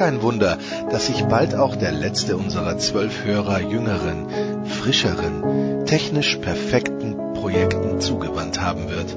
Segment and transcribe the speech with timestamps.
[0.00, 0.56] Kein Wunder,
[0.90, 8.62] dass sich bald auch der letzte unserer zwölf Hörer jüngeren, frischeren, technisch perfekten Projekten zugewandt
[8.62, 9.14] haben wird.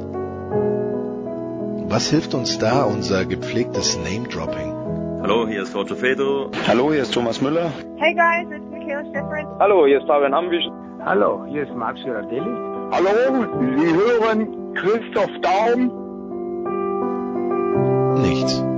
[1.90, 5.22] Was hilft uns da unser gepflegtes Name-Dropping?
[5.22, 6.52] Hallo, hier ist Roger Fedor.
[6.68, 7.72] Hallo, hier ist Thomas Müller.
[7.96, 9.48] Hey guys, it's Michaela Schifrin.
[9.60, 10.70] Hallo, hier ist Fabian Ambich.
[11.06, 12.42] Hallo, hier ist Max Girardelli.
[12.92, 13.46] Hallo,
[13.78, 15.92] Sie hören Christoph Daum.
[18.22, 18.73] Nichts.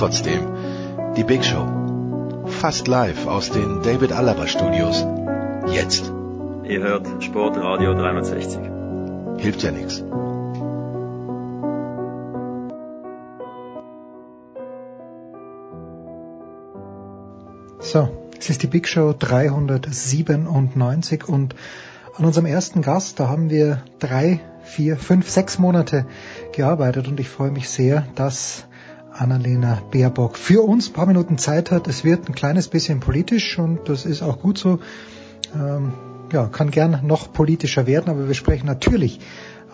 [0.00, 0.40] Trotzdem,
[1.14, 2.46] die Big Show.
[2.46, 5.04] Fast live aus den David Alaba Studios.
[5.70, 6.10] Jetzt.
[6.64, 8.60] Ihr hört Sportradio 360.
[9.36, 10.02] Hilft ja nichts.
[17.80, 21.54] So, es ist die Big Show 397 und
[22.16, 26.06] an unserem ersten Gast, da haben wir drei, vier, fünf, sechs Monate
[26.52, 28.64] gearbeitet und ich freue mich sehr, dass
[29.12, 31.88] Annalena Baerbock für uns ein paar Minuten Zeit hat.
[31.88, 34.78] Es wird ein kleines bisschen politisch und das ist auch gut so.
[35.54, 35.92] Ähm,
[36.32, 39.20] ja, kann gern noch politischer werden, aber wir sprechen natürlich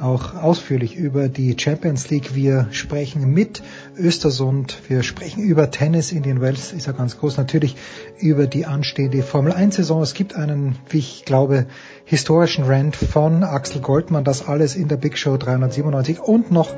[0.00, 2.34] auch ausführlich über die Champions League.
[2.34, 3.62] Wir sprechen mit
[3.98, 6.12] Östersund, wir sprechen über Tennis.
[6.12, 7.76] Indian Wells ist ja ganz groß, natürlich
[8.18, 10.02] über die anstehende Formel 1 Saison.
[10.02, 11.66] Es gibt einen, wie ich glaube,
[12.04, 14.24] historischen Rant von Axel Goldmann.
[14.24, 16.74] Das alles in der Big Show 397 und noch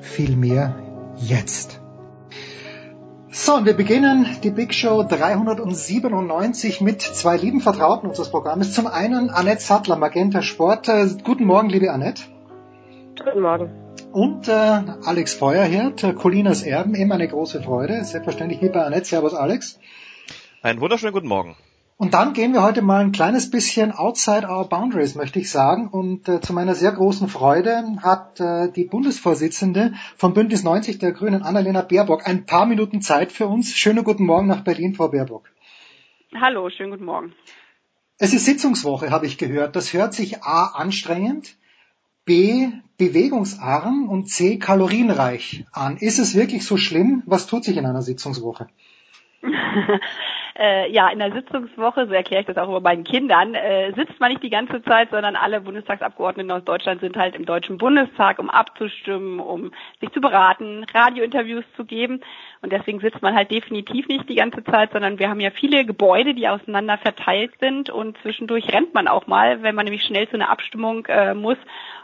[0.00, 0.76] viel mehr
[1.18, 1.77] jetzt.
[3.30, 8.72] So, und wir beginnen die Big Show 397 mit zwei lieben Vertrauten unseres Programmes.
[8.72, 10.88] Zum einen Annette Sattler, Magenta Sport.
[11.24, 12.22] Guten Morgen, liebe Annette.
[13.22, 13.70] Guten Morgen.
[14.12, 18.02] Und äh, Alex Feuerhirt, äh, Colinas Erben, immer eine große Freude.
[18.02, 19.04] Selbstverständlich wie bei Annette.
[19.04, 19.78] Servus Alex.
[20.62, 21.54] Einen wunderschönen guten Morgen.
[22.00, 25.88] Und dann gehen wir heute mal ein kleines bisschen outside our boundaries, möchte ich sagen.
[25.88, 31.10] Und äh, zu meiner sehr großen Freude hat äh, die Bundesvorsitzende von Bündnis 90 der
[31.10, 33.74] Grünen, Annalena Baerbock, ein paar Minuten Zeit für uns.
[33.74, 35.50] Schönen guten Morgen nach Berlin, Frau Baerbock.
[36.40, 37.34] Hallo, schönen guten Morgen.
[38.18, 39.74] Es ist Sitzungswoche, habe ich gehört.
[39.74, 41.56] Das hört sich A anstrengend,
[42.24, 45.96] B bewegungsarm und C kalorienreich an.
[45.96, 47.24] Ist es wirklich so schlimm?
[47.26, 48.68] Was tut sich in einer Sitzungswoche?
[50.58, 54.18] äh, ja, in der Sitzungswoche, so erkläre ich das auch über meinen Kindern, äh, sitzt
[54.18, 58.38] man nicht die ganze Zeit, sondern alle Bundestagsabgeordneten aus Deutschland sind halt im Deutschen Bundestag,
[58.38, 59.70] um abzustimmen, um
[60.00, 62.20] sich zu beraten, Radiointerviews zu geben.
[62.60, 65.84] Und deswegen sitzt man halt definitiv nicht die ganze Zeit, sondern wir haben ja viele
[65.84, 70.28] Gebäude, die auseinander verteilt sind und zwischendurch rennt man auch mal, wenn man nämlich schnell
[70.28, 71.58] zu einer Abstimmung äh, muss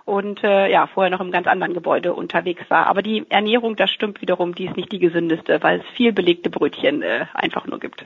[0.05, 2.87] und äh, ja, vorher noch im ganz anderen Gebäude unterwegs war.
[2.87, 6.51] Aber die Ernährung, das stimmt wiederum, die ist nicht die gesündeste, weil es viel belegte
[6.51, 8.05] Brötchen äh, einfach nur gibt.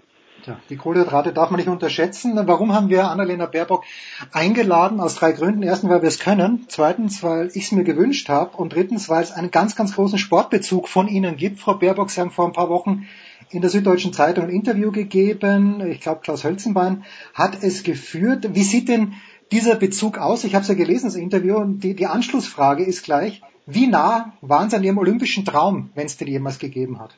[0.49, 2.33] Tja, die Kohlenhydrate darf man nicht unterschätzen.
[2.35, 3.85] Warum haben wir Annalena Baerbock
[4.33, 4.99] eingeladen?
[4.99, 5.63] Aus drei Gründen.
[5.63, 6.65] Erstens, weil wir es können.
[6.69, 8.57] Zweitens, weil ich es mir gewünscht habe.
[8.57, 11.61] Und drittens, weil es einen ganz, ganz großen Sportbezug von Ihnen gibt.
[11.61, 13.07] Frau Baerbock, Sie haben vor ein paar Wochen
[13.51, 15.87] in der Süddeutschen Zeitung ein Interview gegeben.
[15.87, 17.05] Ich glaube, Klaus Hölzenbein
[17.35, 18.49] hat es geführt.
[18.55, 19.17] Wie sieht denn
[19.53, 20.45] dieser Bezug aus?
[20.45, 21.57] Ich habe es ja gelesen, das Interview.
[21.57, 26.07] Und die, die Anschlussfrage ist gleich, wie nah waren Sie an Ihrem olympischen Traum, wenn
[26.07, 27.15] es den jemals gegeben hat?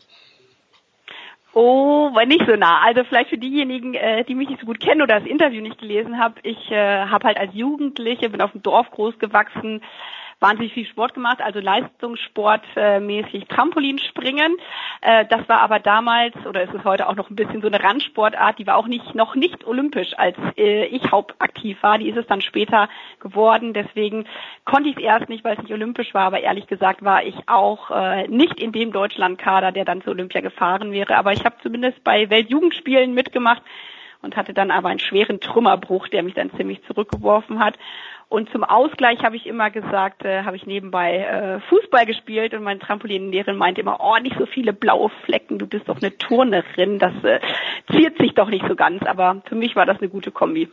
[1.53, 2.81] Oh, war nicht so nah.
[2.85, 5.79] Also vielleicht für diejenigen, äh, die mich nicht so gut kennen oder das Interview nicht
[5.79, 6.35] gelesen haben.
[6.45, 9.83] Ich äh, habe halt als Jugendliche, bin auf dem Dorf groß gewachsen,
[10.41, 14.57] wahnsinnig viel Sport gemacht, also Leistungssportmäßig Trampolinspringen.
[15.03, 17.83] Äh, das war aber damals oder ist es heute auch noch ein bisschen so eine
[17.83, 21.99] Randsportart, die war auch nicht noch nicht olympisch, als äh, ich hauptaktiv war.
[21.99, 22.89] Die ist es dann später
[23.21, 23.75] geworden.
[23.75, 24.25] Deswegen
[24.65, 26.25] konnte ich es erst nicht, weil es nicht olympisch war.
[26.25, 30.41] Aber ehrlich gesagt war ich auch äh, nicht in dem Deutschlandkader, der dann zu Olympia
[30.41, 31.17] gefahren wäre.
[31.17, 33.63] Aber ich habe zumindest bei Weltjugendspielen mitgemacht
[34.23, 37.79] und hatte dann aber einen schweren Trümmerbruch, der mich dann ziemlich zurückgeworfen hat.
[38.31, 42.63] Und zum Ausgleich habe ich immer gesagt, äh, habe ich nebenbei äh, Fußball gespielt und
[42.63, 47.01] meine Trampolinlehrerin meinte immer, oh, nicht so viele blaue Flecken, du bist doch eine Turnerin,
[47.01, 47.41] das äh,
[47.91, 49.03] ziert sich doch nicht so ganz.
[49.03, 50.69] Aber für mich war das eine gute Kombi.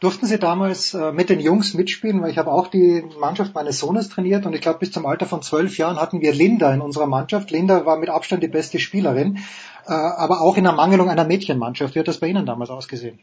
[0.00, 2.20] Durften Sie damals äh, mit den Jungs mitspielen?
[2.22, 5.26] Weil ich habe auch die Mannschaft meines Sohnes trainiert und ich glaube, bis zum Alter
[5.26, 7.52] von zwölf Jahren hatten wir Linda in unserer Mannschaft.
[7.52, 9.38] Linda war mit Abstand die beste Spielerin,
[9.86, 11.94] äh, aber auch in Ermangelung einer Mädchenmannschaft.
[11.94, 13.20] Wie hat das bei Ihnen damals ausgesehen?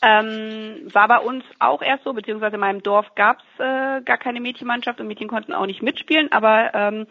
[0.00, 4.40] Ähm, war bei uns auch erst so, beziehungsweise in meinem Dorf gab's äh, gar keine
[4.40, 7.06] Mädchenmannschaft und Mädchen konnten auch nicht mitspielen, aber ähm,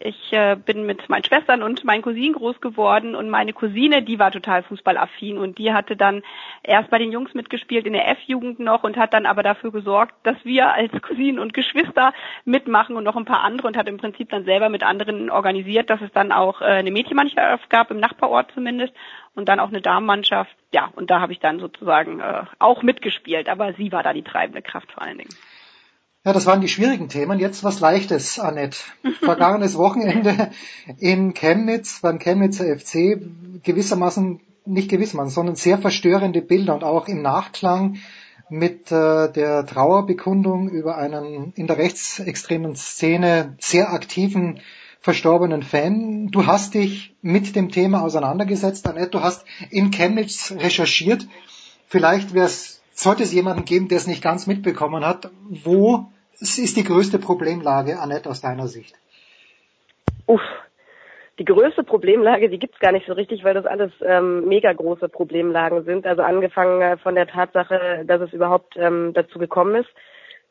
[0.00, 4.18] ich äh, bin mit meinen Schwestern und meinen Cousinen groß geworden und meine Cousine, die
[4.18, 6.24] war total fußballaffin und die hatte dann
[6.64, 10.14] erst bei den Jungs mitgespielt in der F-Jugend noch und hat dann aber dafür gesorgt,
[10.24, 12.12] dass wir als Cousinen und Geschwister
[12.44, 15.90] mitmachen und noch ein paar andere und hat im Prinzip dann selber mit anderen organisiert,
[15.90, 18.94] dass es dann auch äh, eine Mädchenmannschaft gab, im Nachbarort zumindest
[19.34, 20.54] und dann auch eine Damenmannschaft.
[20.72, 24.22] Ja, und da habe ich dann sozusagen äh, auch mitgespielt, aber sie war da die
[24.22, 25.34] treibende Kraft vor allen Dingen.
[26.24, 27.40] Ja, das waren die schwierigen Themen.
[27.40, 28.78] Jetzt was Leichtes, Annette.
[29.20, 30.50] Vergangenes Wochenende
[30.98, 33.20] in Chemnitz beim Chemnitzer FC
[33.64, 37.96] gewissermaßen, nicht gewissermaßen, sondern sehr verstörende Bilder und auch im Nachklang
[38.48, 44.60] mit äh, der Trauerbekundung über einen in der rechtsextremen Szene sehr aktiven
[45.02, 46.28] verstorbenen Fan.
[46.28, 49.10] Du hast dich mit dem Thema auseinandergesetzt, Annette.
[49.10, 51.26] Du hast in Chemnitz recherchiert.
[51.88, 56.06] Vielleicht wäre es sollte es jemanden geben, der es nicht ganz mitbekommen hat, wo
[56.38, 58.94] ist die größte Problemlage, Annette, aus deiner Sicht?
[60.26, 60.40] Uff,
[61.38, 65.08] die größte Problemlage, die gibt's gar nicht so richtig, weil das alles ähm, mega große
[65.08, 66.06] Problemlagen sind.
[66.06, 69.90] Also angefangen äh, von der Tatsache, dass es überhaupt ähm, dazu gekommen ist,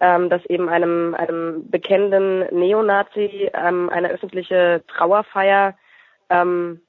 [0.01, 5.77] ähm, dass eben einem, einem bekennenden Neonazi ähm, eine öffentliche Trauerfeier
[6.29, 6.81] ähm,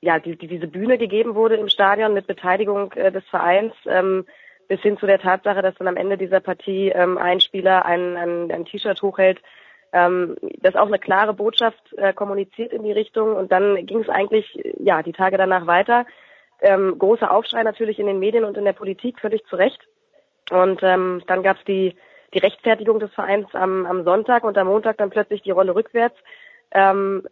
[0.00, 3.72] ja, die, die, diese Bühne gegeben wurde im Stadion mit Beteiligung äh, des Vereins.
[3.86, 4.26] Ähm,
[4.68, 8.16] bis hin zu der Tatsache, dass dann am Ende dieser Partie ähm, ein Spieler ein,
[8.16, 9.40] ein, ein T-Shirt hochhält,
[9.92, 13.36] ähm, das auch eine klare Botschaft äh, kommuniziert in die Richtung.
[13.36, 16.06] Und dann ging es eigentlich, ja, die Tage danach weiter.
[16.60, 19.80] Ähm, großer Aufschrei natürlich in den Medien und in der Politik, völlig zu Recht.
[20.50, 21.96] Und ähm, dann gab es die,
[22.34, 26.16] die Rechtfertigung des Vereins am, am Sonntag und am Montag dann plötzlich die Rolle rückwärts.
[26.72, 27.22] Ähm,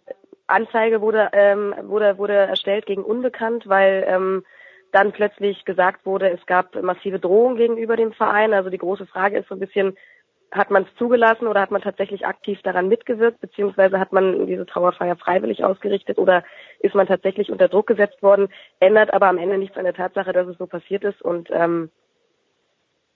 [0.46, 4.44] Anzeige wurde, ähm, wurde, wurde erstellt gegen Unbekannt, weil ähm,
[4.92, 8.52] dann plötzlich gesagt wurde, es gab massive Drohungen gegenüber dem Verein.
[8.52, 9.96] Also die große Frage ist so ein bisschen,
[10.50, 14.66] hat man es zugelassen oder hat man tatsächlich aktiv daran mitgewirkt, beziehungsweise hat man diese
[14.66, 16.44] Trauerfeier freiwillig ausgerichtet oder
[16.80, 20.34] ist man tatsächlich unter Druck gesetzt worden, ändert aber am Ende nichts an der Tatsache,
[20.34, 21.90] dass es so passiert ist und ähm,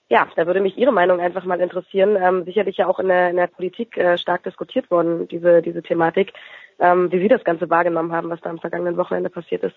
[0.09, 2.17] ja, da würde mich Ihre Meinung einfach mal interessieren.
[2.21, 5.83] Ähm, sicherlich ja auch in der, in der Politik äh, stark diskutiert worden, diese, diese
[5.83, 6.33] Thematik,
[6.79, 9.77] ähm, wie Sie das Ganze wahrgenommen haben, was da am vergangenen Wochenende passiert ist.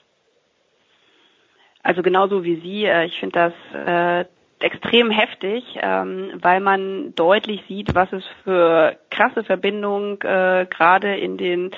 [1.81, 2.85] Also genauso wie Sie.
[2.85, 4.25] Äh, ich finde das äh,
[4.59, 11.37] extrem heftig, ähm, weil man deutlich sieht, was es für krasse Verbindungen äh, gerade in
[11.37, 11.71] den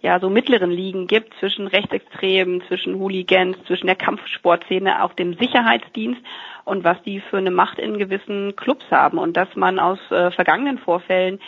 [0.00, 6.20] ja so mittleren Ligen gibt zwischen Rechtsextremen, zwischen Hooligans, zwischen der Kampfsportszene, auch dem Sicherheitsdienst
[6.64, 9.18] und was die für eine Macht in gewissen Clubs haben.
[9.18, 11.40] Und dass man aus äh, vergangenen Vorfällen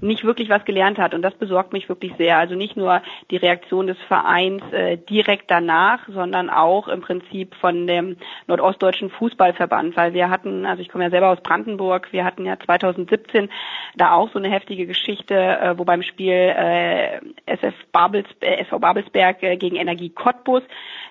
[0.00, 1.14] nicht wirklich was gelernt hat.
[1.14, 2.38] Und das besorgt mich wirklich sehr.
[2.38, 7.86] Also nicht nur die Reaktion des Vereins äh, direkt danach, sondern auch im Prinzip von
[7.86, 12.44] dem Nordostdeutschen Fußballverband, weil wir hatten, also ich komme ja selber aus Brandenburg, wir hatten
[12.44, 13.48] ja 2017
[13.96, 18.78] da auch so eine heftige Geschichte, äh, wo beim Spiel äh, SF Babels, äh, SV
[18.78, 20.62] Babelsberg äh, gegen Energie Cottbus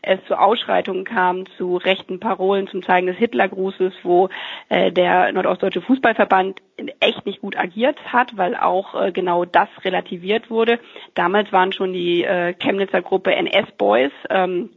[0.03, 4.29] es zu Ausschreitungen kam, zu rechten Parolen zum Zeigen des Hitlergrußes, wo
[4.69, 6.61] äh, der Nordostdeutsche Fußballverband
[6.99, 10.79] echt nicht gut agiert hat, weil auch äh, genau das relativiert wurde.
[11.13, 14.69] Damals waren schon die äh, Chemnitzer Gruppe NS Boys, ähm,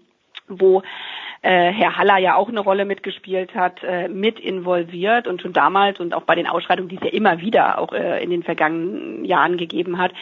[0.48, 0.82] wo
[1.42, 6.00] äh, Herr Haller ja auch eine Rolle mitgespielt hat, äh, mit involviert und schon damals
[6.00, 9.24] und auch bei den Ausschreitungen, die es ja immer wieder auch äh, in den vergangenen
[9.24, 10.12] Jahren gegeben hat,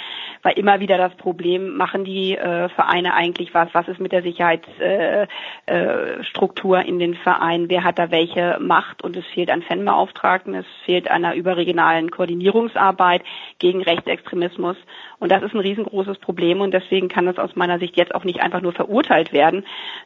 [0.43, 4.23] war immer wieder das Problem, machen die äh, Vereine eigentlich was, was ist mit der
[4.23, 9.03] Sicherheitsstruktur äh, äh, in den Vereinen, wer hat da welche Macht?
[9.03, 13.23] Und es fehlt an Fanbeauftragten, es fehlt einer überregionalen Koordinierungsarbeit
[13.59, 14.77] gegen Rechtsextremismus
[15.19, 18.25] und das ist ein riesengroßes Problem und deswegen kann das aus meiner Sicht jetzt auch
[18.25, 19.65] nicht einfach nur verurteilt werden,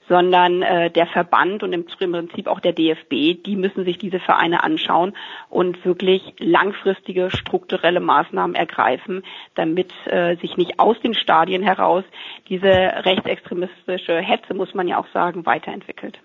[0.09, 4.63] sondern äh, der Verband und im Prinzip auch der DFB, die müssen sich diese Vereine
[4.63, 5.15] anschauen
[5.51, 9.23] und wirklich langfristige strukturelle Maßnahmen ergreifen,
[9.55, 12.05] damit äh, sich nicht aus den Stadien heraus
[12.49, 16.19] diese rechtsextremistische Hetze, muss man ja auch sagen, weiterentwickelt.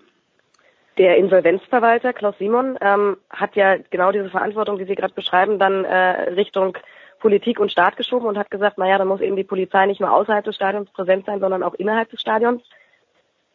[0.96, 5.84] Der Insolvenzverwalter Klaus Simon ähm, hat ja genau diese Verantwortung, die Sie gerade beschreiben, dann
[5.84, 6.78] äh, Richtung
[7.24, 10.12] Politik und Staat geschoben und hat gesagt, naja, da muss eben die Polizei nicht nur
[10.12, 12.62] außerhalb des Stadions präsent sein, sondern auch innerhalb des Stadions.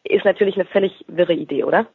[0.02, 1.86] Ist natürlich eine völlig wirre Idee, oder?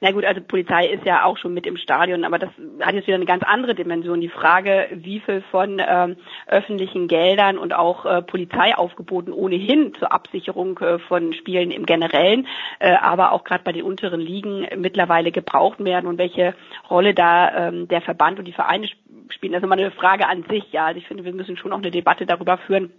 [0.00, 2.50] Na gut, also Polizei ist ja auch schon mit im Stadion, aber das
[2.80, 4.20] hat jetzt wieder eine ganz andere Dimension.
[4.20, 6.16] Die Frage, wie viel von ähm,
[6.48, 12.48] öffentlichen Geldern und auch äh, Polizeiaufgeboten ohnehin zur Absicherung äh, von Spielen im Generellen,
[12.80, 16.54] äh, aber auch gerade bei den unteren Ligen mittlerweile gebraucht werden und welche
[16.90, 19.05] Rolle da ähm, der Verband und die Vereine spielen.
[19.28, 20.72] Das ist immer eine Frage an sich.
[20.72, 22.92] Ja, also ich finde, wir müssen schon auch eine Debatte darüber führen,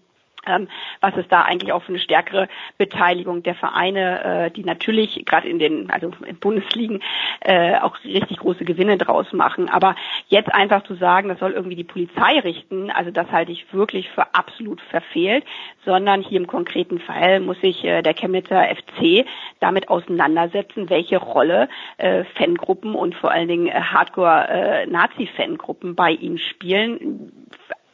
[1.01, 5.47] was es da eigentlich auch für eine stärkere Beteiligung der Vereine, äh, die natürlich gerade
[5.47, 7.01] in den, also in Bundesligen
[7.41, 9.69] äh, auch richtig große Gewinne draus machen.
[9.69, 9.95] Aber
[10.27, 14.09] jetzt einfach zu sagen, das soll irgendwie die Polizei richten, also das halte ich wirklich
[14.09, 15.43] für absolut verfehlt,
[15.85, 19.25] sondern hier im konkreten Fall muss sich äh, der Chemnitzer FC
[19.59, 27.31] damit auseinandersetzen, welche Rolle äh, Fangruppen und vor allen Dingen äh, Hardcore-Nazi-Fangruppen bei ihm spielen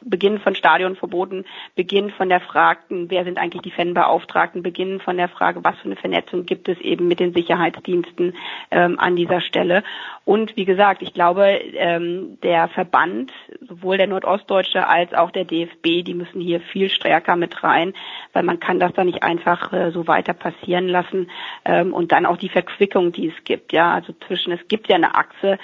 [0.06, 1.46] Beginn von Stadionverboten,
[1.76, 5.86] Beginn von der Frage, wer sind eigentlich die Fanbeauftragten, Beginn von der Frage, was für
[5.86, 8.36] eine Vernetzung gibt es eben mit den Sicherheitsdiensten
[8.72, 9.84] ähm, an dieser Stelle.
[10.26, 13.32] Und wie gesagt, ich glaube, ähm, der Verband,
[13.62, 17.94] sowohl der Nordostdeutsche als auch der DFB, die müssen hier viel stärker mit rein,
[18.32, 21.30] weil man kann das da nicht einfach äh, so weiter passieren lassen.
[21.66, 23.74] Ähm, und dann auch die Verquickung, die es gibt.
[23.74, 25.58] Ja, also zwischen, es gibt ja eine Achse,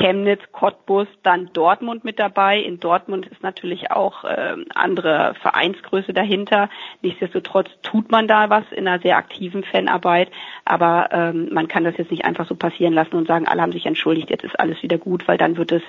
[0.00, 2.58] Chemnitz, Cottbus, dann Dortmund mit dabei.
[2.58, 6.70] In Dortmund ist natürlich auch äh, andere Vereinsgröße dahinter.
[7.02, 10.30] Nichtsdestotrotz tut man da was in einer sehr aktiven Fanarbeit,
[10.64, 13.72] aber ähm, man kann das jetzt nicht einfach so passieren lassen und sagen, alle haben
[13.72, 15.82] sich entschuldigt, jetzt ist alles wieder gut, weil dann wird es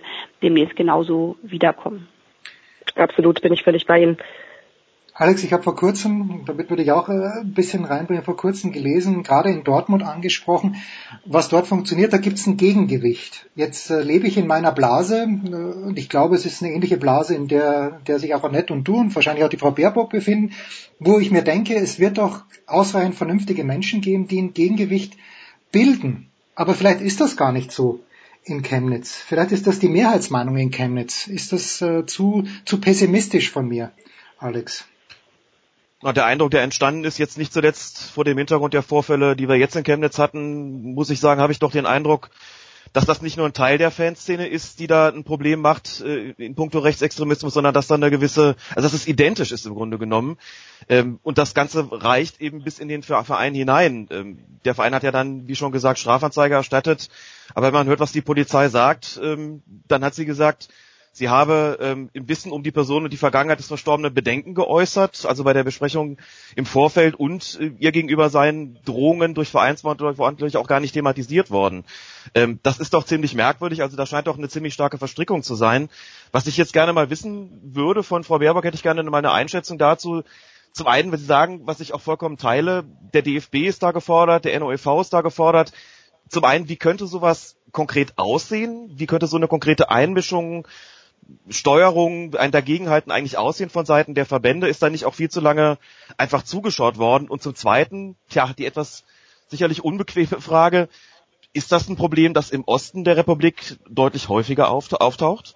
[0.43, 2.07] demnächst genauso wiederkommen.
[2.95, 4.17] Absolut, bin ich völlig bei Ihnen.
[5.13, 8.71] Alex, ich habe vor kurzem, damit würde ich auch äh, ein bisschen reinbringen, vor kurzem
[8.71, 10.77] gelesen, gerade in Dortmund angesprochen,
[11.25, 13.49] was dort funktioniert, da gibt es ein Gegengewicht.
[13.55, 16.97] Jetzt äh, lebe ich in meiner Blase äh, und ich glaube, es ist eine ähnliche
[16.97, 20.09] Blase, in der, der sich auch Annette und du und wahrscheinlich auch die Frau Baerbock
[20.11, 20.53] befinden,
[20.99, 25.17] wo ich mir denke, es wird doch ausreichend vernünftige Menschen geben, die ein Gegengewicht
[25.73, 26.29] bilden.
[26.55, 27.99] Aber vielleicht ist das gar nicht so
[28.43, 29.15] in Chemnitz.
[29.15, 31.27] Vielleicht ist das die Mehrheitsmeinung in Chemnitz.
[31.27, 33.91] Ist das äh, zu, zu pessimistisch von mir,
[34.39, 34.85] Alex?
[36.03, 39.47] Na, der Eindruck, der entstanden ist, jetzt nicht zuletzt vor dem Hintergrund der Vorfälle, die
[39.47, 42.31] wir jetzt in Chemnitz hatten, muss ich sagen, habe ich doch den Eindruck,
[42.91, 46.31] dass das nicht nur ein Teil der Fanszene ist, die da ein Problem macht äh,
[46.31, 49.99] in puncto Rechtsextremismus, sondern dass da eine gewisse, also dass es identisch ist im Grunde
[49.99, 50.37] genommen.
[50.89, 54.07] Ähm, und das Ganze reicht eben bis in den Verein hinein.
[54.09, 57.09] Ähm, der Verein hat ja dann, wie schon gesagt, Strafanzeige erstattet.
[57.53, 60.67] Aber wenn man hört, was die Polizei sagt, ähm, dann hat sie gesagt,
[61.13, 65.25] Sie habe ähm, im Wissen um die Person und die Vergangenheit des Verstorbenen Bedenken geäußert,
[65.25, 66.17] also bei der Besprechung
[66.55, 71.83] im Vorfeld und äh, ihr gegenüber seien Drohungen durch Vereinsverantwortliche auch gar nicht thematisiert worden.
[72.33, 75.55] Ähm, das ist doch ziemlich merkwürdig, also da scheint doch eine ziemlich starke Verstrickung zu
[75.55, 75.89] sein.
[76.31, 79.33] Was ich jetzt gerne mal wissen würde von Frau Baerbock, hätte ich gerne mal eine
[79.33, 80.23] Einschätzung dazu.
[80.71, 84.45] Zum einen, wenn Sie sagen, was ich auch vollkommen teile, der DFB ist da gefordert,
[84.45, 85.73] der NOEV ist da gefordert.
[86.29, 88.89] Zum einen, wie könnte sowas konkret aussehen?
[88.95, 90.65] Wie könnte so eine konkrete Einmischung
[91.49, 94.67] Steuerung, ein Dagegenhalten eigentlich aussehen von Seiten der Verbände?
[94.67, 95.77] Ist da nicht auch viel zu lange
[96.17, 97.27] einfach zugeschaut worden?
[97.27, 99.03] Und zum Zweiten, tja, die etwas
[99.47, 100.89] sicherlich unbequeme Frage,
[101.53, 105.55] ist das ein Problem, das im Osten der Republik deutlich häufiger auftaucht?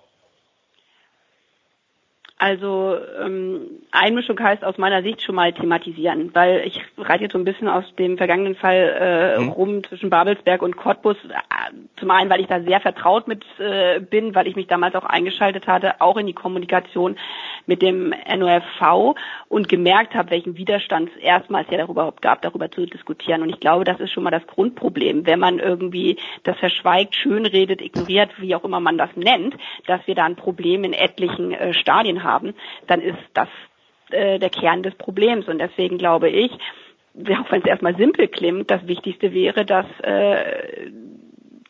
[2.37, 3.61] Also ähm,
[3.91, 7.69] Einmischung heißt aus meiner Sicht schon mal thematisieren, weil ich reite jetzt so ein bisschen
[7.69, 9.49] aus dem vergangenen Fall äh, mhm.
[9.49, 11.15] rum zwischen Babelsberg und Cottbus.
[11.97, 15.05] Zum einen, weil ich da sehr vertraut mit äh, bin, weil ich mich damals auch
[15.05, 17.15] eingeschaltet hatte, auch in die Kommunikation
[17.67, 19.15] mit dem NOFV
[19.47, 23.41] und gemerkt habe, welchen Widerstand es erstmals ja darüber überhaupt gab, darüber zu diskutieren.
[23.41, 27.81] Und ich glaube, das ist schon mal das Grundproblem, wenn man irgendwie das verschweigt, schönredet,
[27.81, 29.55] ignoriert, wie auch immer man das nennt,
[29.87, 32.24] dass wir da ein Problem in etlichen äh, Stadien haben,
[32.87, 33.49] dann ist das
[34.09, 35.47] äh, der Kern des Problems.
[35.47, 40.91] Und deswegen glaube ich, auch wenn es erstmal simpel klingt, das Wichtigste wäre, dass äh,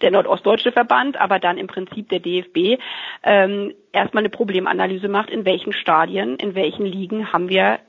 [0.01, 2.81] der Nordostdeutsche Verband, aber dann im Prinzip der DFB
[3.23, 7.79] ähm, erstmal eine Problemanalyse macht, in welchen Stadien, in welchen Ligen haben wir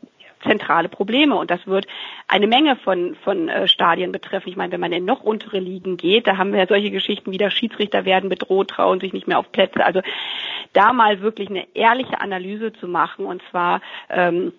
[0.43, 1.87] zentrale Probleme und das wird
[2.29, 4.49] eine Menge von von äh, Stadien betreffen.
[4.49, 7.33] Ich meine, wenn man in noch untere Ligen geht, da haben wir ja solche Geschichten
[7.33, 9.85] wie der Schiedsrichter werden bedroht, trauen sich nicht mehr auf Plätze.
[9.85, 10.01] Also
[10.73, 14.53] da mal wirklich eine ehrliche Analyse zu machen und zwar ähm,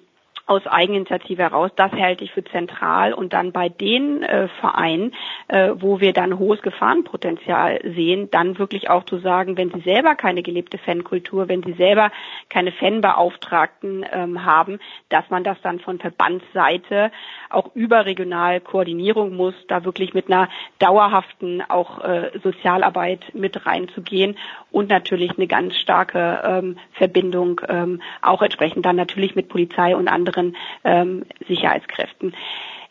[0.47, 3.13] aus Eigeninitiative heraus, das halte ich für zentral.
[3.13, 5.13] Und dann bei den äh, Vereinen,
[5.49, 10.15] äh, wo wir dann hohes Gefahrenpotenzial sehen, dann wirklich auch zu sagen, wenn sie selber
[10.15, 12.11] keine gelebte Fankultur, wenn sie selber
[12.49, 17.11] keine Fanbeauftragten ähm, haben, dass man das dann von Verbandsseite
[17.49, 20.47] auch überregional Koordinierung muss, da wirklich mit einer
[20.79, 24.37] dauerhaften auch äh, Sozialarbeit mit reinzugehen
[24.71, 30.07] und natürlich eine ganz starke ähm, Verbindung ähm, auch entsprechend dann natürlich mit Polizei und
[30.07, 30.36] anderen
[30.83, 32.33] ähm, Sicherheitskräften.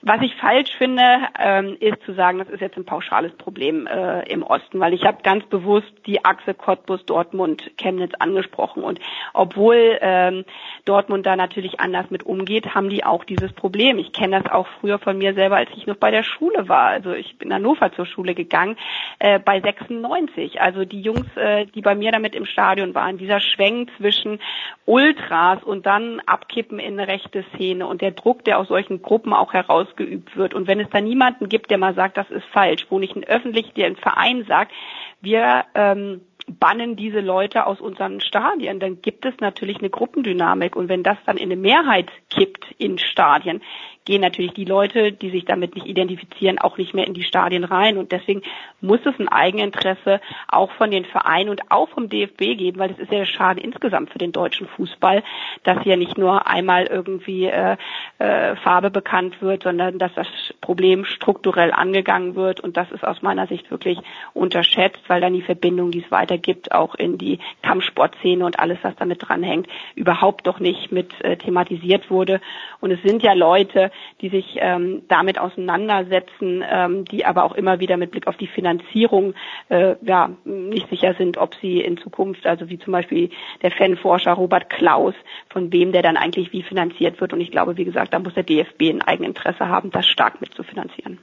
[0.02, 1.02] Was ich falsch finde,
[1.38, 5.04] ähm, ist zu sagen, das ist jetzt ein pauschales Problem äh, im Osten, weil ich
[5.04, 9.00] habe ganz bewusst die Achse Cottbus, Dortmund, Chemnitz angesprochen und
[9.32, 10.44] obwohl ähm,
[10.84, 13.98] Dortmund da natürlich anders mit umgeht, haben die auch dieses Problem.
[13.98, 16.86] Ich kenne das auch früher von mir selber, als ich noch bei der Schule war.
[16.86, 18.76] Also ich bin in Hannover zur Schule gegangen
[19.18, 20.60] äh, bei 96.
[20.60, 24.40] Also die Jungs, äh, die bei mir damit im Stadion waren, dieser Schwenk zwischen
[24.84, 29.32] Ultras und dann abkippen in eine rechte Szene und der Druck, der aus solchen Gruppen
[29.32, 30.54] auch heraus ausgeübt wird.
[30.54, 33.24] Und wenn es da niemanden gibt, der mal sagt, das ist falsch, wo nicht ein
[33.24, 34.72] öffentlich, der ein Verein sagt,
[35.20, 40.76] wir ähm, bannen diese Leute aus unseren Stadien, dann gibt es natürlich eine Gruppendynamik.
[40.76, 43.62] Und wenn das dann in eine Mehrheit kippt in Stadien,
[44.06, 47.64] gehen natürlich die Leute, die sich damit nicht identifizieren, auch nicht mehr in die Stadien
[47.64, 47.98] rein.
[47.98, 48.42] Und deswegen
[48.80, 52.98] muss es ein Eigeninteresse auch von den Vereinen und auch vom DFB geben, weil es
[52.98, 55.22] ist ja schade insgesamt für den deutschen Fußball,
[55.64, 57.76] dass hier nicht nur einmal irgendwie äh,
[58.18, 60.28] äh, Farbe bekannt wird, sondern dass das
[60.60, 62.60] Problem strukturell angegangen wird.
[62.60, 63.98] Und das ist aus meiner Sicht wirklich
[64.32, 68.94] unterschätzt, weil dann die Verbindung, die es weitergibt, auch in die Kampfsportszene und alles, was
[68.96, 72.40] damit dranhängt, überhaupt doch nicht mit äh, thematisiert wurde.
[72.80, 77.80] Und es sind ja Leute, die sich ähm, damit auseinandersetzen, ähm, die aber auch immer
[77.80, 79.34] wieder mit Blick auf die Finanzierung
[79.68, 83.30] äh, ja, nicht sicher sind, ob sie in Zukunft, also wie zum Beispiel
[83.62, 85.14] der Fanforscher Robert Klaus,
[85.50, 87.32] von wem der dann eigentlich wie finanziert wird.
[87.32, 91.18] Und ich glaube, wie gesagt, da muss der DFB ein Eigeninteresse haben, das stark mitzufinanzieren.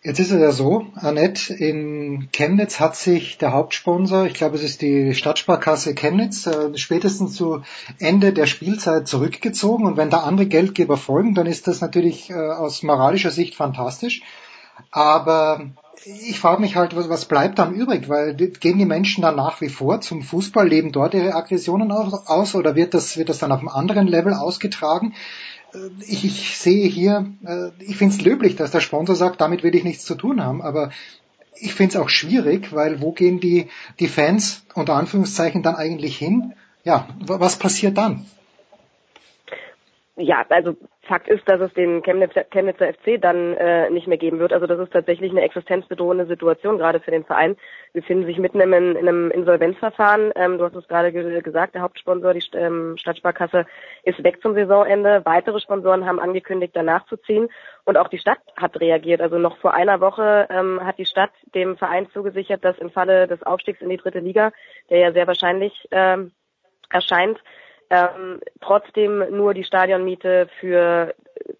[0.00, 4.62] Jetzt ist es ja so, Annette, in Chemnitz hat sich der Hauptsponsor, ich glaube es
[4.62, 7.62] ist die Stadtsparkasse Chemnitz, äh, spätestens zu
[7.98, 12.34] Ende der Spielzeit zurückgezogen und wenn da andere Geldgeber folgen, dann ist das natürlich äh,
[12.34, 14.22] aus moralischer Sicht fantastisch.
[14.92, 15.66] Aber
[16.04, 18.08] ich frage mich halt, was, bleibt dann übrig?
[18.08, 22.54] Weil gehen die Menschen dann nach wie vor zum Fußball, leben dort ihre Aggressionen aus
[22.54, 25.14] oder wird das, wird das dann auf einem anderen Level ausgetragen?
[25.74, 29.62] Äh, ich, ich sehe hier, äh, ich finde es löblich, dass der Sponsor sagt, damit
[29.62, 30.90] will ich nichts zu tun haben, aber
[31.60, 36.16] ich finde es auch schwierig, weil wo gehen die, die Fans unter Anführungszeichen dann eigentlich
[36.16, 36.54] hin?
[36.84, 38.26] Ja, was passiert dann?
[40.20, 44.40] Ja, also Fakt ist, dass es den Chemnitzer, Chemnitzer FC dann äh, nicht mehr geben
[44.40, 44.52] wird.
[44.52, 47.56] Also das ist tatsächlich eine existenzbedrohende Situation gerade für den Verein.
[47.92, 50.32] Wir befinden sich mitten in, in einem Insolvenzverfahren.
[50.34, 53.64] Ähm, du hast es gerade ge gesagt, der Hauptsponsor, die ähm, Stadtsparkasse,
[54.02, 55.24] ist weg zum Saisonende.
[55.24, 57.48] Weitere Sponsoren haben angekündigt, danach zu ziehen.
[57.84, 59.20] Und auch die Stadt hat reagiert.
[59.20, 63.28] Also noch vor einer Woche ähm, hat die Stadt dem Verein zugesichert, dass im Falle
[63.28, 64.50] des Aufstiegs in die dritte Liga,
[64.90, 66.32] der ja sehr wahrscheinlich ähm,
[66.90, 67.38] erscheint,
[67.90, 71.14] ähm, trotzdem nur die Stadionmiete für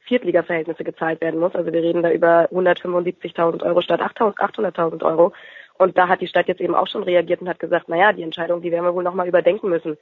[0.06, 1.54] Viertliga-Verhältnisse gezahlt werden muss.
[1.54, 5.32] Also wir reden da über 175.000 Euro statt 800.000 Euro.
[5.78, 8.24] Und da hat die Stadt jetzt eben auch schon reagiert und hat gesagt, naja, die
[8.24, 9.96] Entscheidung, die werden wir wohl nochmal überdenken müssen.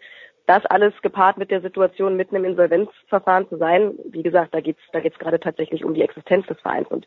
[0.46, 4.80] Das alles gepaart mit der Situation, mitten im Insolvenzverfahren zu sein, wie gesagt, da geht's,
[4.92, 6.88] da geht's gerade tatsächlich um die Existenz des Vereins.
[6.88, 7.06] Und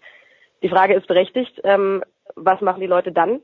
[0.61, 2.03] die Frage ist berechtigt, ähm,
[2.35, 3.41] was machen die Leute dann?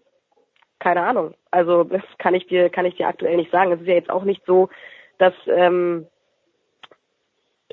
[0.79, 1.33] Keine Ahnung.
[1.49, 3.71] Also das kann ich dir, kann ich dir aktuell nicht sagen.
[3.71, 4.69] Es ist ja jetzt auch nicht so,
[5.17, 6.07] dass ähm,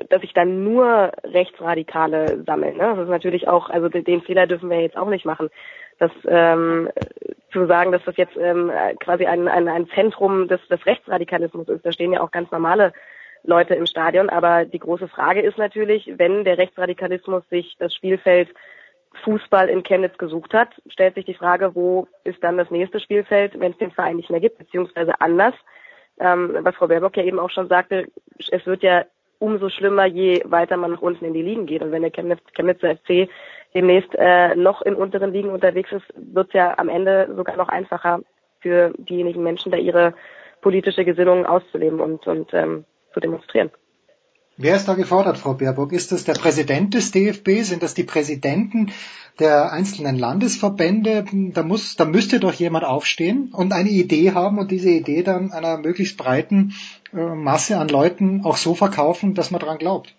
[0.09, 2.73] dass ich dann nur Rechtsradikale sammle.
[2.73, 2.93] Ne?
[2.95, 5.49] Das ist natürlich auch, also den Fehler dürfen wir jetzt auch nicht machen,
[5.99, 6.89] dass ähm,
[7.51, 11.85] zu sagen, dass das jetzt ähm, quasi ein, ein, ein Zentrum des, des Rechtsradikalismus ist.
[11.85, 12.93] Da stehen ja auch ganz normale
[13.43, 14.29] Leute im Stadion.
[14.29, 18.49] Aber die große Frage ist natürlich, wenn der Rechtsradikalismus sich das Spielfeld
[19.23, 23.59] Fußball in Chemnitz gesucht hat, stellt sich die Frage, wo ist dann das nächste Spielfeld,
[23.59, 25.53] wenn es den Verein nicht mehr gibt, beziehungsweise anders
[26.19, 28.07] ähm, was Frau Baerbock ja eben auch schon sagte,
[28.51, 29.05] es wird ja
[29.39, 31.81] umso schlimmer, je weiter man nach unten in die Ligen geht.
[31.81, 33.29] Und wenn der Chemnitz, Chemnitzer FC
[33.73, 37.69] demnächst äh, noch in unteren Ligen unterwegs ist, wird es ja am Ende sogar noch
[37.69, 38.21] einfacher
[38.61, 40.13] für diejenigen Menschen, da ihre
[40.61, 43.69] politische Gesinnung auszuleben und, und ähm, zu demonstrieren.
[44.55, 45.93] Wer ist da gefordert, Frau Baerbock?
[45.93, 47.63] Ist das der Präsident des DFB?
[47.63, 48.91] Sind das die Präsidenten
[49.39, 51.25] der einzelnen Landesverbände?
[51.53, 55.51] Da muss, da müsste doch jemand aufstehen und eine Idee haben und diese Idee dann
[55.51, 56.73] einer möglichst breiten
[57.13, 60.13] äh, Masse an Leuten auch so verkaufen, dass man dran glaubt.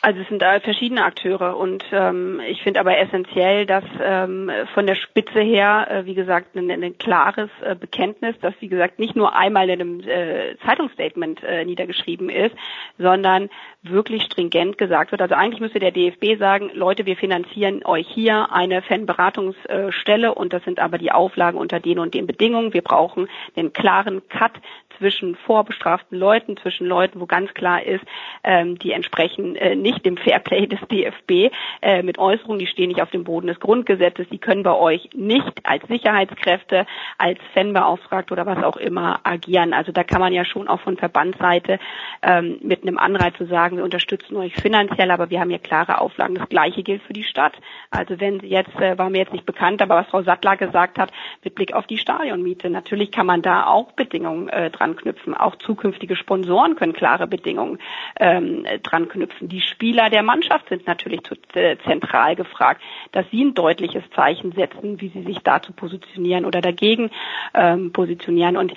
[0.00, 4.86] Also es sind da verschiedene Akteure und ähm, ich finde aber essentiell, dass ähm, von
[4.86, 9.16] der Spitze her, äh, wie gesagt, ein, ein klares äh, Bekenntnis, das wie gesagt nicht
[9.16, 12.54] nur einmal in einem äh, Zeitungsstatement äh, niedergeschrieben ist,
[12.96, 13.50] sondern
[13.82, 15.20] wirklich stringent gesagt wird.
[15.20, 20.62] Also eigentlich müsste der DFB sagen, Leute, wir finanzieren euch hier eine Fanberatungsstelle und das
[20.62, 22.72] sind aber die Auflagen unter den und den Bedingungen.
[22.72, 24.52] Wir brauchen den klaren Cut
[24.98, 28.04] zwischen vorbestraften Leuten, zwischen Leuten, wo ganz klar ist,
[28.44, 33.02] ähm, die entsprechen äh, nicht dem Fairplay des DFB äh, mit Äußerungen, die stehen nicht
[33.02, 38.46] auf dem Boden des Grundgesetzes, die können bei euch nicht als Sicherheitskräfte, als Fanbeauftragte oder
[38.46, 39.72] was auch immer agieren.
[39.72, 41.78] Also da kann man ja schon auch von Verbandsseite
[42.22, 46.00] ähm, mit einem Anreiz zu sagen, wir unterstützen euch finanziell, aber wir haben hier klare
[46.00, 46.34] Auflagen.
[46.34, 47.54] Das Gleiche gilt für die Stadt.
[47.90, 50.98] Also wenn sie jetzt, äh, war mir jetzt nicht bekannt, aber was Frau Sattler gesagt
[50.98, 51.12] hat,
[51.44, 55.34] mit Blick auf die Stadionmiete, natürlich kann man da auch Bedingungen äh, dran knüpfen.
[55.34, 57.78] Auch zukünftige Sponsoren können klare Bedingungen
[58.18, 59.48] ähm, dran knüpfen.
[59.48, 64.52] Die Spieler der Mannschaft sind natürlich zu, äh, zentral gefragt, dass sie ein deutliches Zeichen
[64.52, 67.10] setzen, wie sie sich dazu positionieren oder dagegen
[67.54, 68.56] ähm, positionieren.
[68.56, 68.72] Und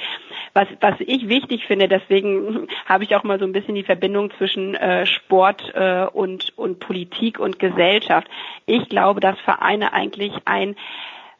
[0.53, 4.31] was, was ich wichtig finde, deswegen habe ich auch mal so ein bisschen die Verbindung
[4.37, 8.27] zwischen äh, Sport äh, und, und Politik und Gesellschaft.
[8.65, 10.75] Ich glaube, dass Vereine eigentlich ein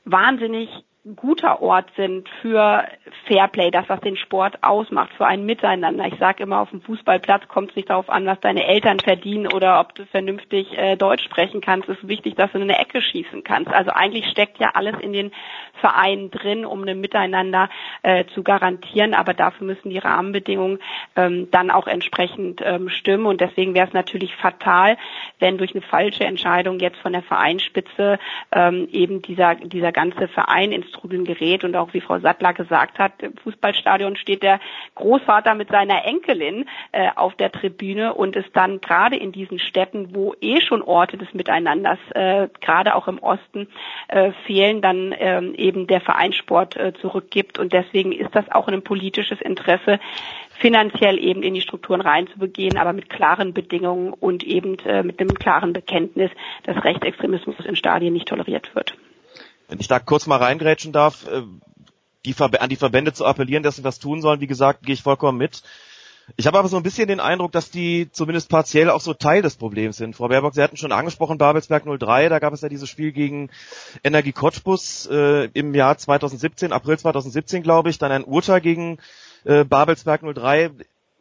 [0.06, 0.70] wahnsinnig
[1.16, 2.86] guter Ort sind für
[3.28, 6.06] Fairplay, das was den Sport ausmacht, für ein Miteinander.
[6.06, 9.48] Ich sage immer, auf dem Fußballplatz kommt es nicht darauf an, was deine Eltern verdienen
[9.48, 11.90] oder ob du vernünftig äh, Deutsch sprechen kannst.
[11.90, 13.72] Es ist wichtig, dass du in eine Ecke schießen kannst.
[13.72, 15.32] Also eigentlich steckt ja alles in den
[15.82, 17.70] Vereinen drin, um ein Miteinander
[18.04, 19.14] äh, zu garantieren.
[19.14, 20.80] Aber dafür müssen die Rahmenbedingungen
[21.16, 23.26] ähm, dann auch entsprechend ähm, stimmen.
[23.26, 24.98] Und deswegen wäre es natürlich fatal,
[25.40, 28.20] wenn durch eine falsche Entscheidung jetzt von der Vereinsspitze
[28.54, 33.00] ähm, eben dieser dieser ganze Verein ins Trudeln gerät und auch wie Frau Sattler gesagt
[33.00, 34.60] hat, im Fußballstadion steht der
[34.96, 40.14] Großvater mit seiner Enkelin äh, auf der Tribüne und es dann gerade in diesen Städten,
[40.14, 43.68] wo eh schon Orte des Miteinanders, äh, gerade auch im Osten,
[44.08, 48.84] äh, fehlen, dann ähm, eben der Vereinssport äh, zurückgibt und deswegen ist das auch ein
[48.84, 50.00] politisches Interesse,
[50.60, 55.34] finanziell eben in die Strukturen reinzubegehen, aber mit klaren Bedingungen und eben äh, mit einem
[55.34, 56.32] klaren Bekenntnis,
[56.64, 58.98] dass Rechtsextremismus in Stadien nicht toleriert wird.
[59.68, 61.42] Wenn ich da kurz mal reingrätschen darf, äh,
[62.26, 65.02] die an die Verbände zu appellieren, dass sie was tun sollen, wie gesagt, gehe ich
[65.02, 65.64] vollkommen mit.
[66.38, 69.42] Ich habe aber so ein bisschen den Eindruck, dass die zumindest partiell auch so Teil
[69.42, 70.16] des Problems sind.
[70.16, 73.50] Frau Baerbock, Sie hatten schon angesprochen, Babelsberg 03, da gab es ja dieses Spiel gegen
[74.04, 78.98] Energie Cottbus äh, im Jahr 2017, April 2017, glaube ich, dann ein Urteil gegen
[79.44, 80.72] äh, Babelsberg 03,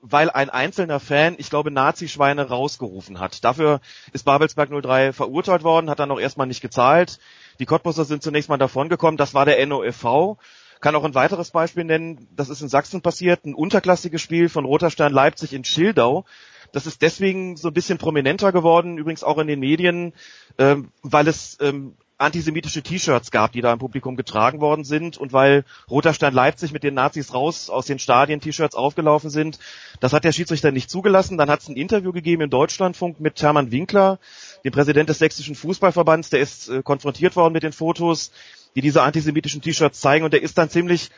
[0.03, 3.45] weil ein einzelner Fan, ich glaube, Nazi-Schweine rausgerufen hat.
[3.45, 3.81] Dafür
[4.13, 7.19] ist Babelsberg 03 verurteilt worden, hat dann auch erstmal nicht gezahlt.
[7.59, 9.19] Die Cottbusser sind zunächst mal davongekommen.
[9.19, 10.39] Das war der NOFV.
[10.81, 12.29] Kann auch ein weiteres Beispiel nennen.
[12.35, 13.45] Das ist in Sachsen passiert.
[13.45, 16.25] Ein unterklassiges Spiel von Roter Stern Leipzig in Schildau.
[16.73, 20.13] Das ist deswegen so ein bisschen prominenter geworden, übrigens auch in den Medien,
[20.57, 25.33] ähm, weil es ähm, antisemitische T-Shirts gab, die da im Publikum getragen worden sind und
[25.33, 29.59] weil Roter Stern Leipzig mit den Nazis raus aus den Stadien T-Shirts aufgelaufen sind.
[30.01, 31.39] Das hat der Schiedsrichter nicht zugelassen.
[31.39, 34.19] Dann hat es ein Interview gegeben im Deutschlandfunk mit Hermann Winkler,
[34.65, 38.31] dem Präsident des Sächsischen Fußballverbands, der ist äh, konfrontiert worden mit den Fotos,
[38.75, 41.11] die diese antisemitischen T-Shirts zeigen und der ist dann ziemlich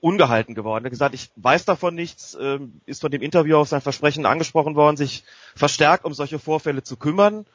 [0.00, 0.84] ungehalten geworden.
[0.84, 4.26] Er hat gesagt, ich weiß davon nichts, äh, ist von dem Interview auf sein Versprechen
[4.26, 5.24] angesprochen worden, sich
[5.56, 7.46] verstärkt um solche Vorfälle zu kümmern.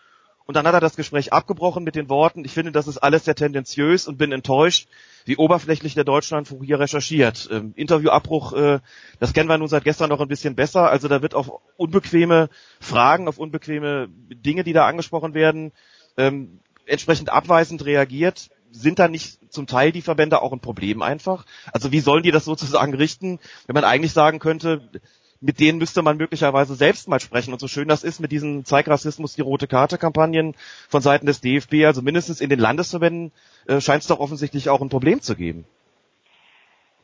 [0.46, 3.24] Und dann hat er das Gespräch abgebrochen mit den Worten, ich finde, das ist alles
[3.24, 4.90] sehr tendenziös und bin enttäuscht,
[5.24, 7.48] wie oberflächlich der Deutschlandfunk hier recherchiert.
[7.50, 8.80] Ähm, Interviewabbruch, äh,
[9.22, 10.90] das kennen wir nun seit gestern noch ein bisschen besser.
[10.90, 12.50] Also da wird auf unbequeme
[12.82, 15.72] Fragen, auf unbequeme Dinge, die da angesprochen werden,
[16.18, 18.50] ähm, entsprechend abweisend reagiert.
[18.76, 21.46] Sind da nicht zum Teil die Verbände auch ein Problem einfach?
[21.72, 24.90] Also wie sollen die das sozusagen richten, wenn man eigentlich sagen könnte,
[25.42, 27.52] mit denen müsste man möglicherweise selbst mal sprechen.
[27.52, 30.56] Und so schön das ist mit diesen Zeigrassismus, die rote Karte Kampagnen
[30.88, 33.32] von Seiten des DFB, also mindestens in den Landesverbänden
[33.68, 35.66] äh, scheint es doch offensichtlich auch ein Problem zu geben.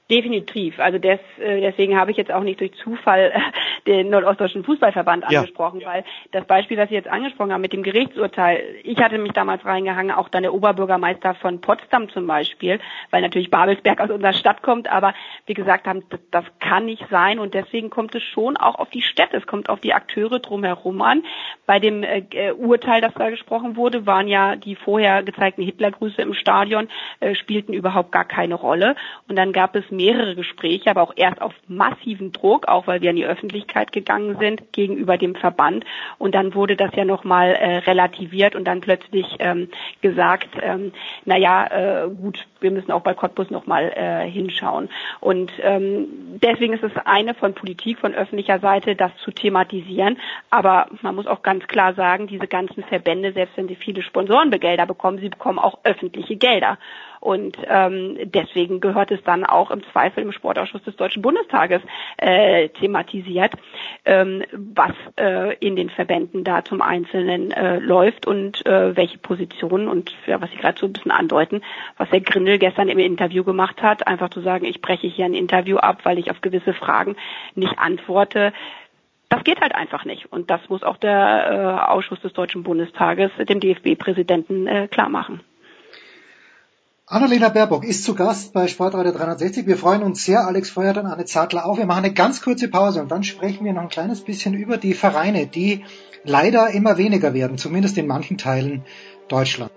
[0.09, 0.79] Definitiv.
[0.79, 3.39] Also des, äh, deswegen habe ich jetzt auch nicht durch Zufall äh,
[3.85, 5.87] den Nordostdeutschen Fußballverband angesprochen, ja.
[5.87, 9.63] weil das Beispiel, was Sie jetzt angesprochen haben mit dem Gerichtsurteil, ich hatte mich damals
[9.63, 12.79] reingehangen, auch dann der Oberbürgermeister von Potsdam zum Beispiel,
[13.11, 15.13] weil natürlich Babelsberg aus unserer Stadt kommt, aber
[15.45, 18.89] wie gesagt haben, das, das kann nicht sein und deswegen kommt es schon auch auf
[18.89, 21.23] die Städte, es kommt auf die Akteure drumherum an.
[21.67, 26.19] Bei dem äh, äh, Urteil, das da gesprochen wurde, waren ja die vorher gezeigten Hitlergrüße
[26.19, 28.95] im Stadion, äh, spielten überhaupt gar keine Rolle
[29.27, 33.09] und dann gab es mehrere Gespräche, aber auch erst auf massiven Druck, auch weil wir
[33.09, 35.83] in die Öffentlichkeit gegangen sind gegenüber dem Verband.
[36.17, 39.67] Und dann wurde das ja nochmal äh, relativiert und dann plötzlich ähm,
[40.01, 40.93] gesagt, ähm,
[41.25, 44.87] naja, äh, gut, wir müssen auch bei Cottbus nochmal äh, hinschauen.
[45.19, 46.07] Und ähm,
[46.41, 50.17] deswegen ist es eine von Politik, von öffentlicher Seite, das zu thematisieren.
[50.49, 54.85] Aber man muss auch ganz klar sagen, diese ganzen Verbände, selbst wenn sie viele Sponsorenbegelder
[54.85, 56.77] bekommen, sie bekommen auch öffentliche Gelder.
[57.19, 61.81] Und ähm, deswegen gehört es dann auch im Zweifel im Sportausschuss des Deutschen Bundestages
[62.17, 63.53] äh, thematisiert,
[64.05, 69.87] ähm, was äh, in den Verbänden da zum Einzelnen äh, läuft und äh, welche Positionen
[69.87, 71.61] und ja, was Sie gerade so ein bisschen andeuten,
[71.97, 75.33] was Herr Grindel gestern im Interview gemacht hat, einfach zu sagen, ich breche hier ein
[75.33, 77.15] Interview ab, weil ich auf gewisse Fragen
[77.55, 78.53] nicht antworte.
[79.29, 80.31] Das geht halt einfach nicht.
[80.31, 85.41] Und das muss auch der äh, Ausschuss des Deutschen Bundestages dem DFB-Präsidenten äh, klar machen.
[87.11, 89.65] Annalena Baerbock ist zu Gast bei Sportradio 360.
[89.65, 90.45] Wir freuen uns sehr.
[90.45, 91.79] Alex Feuert und Anne Zartler auch.
[91.79, 94.77] Wir machen eine ganz kurze Pause und dann sprechen wir noch ein kleines bisschen über
[94.77, 95.83] die Vereine, die
[96.23, 98.83] leider immer weniger werden, zumindest in manchen Teilen
[99.27, 99.73] Deutschlands.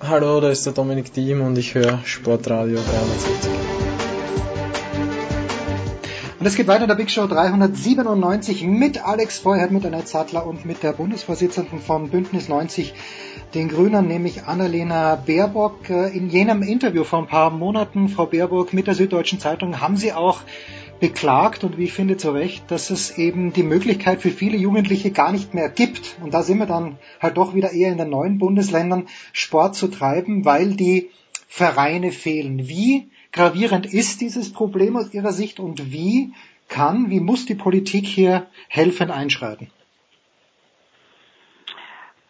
[0.00, 3.49] Hallo, da ist der Dominik Diem und ich höre Sportradio 360.
[6.40, 10.46] Und es geht weiter in der Big Show 397 mit Alex Feuert, mit Annette Sattler
[10.46, 12.94] und mit der Bundesvorsitzenden von Bündnis 90,
[13.52, 15.90] den Grünen, nämlich Annalena Baerbock.
[15.90, 20.14] In jenem Interview vor ein paar Monaten, Frau Baerbock, mit der Süddeutschen Zeitung, haben Sie
[20.14, 20.40] auch
[20.98, 25.10] beklagt und wie ich finde zu Recht, dass es eben die Möglichkeit für viele Jugendliche
[25.10, 26.16] gar nicht mehr gibt.
[26.24, 29.88] Und da sind wir dann halt doch wieder eher in den neuen Bundesländern, Sport zu
[29.88, 31.10] treiben, weil die
[31.48, 32.66] Vereine fehlen.
[32.66, 36.32] Wie gravierend ist dieses Problem aus Ihrer Sicht und wie
[36.68, 39.70] kann, wie muss die Politik hier helfen einschreiten?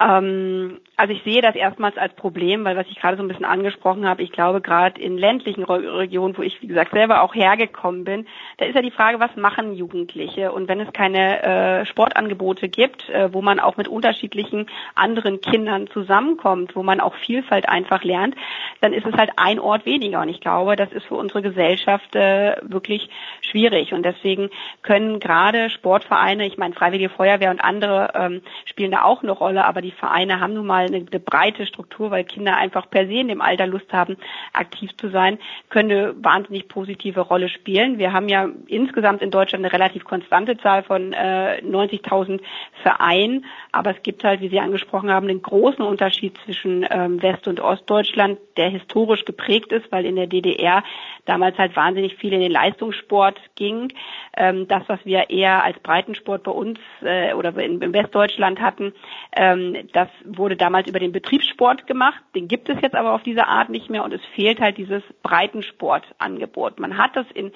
[0.01, 3.45] Ähm, also ich sehe das erstmals als Problem, weil was ich gerade so ein bisschen
[3.45, 8.05] angesprochen habe, ich glaube gerade in ländlichen Regionen, wo ich wie gesagt selber auch hergekommen
[8.05, 8.27] bin,
[8.59, 10.53] da ist ja die Frage, was machen Jugendliche?
[10.53, 15.87] Und wenn es keine äh, Sportangebote gibt, äh, wo man auch mit unterschiedlichen anderen Kindern
[15.89, 18.35] zusammenkommt, wo man auch Vielfalt einfach lernt,
[18.81, 20.21] dann ist es halt ein Ort weniger.
[20.21, 23.09] Und ich glaube, das ist für unsere Gesellschaft äh, wirklich
[23.41, 23.93] schwierig.
[23.93, 24.51] Und deswegen
[24.83, 29.65] können gerade Sportvereine, ich meine Freiwillige Feuerwehr und andere ähm, spielen da auch eine Rolle,
[29.65, 33.15] aber die Vereine haben nun mal eine, eine, breite Struktur, weil Kinder einfach per se
[33.15, 34.17] in dem Alter Lust haben,
[34.53, 37.99] aktiv zu sein, können eine wahnsinnig positive Rolle spielen.
[37.99, 42.41] Wir haben ja insgesamt in Deutschland eine relativ konstante Zahl von äh, 90.000
[42.83, 47.49] Vereinen, aber es gibt halt, wie Sie angesprochen haben, einen großen Unterschied zwischen ähm, West-
[47.49, 50.83] und Ostdeutschland, der historisch geprägt ist, weil in der DDR
[51.25, 53.93] damals halt wahnsinnig viel in den Leistungssport ging.
[54.37, 58.93] Ähm, das, was wir eher als Breitensport bei uns äh, oder in, in Westdeutschland hatten,
[59.37, 62.23] ähm, das wurde damals über den Betriebssport gemacht.
[62.35, 65.03] Den gibt es jetzt aber auf diese Art nicht mehr und es fehlt halt dieses
[65.23, 66.81] Breitensportangebot.
[66.81, 67.53] Man hat das in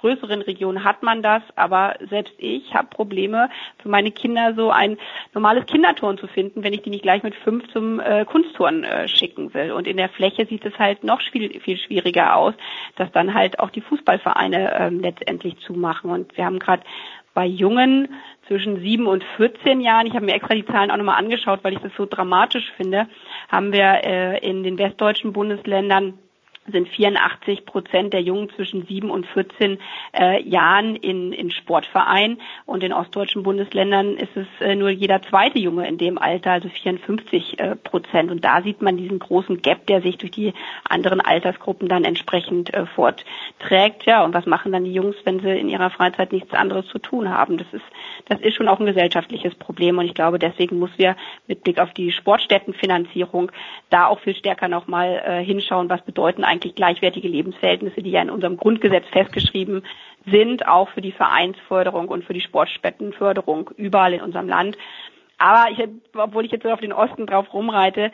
[0.00, 3.50] größeren Regionen hat man das, aber selbst ich habe Probleme
[3.82, 4.98] für meine Kinder so ein
[5.34, 9.08] normales Kinderturn zu finden, wenn ich die nicht gleich mit fünf zum äh, Kunstturn äh,
[9.08, 9.72] schicken will.
[9.72, 12.54] Und in der Fläche sieht es halt noch viel, viel schwieriger aus,
[12.96, 16.10] dass dann halt auch die Fußballvereine äh, letztendlich zumachen.
[16.10, 16.82] Und wir haben gerade
[17.34, 18.08] bei Jungen
[18.46, 21.74] zwischen sieben und 14 Jahren, ich habe mir extra die Zahlen auch nochmal angeschaut, weil
[21.74, 23.08] ich das so dramatisch finde,
[23.50, 26.14] haben wir äh, in den westdeutschen Bundesländern
[26.70, 29.78] sind 84 Prozent der Jungen zwischen 7 und 14
[30.12, 35.58] äh, Jahren in, in Sportvereinen und in ostdeutschen Bundesländern ist es äh, nur jeder zweite
[35.58, 38.30] Junge in dem Alter, also 54 äh, Prozent.
[38.30, 40.52] Und da sieht man diesen großen Gap, der sich durch die
[40.88, 44.04] anderen Altersgruppen dann entsprechend äh, fortträgt.
[44.04, 46.98] Ja, und was machen dann die Jungs, wenn sie in ihrer Freizeit nichts anderes zu
[46.98, 47.58] tun haben?
[47.58, 47.84] Das ist,
[48.28, 49.98] das ist schon auch ein gesellschaftliches Problem.
[49.98, 53.52] Und ich glaube, deswegen muss wir mit Blick auf die Sportstättenfinanzierung
[53.90, 58.22] da auch viel stärker nochmal äh, hinschauen, was bedeuten eigentlich eigentlich gleichwertige Lebensverhältnisse, die ja
[58.22, 59.84] in unserem Grundgesetz festgeschrieben
[60.30, 64.76] sind, auch für die Vereinsförderung und für die Sportstättenförderung überall in unserem Land.
[65.38, 68.10] Aber ich, obwohl ich jetzt so auf den Osten drauf rumreite,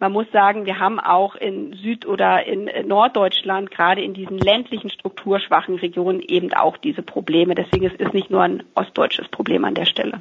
[0.00, 4.90] man muss sagen, wir haben auch in Süd- oder in Norddeutschland, gerade in diesen ländlichen,
[4.90, 7.54] strukturschwachen Regionen eben auch diese Probleme.
[7.54, 10.18] Deswegen ist es nicht nur ein ostdeutsches Problem an der Stelle.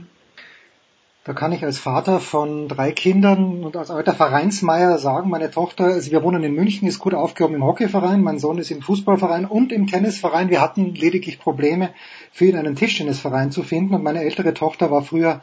[1.26, 5.86] Da kann ich als Vater von drei Kindern und als alter Vereinsmeier sagen, meine Tochter,
[5.86, 9.46] also wir wohnen in München, ist gut aufgehoben im Hockeyverein, mein Sohn ist im Fußballverein
[9.46, 10.50] und im Tennisverein.
[10.50, 11.92] Wir hatten lediglich Probleme,
[12.34, 15.42] für ihn einen Tischtennisverein zu finden und meine ältere Tochter war früher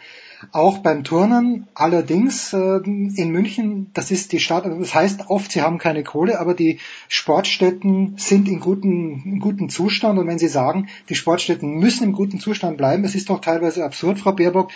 [0.53, 1.66] auch beim Turnen.
[1.75, 6.40] Allerdings äh, in München, das ist die Stadt, das heißt oft, sie haben keine Kohle,
[6.40, 10.19] aber die Sportstätten sind in guten, in guten Zustand.
[10.19, 13.83] Und wenn Sie sagen, die Sportstätten müssen im guten Zustand bleiben, es ist doch teilweise
[13.83, 14.71] absurd, Frau Baerbock,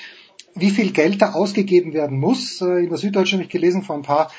[0.54, 2.60] wie viel Geld da ausgegeben werden muss.
[2.60, 4.30] Äh, in der Süddeutschen habe ich gelesen, vor ein paar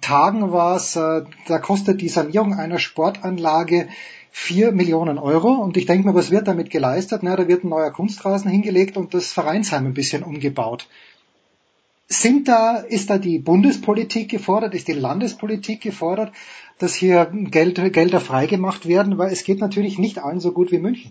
[0.00, 3.88] Tagen war es, äh, da kostet die Sanierung einer Sportanlage
[4.30, 5.54] vier Millionen Euro.
[5.54, 7.22] Und ich denke mir, was wird damit geleistet?
[7.22, 10.88] Na, da wird ein neuer Kunstrasen hingelegt und das Vereinsheim ein bisschen umgebaut.
[12.08, 16.32] Sind da, ist da die Bundespolitik gefordert, ist die Landespolitik gefordert,
[16.78, 19.18] dass hier Geld, Gelder freigemacht werden?
[19.18, 21.10] Weil es geht natürlich nicht allen so gut wie München.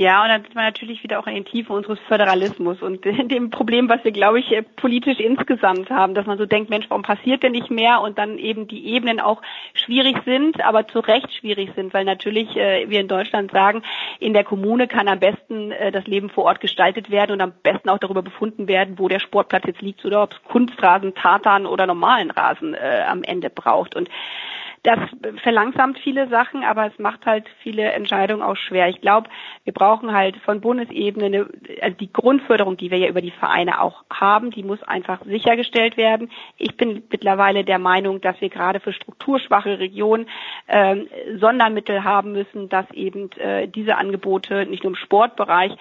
[0.00, 3.50] Ja, und dann sind wir natürlich wieder auch in den Tiefen unseres Föderalismus und dem
[3.50, 7.42] Problem, was wir, glaube ich, politisch insgesamt haben, dass man so denkt, Mensch, warum passiert
[7.42, 8.00] denn nicht mehr?
[8.00, 9.42] Und dann eben die Ebenen auch
[9.74, 13.82] schwierig sind, aber zu Recht schwierig sind, weil natürlich äh, wir in Deutschland sagen,
[14.20, 17.52] in der Kommune kann am besten äh, das Leben vor Ort gestaltet werden und am
[17.64, 21.66] besten auch darüber befunden werden, wo der Sportplatz jetzt liegt oder ob es Kunstrasen, Tartan
[21.66, 23.96] oder normalen Rasen äh, am Ende braucht.
[23.96, 24.08] Und
[24.82, 24.98] das
[25.42, 28.88] verlangsamt viele Sachen, aber es macht halt viele Entscheidungen auch schwer.
[28.88, 29.28] Ich glaube,
[29.64, 31.46] wir brauchen halt von Bundesebene eine,
[31.82, 35.96] also die Grundförderung, die wir ja über die Vereine auch haben, die muss einfach sichergestellt
[35.96, 36.30] werden.
[36.56, 40.26] Ich bin mittlerweile der Meinung, dass wir gerade für strukturschwache Regionen
[40.66, 40.96] äh,
[41.38, 45.72] Sondermittel haben müssen, dass eben äh, diese Angebote nicht nur im Sportbereich,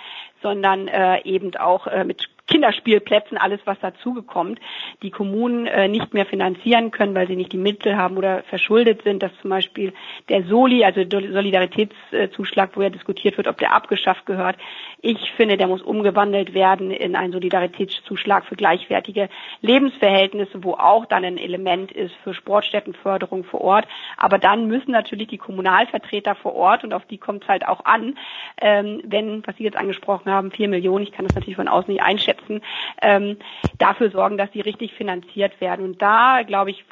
[0.42, 4.60] sondern äh, eben auch äh, mit Kinderspielplätzen, alles was dazugekommt,
[5.02, 9.04] die Kommunen äh, nicht mehr finanzieren können, weil sie nicht die Mittel haben oder verschuldet
[9.04, 9.94] sind, dass zum Beispiel
[10.30, 14.58] der Soli, also Solidaritätszuschlag, wo ja diskutiert wird, ob der abgeschafft gehört.
[15.02, 19.30] Ich finde, der muss umgewandelt werden in einen Solidaritätszuschlag für gleichwertige
[19.62, 23.88] Lebensverhältnisse, wo auch dann ein Element ist für Sportstättenförderung vor Ort.
[24.16, 27.86] Aber dann müssen natürlich die Kommunalvertreter vor Ort, und auf die kommt es halt auch
[27.86, 28.18] an,
[28.62, 31.92] ähm, wenn, was Sie jetzt angesprochen haben, vier Millionen, ich kann das natürlich von außen
[31.92, 32.62] nicht einschätzen, einschätzen,
[33.02, 33.38] ähm,
[33.78, 35.86] dafür sorgen, dass sie richtig finanziert werden.
[35.86, 36.84] Und da, glaube ich,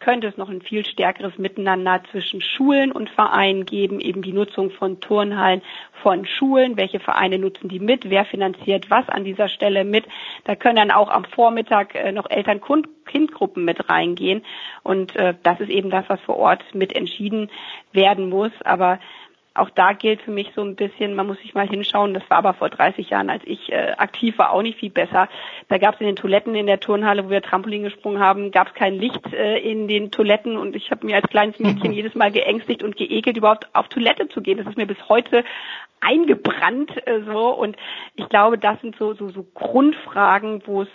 [0.00, 4.70] könnte es noch ein viel stärkeres Miteinander zwischen Schulen und Vereinen geben, eben die Nutzung
[4.70, 5.62] von Turnhallen
[6.02, 10.04] von Schulen, welche Vereine nutzen die mit, wer finanziert was an dieser Stelle mit.
[10.44, 14.44] Da können dann auch am Vormittag äh, noch Eltern-Kindgruppen mit reingehen
[14.82, 17.48] und äh, das ist eben das, was vor Ort mit entschieden
[17.92, 18.52] werden muss.
[18.62, 18.98] Aber
[19.54, 22.38] auch da gilt für mich so ein bisschen, man muss sich mal hinschauen, das war
[22.38, 25.28] aber vor 30 Jahren, als ich äh, aktiv war, auch nicht viel besser.
[25.68, 28.68] Da gab es in den Toiletten in der Turnhalle, wo wir Trampolin gesprungen haben, gab
[28.68, 32.16] es kein Licht äh, in den Toiletten und ich habe mir als kleines Mädchen jedes
[32.16, 34.58] Mal geängstigt und geekelt, überhaupt auf Toilette zu gehen.
[34.58, 35.44] Das ist mir bis heute
[36.00, 37.76] eingebrannt äh, so und
[38.16, 40.88] ich glaube, das sind so, so, so Grundfragen, wo es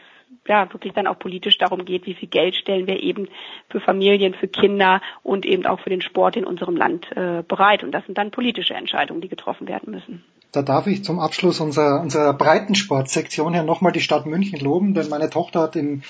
[0.47, 3.27] ja wirklich dann auch politisch darum geht, wie viel Geld stellen wir eben
[3.69, 7.83] für Familien, für Kinder und eben auch für den Sport in unserem Land äh, bereit.
[7.83, 10.23] Und das sind dann politische Entscheidungen, die getroffen werden müssen.
[10.51, 15.07] Da darf ich zum Abschluss unserer, unserer Breitensportsektion hier nochmal die Stadt München loben, denn
[15.07, 16.01] meine Tochter hat im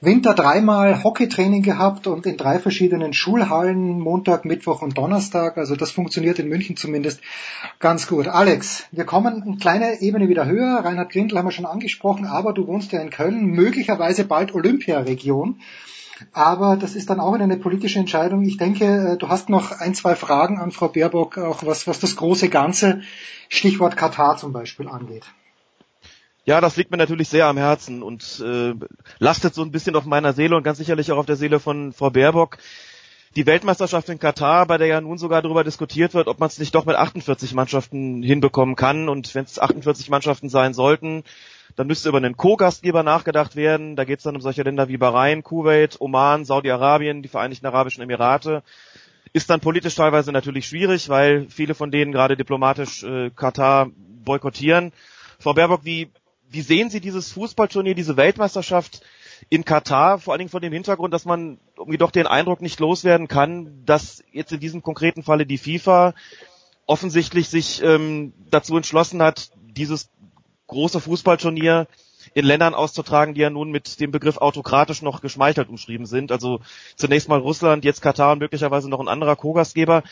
[0.00, 5.58] Winter dreimal Hockeytraining gehabt und in drei verschiedenen Schulhallen, Montag, Mittwoch und Donnerstag.
[5.58, 7.20] Also das funktioniert in München zumindest
[7.78, 8.26] ganz gut.
[8.26, 10.84] Alex, wir kommen eine kleine Ebene wieder höher.
[10.84, 15.60] Reinhard Grindl haben wir schon angesprochen, aber du wohnst ja in Köln, möglicherweise bald Olympiaregion.
[16.32, 18.42] Aber das ist dann auch eine politische Entscheidung.
[18.44, 22.00] Ich denke, äh, du hast noch ein, zwei Fragen an Frau Baerbock, auch was, was
[22.00, 23.02] das große Ganze,
[23.48, 25.24] Stichwort Katar zum Beispiel, angeht.
[26.46, 28.74] Ja, das liegt mir natürlich sehr am Herzen und äh,
[29.18, 31.92] lastet so ein bisschen auf meiner Seele und ganz sicherlich auch auf der Seele von
[31.92, 32.58] Frau Baerbock.
[33.34, 36.58] Die Weltmeisterschaft in Katar, bei der ja nun sogar darüber diskutiert wird, ob man es
[36.58, 39.08] nicht doch mit 48 Mannschaften hinbekommen kann.
[39.08, 41.24] Und wenn es 48 Mannschaften sein sollten,
[41.76, 43.96] dann müsste über einen Co-Gastgeber nachgedacht werden.
[43.96, 48.02] Da geht es dann um solche Länder wie Bahrain, Kuwait, Oman, Saudi-Arabien, die Vereinigten Arabischen
[48.02, 48.62] Emirate.
[49.32, 53.90] Ist dann politisch teilweise natürlich schwierig, weil viele von denen gerade diplomatisch äh, Katar
[54.24, 54.92] boykottieren.
[55.40, 56.10] Frau Baerbock, wie,
[56.48, 59.02] wie sehen Sie dieses Fußballturnier, diese Weltmeisterschaft
[59.50, 62.78] in Katar, vor allen Dingen vor dem Hintergrund, dass man irgendwie doch den Eindruck nicht
[62.78, 66.14] loswerden kann, dass jetzt in diesem konkreten Falle die FIFA
[66.86, 70.10] offensichtlich sich ähm, dazu entschlossen hat, dieses
[70.74, 71.86] große Fußballturnier
[72.34, 76.32] in Ländern auszutragen, die ja nun mit dem Begriff autokratisch noch geschmeichelt umschrieben sind.
[76.32, 76.60] Also
[76.96, 80.02] zunächst mal Russland, jetzt Katar und möglicherweise noch ein anderer Co-Gastgeber.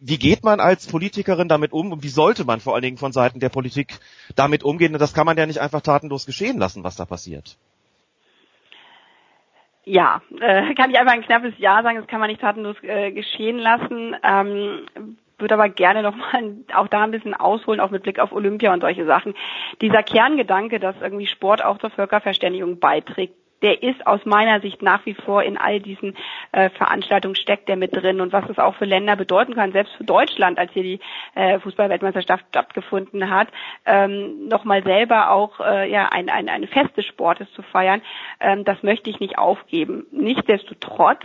[0.00, 3.12] Wie geht man als Politikerin damit um und wie sollte man vor allen Dingen von
[3.12, 4.00] Seiten der Politik
[4.34, 4.92] damit umgehen?
[4.94, 7.56] Das kann man ja nicht einfach tatenlos geschehen lassen, was da passiert.
[9.84, 13.12] Ja, äh, kann ich einfach ein knappes Ja sagen, das kann man nicht tatenlos äh,
[13.12, 14.16] geschehen lassen.
[14.22, 18.72] Ähm, würde aber gerne nochmal auch da ein bisschen ausholen, auch mit Blick auf Olympia
[18.72, 19.34] und solche Sachen.
[19.80, 25.06] Dieser Kerngedanke, dass irgendwie Sport auch zur Völkerverständigung beiträgt, der ist aus meiner Sicht nach
[25.06, 26.14] wie vor in all diesen
[26.52, 29.94] äh, Veranstaltungen steckt der mit drin und was das auch für Länder bedeuten kann, selbst
[29.94, 31.00] für Deutschland, als hier die
[31.34, 33.48] äh, Fußballweltmeisterschaft stattgefunden hat,
[33.86, 38.02] ähm, nochmal selber auch äh, ja ein, ein, eine Fest des Sportes zu feiern,
[38.38, 40.06] ähm, das möchte ich nicht aufgeben.
[40.12, 41.24] Nichtsdestotrotz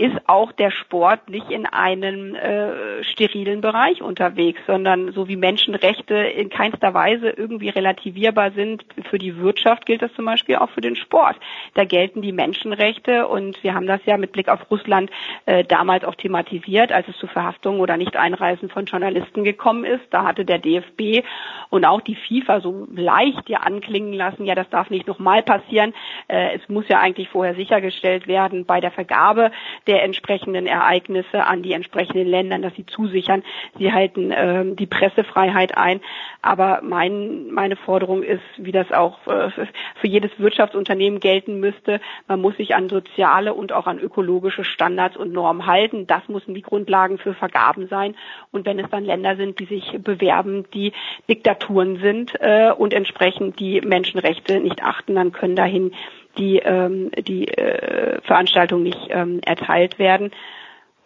[0.00, 6.14] ist auch der Sport nicht in einem äh, sterilen Bereich unterwegs, sondern so wie Menschenrechte
[6.14, 10.80] in keinster Weise irgendwie relativierbar sind für die Wirtschaft, gilt das zum Beispiel auch für
[10.80, 11.36] den Sport.
[11.74, 15.10] Da gelten die Menschenrechte und wir haben das ja mit Blick auf Russland
[15.44, 20.04] äh, damals auch thematisiert, als es zu Verhaftungen oder Nicht-Einreisen von Journalisten gekommen ist.
[20.10, 21.26] Da hatte der DFB
[21.68, 25.92] und auch die FIFA so leicht ja anklingen lassen, ja, das darf nicht nochmal passieren.
[26.28, 29.50] Äh, es muss ja eigentlich vorher sichergestellt werden bei der Vergabe
[29.90, 33.42] der entsprechenden Ereignisse an die entsprechenden Ländern, dass sie zusichern.
[33.76, 36.00] Sie halten ähm, die Pressefreiheit ein.
[36.42, 42.40] Aber mein, meine Forderung ist, wie das auch äh, für jedes Wirtschaftsunternehmen gelten müsste, man
[42.40, 46.06] muss sich an soziale und auch an ökologische Standards und Normen halten.
[46.06, 48.14] Das müssen die Grundlagen für Vergaben sein.
[48.52, 50.92] Und wenn es dann Länder sind, die sich bewerben, die
[51.28, 55.90] Diktaturen sind äh, und entsprechend die Menschenrechte nicht achten, dann können dahin
[56.38, 60.30] die, ähm, die äh, Veranstaltungen nicht ähm, erteilt werden.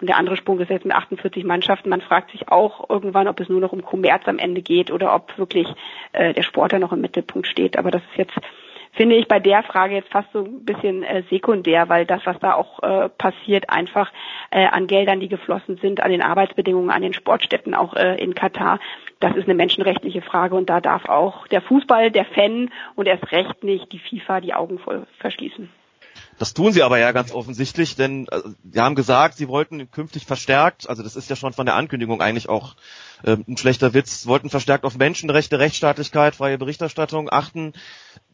[0.01, 1.89] Und der andere Sprung ist jetzt mit 48 Mannschaften.
[1.89, 5.15] Man fragt sich auch irgendwann, ob es nur noch um Kommerz am Ende geht oder
[5.15, 5.69] ob wirklich
[6.13, 7.79] äh, der Sportler noch im Mittelpunkt steht.
[7.79, 8.35] Aber das ist jetzt
[8.95, 12.39] finde ich bei der Frage jetzt fast so ein bisschen äh, sekundär, weil das, was
[12.41, 14.13] da auch äh, passiert, einfach
[14.51, 18.35] äh, an Geldern, die geflossen sind, an den Arbeitsbedingungen, an den Sportstätten auch äh, in
[18.35, 18.79] Katar,
[19.21, 23.31] das ist eine menschenrechtliche Frage und da darf auch der Fußball, der Fan und erst
[23.33, 25.71] recht nicht die FIFA die Augen voll verschließen.
[26.39, 28.41] Das tun sie aber ja ganz offensichtlich, denn äh,
[28.71, 32.21] sie haben gesagt, sie wollten künftig verstärkt, also das ist ja schon von der Ankündigung
[32.21, 32.75] eigentlich auch
[33.23, 37.73] äh, ein schlechter Witz, wollten verstärkt auf Menschenrechte, Rechtsstaatlichkeit, freie Berichterstattung achten.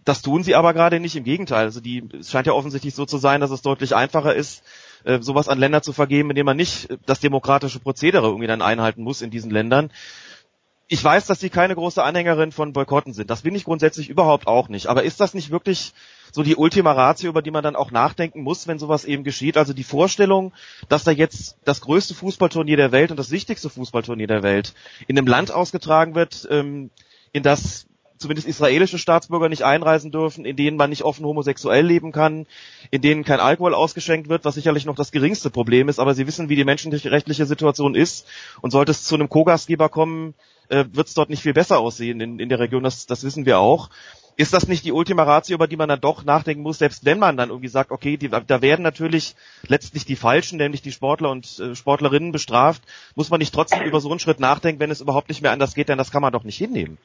[0.05, 1.65] Das tun sie aber gerade nicht, im Gegenteil.
[1.65, 4.63] Also die, es scheint ja offensichtlich so zu sein, dass es deutlich einfacher ist,
[5.05, 9.03] äh, sowas an Länder zu vergeben, indem man nicht das demokratische Prozedere irgendwie dann einhalten
[9.03, 9.91] muss in diesen Ländern.
[10.89, 13.31] Ich weiß, dass Sie keine große Anhängerin von Boykotten sind.
[13.31, 14.89] Das bin ich grundsätzlich überhaupt auch nicht.
[14.89, 15.93] Aber ist das nicht wirklich
[16.33, 19.57] so die Ultima Ratio, über die man dann auch nachdenken muss, wenn sowas eben geschieht?
[19.57, 20.53] Also die Vorstellung,
[20.89, 24.75] dass da jetzt das größte Fußballturnier der Welt und das wichtigste Fußballturnier der Welt
[25.07, 26.91] in einem Land ausgetragen wird, ähm,
[27.33, 27.87] in das
[28.21, 32.47] zumindest israelische Staatsbürger nicht einreisen dürfen, in denen man nicht offen homosexuell leben kann,
[32.91, 36.27] in denen kein Alkohol ausgeschenkt wird, was sicherlich noch das geringste Problem ist, aber Sie
[36.27, 38.27] wissen, wie die menschenrechtliche Situation ist
[38.61, 40.35] und sollte es zu einem Co-Gastgeber kommen,
[40.69, 43.47] äh, wird es dort nicht viel besser aussehen in, in der Region, das, das wissen
[43.47, 43.89] wir auch.
[44.37, 47.19] Ist das nicht die Ultima Ratio, über die man dann doch nachdenken muss, selbst wenn
[47.19, 49.35] man dann irgendwie sagt, okay, die, da werden natürlich
[49.67, 52.83] letztlich die Falschen, nämlich die Sportler und äh, Sportlerinnen bestraft,
[53.15, 55.75] muss man nicht trotzdem über so einen Schritt nachdenken, wenn es überhaupt nicht mehr anders
[55.75, 56.99] geht, denn das kann man doch nicht hinnehmen.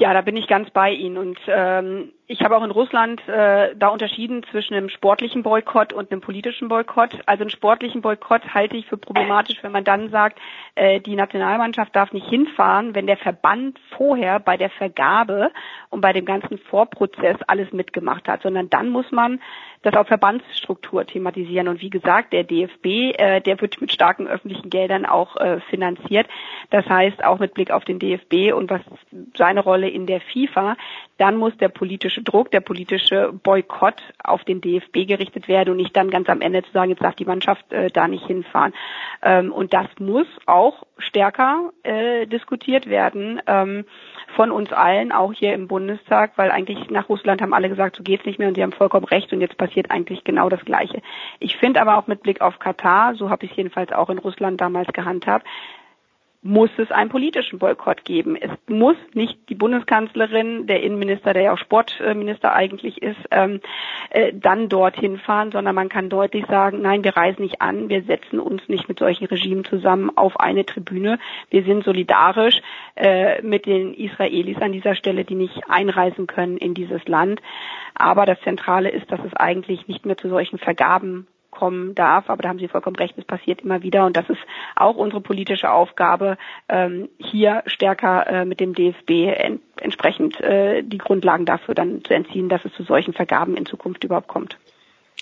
[0.00, 1.18] Ja, da bin ich ganz bei Ihnen.
[1.18, 6.10] Und ähm, ich habe auch in Russland äh, da unterschieden zwischen einem sportlichen Boykott und
[6.10, 7.10] einem politischen Boykott.
[7.26, 10.38] Also einen sportlichen Boykott halte ich für problematisch, wenn man dann sagt,
[10.74, 15.50] äh, die Nationalmannschaft darf nicht hinfahren, wenn der Verband vorher bei der Vergabe
[15.90, 19.38] und bei dem ganzen Vorprozess alles mitgemacht hat, sondern dann muss man
[19.82, 21.68] das auf Verbandsstruktur thematisieren.
[21.68, 26.26] Und wie gesagt, der DFB, äh, der wird mit starken öffentlichen Geldern auch äh, finanziert.
[26.68, 28.82] Das heißt, auch mit Blick auf den DFB und was
[29.36, 30.76] seine Rolle in der FIFA,
[31.16, 35.96] dann muss der politische Druck, der politische Boykott auf den DFB gerichtet werden und nicht
[35.96, 38.74] dann ganz am Ende zu sagen, jetzt darf die Mannschaft äh, da nicht hinfahren.
[39.22, 43.84] Ähm, und das muss auch stärker äh, diskutiert werden ähm,
[44.36, 48.02] von uns allen, auch hier im Bundestag, weil eigentlich nach Russland haben alle gesagt, so
[48.02, 51.02] geht's nicht mehr und sie haben vollkommen recht und jetzt passiert eigentlich genau das Gleiche.
[51.38, 54.18] Ich finde aber auch mit Blick auf Katar, so habe ich es jedenfalls auch in
[54.18, 55.46] Russland damals gehandhabt,
[56.42, 58.34] muss es einen politischen Boykott geben.
[58.34, 63.60] Es muss nicht die Bundeskanzlerin, der Innenminister, der ja auch Sportminister eigentlich ist, ähm,
[64.08, 68.02] äh, dann dorthin fahren, sondern man kann deutlich sagen, nein, wir reisen nicht an, wir
[68.04, 71.18] setzen uns nicht mit solchen Regimen zusammen auf eine Tribüne.
[71.50, 72.62] Wir sind solidarisch
[72.96, 77.42] äh, mit den Israelis an dieser Stelle, die nicht einreisen können in dieses Land.
[77.94, 82.30] Aber das Zentrale ist, dass es eigentlich nicht mehr zu solchen Vergaben kommen darf.
[82.30, 84.06] Aber da haben Sie vollkommen recht, es passiert immer wieder.
[84.06, 84.40] Und das ist
[84.76, 86.36] auch unsere politische Aufgabe,
[86.68, 92.12] ähm, hier stärker äh, mit dem DFB en entsprechend äh, die Grundlagen dafür dann zu
[92.14, 94.58] entziehen, dass es zu solchen Vergaben in Zukunft überhaupt kommt.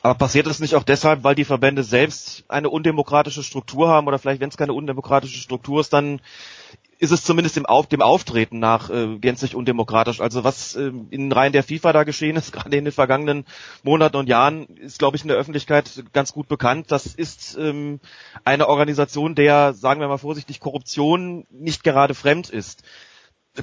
[0.03, 4.19] Aber passiert das nicht auch deshalb, weil die Verbände selbst eine undemokratische Struktur haben oder
[4.19, 6.21] vielleicht, wenn es keine undemokratische Struktur ist, dann
[6.99, 10.21] ist es zumindest dem, Auf, dem Auftreten nach äh, gänzlich undemokratisch.
[10.21, 13.45] Also was äh, in Reihen der FIFA da geschehen ist, gerade in den vergangenen
[13.83, 16.91] Monaten und Jahren, ist, glaube ich, in der Öffentlichkeit ganz gut bekannt.
[16.91, 18.01] Das ist ähm,
[18.45, 22.83] eine Organisation, der, sagen wir mal vorsichtig, Korruption nicht gerade fremd ist.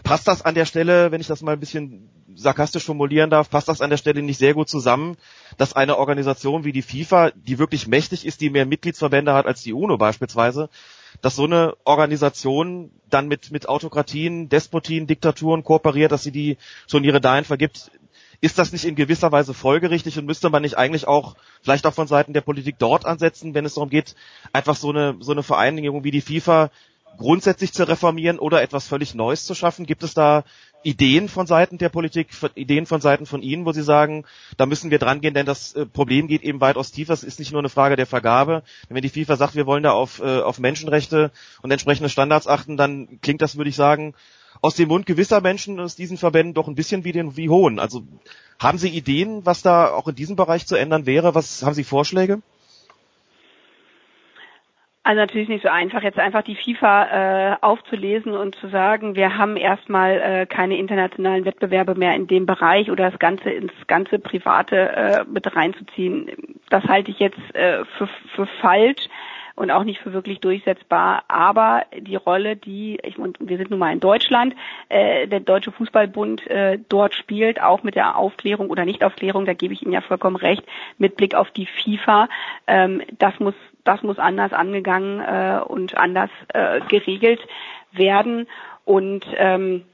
[0.04, 3.70] Passt das an der Stelle, wenn ich das mal ein bisschen sarkastisch formulieren darf, passt
[3.70, 5.16] das an der Stelle nicht sehr gut zusammen,
[5.58, 9.62] dass eine Organisation wie die FIFA, die wirklich mächtig ist, die mehr Mitgliedsverbände hat als
[9.62, 10.70] die UNO beispielsweise,
[11.22, 16.57] dass so eine Organisation dann mit, mit Autokratien, Despotien, Diktaturen kooperiert, dass sie die
[16.88, 17.91] Turniere dahin vergibt.
[18.41, 21.93] Ist das nicht in gewisser Weise folgerichtig und müsste man nicht eigentlich auch vielleicht auch
[21.93, 24.16] von Seiten der Politik dort ansetzen, wenn es darum geht,
[24.53, 26.70] einfach so eine, so eine Vereinigung wie die FIFA
[27.18, 29.86] grundsätzlich zu reformieren oder etwas völlig Neues zu schaffen?
[29.86, 30.43] Gibt es da
[30.86, 34.24] Ideen von Seiten der Politik, Ideen von Seiten von Ihnen, wo Sie sagen,
[34.56, 37.14] da müssen wir dran gehen, denn das äh, Problem geht eben weitaus tiefer.
[37.14, 38.62] Es ist nicht nur eine Frage der Vergabe.
[38.88, 41.32] Wenn die FIFA sagt, wir wollen da auf, äh, auf Menschenrechte
[41.64, 44.14] und entsprechende Standards achten, dann klingt das, würde ich sagen,
[44.62, 47.80] aus dem Mund gewisser Menschen aus diesen Verbänden doch ein bisschen wie den wie Hohn.
[47.80, 48.04] Also
[48.60, 51.34] haben Sie Ideen, was da auch in diesem Bereich zu ändern wäre?
[51.36, 52.42] Was haben Sie Vorschläge?
[55.06, 59.38] Also natürlich nicht so einfach, jetzt einfach die FIFA äh, aufzulesen und zu sagen, wir
[59.38, 64.18] haben erstmal äh, keine internationalen Wettbewerbe mehr in dem Bereich oder das Ganze ins ganze
[64.18, 66.32] Private äh, mit reinzuziehen.
[66.72, 69.08] Das halte ich jetzt äh, für, für falsch
[69.53, 71.24] und auch nicht für wirklich durchsetzbar.
[71.28, 74.56] Aber die Rolle, die, ich, und wir sind nun mal in Deutschland,
[74.89, 79.76] äh, der Deutsche Fußballbund äh, dort spielt, auch mit der Aufklärung oder Nichtaufklärung, da gebe
[79.76, 80.64] ich Ihnen ja vollkommen recht,
[80.97, 82.28] mit Blick auf die FIFA,
[82.66, 83.53] ähm, das muss
[83.86, 87.40] das muss anders angegangen äh, und anders äh, geregelt
[87.94, 88.48] werden.
[88.84, 89.86] Und ähm,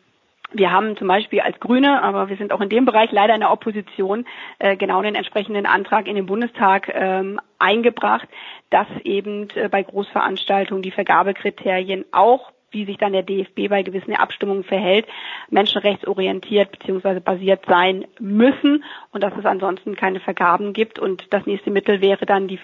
[0.53, 3.39] wir haben zum Beispiel als Grüne, aber wir sind auch in dem Bereich leider in
[3.41, 4.25] der Opposition,
[4.59, 8.27] äh, genau den entsprechenden Antrag in den Bundestag ähm, eingebracht,
[8.69, 14.15] dass eben äh, bei Großveranstaltungen die Vergabekriterien auch wie sich dann der DFB bei gewissen
[14.15, 15.05] Abstimmungen verhält,
[15.49, 17.19] menschenrechtsorientiert bzw.
[17.19, 20.97] basiert sein müssen und dass es ansonsten keine Vergaben gibt.
[20.97, 22.59] Und das nächste Mittel wäre dann die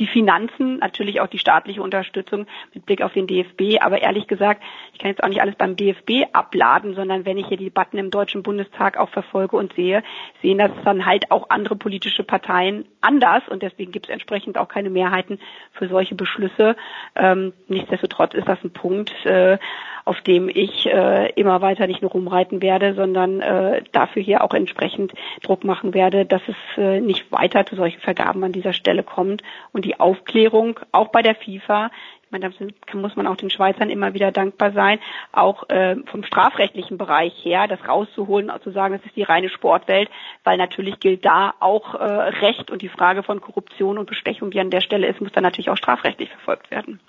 [0.00, 3.80] die Finanzen, natürlich auch die staatliche Unterstützung mit Blick auf den DFB.
[3.80, 7.46] Aber ehrlich gesagt, ich kann jetzt auch nicht alles beim DFB abladen, sondern wenn ich
[7.46, 10.02] hier die Debatten im Deutschen Bundestag auch verfolge und sehe,
[10.42, 14.68] sehen das dann halt auch andere politische Parteien anders und deswegen gibt es entsprechend auch
[14.68, 15.38] keine Mehrheiten
[15.72, 16.76] für solche Beschlüsse.
[17.14, 19.58] Ähm, nichtsdestotrotz ist das ein Punkt, äh,
[20.04, 24.54] auf dem ich äh, immer weiter nicht nur rumreiten werde, sondern äh, dafür hier auch
[24.54, 29.02] entsprechend Druck machen werde, dass es äh, nicht weiter zu solchen Vergaben an dieser Stelle
[29.02, 29.42] kommt
[29.72, 31.90] und die Aufklärung auch bei der FIFA
[32.30, 35.00] ich meine, da muss man auch den Schweizern immer wieder dankbar sein,
[35.32, 40.08] auch äh, vom strafrechtlichen Bereich her, das rauszuholen, zu sagen, das ist die reine Sportwelt,
[40.44, 44.60] weil natürlich gilt da auch äh, Recht und die Frage von Korruption und Bestechung, die
[44.60, 47.00] an der Stelle ist, muss dann natürlich auch strafrechtlich verfolgt werden.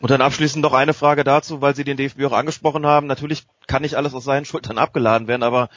[0.00, 3.08] Und dann abschließend noch eine Frage dazu, weil Sie den DFB auch angesprochen haben.
[3.08, 5.68] Natürlich kann nicht alles aus seinen Schultern abgeladen werden, aber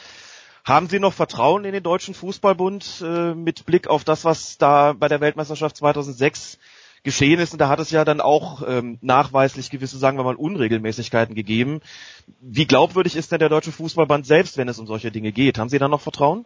[0.68, 4.92] haben Sie noch Vertrauen in den Deutschen Fußballbund äh, mit Blick auf das, was da
[4.92, 6.60] bei der Weltmeisterschaft 2006
[7.04, 7.54] geschehen ist?
[7.54, 11.80] Und da hat es ja dann auch ähm, nachweislich gewisse, sagen wir mal, Unregelmäßigkeiten gegeben.
[12.42, 15.58] Wie glaubwürdig ist denn der Deutsche Fußballband selbst, wenn es um solche Dinge geht?
[15.58, 16.46] Haben Sie da noch Vertrauen?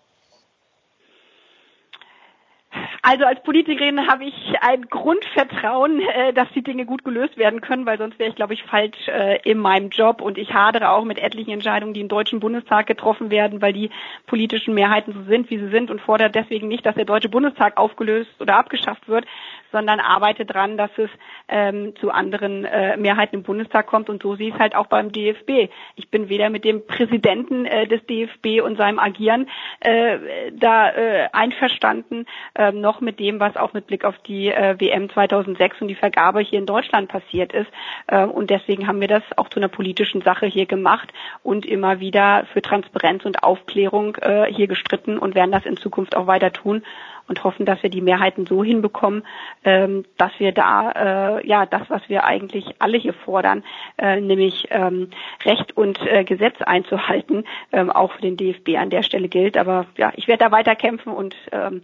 [3.04, 7.88] Also als Politikerin habe ich ein Grundvertrauen, äh, dass die Dinge gut gelöst werden können,
[7.88, 10.22] weil sonst wäre ich, glaube ich, falsch äh, in meinem Job.
[10.22, 13.90] Und ich hadere auch mit etlichen Entscheidungen, die im Deutschen Bundestag getroffen werden, weil die
[14.28, 17.78] politischen Mehrheiten so sind, wie sie sind und fordert deswegen nicht, dass der Deutsche Bundestag
[17.78, 19.26] aufgelöst oder abgeschafft wird,
[19.72, 21.10] sondern arbeite dran, dass es
[21.48, 24.10] ähm, zu anderen äh, Mehrheiten im Bundestag kommt.
[24.10, 25.72] Und so sehe ich es halt auch beim DFB.
[25.96, 29.48] Ich bin weder mit dem Präsidenten äh, des DFB und seinem Agieren
[29.80, 30.18] äh,
[30.54, 35.10] da äh, einverstanden, äh, noch mit dem, was auch mit Blick auf die äh, WM
[35.10, 37.70] 2006 und die Vergabe hier in Deutschland passiert ist.
[38.08, 41.12] Äh, und deswegen haben wir das auch zu einer politischen Sache hier gemacht
[41.44, 46.16] und immer wieder für Transparenz und Aufklärung äh, hier gestritten und werden das in Zukunft
[46.16, 46.84] auch weiter tun
[47.28, 49.24] und hoffen, dass wir die Mehrheiten so hinbekommen,
[49.64, 50.92] ähm, dass wir da
[51.40, 53.64] äh, ja das, was wir eigentlich alle hier fordern,
[53.98, 55.10] äh, nämlich ähm,
[55.46, 59.58] Recht und äh, Gesetz einzuhalten, ähm, auch für den DFB an der Stelle gilt.
[59.58, 61.84] Aber ja, ich werde da weiter kämpfen und ähm,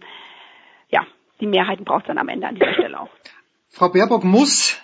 [0.90, 1.06] ja,
[1.40, 3.10] die Mehrheiten braucht es dann am Ende an dieser Stelle auch.
[3.70, 4.82] Frau Baerbock muss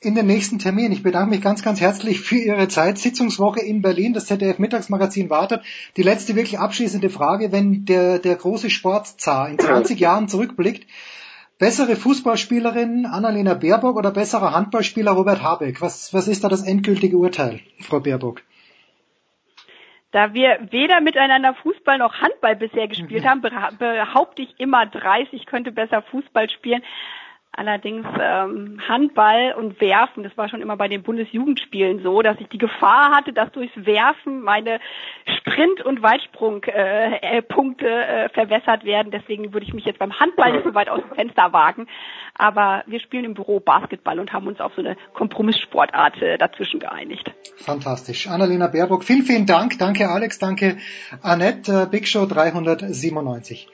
[0.00, 0.92] in den nächsten Termin.
[0.92, 2.98] Ich bedanke mich ganz, ganz herzlich für Ihre Zeit.
[2.98, 5.62] Sitzungswoche in Berlin, das ZDF Mittagsmagazin wartet.
[5.96, 10.86] Die letzte wirklich abschließende Frage, wenn der, der große Sportzar in 20 Jahren zurückblickt,
[11.58, 15.80] bessere Fußballspielerin Annalena Baerbock oder besserer Handballspieler Robert Habeck?
[15.80, 18.42] Was, was ist da das endgültige Urteil, Frau Baerbock?
[20.12, 23.28] Da wir weder miteinander Fußball noch Handball bisher gespielt mhm.
[23.28, 26.82] haben, behaupte ich immer 30 könnte besser Fußball spielen.
[27.58, 32.46] Allerdings ähm, Handball und Werfen, das war schon immer bei den Bundesjugendspielen so, dass ich
[32.46, 34.78] die Gefahr hatte, dass durchs Werfen meine
[35.38, 39.10] Sprint- und Weitsprungpunkte äh, äh, Punkte, äh, verwässert werden.
[39.10, 41.88] Deswegen würde ich mich jetzt beim Handball nicht so weit aus dem Fenster wagen.
[42.34, 46.78] Aber wir spielen im Büro Basketball und haben uns auf so eine Kompromisssportart äh, dazwischen
[46.78, 47.28] geeinigt.
[47.56, 48.28] Fantastisch.
[48.28, 49.80] Annalena Baerbock, vielen, vielen Dank.
[49.80, 50.76] Danke Alex, danke
[51.22, 51.72] Annette.
[51.72, 53.68] Äh, Big Show 397.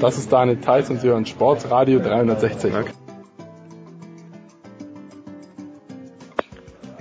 [0.00, 2.72] Das ist Daniel Theiss und Sie hören Sportradio 360.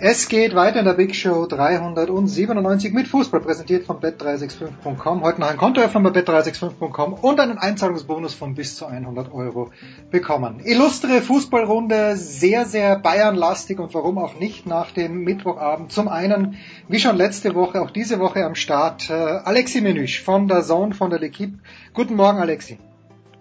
[0.04, 5.22] Es geht weiter in der Big Show 397 mit Fußball, präsentiert von bet365.com.
[5.22, 9.70] Heute noch ein Kontoöffner bei bet365.com und einen Einzahlungsbonus von bis zu 100 Euro
[10.10, 10.60] bekommen.
[10.66, 15.92] Illustre Fußballrunde, sehr, sehr Bayernlastig und warum auch nicht nach dem Mittwochabend.
[15.92, 16.56] Zum einen,
[16.88, 20.96] wie schon letzte Woche, auch diese Woche am Start, äh, Alexi Menüsch von der Zone,
[20.96, 21.60] von der L'Equipe.
[21.94, 22.80] Guten Morgen, Alexi.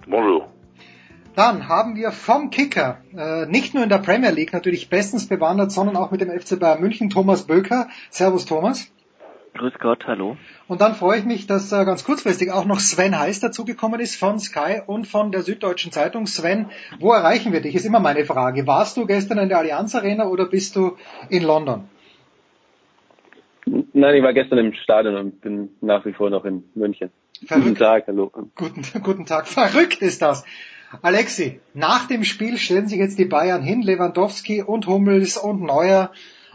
[0.06, 0.59] Bonjour.
[1.40, 5.72] Dann haben wir vom Kicker, äh, nicht nur in der Premier League natürlich bestens bewandert,
[5.72, 7.88] sondern auch mit dem FC Bayern München, Thomas Böker.
[8.10, 8.92] Servus Thomas.
[9.54, 10.36] Grüß Gott, hallo.
[10.68, 14.16] Und dann freue ich mich, dass äh, ganz kurzfristig auch noch Sven Heiß dazugekommen ist
[14.16, 16.26] von Sky und von der Süddeutschen Zeitung.
[16.26, 16.66] Sven,
[16.98, 17.74] wo erreichen wir dich?
[17.74, 18.66] Ist immer meine Frage.
[18.66, 20.98] Warst du gestern in der Allianz Arena oder bist du
[21.30, 21.88] in London?
[23.64, 27.08] Nein, ich war gestern im Stadion und bin nach wie vor noch in München.
[27.46, 27.64] Verrückt.
[27.64, 28.30] Guten Tag, hallo.
[28.54, 29.48] Guten, guten Tag.
[29.48, 30.44] Verrückt ist das.
[31.02, 36.10] Alexi, nach dem Spiel stellen sich jetzt die Bayern hin, Lewandowski und Hummels und Neuer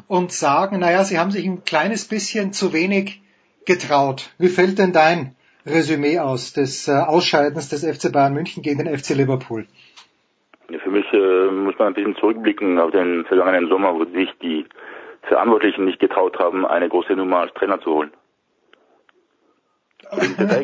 [0.08, 3.22] und sagen, naja, sie haben sich ein kleines bisschen zu wenig
[3.66, 4.30] getraut.
[4.38, 8.98] Wie fällt denn dein Resümee aus des äh, Ausscheidens des FC Bayern München gegen den
[8.98, 9.66] FC Liverpool?
[10.68, 14.66] Für mich äh, muss man ein bisschen zurückblicken auf den vergangenen Sommer, wo sich die
[15.24, 18.12] Verantwortlichen nicht getraut haben, eine große Nummer als Trainer zu holen.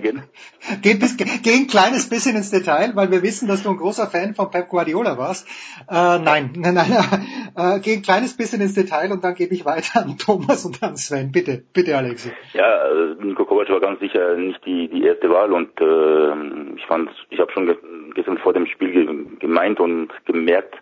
[0.02, 0.24] Gehen?
[0.82, 4.08] geh, bis, geh ein kleines bisschen ins Detail, weil wir wissen, dass du ein großer
[4.08, 5.48] Fan von Pep Guardiola warst.
[5.90, 7.26] Äh, nein, nein, nein.
[7.56, 10.82] Äh, geh ein kleines bisschen ins Detail und dann gebe ich weiter an Thomas und
[10.84, 11.32] an Sven.
[11.32, 12.32] Bitte, bitte, Alexi.
[12.54, 16.86] Ja, äh, Niko Kovac war ganz sicher nicht die, die erste Wahl und äh, ich
[16.86, 17.76] fand, ich habe schon
[18.16, 19.08] gestern vor dem Spiel ge
[19.40, 20.76] gemeint und gemerkt,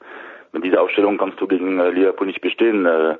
[0.51, 2.85] mit dieser Aufstellung kannst du gegen äh, Liverpool nicht bestehen.
[2.85, 3.17] Äh,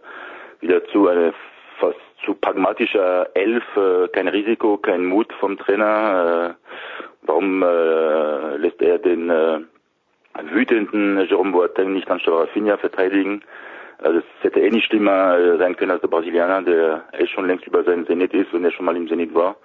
[0.62, 1.34] wieder zu eine
[1.80, 6.56] fast zu pragmatischer Elf, äh, kein Risiko, kein Mut vom Trainer.
[6.58, 6.74] Äh,
[7.24, 9.60] warum äh, lässt er den äh,
[10.52, 13.44] wütenden Jerome Boateng nicht anstatt Rafinha verteidigen?
[14.02, 17.48] Also es hätte eh nicht schlimmer äh, sein können als der Brasilianer, der eh schon
[17.48, 19.58] längst über seinen Zenit ist, wenn er schon mal im Zenit war.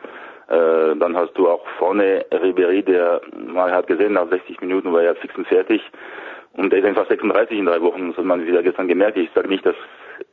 [0.49, 5.03] Äh, dann hast du auch vorne Ribery, der man hat gesehen, nach 60 Minuten war
[5.03, 5.81] er fix und fertig.
[6.53, 9.17] Und er ist einfach 36 in drei Wochen, das hat man wieder gestern gemerkt.
[9.17, 9.75] Ich sage nicht, dass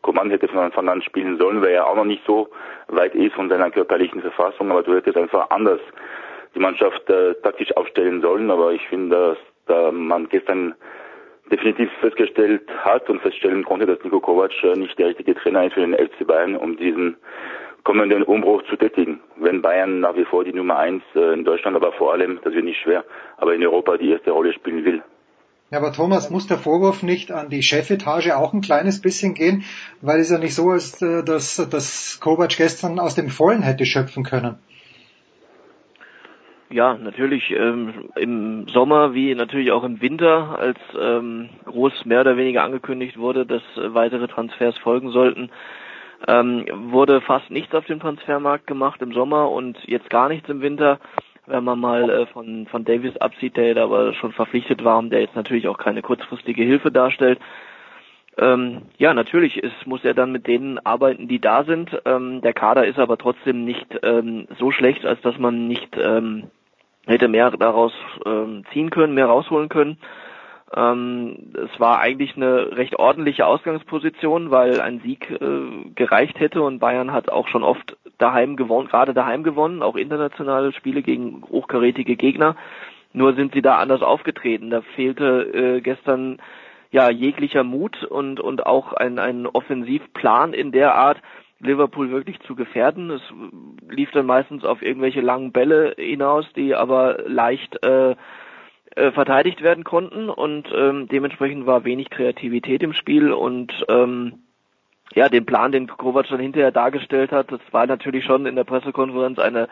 [0.01, 2.49] Coman hätte von Anfang an spielen sollen, weil er auch noch nicht so
[2.87, 5.79] weit ist von seiner körperlichen Verfassung, aber du hättest einfach anders
[6.55, 8.51] die Mannschaft äh, taktisch aufstellen sollen.
[8.51, 10.75] Aber ich finde, dass da man gestern
[11.51, 15.73] definitiv festgestellt hat und feststellen konnte, dass Niko Kovac äh, nicht der richtige Trainer ist
[15.73, 17.17] für den FC Bayern, um diesen
[17.83, 19.19] kommenden Umbruch zu tätigen.
[19.37, 22.53] Wenn Bayern nach wie vor die Nummer eins äh, in Deutschland, aber vor allem, das
[22.53, 23.03] wird nicht schwer,
[23.37, 25.03] aber in Europa die erste Rolle spielen will.
[25.71, 29.63] Ja, aber Thomas, muss der Vorwurf nicht an die Chefetage auch ein kleines bisschen gehen,
[30.01, 33.85] weil es ja nicht so ist, äh, dass, dass Kovac gestern aus dem Vollen hätte
[33.85, 34.57] schöpfen können.
[36.69, 42.35] Ja, natürlich ähm, im Sommer wie natürlich auch im Winter, als ähm, groß mehr oder
[42.35, 45.51] weniger angekündigt wurde, dass äh, weitere Transfers folgen sollten,
[46.27, 50.61] ähm, wurde fast nichts auf dem Transfermarkt gemacht im Sommer und jetzt gar nichts im
[50.61, 50.99] Winter
[51.47, 55.09] wenn man mal äh, von, von Davis absieht, der da aber schon verpflichtet war und
[55.09, 57.39] der jetzt natürlich auch keine kurzfristige Hilfe darstellt.
[58.37, 61.89] Ähm, ja, natürlich ist, muss er dann mit denen arbeiten, die da sind.
[62.05, 66.49] Ähm, der Kader ist aber trotzdem nicht ähm, so schlecht, als dass man nicht ähm,
[67.05, 67.93] hätte mehr daraus
[68.25, 69.97] ähm, ziehen können, mehr rausholen können.
[70.73, 76.79] Ähm, es war eigentlich eine recht ordentliche Ausgangsposition, weil ein Sieg äh, gereicht hätte und
[76.79, 82.15] Bayern hat auch schon oft daheim gewonnen, gerade daheim gewonnen, auch internationale Spiele gegen hochkarätige
[82.15, 82.55] Gegner.
[83.13, 84.69] Nur sind sie da anders aufgetreten.
[84.69, 86.37] Da fehlte äh, gestern
[86.91, 91.21] ja jeglicher Mut und und auch ein ein Offensivplan in der Art,
[91.59, 93.11] Liverpool wirklich zu gefährden.
[93.11, 93.21] Es
[93.89, 98.15] lief dann meistens auf irgendwelche langen Bälle hinaus, die aber leicht äh,
[98.95, 104.39] äh, verteidigt werden konnten und ähm, dementsprechend war wenig Kreativität im Spiel und ähm,
[105.15, 108.63] ja, den Plan, den Kovac dann hinterher dargestellt hat, das war natürlich schon in der
[108.63, 109.67] Pressekonferenz eine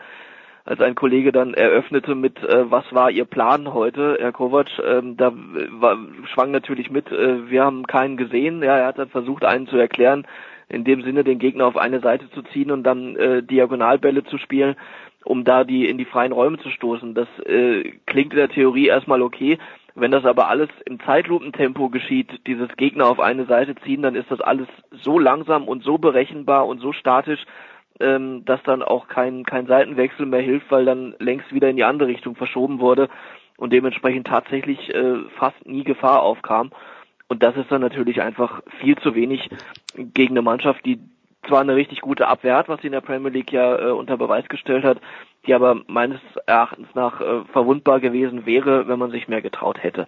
[0.66, 5.16] als ein Kollege dann eröffnete mit, äh, was war Ihr Plan heute, Herr Kovac, ähm,
[5.16, 5.96] da war,
[6.32, 8.62] schwang natürlich mit, äh, wir haben keinen gesehen.
[8.62, 10.26] Ja, er hat dann versucht, einen zu erklären,
[10.68, 14.38] in dem Sinne den Gegner auf eine Seite zu ziehen und dann äh, Diagonalbälle zu
[14.38, 14.76] spielen
[15.24, 17.14] um da die in die freien Räume zu stoßen.
[17.14, 19.58] Das äh, klingt in der Theorie erstmal okay.
[19.94, 24.30] Wenn das aber alles im Zeitlupentempo geschieht, dieses Gegner auf eine Seite ziehen, dann ist
[24.30, 27.44] das alles so langsam und so berechenbar und so statisch,
[27.98, 31.84] ähm, dass dann auch kein, kein Seitenwechsel mehr hilft, weil dann längst wieder in die
[31.84, 33.08] andere Richtung verschoben wurde
[33.56, 36.70] und dementsprechend tatsächlich äh, fast nie Gefahr aufkam.
[37.28, 39.48] Und das ist dann natürlich einfach viel zu wenig
[39.94, 40.98] gegen eine Mannschaft, die
[41.46, 44.16] zwar eine richtig gute Abwehr hat, was sie in der Premier League ja äh, unter
[44.16, 44.98] Beweis gestellt hat,
[45.46, 50.06] die aber meines Erachtens nach äh, verwundbar gewesen wäre, wenn man sich mehr getraut hätte.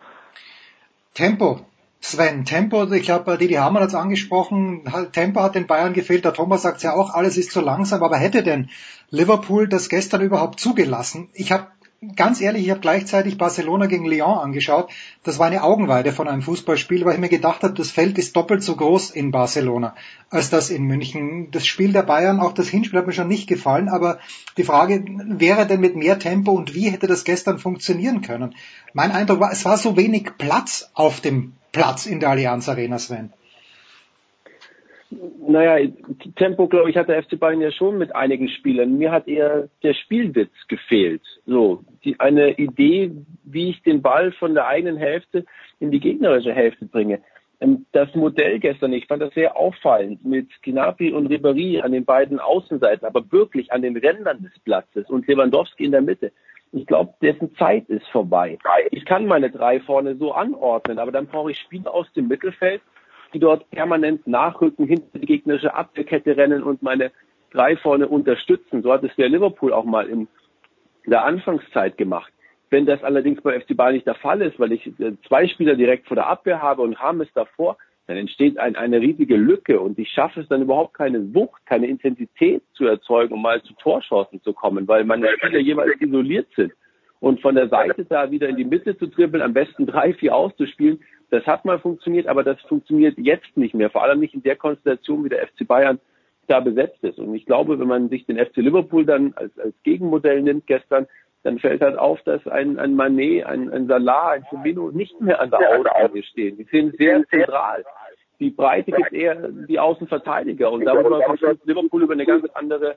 [1.14, 1.60] Tempo.
[2.04, 6.34] Sven, Tempo, ich glaube, Didi Hamann hat es angesprochen, Tempo hat den Bayern gefehlt, der
[6.34, 8.70] Thomas sagt ja auch, alles ist zu langsam, aber hätte denn
[9.10, 11.28] Liverpool das gestern überhaupt zugelassen?
[11.32, 11.68] Ich habe
[12.16, 14.90] ganz ehrlich, ich habe gleichzeitig Barcelona gegen Lyon angeschaut.
[15.22, 18.34] Das war eine Augenweide von einem Fußballspiel, weil ich mir gedacht habe, das Feld ist
[18.34, 19.94] doppelt so groß in Barcelona
[20.30, 21.50] als das in München.
[21.52, 24.18] Das Spiel der Bayern, auch das Hinspiel hat mir schon nicht gefallen, aber
[24.56, 28.54] die Frage, wäre denn mit mehr Tempo und wie hätte das gestern funktionieren können?
[28.92, 32.98] Mein Eindruck war, es war so wenig Platz auf dem Platz in der Allianz Arena,
[32.98, 33.32] Sven.
[35.46, 35.88] Naja,
[36.36, 38.96] Tempo, glaube ich, hat der FC Bayern ja schon mit einigen Spielern.
[38.96, 41.22] Mir hat eher der Spielwitz gefehlt.
[41.46, 43.12] So, die, eine Idee,
[43.44, 45.44] wie ich den Ball von der eigenen Hälfte
[45.80, 47.20] in die gegnerische Hälfte bringe.
[47.60, 52.04] Ähm, das Modell gestern, ich fand das sehr auffallend, mit Gnabry und Ribéry an den
[52.04, 56.32] beiden Außenseiten, aber wirklich an den Rändern des Platzes und Lewandowski in der Mitte.
[56.72, 58.58] Ich glaube, dessen Zeit ist vorbei.
[58.90, 62.80] Ich kann meine drei vorne so anordnen, aber dann brauche ich Spieler aus dem Mittelfeld,
[63.32, 67.10] die dort permanent nachrücken, hinter die gegnerische Abwehrkette rennen und meine
[67.50, 68.82] drei vorne unterstützen.
[68.82, 70.28] So hat es der Liverpool auch mal in
[71.06, 72.32] der Anfangszeit gemacht.
[72.70, 75.74] Wenn das allerdings bei FC Bayern nicht der Fall ist, weil ich äh, zwei Spieler
[75.74, 77.76] direkt vor der Abwehr habe und Rames davor,
[78.06, 81.86] dann entsteht ein, eine riesige Lücke und ich schaffe es dann überhaupt keine Wucht, keine
[81.86, 86.72] Intensität zu erzeugen, um mal zu Torchancen zu kommen, weil meine Spieler jeweils isoliert sind.
[87.22, 90.34] Und von der Seite da wieder in die Mitte zu dribbeln, am besten drei, vier
[90.34, 93.90] auszuspielen, das hat mal funktioniert, aber das funktioniert jetzt nicht mehr.
[93.90, 96.00] Vor allem nicht in der Konstellation, wie der FC Bayern
[96.48, 97.20] da besetzt ist.
[97.20, 101.06] Und ich glaube, wenn man sich den FC Liverpool dann als, als Gegenmodell nimmt gestern,
[101.44, 105.40] dann fällt halt auf, dass ein, ein Manet, ein, ein Salah, ein Firmino nicht mehr
[105.40, 106.56] an der Außenlinie stehen.
[106.56, 107.84] Die sind sehr zentral.
[108.40, 110.72] Die Breite gibt eher die Außenverteidiger.
[110.72, 112.96] Und darüber verfügt Liverpool über eine ganz andere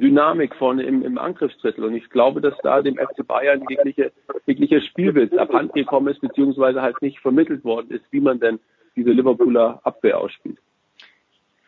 [0.00, 1.84] Dynamik vorne im, im Angriffsdrittel.
[1.84, 4.12] Und ich glaube, dass da dem FC Bayern jegliche,
[4.46, 8.58] jeglicher Spielwitz abhandengekommen ist, beziehungsweise halt nicht vermittelt worden ist, wie man denn
[8.96, 10.58] diese Liverpooler Abwehr ausspielt.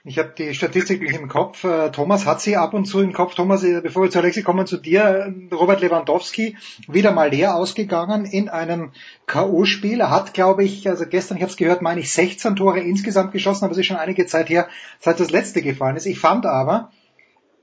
[0.05, 1.65] Ich habe die Statistik nicht im Kopf.
[1.65, 3.35] Äh, Thomas hat sie ab und zu im Kopf.
[3.35, 5.35] Thomas, äh, bevor wir zu Alexi kommen, zu dir.
[5.53, 6.57] Robert Lewandowski,
[6.87, 8.93] wieder mal leer ausgegangen in einem
[9.27, 10.01] K.O.-Spiel.
[10.01, 13.33] Er hat, glaube ich, also gestern, ich habe es gehört, meine ich 16 Tore insgesamt
[13.33, 14.69] geschossen, aber es ist schon einige Zeit her,
[14.99, 16.07] seit das letzte gefallen ist.
[16.07, 16.91] Ich fand aber,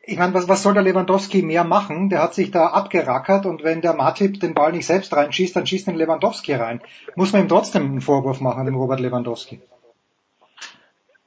[0.07, 2.09] ich meine, was, was soll der Lewandowski mehr machen?
[2.09, 5.65] Der hat sich da abgerackert und wenn der Matip den Ball nicht selbst reinschießt, dann
[5.65, 6.81] schießt den Lewandowski rein.
[7.15, 9.61] Muss man ihm trotzdem einen Vorwurf machen, dem Robert Lewandowski?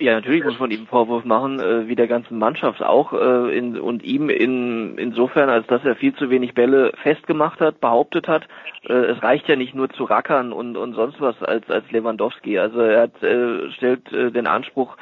[0.01, 3.59] Ja, natürlich muss man ihm einen Vorwurf machen, äh, wie der ganzen Mannschaft auch, äh,
[3.59, 8.29] in, und ihm in, insofern, als dass er viel zu wenig Bälle festgemacht hat, behauptet
[8.29, 8.47] hat.
[8.89, 12.61] Äh, es reicht ja nicht nur zu rackern und, und sonst was als, als Lewandowski.
[12.61, 14.97] Also er hat, äh, stellt äh, den Anspruch,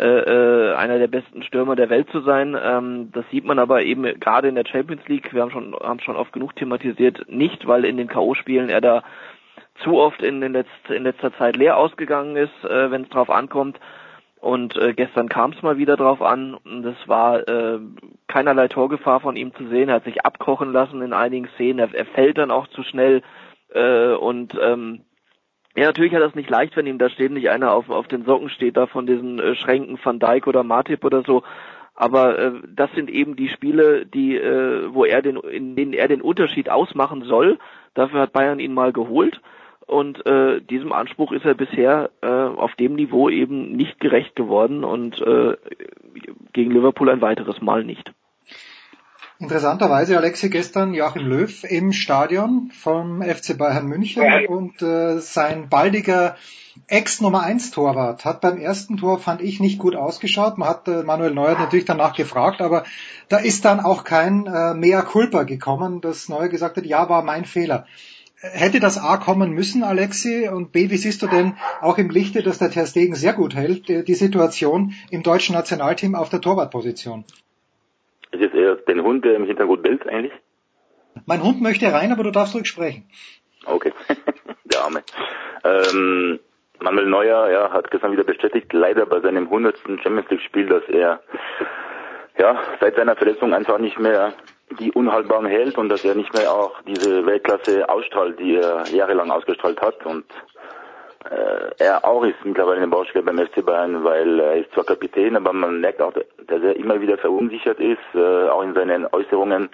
[0.00, 2.56] äh, äh, einer der besten Stürmer der Welt zu sein.
[2.58, 6.00] Ähm, das sieht man aber eben gerade in der Champions League, wir haben schon, haben
[6.00, 9.02] schon oft genug thematisiert, nicht, weil in den K.O.-Spielen er da
[9.84, 13.28] zu oft in, den letzt, in letzter Zeit leer ausgegangen ist, äh, wenn es drauf
[13.28, 13.78] ankommt.
[14.40, 16.56] Und äh, gestern kam es mal wieder drauf an.
[16.64, 17.78] Es war äh,
[18.26, 19.90] keinerlei Torgefahr von ihm zu sehen.
[19.90, 21.78] Er hat sich abkochen lassen in einigen Szenen.
[21.78, 23.20] Er, er fällt dann auch zu schnell.
[23.74, 25.02] Äh, und ähm,
[25.76, 28.48] ja, natürlich hat es nicht leicht, wenn ihm da ständig einer auf, auf den Socken
[28.48, 31.42] steht, da von diesen äh, Schränken Van Dijk oder Matip oder so.
[31.94, 36.08] Aber äh, das sind eben die Spiele, die, äh, wo er den, in denen er
[36.08, 37.58] den Unterschied ausmachen soll.
[37.94, 39.40] Dafür hat Bayern ihn mal geholt.
[39.86, 44.84] Und äh, diesem Anspruch ist er bisher äh, auf dem Niveau eben nicht gerecht geworden
[44.84, 45.56] und äh,
[46.52, 48.12] gegen Liverpool ein weiteres Mal nicht.
[49.40, 56.36] Interessanterweise, Alexi, gestern Joachim Löw im Stadion vom FC Bayern München und äh, sein baldiger
[56.88, 60.58] Ex-Nummer 1 Torwart hat beim ersten Tor, fand ich, nicht gut ausgeschaut.
[60.58, 62.84] Man hat äh, Manuel Neuer natürlich danach gefragt, aber
[63.30, 67.22] da ist dann auch kein äh, Mea Culpa gekommen, dass Neuer gesagt hat, ja, war
[67.22, 67.86] mein Fehler.
[68.42, 70.50] Hätte das A kommen müssen, Alexi?
[70.50, 73.54] Und B, wie siehst du denn auch im Lichte, dass der Ter Stegen sehr gut
[73.54, 77.24] hält, die Situation im deutschen Nationalteam auf der Torwartposition?
[78.32, 80.32] Ist jetzt eher den Hund, der im Hintergrund bellt eigentlich?
[81.26, 83.08] Mein Hund möchte rein, aber du darfst ruhig sprechen.
[83.66, 83.92] Okay,
[84.64, 85.02] der Arme.
[85.64, 86.40] Ähm,
[86.80, 89.78] Manuel Neuer ja, hat gestern wieder bestätigt, leider bei seinem 100.
[90.02, 91.20] Champions League Spiel, dass er
[92.38, 94.32] ja, seit seiner Verletzung einfach nicht mehr
[94.78, 99.30] die Unhaltbaren hält und dass er nicht mehr auch diese Weltklasse ausstrahlt, die er jahrelang
[99.30, 100.24] ausgestrahlt hat und
[101.28, 105.36] äh, er auch ist mittlerweile eine Baustelle beim FC Bayern, weil er ist zwar Kapitän,
[105.36, 109.68] aber man merkt auch, dass er immer wieder verunsichert ist, äh, auch in seinen Äußerungen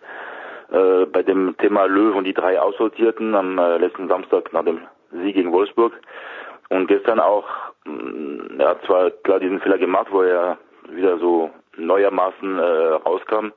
[0.73, 4.81] äh, bei dem Thema Löw und die drei Aussortierten am äh, letzten Samstag nach dem
[5.13, 5.93] Sieg gegen Wolfsburg
[6.69, 7.47] und gestern auch,
[7.85, 12.63] mh, er hat zwar klar diesen Fehler gemacht, wo er wieder so neuermaßen äh,
[13.07, 13.53] rauskam,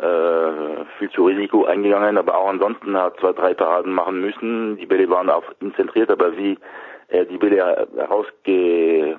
[0.00, 4.76] äh, viel zu Risiko eingegangen, aber auch ansonsten hat zwei, drei Paraden machen müssen.
[4.76, 6.58] Die Bälle waren auf ihn zentriert, aber wie
[7.12, 9.18] er die Bälle herausge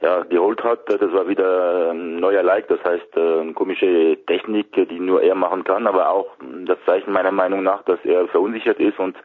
[0.00, 4.72] ja, geholt hat, das war wieder ein neuer Like, das heißt äh, eine komische Technik,
[4.72, 6.28] die nur er machen kann, aber auch
[6.66, 9.16] das Zeichen meiner Meinung nach, dass er verunsichert ist und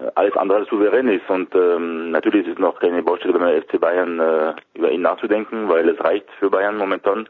[0.00, 1.28] äh, alles andere als souverän ist.
[1.28, 5.68] Und ähm, natürlich ist es noch keine Baustelle beim FC Bayern, äh, über ihn nachzudenken,
[5.68, 7.28] weil es reicht für Bayern momentan.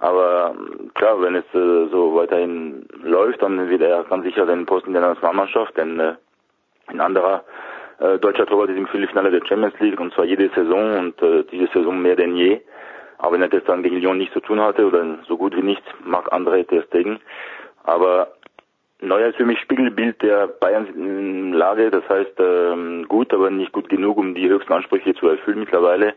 [0.00, 0.54] Aber
[0.94, 5.00] klar, wenn es äh, so weiterhin läuft, dann wird er ganz sicher den Posten der
[5.00, 6.14] Nationalmannschaft, denn äh,
[6.88, 7.44] ein anderer
[7.98, 11.44] äh, deutscher Torwart ist im Viertelfinale der Champions League und zwar jede Saison und äh,
[11.50, 12.60] diese Saison mehr denn je.
[13.18, 15.62] Aber wenn er das dann gegen Lyon nicht zu tun hatte oder so gut wie
[15.62, 17.20] nichts, mag andere Ter Stegen.
[17.84, 18.28] Aber
[19.00, 21.90] Neuer ist für mich Spiegelbild der Bayern-Lage.
[21.90, 26.14] Das heißt, ähm, gut, aber nicht gut genug, um die höchsten Ansprüche zu erfüllen mittlerweile.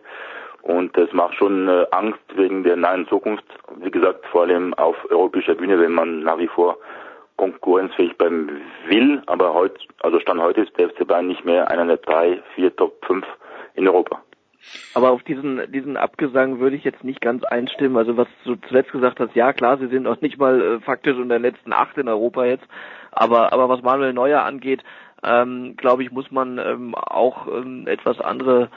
[0.62, 3.46] Und das macht schon äh, Angst wegen der nahen Zukunft.
[3.78, 6.78] Wie gesagt, vor allem auf europäischer Bühne, wenn man nach wie vor
[7.38, 9.22] konkurrenzfähig bleiben will.
[9.28, 12.76] Aber heute, also Stand heute ist der FC Bayern nicht mehr einer der drei, vier,
[12.76, 13.26] Top 5
[13.76, 14.22] in Europa.
[14.94, 17.98] Aber auf diesen, diesen Abgesang würde ich jetzt nicht ganz einstimmen.
[17.98, 21.16] Also was du zuletzt gesagt hast, ja klar, sie sind noch nicht mal äh, faktisch
[21.16, 22.66] unter den letzten acht in Europa jetzt.
[23.12, 24.84] Aber, aber was Manuel Neuer angeht,
[25.24, 28.70] ähm, glaube ich, muss man ähm, auch ähm, etwas andere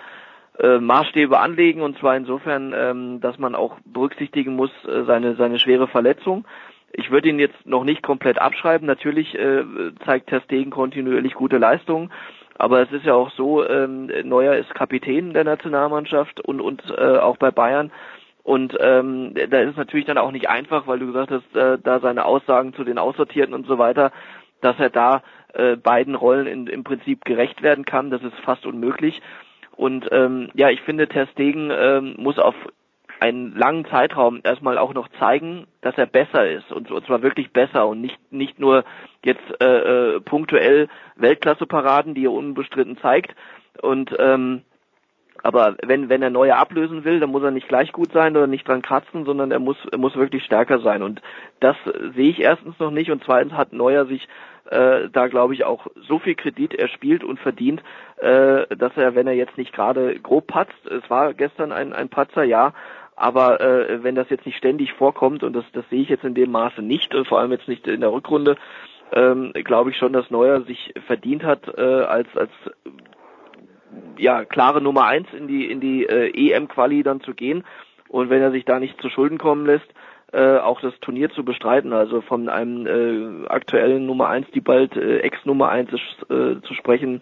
[0.58, 5.58] äh, Maßstäbe anlegen und zwar insofern, ähm, dass man auch berücksichtigen muss äh, seine seine
[5.58, 6.44] schwere Verletzung.
[6.92, 8.86] Ich würde ihn jetzt noch nicht komplett abschreiben.
[8.86, 9.62] Natürlich äh,
[10.04, 12.10] zeigt Ter Stegen kontinuierlich gute Leistungen,
[12.58, 17.18] aber es ist ja auch so, ähm, Neuer ist Kapitän der Nationalmannschaft und und äh,
[17.18, 17.90] auch bei Bayern.
[18.42, 21.78] Und ähm, da ist es natürlich dann auch nicht einfach, weil du gesagt hast, äh,
[21.82, 24.12] da seine Aussagen zu den Aussortierten und so weiter,
[24.60, 25.22] dass er da
[25.54, 28.10] äh, beiden Rollen in, im Prinzip gerecht werden kann.
[28.10, 29.20] Das ist fast unmöglich.
[29.76, 32.54] Und ähm, ja, ich finde, Ter Stegen ähm, muss auf
[33.20, 37.86] einen langen Zeitraum erstmal auch noch zeigen, dass er besser ist und, zwar wirklich besser
[37.86, 38.84] und nicht nicht nur
[39.24, 43.34] jetzt äh, äh, punktuell Weltklasse-Paraden, die er unbestritten zeigt.
[43.82, 44.62] Und ähm,
[45.42, 48.46] aber wenn wenn er neue ablösen will, dann muss er nicht gleich gut sein oder
[48.46, 51.02] nicht dran kratzen, sondern er muss er muss wirklich stärker sein.
[51.02, 51.20] Und
[51.60, 51.76] das
[52.14, 54.28] sehe ich erstens noch nicht und zweitens hat Neuer sich
[54.70, 57.82] äh, da glaube ich auch so viel Kredit erspielt und verdient,
[58.18, 62.08] äh, dass er, wenn er jetzt nicht gerade grob patzt, es war gestern ein, ein
[62.08, 62.72] Patzer, ja,
[63.20, 66.34] aber äh, wenn das jetzt nicht ständig vorkommt, und das, das sehe ich jetzt in
[66.34, 68.56] dem Maße nicht, vor allem jetzt nicht in der Rückrunde,
[69.12, 72.50] ähm, glaube ich schon, dass Neuer sich verdient hat, äh, als, als
[74.16, 77.64] ja, klare Nummer eins in die, in die äh, EM-Quali dann zu gehen.
[78.08, 79.88] Und wenn er sich da nicht zu Schulden kommen lässt,
[80.32, 81.92] äh, auch das Turnier zu bestreiten.
[81.92, 86.74] Also von einem äh, aktuellen Nummer eins, die bald äh, Ex-Nummer eins ist, äh, zu
[86.74, 87.20] sprechen,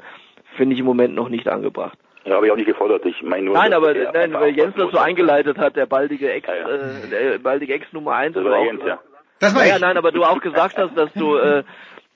[0.57, 1.99] finde ich im Moment noch nicht angebracht.
[2.29, 3.05] Ja, habe ich auch nicht gefordert.
[3.07, 3.55] Ich meine nur.
[3.55, 6.68] Nein, aber nein, weil Jens das so eingeleitet hat, der baldige Ex, ja, ja.
[6.68, 8.35] Äh, der baldige Ex Nummer eins.
[8.35, 8.99] Das war Jens, ja.
[9.41, 11.62] Das war ja, nein, aber du auch gesagt hast, dass du, äh,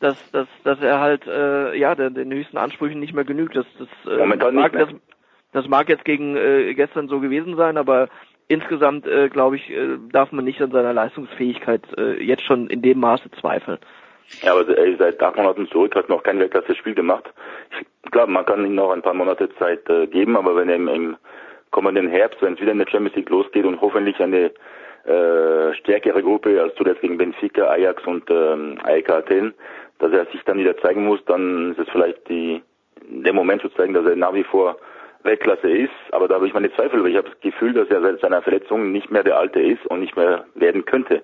[0.01, 3.57] dass, dass, dass er halt, äh, ja, den, den höchsten Ansprüchen nicht mehr genügt.
[3.57, 5.01] Das, das, äh, Momentan mag, nicht das,
[5.53, 8.09] das mag jetzt gegen äh, gestern so gewesen sein, aber
[8.49, 12.83] insgesamt, äh, glaube ich, äh, darf man nicht an seiner Leistungsfähigkeit äh, jetzt schon in
[12.83, 13.79] dem Maße zweifeln.
[14.41, 17.31] Ja, aber ey, seit acht Monaten zurück hat noch kein Weltklasse-Spiel gemacht.
[18.05, 20.77] Ich glaube, man kann ihm noch ein paar Monate Zeit äh, geben, aber wenn er
[20.77, 21.17] im, im
[21.71, 24.53] kommenden Herbst, wenn es wieder in der Champions League losgeht und hoffentlich eine
[25.05, 29.55] äh, stärkere Gruppe als zuletzt gegen Benfica, Ajax und ähm, AEK Athen,
[29.99, 32.63] dass er sich dann wieder zeigen muss, dann ist es vielleicht die,
[33.09, 34.77] der Moment zu zeigen, dass er nach wie vor
[35.25, 38.01] Weltklasse ist, aber da habe ich meine Zweifel, weil ich habe das Gefühl, dass er
[38.01, 41.23] seit seiner Verletzung nicht mehr der Alte ist und nicht mehr werden könnte.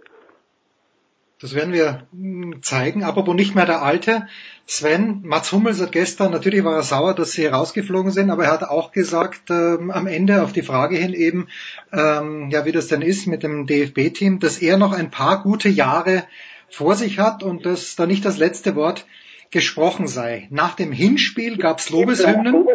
[1.40, 3.04] Das werden wir hm, zeigen.
[3.04, 4.26] Apropos nicht mehr der Alte.
[4.66, 8.52] Sven, Mats Hummels hat gestern, natürlich war er sauer, dass sie rausgeflogen sind, aber er
[8.52, 11.48] hat auch gesagt, ähm, am Ende auf die Frage hin eben,
[11.92, 15.68] ähm, ja, wie das denn ist mit dem DFB-Team, dass er noch ein paar gute
[15.68, 16.24] Jahre
[16.68, 19.06] vor sich hat und dass da nicht das letzte Wort
[19.50, 20.48] gesprochen sei.
[20.50, 22.66] Nach dem Hinspiel gab's Lobeshymnen,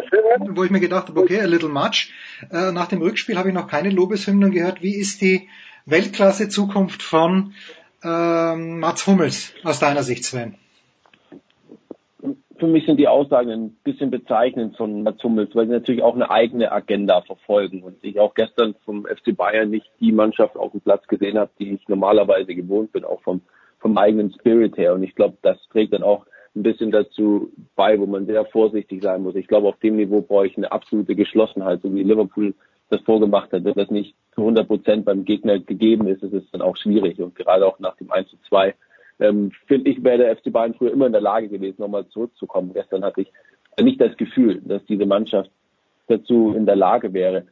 [0.50, 2.12] wo ich mir gedacht habe, okay, a little much.
[2.50, 4.82] Äh, nach dem Rückspiel habe ich noch keine Lobeshymnen gehört.
[4.82, 5.48] Wie ist die
[5.86, 7.52] Weltklasse-Zukunft von
[8.04, 10.56] ähm, Mats Hummels aus deiner Sicht, Sven?
[12.58, 16.14] Für mich sind die Aussagen ein bisschen bezeichnend von Mats Hummels, weil sie natürlich auch
[16.14, 20.70] eine eigene Agenda verfolgen und ich auch gestern vom FC Bayern nicht die Mannschaft auf
[20.70, 23.42] dem Platz gesehen habe, die ich normalerweise gewohnt bin, auch vom,
[23.80, 24.94] vom eigenen Spirit her.
[24.94, 29.02] Und ich glaube, das trägt dann auch ein bisschen dazu bei, wo man sehr vorsichtig
[29.02, 29.34] sein muss.
[29.34, 32.54] Ich glaube, auf dem Niveau brauche ich eine absolute Geschlossenheit, so wie Liverpool
[32.90, 33.64] das vorgemacht hat.
[33.64, 37.20] Wenn das nicht zu 100 Prozent beim Gegner gegeben ist, ist es dann auch schwierig.
[37.20, 38.74] Und gerade auch nach dem 1 zu 2,
[39.20, 42.72] ähm, finde ich, wäre der FC Bayern früher immer in der Lage gewesen, nochmal zurückzukommen.
[42.74, 43.32] Gestern hatte ich
[43.80, 45.50] nicht das Gefühl, dass diese Mannschaft
[46.06, 47.46] dazu in der Lage wäre.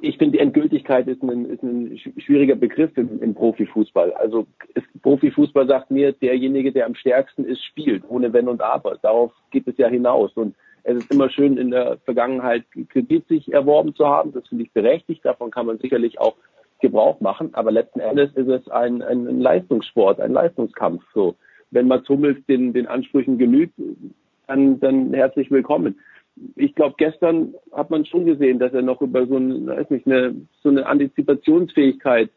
[0.00, 4.12] Ich finde, die Endgültigkeit ist ein, ist ein schwieriger Begriff im, im Profifußball.
[4.14, 8.98] Also ist, Profifußball sagt mir, derjenige, der am stärksten ist, spielt, ohne Wenn und Aber.
[9.00, 10.32] Darauf geht es ja hinaus.
[10.34, 14.32] Und es ist immer schön, in der Vergangenheit Kredit sich erworben zu haben.
[14.32, 15.24] Das finde ich berechtigt.
[15.24, 16.36] Davon kann man sicherlich auch
[16.80, 17.50] Gebrauch machen.
[17.52, 21.02] Aber letzten Endes ist es ein, ein, Leistungssport, ein Leistungskampf.
[21.14, 21.36] So,
[21.70, 23.74] wenn Mats Hummels den, den Ansprüchen genügt,
[24.46, 25.98] dann, dann herzlich willkommen.
[26.56, 30.06] Ich glaube, gestern hat man schon gesehen, dass er noch über so, ein, weiß nicht,
[30.06, 32.30] eine, so eine Antizipationsfähigkeit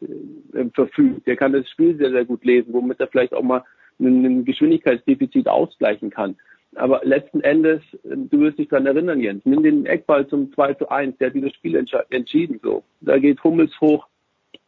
[0.52, 1.26] äh, verfügt.
[1.26, 3.64] Er kann das Spiel sehr, sehr gut lesen, womit er vielleicht auch mal
[4.00, 6.36] ein Geschwindigkeitsdefizit ausgleichen kann.
[6.76, 10.88] Aber letzten Endes, du wirst dich daran erinnern, Jens, nimm den Eckball zum 2 zu
[10.88, 11.76] 1, der hat dieses Spiel
[12.10, 12.60] entschieden.
[12.62, 14.06] So, Da geht Hummels hoch,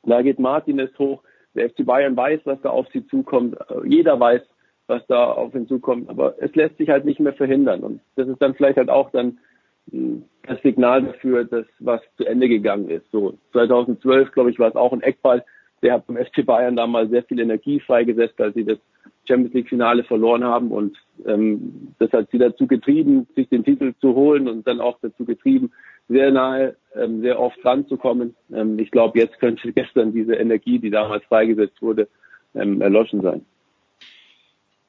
[0.04, 1.22] da geht Martinez hoch.
[1.54, 3.56] Der FC Bayern weiß, was da auf sie zukommt.
[3.84, 4.42] Jeder weiß,
[4.86, 6.08] was da auf ihn zukommt.
[6.08, 7.82] Aber es lässt sich halt nicht mehr verhindern.
[7.82, 9.38] Und das ist dann vielleicht halt auch dann
[9.90, 13.10] hm, das Signal dafür, dass was zu Ende gegangen ist.
[13.10, 15.44] So 2012, glaube ich, war es auch ein Eckball.
[15.82, 18.78] Der hat beim FC Bayern damals sehr viel Energie freigesetzt, als sie das
[19.28, 20.96] Champions League Finale verloren haben und
[21.26, 25.24] ähm, das hat sie dazu getrieben, sich den Titel zu holen und dann auch dazu
[25.24, 25.72] getrieben,
[26.08, 28.36] sehr nahe, ähm, sehr oft ranzukommen.
[28.52, 32.08] Ähm, ich glaube, jetzt könnte gestern diese Energie, die damals freigesetzt wurde,
[32.54, 33.44] ähm, erloschen sein.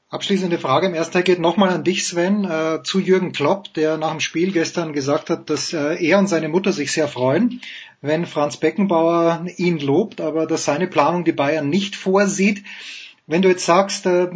[0.09, 3.97] Abschließende Frage im ersten Teil geht nochmal an dich, Sven, äh, zu Jürgen Klopp, der
[3.97, 7.59] nach dem Spiel gestern gesagt hat, dass äh, er und seine Mutter sich sehr freuen,
[7.99, 12.63] wenn Franz Beckenbauer ihn lobt, aber dass seine Planung die Bayern nicht vorsieht.
[13.25, 14.29] Wenn du jetzt sagst, äh,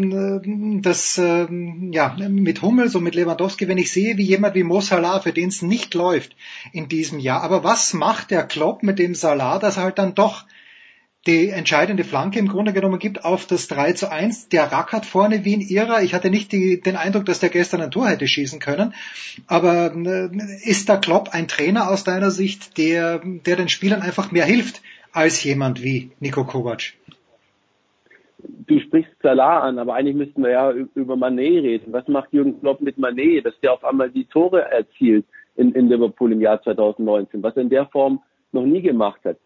[0.81, 1.47] dass äh,
[1.91, 5.31] ja mit Hummels und mit Lewandowski, wenn ich sehe, wie jemand wie Mo Salah, für
[5.31, 6.35] den es nicht läuft
[6.73, 10.15] in diesem Jahr, aber was macht der Klopp mit dem Salah, dass er halt dann
[10.15, 10.43] doch
[11.27, 14.49] die entscheidende Flanke im Grunde genommen gibt auf das 3 zu 1.
[14.49, 16.01] Der rackert vorne wie ein Irrer.
[16.01, 18.95] Ich hatte nicht die, den Eindruck, dass der gestern ein Tor hätte schießen können.
[19.47, 20.29] Aber äh,
[20.63, 24.81] ist der Klopp ein Trainer aus deiner Sicht, der, der den Spielern einfach mehr hilft
[25.13, 26.93] als jemand wie Nico Kovac?
[28.39, 31.93] Du sprichst Salah an, aber eigentlich müssten wir ja über Manet reden.
[31.93, 35.87] Was macht Jürgen Klopp mit Manet, dass der auf einmal die Tore erzielt in, in
[35.87, 39.37] Liverpool im Jahr 2019, was er in der Form noch nie gemacht hat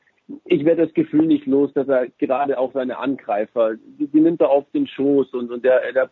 [0.46, 4.42] ich werde das Gefühl nicht los, dass er gerade auch seine Angreifer, die, die nimmt
[4.42, 6.10] er auf den Schoß und, und der, der,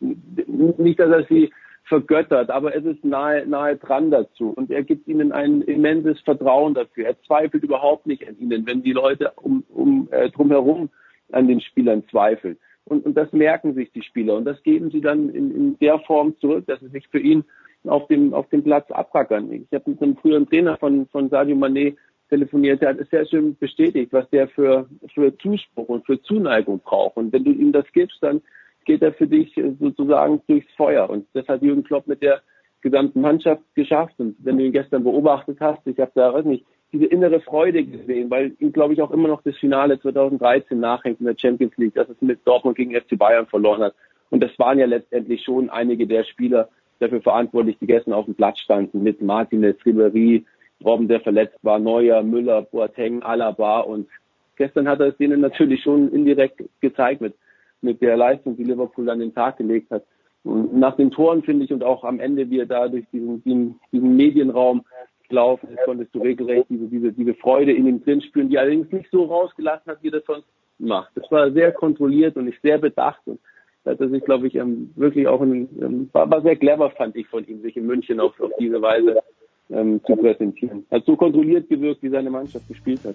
[0.00, 1.52] nicht, dass er sie
[1.84, 6.74] vergöttert, aber es ist nahe, nahe dran dazu und er gibt ihnen ein immenses Vertrauen
[6.74, 7.06] dafür.
[7.06, 10.90] Er zweifelt überhaupt nicht an ihnen, wenn die Leute um, um äh, drumherum
[11.32, 12.56] an den Spielern zweifeln.
[12.84, 16.00] Und, und das merken sich die Spieler und das geben sie dann in, in der
[16.00, 17.44] Form zurück, dass sie sich für ihn
[17.84, 19.52] auf dem, auf dem Platz abrackern.
[19.52, 21.96] Ich habe mit einem früheren Trainer von, von Sadio Mané
[22.32, 26.80] telefoniert, der hat es sehr schön bestätigt, was der für, für Zuspruch und für Zuneigung
[26.80, 27.18] braucht.
[27.18, 28.40] Und wenn du ihm das gibst, dann
[28.86, 31.10] geht er für dich sozusagen durchs Feuer.
[31.10, 32.40] Und das hat Jürgen Klopp mit der
[32.80, 34.14] gesamten Mannschaft geschafft.
[34.16, 37.84] Und wenn du ihn gestern beobachtet hast, ich habe da, weiß nicht, diese innere Freude
[37.84, 41.76] gesehen, weil ihm, glaube ich, auch immer noch das Finale 2013 nachhängt in der Champions
[41.76, 43.94] League, dass es mit Dortmund gegen FC Bayern verloren hat.
[44.30, 48.34] Und das waren ja letztendlich schon einige der Spieler dafür verantwortlich, die gestern auf dem
[48.34, 50.44] Platz standen, mit Martinez, Ribéry,
[50.84, 54.08] Robben, der verletzt war, Neuer, Müller, Boateng, Alaba und
[54.56, 57.34] gestern hat er es denen natürlich schon indirekt gezeigt mit,
[57.80, 60.04] mit der Leistung, die Liverpool an den Tag gelegt hat.
[60.44, 63.42] Und nach den Toren finde ich und auch am Ende, wie er da durch diesen,
[63.44, 64.84] diesen, diesen Medienraum
[65.28, 68.90] gelaufen ist, konntest du regelrecht diese, diese, diese Freude in ihm drin spüren, die allerdings
[68.92, 70.46] nicht so rausgelassen hat, wie das sonst
[70.78, 71.10] macht.
[71.14, 73.40] Das war sehr kontrolliert und ich sehr bedacht und
[73.84, 77.16] da hat er glaube ich, ähm, wirklich auch ein, ähm, war, war sehr clever, fand
[77.16, 79.22] ich von ihm, sich in München auf, auf diese Weise
[79.70, 80.86] ähm, zu präsentieren.
[80.90, 83.14] Hat so kontrolliert gewirkt, wie seine Mannschaft gespielt hat.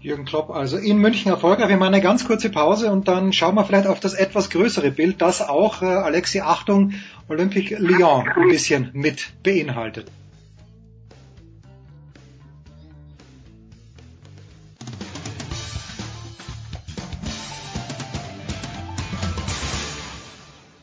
[0.00, 1.70] Jürgen Klopp, also in München erfolgreich.
[1.70, 4.90] Wir machen eine ganz kurze Pause und dann schauen wir vielleicht auf das etwas größere
[4.90, 6.92] Bild, das auch äh, Alexi Achtung
[7.28, 10.06] Olympique Lyon ein bisschen mit beinhaltet.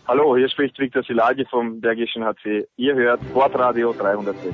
[0.08, 2.68] Hallo, hier spricht Viktor Silagi vom Bergischen HC.
[2.76, 4.52] Ihr hört Sportradio 360.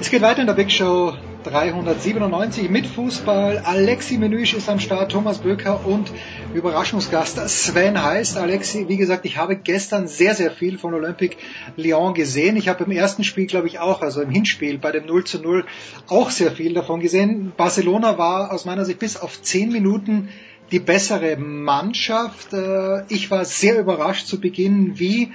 [0.00, 1.12] Es geht weiter in der Big Show
[1.44, 3.58] 397 mit Fußball.
[3.58, 6.10] Alexi Menüsch ist am Start, Thomas Böker und
[6.54, 8.38] Überraschungsgast Sven heißt.
[8.38, 11.36] Alexi, wie gesagt, ich habe gestern sehr, sehr viel von Olympique
[11.76, 12.56] Lyon gesehen.
[12.56, 15.42] Ich habe im ersten Spiel, glaube ich, auch, also im Hinspiel bei dem 0 zu
[15.42, 15.66] 0
[16.08, 17.52] auch sehr viel davon gesehen.
[17.56, 20.30] Barcelona war aus meiner Sicht bis auf 10 Minuten
[20.70, 22.52] die bessere Mannschaft.
[22.52, 25.32] Äh, ich war sehr überrascht zu Beginn, wie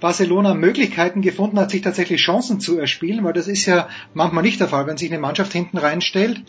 [0.00, 4.60] Barcelona Möglichkeiten gefunden hat, sich tatsächlich Chancen zu erspielen, weil das ist ja manchmal nicht
[4.60, 6.42] der Fall, wenn sich eine Mannschaft hinten reinstellt.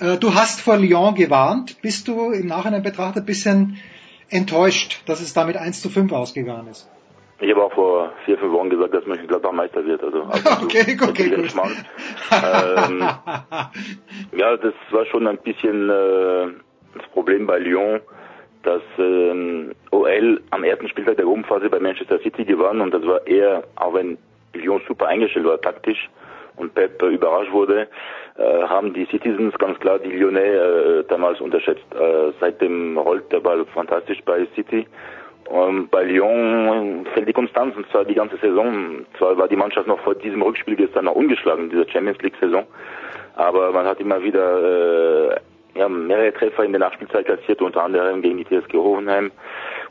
[0.00, 1.80] Äh, du hast vor Lyon gewarnt.
[1.80, 3.78] Bist du im Nachhinein betrachtet ein bisschen
[4.28, 6.88] enttäuscht, dass es damit 1 zu 5 ausgegangen ist?
[7.40, 10.00] Ich habe auch vor vier, fünf Wochen gesagt, dass Mönchengladbach Meister wird.
[10.00, 10.22] Also,
[10.62, 11.52] okay, okay, gut.
[12.30, 13.00] ähm,
[14.38, 16.46] ja, das war schon ein bisschen äh,
[16.94, 18.00] das Problem bei Lyon,
[18.62, 23.26] dass ähm, OL am ersten Spieltag der Gruppenphase bei Manchester City gewann und das war
[23.26, 24.18] eher, auch wenn
[24.54, 26.08] Lyon super eingestellt war taktisch
[26.56, 27.88] und Pep äh, überrascht wurde,
[28.36, 31.84] äh, haben die Citizens ganz klar die Lyonnais äh, damals unterschätzt.
[31.94, 34.86] Äh, seitdem rollt der Ball fantastisch bei City.
[35.46, 39.04] Und bei Lyon fällt die Konstanz und zwar die ganze Saison.
[39.18, 42.64] Zwar war die Mannschaft noch vor diesem Rückspiel gestern noch ungeschlagen, dieser Champions League Saison,
[43.34, 45.40] aber man hat immer wieder äh,
[45.74, 49.30] ja, mehrere Treffer in der Nachspielzeit kassiert, unter anderem gegen die TSG Hohenheim.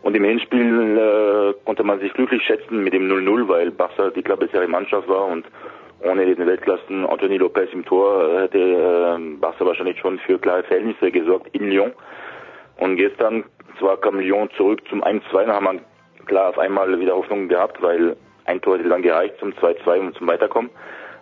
[0.01, 4.23] Und im Hinspiel äh, konnte man sich glücklich schätzen mit dem 0-0, weil Barca die
[4.23, 5.45] klar bessere Mannschaft war und
[6.03, 11.11] ohne den Weltklassen Anthony Lopez im Tor hätte äh, Barca wahrscheinlich schon für klare Verhältnisse
[11.11, 11.91] gesorgt in Lyon.
[12.77, 13.43] Und gestern
[13.79, 17.81] zwar kam Lyon zurück zum 1-2, da haben wir klar auf einmal wieder Hoffnung gehabt,
[17.81, 18.15] weil
[18.45, 20.71] ein Tor hätte dann gereicht zum 2-2 und zum Weiterkommen.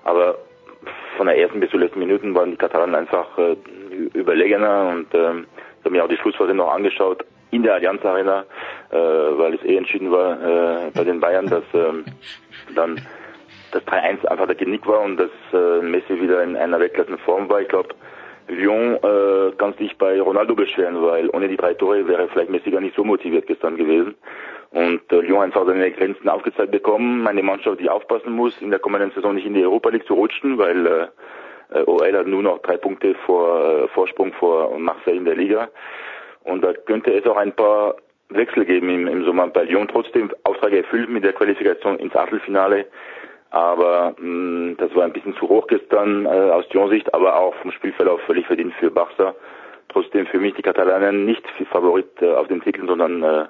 [0.05, 0.37] Aber
[1.17, 3.55] von der ersten bis zur letzten Minuten waren die Katalanen einfach äh,
[4.13, 8.45] überlegener und äh, ich habe mir auch die Schlussphase noch angeschaut in der Allianz Arena,
[8.91, 11.93] äh, weil es eh entschieden war äh, bei den Bayern, dass äh,
[12.75, 13.01] dann
[13.71, 17.61] das 3-1 einfach der Genick war und dass äh, Messi wieder in einer Weltklassenform war.
[17.61, 17.89] Ich glaube,
[18.47, 22.71] Lyon äh, kann sich bei Ronaldo beschweren, weil ohne die drei Tore wäre vielleicht Messi
[22.71, 24.15] gar nicht so motiviert gestern gewesen.
[24.71, 27.27] Und äh, Lyon einfach seine Grenzen aufgezeigt bekommen.
[27.27, 30.13] Eine Mannschaft, die aufpassen muss, in der kommenden Saison nicht in die Europa League zu
[30.13, 30.85] rutschen, weil
[31.73, 35.69] äh, OL hat nur noch drei Punkte vor äh, Vorsprung vor Marseille in der Liga.
[36.43, 37.95] Und da könnte es auch ein paar
[38.29, 39.87] Wechsel geben im, im Sommer bei Lyon.
[39.87, 42.85] Trotzdem Auftrag erfüllt mit der Qualifikation ins Achtelfinale.
[43.51, 47.71] Aber mh, das war ein bisschen zu hoch gestern äh, aus Lyon-Sicht, aber auch vom
[47.71, 49.33] Spielverlauf völlig verdient für Barca.
[49.89, 53.45] Trotzdem für mich die Katalanen nicht Favorit äh, auf den Titel, sondern äh,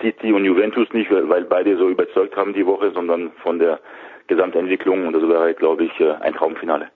[0.00, 3.80] City und Juventus nicht, weil beide so überzeugt haben die Woche, sondern von der
[4.26, 6.88] Gesamtentwicklung und das wäre, glaube ich, äh, ein Traumfinale.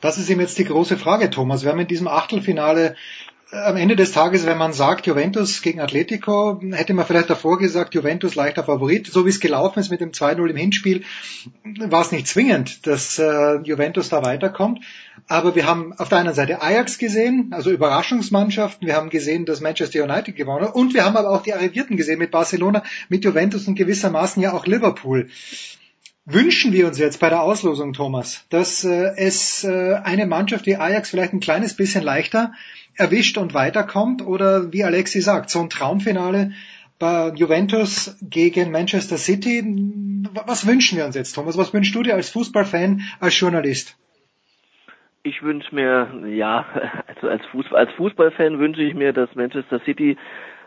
[0.00, 1.62] Das ist eben jetzt die große Frage, Thomas.
[1.64, 2.96] Wir haben in diesem Achtelfinale
[3.52, 7.94] am Ende des Tages, wenn man sagt Juventus gegen Atletico, hätte man vielleicht davor gesagt,
[7.94, 9.06] Juventus leichter Favorit.
[9.06, 11.04] So wie es gelaufen ist mit dem 2-0 im Hinspiel,
[11.62, 14.80] war es nicht zwingend, dass äh, Juventus da weiterkommt.
[15.28, 18.86] Aber wir haben auf der einen Seite Ajax gesehen, also Überraschungsmannschaften.
[18.86, 20.74] Wir haben gesehen, dass Manchester United gewonnen hat.
[20.74, 24.54] Und wir haben aber auch die Arrivierten gesehen mit Barcelona, mit Juventus und gewissermaßen ja
[24.54, 25.28] auch Liverpool.
[26.24, 30.76] Wünschen wir uns jetzt bei der Auslosung, Thomas, dass äh, es äh, eine Mannschaft wie
[30.76, 32.52] Ajax vielleicht ein kleines bisschen leichter
[32.96, 34.26] erwischt und weiterkommt?
[34.26, 36.52] Oder wie Alexi sagt, so ein Traumfinale
[36.98, 39.62] bei Juventus gegen Manchester City.
[40.46, 41.58] Was wünschen wir uns jetzt, Thomas?
[41.58, 43.98] Was wünschst du dir als Fußballfan, als Journalist?
[45.24, 46.64] Ich wünsche mir, ja,
[47.06, 50.16] also als, Fußball, als Fußballfan wünsche ich mir, dass Manchester City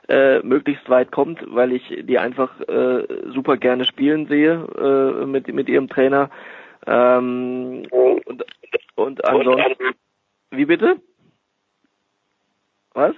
[0.08, 5.48] äh, möglichst weit kommt, weil ich die einfach äh, super gerne spielen sehe äh, mit
[5.54, 6.30] mit ihrem Trainer.
[6.86, 8.46] Ähm, und,
[8.96, 9.96] und ansonsten,
[10.52, 10.98] wie bitte?
[12.96, 13.14] Was?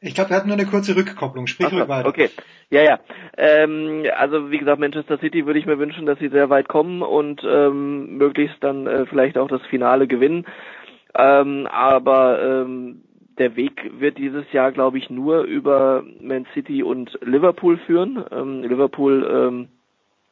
[0.00, 1.48] Ich glaube, wir hatten nur eine kurze Rückkopplung.
[1.48, 2.08] Sprich mal weiter.
[2.08, 2.30] Okay.
[2.70, 3.00] Ja, ja.
[3.36, 7.02] Ähm, also wie gesagt, Manchester City würde ich mir wünschen, dass sie sehr weit kommen
[7.02, 10.46] und ähm, möglichst dann äh, vielleicht auch das Finale gewinnen.
[11.16, 13.02] Ähm, aber ähm,
[13.38, 18.24] der Weg wird dieses Jahr, glaube ich, nur über Man City und Liverpool führen.
[18.30, 19.68] Ähm, Liverpool, ähm,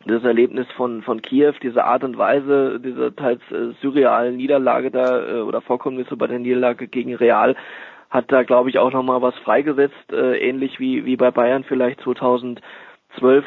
[0.07, 5.39] das Erlebnis von, von Kiew, diese Art und Weise, diese teils äh, surrealen Niederlage da
[5.39, 7.57] äh, oder Vorkommnisse bei der Niederlage gegen Real,
[8.11, 12.01] hat da, glaube ich, auch nochmal was freigesetzt, äh, ähnlich wie, wie bei Bayern vielleicht
[12.03, 12.63] 2012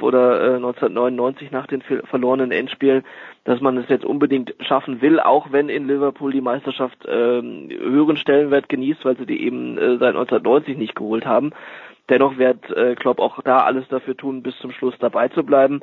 [0.01, 3.03] oder äh, 1999 nach den verlorenen Endspielen
[3.49, 8.15] dass man es jetzt unbedingt schaffen will, auch wenn in Liverpool die Meisterschaft ähm, höheren
[8.15, 11.51] Stellenwert genießt, weil sie die eben äh, seit 1990 nicht geholt haben.
[12.09, 15.81] Dennoch wird äh, Klopp auch da alles dafür tun, bis zum Schluss dabei zu bleiben.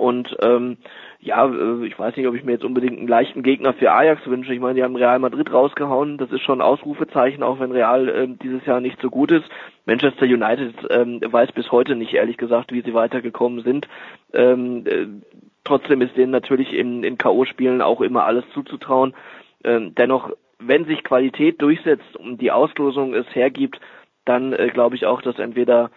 [0.00, 0.78] Und ähm,
[1.20, 4.26] ja, äh, ich weiß nicht, ob ich mir jetzt unbedingt einen leichten Gegner für Ajax
[4.26, 4.54] wünsche.
[4.54, 6.16] Ich meine, die haben Real Madrid rausgehauen.
[6.16, 9.44] Das ist schon ein Ausrufezeichen, auch wenn Real äh, dieses Jahr nicht so gut ist.
[9.84, 13.88] Manchester United ähm, weiß bis heute nicht, ehrlich gesagt, wie sie weitergekommen sind.
[14.32, 15.06] Ähm, äh,
[15.64, 19.14] Trotzdem ist denen natürlich in, in K.O.-Spielen auch immer alles zuzutrauen.
[19.62, 23.80] Ähm, dennoch, wenn sich Qualität durchsetzt und die Auslosung es hergibt,
[24.24, 25.90] dann äh, glaube ich auch, dass entweder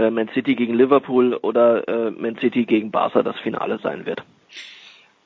[0.00, 4.22] äh, Man City gegen Liverpool oder äh, Man City gegen Barca das Finale sein wird.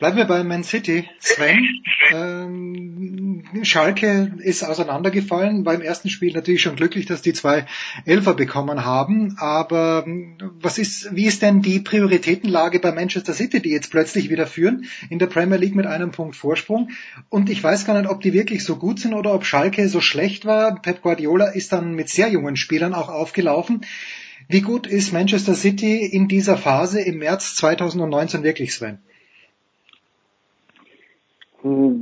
[0.00, 1.08] Bleiben wir bei Man City.
[1.20, 7.66] Sven, ähm, Schalke ist auseinandergefallen, war im ersten Spiel natürlich schon glücklich, dass die zwei
[8.04, 9.36] Elfer bekommen haben.
[9.38, 14.30] Aber ähm, was ist, wie ist denn die Prioritätenlage bei Manchester City, die jetzt plötzlich
[14.30, 16.90] wieder führen in der Premier League mit einem Punkt Vorsprung?
[17.28, 20.00] Und ich weiß gar nicht, ob die wirklich so gut sind oder ob Schalke so
[20.00, 20.82] schlecht war.
[20.82, 23.82] Pep Guardiola ist dann mit sehr jungen Spielern auch aufgelaufen.
[24.48, 28.98] Wie gut ist Manchester City in dieser Phase im März 2019 wirklich, Sven?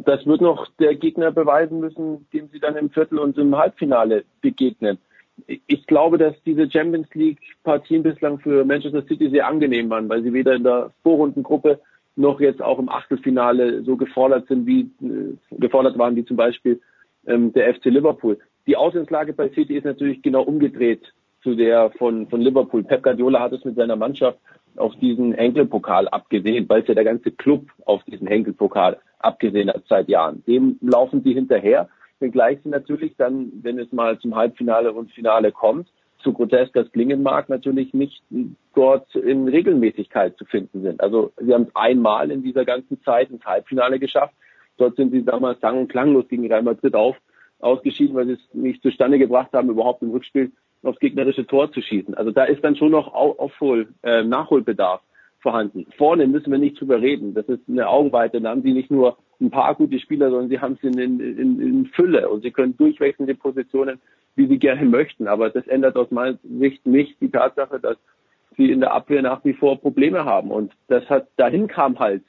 [0.05, 4.25] Das wird noch der Gegner beweisen müssen, dem sie dann im Viertel und im Halbfinale
[4.41, 4.99] begegnen.
[5.47, 10.23] Ich glaube, dass diese Champions League Partien bislang für Manchester City sehr angenehm waren, weil
[10.25, 11.81] sie weder in der Vorrundengruppe
[12.17, 16.81] noch jetzt auch im Achtelfinale so gefordert sind, wie äh, gefordert waren, wie zum Beispiel
[17.27, 18.39] ähm, der FC Liverpool.
[18.67, 21.13] Die Ausgangslage bei City ist natürlich genau umgedreht
[21.43, 22.85] zu der von, von Liverpool.
[22.85, 24.39] Pep Guardiola hat es mit seiner Mannschaft
[24.77, 29.83] auf diesen Henkelpokal abgesehen, weil es ja der ganze Club auf diesen Henkelpokal abgesehen hat
[29.89, 30.43] seit Jahren.
[30.47, 31.89] Dem laufen sie hinterher,
[32.21, 35.89] wenngleich sie natürlich dann, wenn es mal zum Halbfinale und Finale kommt,
[36.23, 38.23] so grotesk das klingen mag, natürlich nicht
[38.75, 41.01] dort in Regelmäßigkeit zu finden sind.
[41.01, 44.35] Also sie haben es einmal in dieser ganzen Zeit ins Halbfinale geschafft.
[44.77, 47.17] Dort sind sie damals sang- und klanglos gegen Real Madrid auf,
[47.59, 50.53] ausgeschieden, weil sie es nicht zustande gebracht haben, überhaupt im Rückspiel
[50.83, 52.15] aufs gegnerische Tor zu schießen.
[52.15, 55.01] Also da ist dann schon noch Aufhol, äh, Nachholbedarf
[55.41, 55.87] vorhanden.
[55.97, 57.35] Vorne müssen wir nicht drüber reden.
[57.35, 58.41] Das ist eine Augenweite.
[58.41, 61.61] Da haben sie nicht nur ein paar gute Spieler, sondern sie haben es in, in,
[61.61, 64.01] in, Fülle und sie können durchwechseln die Positionen,
[64.37, 65.27] wie sie gerne möchten.
[65.27, 67.97] Aber das ändert aus meiner Sicht nicht die Tatsache, dass
[68.57, 70.51] sie in der Abwehr nach wie vor Probleme haben.
[70.51, 72.23] Und das hat, dahin kam halt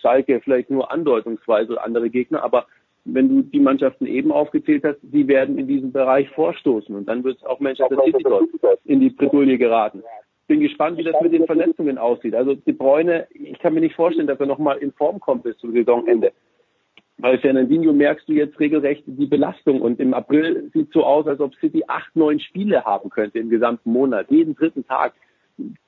[0.00, 2.66] Schalke vielleicht nur andeutungsweise andere Gegner, aber
[3.04, 7.24] wenn du die Mannschaften eben aufgezählt hast, die werden in diesem Bereich vorstoßen und dann
[7.24, 8.48] wird es auch Manchester City dort
[8.84, 10.02] in die Bredouille geraten.
[10.46, 12.34] Bin gespannt, wie das mit den Verletzungen aussieht.
[12.34, 15.56] Also die Bräune, ich kann mir nicht vorstellen, dass er nochmal in Form kommt bis
[15.58, 16.32] zum Saisonende.
[17.18, 21.40] Weil Fernandinho merkst du jetzt regelrecht die Belastung und im April sieht so aus, als
[21.40, 25.12] ob City acht, neun Spiele haben könnte im gesamten Monat, jeden dritten Tag.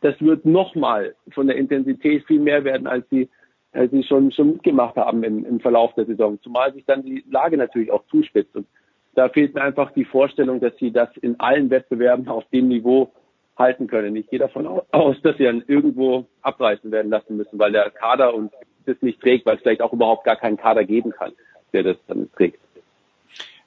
[0.01, 3.29] Das wird nochmal von der Intensität viel mehr werden, als sie,
[3.73, 6.39] als sie schon, schon mitgemacht haben im, im Verlauf der Saison.
[6.43, 8.55] Zumal sich dann die Lage natürlich auch zuspitzt.
[8.57, 8.67] Und
[9.15, 13.13] da fehlt mir einfach die Vorstellung, dass sie das in allen Wettbewerben auf dem Niveau
[13.59, 14.17] halten können.
[14.17, 18.35] Ich gehe davon aus, dass sie dann irgendwo abreißen werden lassen müssen, weil der Kader
[18.35, 18.53] und
[18.87, 21.33] das nicht trägt, weil es vielleicht auch überhaupt gar keinen Kader geben kann,
[21.73, 22.59] der das dann trägt.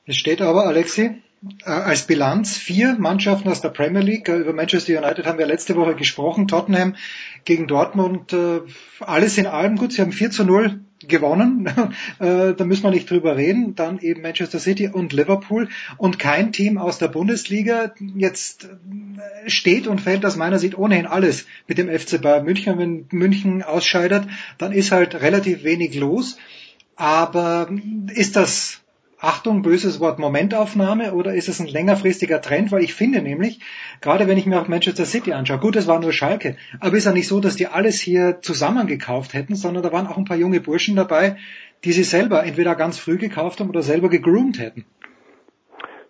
[0.07, 1.15] Es steht aber, Alexi,
[1.63, 4.27] als Bilanz vier Mannschaften aus der Premier League.
[4.27, 6.47] Über Manchester United haben wir letzte Woche gesprochen.
[6.47, 6.95] Tottenham
[7.43, 8.35] gegen Dortmund.
[8.99, 9.93] Alles in allem gut.
[9.93, 11.69] Sie haben 4 zu 0 gewonnen.
[12.19, 13.75] da müssen wir nicht drüber reden.
[13.75, 15.69] Dann eben Manchester City und Liverpool.
[15.97, 17.93] Und kein Team aus der Bundesliga.
[18.15, 18.69] Jetzt
[19.47, 22.77] steht und fällt aus meiner Sicht ohnehin alles mit dem FC Bayern München.
[22.77, 24.27] Wenn München ausscheidet,
[24.57, 26.37] dann ist halt relativ wenig los.
[26.95, 27.69] Aber
[28.13, 28.84] ist das
[29.19, 32.71] Achtung, böses Wort, Momentaufnahme oder ist es ein längerfristiger Trend?
[32.73, 33.59] Weil ich finde nämlich,
[34.01, 37.05] gerade wenn ich mir auch Manchester City anschaue, gut, es war nur Schalke, aber ist
[37.05, 40.35] ja nicht so, dass die alles hier zusammengekauft hätten, sondern da waren auch ein paar
[40.35, 41.37] junge Burschen dabei,
[41.85, 44.85] die sie selber entweder ganz früh gekauft haben oder selber gegroomt hätten.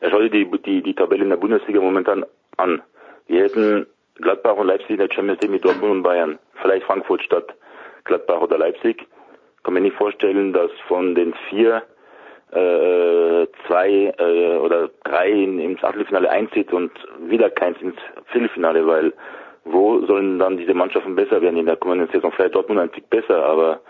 [0.01, 2.25] Ja, schau dir die, die, die Tabelle in der Bundesliga momentan
[2.57, 2.81] an.
[3.27, 6.39] Wir hätten Gladbach und Leipzig in der Champions League mit Dortmund und Bayern.
[6.61, 7.53] Vielleicht Frankfurt statt
[8.03, 9.05] Gladbach oder Leipzig.
[9.63, 11.83] Kann mir nicht vorstellen, dass von den vier
[12.55, 16.91] äh, zwei äh, oder drei in, ins Achtelfinale einzieht und
[17.27, 17.97] wieder keins ins
[18.31, 19.13] Viertelfinale, weil
[19.65, 22.31] wo sollen dann diese Mannschaften besser werden in der kommenden Saison?
[22.31, 23.81] Vielleicht Dortmund ein Tick besser, aber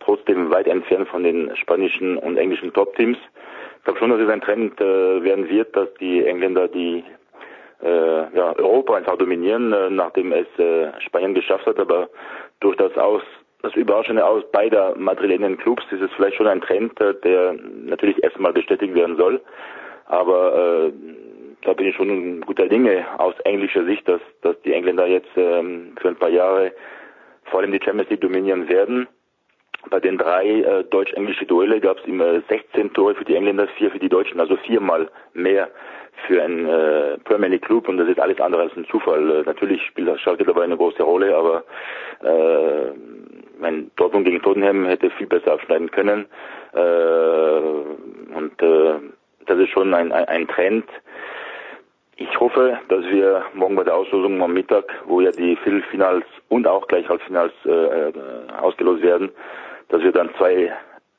[0.00, 3.18] trotzdem weit entfernt von den spanischen und englischen Top-Teams.
[3.78, 7.04] Ich glaube schon, dass es ein Trend äh, werden wird, dass die Engländer die
[7.82, 12.08] äh, ja, Europa einfach dominieren, äh, nachdem es äh, Spanien geschafft hat, aber
[12.60, 13.22] durch das Aus
[13.62, 18.22] das Überraschende aus beider madrilenen Clubs ist es vielleicht schon ein Trend, äh, der natürlich
[18.22, 19.40] erstmal bestätigt werden soll.
[20.06, 20.92] Aber äh,
[21.62, 25.92] da bin ich schon guter Dinge aus englischer Sicht, dass, dass die Engländer jetzt ähm,
[26.00, 26.72] für ein paar Jahre
[27.44, 29.08] vor allem die Champions League dominieren werden.
[29.90, 33.90] Bei den drei äh, deutsch-englische Duelle gab es immer 16 Tore für die Engländer, vier
[33.90, 35.68] für die Deutschen, also viermal mehr
[36.26, 39.30] für einen äh, Premier League Club und das ist alles andere als ein Zufall.
[39.30, 41.64] Äh, natürlich spielt das Schalke dabei eine große Rolle, aber
[42.22, 42.92] äh,
[43.58, 46.26] mein Dortmund gegen Tottenham hätte viel besser abschneiden können.
[46.72, 48.94] Äh, und äh,
[49.46, 50.84] das ist schon ein, ein, ein Trend.
[52.16, 56.66] Ich hoffe, dass wir morgen bei der Auslosung am Mittag, wo ja die Viertelfinals und
[56.66, 58.12] auch gleich Halbfinals äh,
[58.60, 59.30] ausgelost werden,
[59.88, 60.72] dass wir dann zwei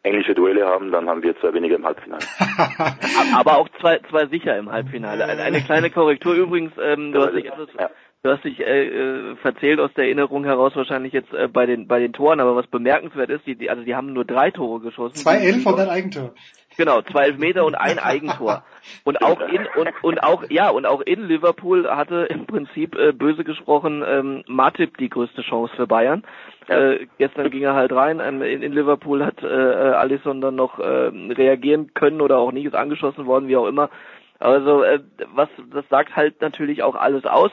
[0.03, 2.24] englische Duelle haben, dann haben wir zwei weniger im Halbfinale.
[3.36, 5.26] Aber auch zwei, zwei sicher im Halbfinale.
[5.26, 7.90] Eine, eine kleine Korrektur übrigens, ähm, du hast dich etwas, ja.
[8.24, 11.88] Du hast dich äh, äh, verzählt aus der Erinnerung heraus wahrscheinlich jetzt äh, bei den
[11.88, 14.82] bei den Toren, aber was bemerkenswert ist, die, die also die haben nur drei Tore
[14.82, 15.16] geschossen.
[15.16, 16.34] Zwei Elf und ein Eigentor.
[16.78, 18.64] Genau, zwei Elfmeter und ein Eigentor.
[19.04, 23.12] Und auch in und, und auch ja und auch in Liverpool hatte im Prinzip äh,
[23.12, 26.24] böse gesprochen ähm, Matip die größte Chance für Bayern.
[26.68, 28.22] Äh, gestern ging er halt rein.
[28.22, 32.66] Ähm, in, in Liverpool hat äh, Alisson dann noch äh, reagieren können oder auch nicht,
[32.66, 33.90] ist angeschossen worden, wie auch immer.
[34.40, 35.02] Also äh,
[35.34, 37.52] was das sagt halt natürlich auch alles aus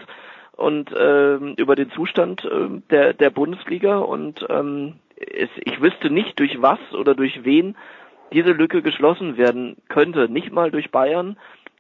[0.57, 6.39] und äh, über den Zustand äh, der der Bundesliga und ähm, es, ich wüsste nicht
[6.39, 7.77] durch was oder durch wen
[8.33, 11.37] diese Lücke geschlossen werden könnte, nicht mal durch Bayern,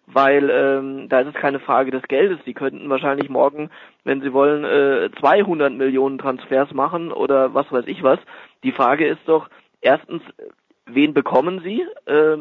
[0.07, 2.39] weil ähm, da ist es keine Frage des Geldes.
[2.47, 3.71] Die könnten wahrscheinlich morgen,
[4.05, 8.21] wenn sie wollen, äh, 200 Millionen Transfers machen oder was weiß ich was.
[8.63, 9.49] Die Frage ist doch
[9.81, 10.23] erstens,
[10.87, 12.37] wen bekommen sie äh,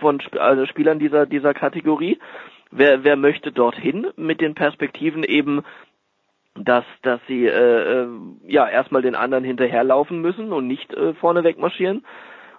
[0.00, 2.18] von Sp also Spielern dieser dieser Kategorie?
[2.72, 5.62] Wer wer möchte dorthin mit den Perspektiven eben
[6.54, 8.06] dass dass sie äh,
[8.46, 12.04] ja erstmal den anderen hinterherlaufen müssen und nicht äh, vorne wegmarschieren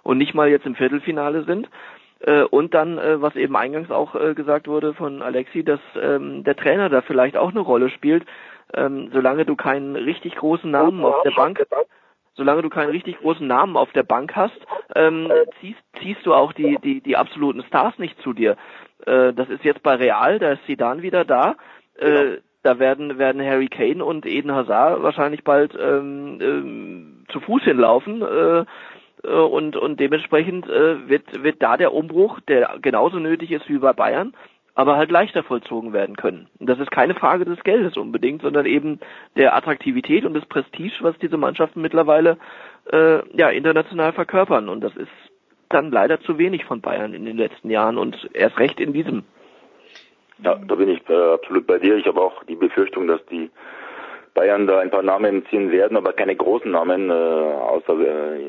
[0.02, 1.68] und nicht mal jetzt im Viertelfinale sind.
[2.20, 6.44] Äh, und dann, äh, was eben eingangs auch äh, gesagt wurde von Alexi, dass ähm,
[6.44, 8.24] der Trainer da vielleicht auch eine Rolle spielt.
[8.72, 11.64] Ähm, solange du keinen richtig großen Namen auf der Bank
[12.36, 14.58] solange du keinen richtig großen Namen auf der Bank hast,
[14.96, 15.30] ähm,
[15.60, 18.56] ziehst, ziehst du auch die, die, die absoluten Stars nicht zu dir.
[19.06, 21.56] Äh, das ist jetzt bei Real, da ist Zidane wieder da.
[21.96, 22.36] Äh, genau.
[22.64, 28.22] Da werden, werden Harry Kane und Eden Hazard wahrscheinlich bald ähm, ähm, zu Fuß hinlaufen.
[28.22, 28.64] Äh,
[29.24, 33.78] äh, und, und dementsprechend äh, wird, wird da der Umbruch, der genauso nötig ist wie
[33.78, 34.34] bei Bayern,
[34.74, 36.48] aber halt leichter vollzogen werden können.
[36.58, 39.00] Und das ist keine Frage des Geldes unbedingt, sondern eben
[39.36, 42.38] der Attraktivität und des Prestige, was diese Mannschaften mittlerweile
[42.90, 44.68] äh, ja international verkörpern.
[44.68, 45.10] Und das ist
[45.74, 49.24] dann leider zu wenig von Bayern in den letzten Jahren und erst recht in diesem.
[50.42, 51.96] Ja, da bin ich äh, absolut bei dir.
[51.96, 53.50] Ich habe auch die Befürchtung, dass die
[54.34, 58.40] Bayern da ein paar Namen ziehen werden, aber keine großen Namen, äh, außer äh,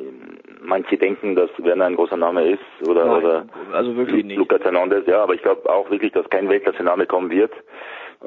[0.62, 4.38] manche denken, dass Werner ein großer Name ist oder, Nein, oder also wirklich nicht.
[4.38, 7.54] Lucas Hernandez, ja, aber ich glaube auch wirklich, dass kein Weltklasse-Name kommen wird,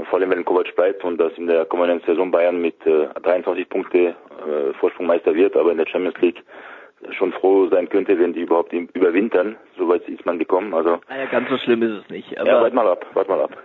[0.08, 3.68] vor allem wenn Kovac bleibt und dass in der kommenden Saison Bayern mit äh, 23
[3.68, 6.42] Punkte äh, Vorsprung Meister wird, aber in der Champions League
[7.12, 9.56] schon froh sein könnte, wenn die überhaupt überwintern.
[9.76, 10.74] Soweit ist man gekommen.
[10.74, 12.30] Also naja, ganz so schlimm ist es nicht.
[12.32, 13.56] Ja, wart mal ab, wart mal ab.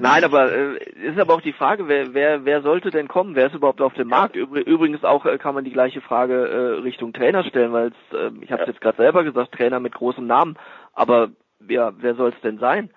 [0.00, 3.34] Nein, aber äh, ist aber auch die Frage, wer, wer, wer sollte denn kommen?
[3.34, 4.36] Wer ist überhaupt auf dem Markt?
[4.36, 8.52] Übrigens auch äh, kann man die gleiche Frage äh, Richtung Trainer stellen, weil äh, ich
[8.52, 10.56] habe es jetzt gerade selber gesagt, Trainer mit großem Namen.
[10.92, 11.30] Aber
[11.68, 12.90] ja, wer soll es denn sein?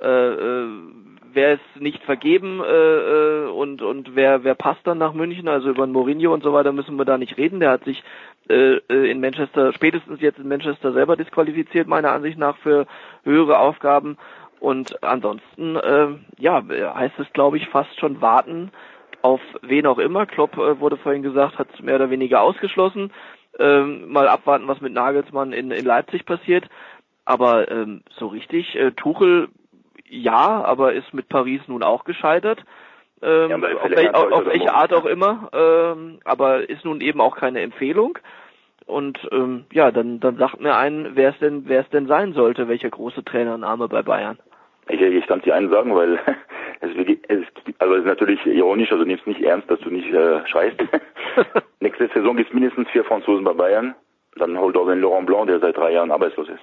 [0.00, 0.68] Äh, äh,
[1.38, 5.46] wer ist nicht vergeben äh, äh, und und wer wer passt dann nach München?
[5.46, 7.60] Also über Mourinho und so weiter müssen wir da nicht reden.
[7.60, 8.02] Der hat sich
[8.48, 12.86] äh, äh, in Manchester spätestens jetzt in Manchester selber disqualifiziert meiner Ansicht nach für
[13.22, 14.18] höhere Aufgaben
[14.58, 16.08] und ansonsten, äh,
[16.38, 18.72] ja, heißt es, glaube ich, fast schon warten
[19.22, 20.26] auf wen auch immer.
[20.26, 23.12] Klopp äh, wurde vorhin gesagt, hat mehr oder weniger ausgeschlossen.
[23.58, 26.68] Ähm, mal abwarten, was mit Nagelsmann in, in Leipzig passiert.
[27.24, 29.48] Aber ähm, so richtig, äh, Tuchel
[30.10, 32.64] ja, aber ist mit Paris nun auch gescheitert.
[33.20, 37.20] Ähm, ja, auf, wel, auf, auf welche Art auch immer, ähm, aber ist nun eben
[37.20, 38.18] auch keine Empfehlung.
[38.86, 42.32] Und ähm, ja, dann, dann sagt mir ein, wer es denn, wer es denn sein
[42.32, 44.38] sollte, welcher große Trainername bei Bayern.
[44.88, 46.18] Ich, ich kann es dir einen sagen, weil
[46.80, 46.90] es,
[47.28, 47.44] es,
[47.78, 50.78] also es ist natürlich ironisch, also nimm's nicht ernst, dass du nicht äh, schreist.
[51.80, 53.94] Nächste Saison gibt es mindestens vier Franzosen bei Bayern.
[54.36, 56.62] Dann holt auch den Laurent Blanc, der seit drei Jahren arbeitslos ist.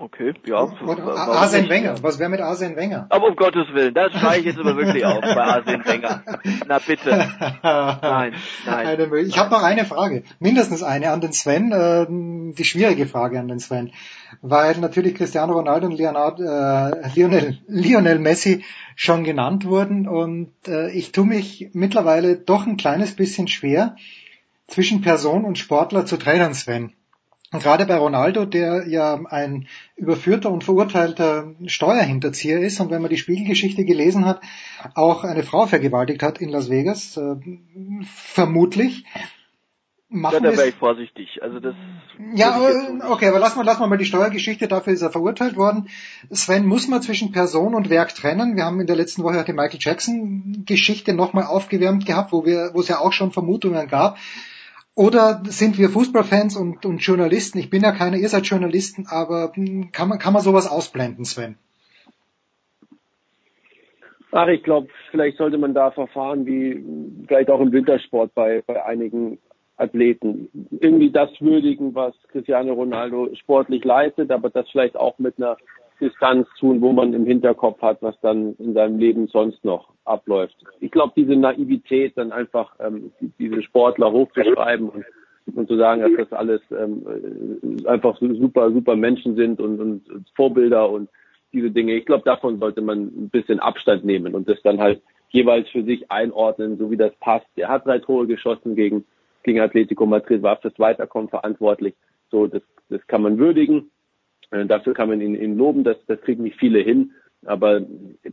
[0.00, 0.58] Okay, ja.
[0.58, 3.06] Arsene Wenger, was wäre mit Arsene Wenger?
[3.08, 6.22] Aber um Gottes Willen, das schreie ich jetzt aber wirklich auf bei Arsene Wenger.
[6.68, 7.28] Na bitte.
[7.64, 8.34] Nein,
[8.64, 9.12] nein.
[9.26, 13.48] Ich habe noch eine Frage, mindestens eine an den Sven, äh, die schwierige Frage an
[13.48, 13.90] den Sven,
[14.40, 18.64] weil natürlich Cristiano Ronaldo und Leonardo, äh, Lionel, Lionel Messi
[18.94, 23.96] schon genannt wurden und äh, ich tue mich mittlerweile doch ein kleines bisschen schwer,
[24.68, 26.92] zwischen Person und Sportler zu trennen, Sven.
[27.50, 33.10] Und gerade bei Ronaldo, der ja ein überführter und verurteilter Steuerhinterzieher ist und wenn man
[33.10, 34.42] die Spiegelgeschichte gelesen hat,
[34.94, 37.36] auch eine Frau vergewaltigt hat in Las Vegas, äh,
[38.04, 39.06] vermutlich.
[40.10, 41.42] Machen ja, da wäre ich vorsichtig.
[41.42, 41.74] Also das
[42.34, 42.58] ja,
[43.08, 45.88] okay, aber lassen wir, lassen wir mal die Steuergeschichte, dafür ist er verurteilt worden.
[46.30, 48.56] Sven, muss man zwischen Person und Werk trennen?
[48.56, 52.70] Wir haben in der letzten Woche die Michael Jackson Geschichte nochmal aufgewärmt gehabt, wo wir,
[52.72, 54.18] wo es ja auch schon Vermutungen gab,
[54.98, 57.58] oder sind wir Fußballfans und, und Journalisten?
[57.58, 61.24] Ich bin ja keiner, ihr seid Journalisten, aber hm, kann man, kann man sowas ausblenden,
[61.24, 61.56] Sven?
[64.32, 66.84] Ach, ich glaube, vielleicht sollte man da verfahren wie
[67.28, 69.38] vielleicht auch im Wintersport bei, bei einigen
[69.76, 70.48] Athleten.
[70.80, 75.56] Irgendwie das würdigen, was Cristiano Ronaldo sportlich leistet, aber das vielleicht auch mit einer
[76.00, 80.56] Distanz tun, wo man im Hinterkopf hat, was dann in seinem Leben sonst noch abläuft.
[80.80, 85.04] Ich glaube, diese Naivität, dann einfach ähm, diese Sportler hochzuschreiben und,
[85.54, 90.28] und zu sagen, dass das alles ähm, äh, einfach super, super Menschen sind und, und
[90.34, 91.08] Vorbilder und
[91.52, 91.94] diese Dinge.
[91.94, 95.82] Ich glaube, davon sollte man ein bisschen Abstand nehmen und das dann halt jeweils für
[95.82, 97.46] sich einordnen, so wie das passt.
[97.56, 99.04] Er hat drei Tore geschossen gegen,
[99.42, 101.94] gegen Atletico Madrid, war fürs Weiterkommen verantwortlich.
[102.30, 103.90] So, das, das kann man würdigen.
[104.50, 107.12] Äh, dafür kann man ihn, ihn loben, das, das kriegen nicht viele hin.
[107.46, 107.80] Aber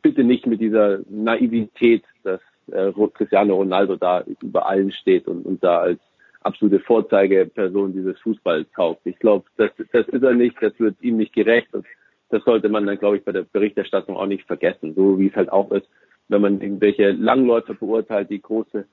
[0.01, 5.63] bitte nicht mit dieser Naivität, dass äh, Cristiano Ronaldo da über allen steht und, und
[5.63, 5.99] da als
[6.41, 9.01] absolute Vorzeigeperson dieses Fußballs taugt.
[9.05, 11.85] Ich glaube, das, das ist er nicht, das wird ihm nicht gerecht und
[12.29, 14.93] das sollte man dann, glaube ich, bei der Berichterstattung auch nicht vergessen.
[14.95, 15.87] So wie es halt auch ist,
[16.27, 18.85] wenn man irgendwelche Langläufer beurteilt, die große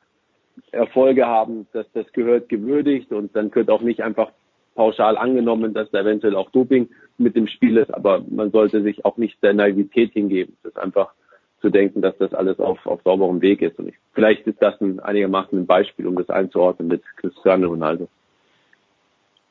[0.71, 4.33] Erfolge haben, dass das gehört gewürdigt und dann gehört auch nicht einfach
[4.75, 6.89] pauschal angenommen, dass da eventuell auch Doping
[7.19, 10.57] mit dem Spiel ist, aber man sollte sich auch nicht der Naivität hingeben.
[10.63, 11.13] Das ist einfach
[11.61, 13.79] zu denken, dass das alles auf, auf sauberem Weg ist.
[13.79, 18.09] Und ich, vielleicht ist das ein einigermaßen ein Beispiel, um das einzuordnen mit Cristiano Ronaldo.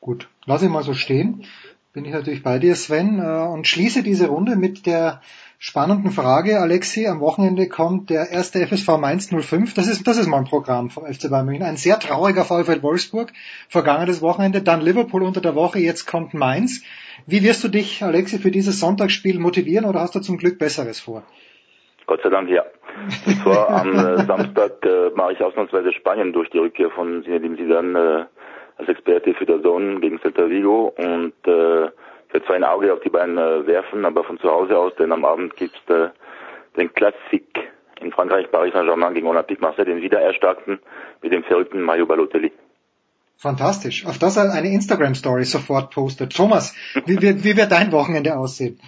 [0.00, 1.44] Gut, lass ich mal so stehen.
[1.92, 5.20] Bin ich natürlich bei dir, Sven, äh, und schließe diese Runde mit der
[5.58, 7.06] spannenden Frage, Alexi.
[7.06, 9.74] Am Wochenende kommt der erste FSV Mainz 05.
[9.74, 11.64] Das ist, das ist mal ein Programm vom FC Bayern München.
[11.64, 13.32] Ein sehr trauriger VfL Wolfsburg.
[13.68, 16.82] Vergangenes Wochenende, dann Liverpool unter der Woche, jetzt kommt Mainz.
[17.26, 20.98] Wie wirst du dich, Alexi, für dieses Sonntagsspiel motivieren oder hast du zum Glück Besseres
[20.98, 21.22] vor?
[22.06, 22.64] Gott sei Dank, ja.
[23.26, 28.28] Und zwar am äh, Samstag äh, mache ich ausnahmsweise Spanien durch die Rückkehr von Zinedine
[28.28, 28.41] äh,
[28.76, 31.86] als Experte für der Zone gegen Celta Vigo und äh,
[32.34, 35.12] ich zwar ein Auge auf die beiden äh, werfen, aber von zu Hause aus, denn
[35.12, 36.08] am Abend gibt's äh,
[36.76, 37.46] den Klassik
[38.00, 40.80] in Frankreich, Paris Saint-Germain gegen Olympique Marseille, den Wiedererstarkten
[41.22, 42.52] mit dem verrückten Mario Balotelli.
[43.36, 44.06] Fantastisch.
[44.06, 46.34] Auf das eine Instagram-Story sofort postet.
[46.34, 46.74] Thomas,
[47.06, 48.80] wie, wie, wie wird dein Wochenende aussehen?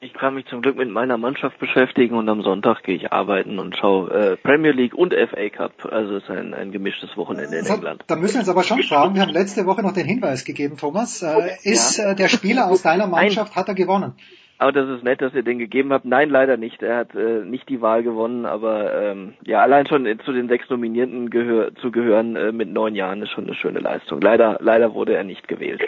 [0.00, 3.58] Ich kann mich zum Glück mit meiner Mannschaft beschäftigen und am Sonntag gehe ich arbeiten
[3.58, 5.72] und schaue äh, Premier League und FA Cup.
[5.90, 8.04] Also es ist ein, ein gemischtes Wochenende in So, England.
[8.06, 10.76] da müssen wir uns aber schon fragen, wir haben letzte Woche noch den Hinweis gegeben,
[10.76, 11.22] Thomas.
[11.22, 14.14] Äh, ist äh, der Spieler aus deiner Mannschaft, hat er gewonnen?
[14.58, 16.04] Aber das ist nett, dass ihr den gegeben habt.
[16.04, 16.82] Nein, leider nicht.
[16.82, 20.68] Er hat äh, nicht die Wahl gewonnen, aber ähm, ja, allein schon zu den sechs
[20.70, 24.20] Nominierten gehör zu gehören äh, mit neun Jahren ist schon eine schöne Leistung.
[24.20, 25.80] Leider, leider wurde er nicht gewählt.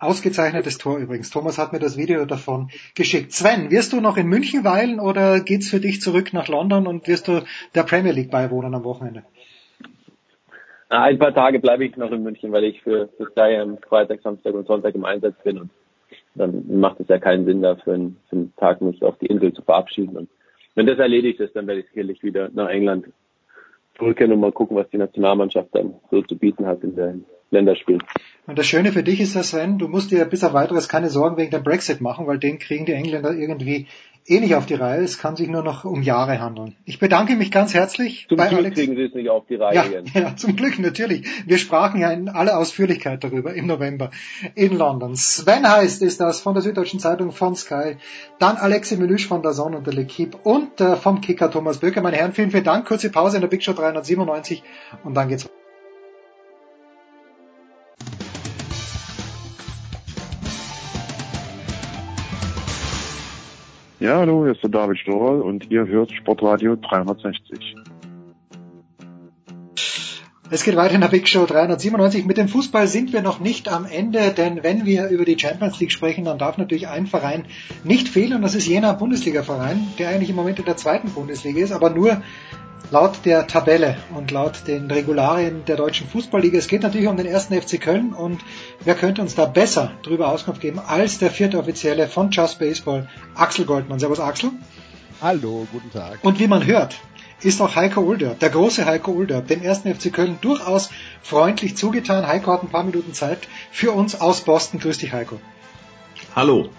[0.00, 1.30] Ausgezeichnetes Tor übrigens.
[1.30, 3.32] Thomas hat mir das Video davon geschickt.
[3.32, 7.06] Sven, wirst du noch in München weilen oder geht's für dich zurück nach London und
[7.06, 7.42] wirst du
[7.74, 9.24] der Premier League beiwohnen am Wochenende?
[10.88, 14.22] Ein paar Tage bleibe ich noch in München, weil ich für, für Sky am Freitag,
[14.22, 15.70] Samstag und Sonntag im Einsatz bin und
[16.34, 19.26] dann macht es ja keinen Sinn, da für einen, für einen Tag mich auf die
[19.26, 20.16] Insel zu verabschieden.
[20.16, 20.28] Und
[20.74, 23.06] wenn das erledigt ist, dann werde ich sicherlich wieder nach England
[23.98, 28.02] zurückkehren und mal gucken, was die Nationalmannschaft dann so zu bieten hat in den Länderspielen.
[28.46, 31.08] Und das Schöne für dich ist ja, Sven, du musst dir bis auf weiteres keine
[31.10, 33.86] Sorgen wegen dem Brexit machen, weil den kriegen die Engländer irgendwie
[34.26, 35.02] eh nicht auf die Reihe.
[35.02, 36.74] Es kann sich nur noch um Jahre handeln.
[36.84, 38.76] Ich bedanke mich ganz herzlich Zum bei Glück Alex.
[38.76, 41.26] kriegen sie es nicht auf die Reihe, Ja, ja, zum Glück natürlich.
[41.46, 44.10] Wir sprachen ja in aller Ausführlichkeit darüber im November
[44.54, 45.16] in London.
[45.16, 47.96] Sven heißt ist das von der Süddeutschen Zeitung von Sky,
[48.38, 52.00] dann Alexi Melüsch von der Sonne und der L'Equipe und äh, vom Kicker Thomas Böker.
[52.00, 52.86] Meine Herren, vielen, vielen Dank.
[52.86, 54.62] Kurze Pause in der Big Show 397
[55.04, 55.48] und dann geht's
[64.00, 67.76] Ja, hallo, hier ist der David Storl und ihr hört Sportradio 360.
[70.50, 72.24] Es geht weiter in der Big Show 397.
[72.24, 75.78] Mit dem Fußball sind wir noch nicht am Ende, denn wenn wir über die Champions
[75.80, 77.44] League sprechen, dann darf natürlich ein Verein
[77.84, 81.60] nicht fehlen und das ist jener Bundesliga-Verein, der eigentlich im Moment in der zweiten Bundesliga
[81.60, 82.22] ist, aber nur
[82.90, 86.58] laut der Tabelle und laut den Regularien der deutschen Fußballliga.
[86.58, 88.40] Es geht natürlich um den ersten FC Köln und
[88.84, 93.08] wer könnte uns da besser darüber Auskunft geben als der vierte Offizielle von Just Baseball,
[93.34, 93.98] Axel Goldmann.
[93.98, 94.50] Servus Axel.
[95.20, 96.18] Hallo, guten Tag.
[96.22, 96.96] Und wie man hört,
[97.42, 100.90] ist auch Heiko Ulderb, der große Heiko Ulderb, dem ersten FC Köln durchaus
[101.22, 102.26] freundlich zugetan.
[102.26, 104.80] Heiko hat ein paar Minuten Zeit für uns aus Boston.
[104.80, 105.40] Grüß dich, Heiko.
[106.34, 106.70] Hallo.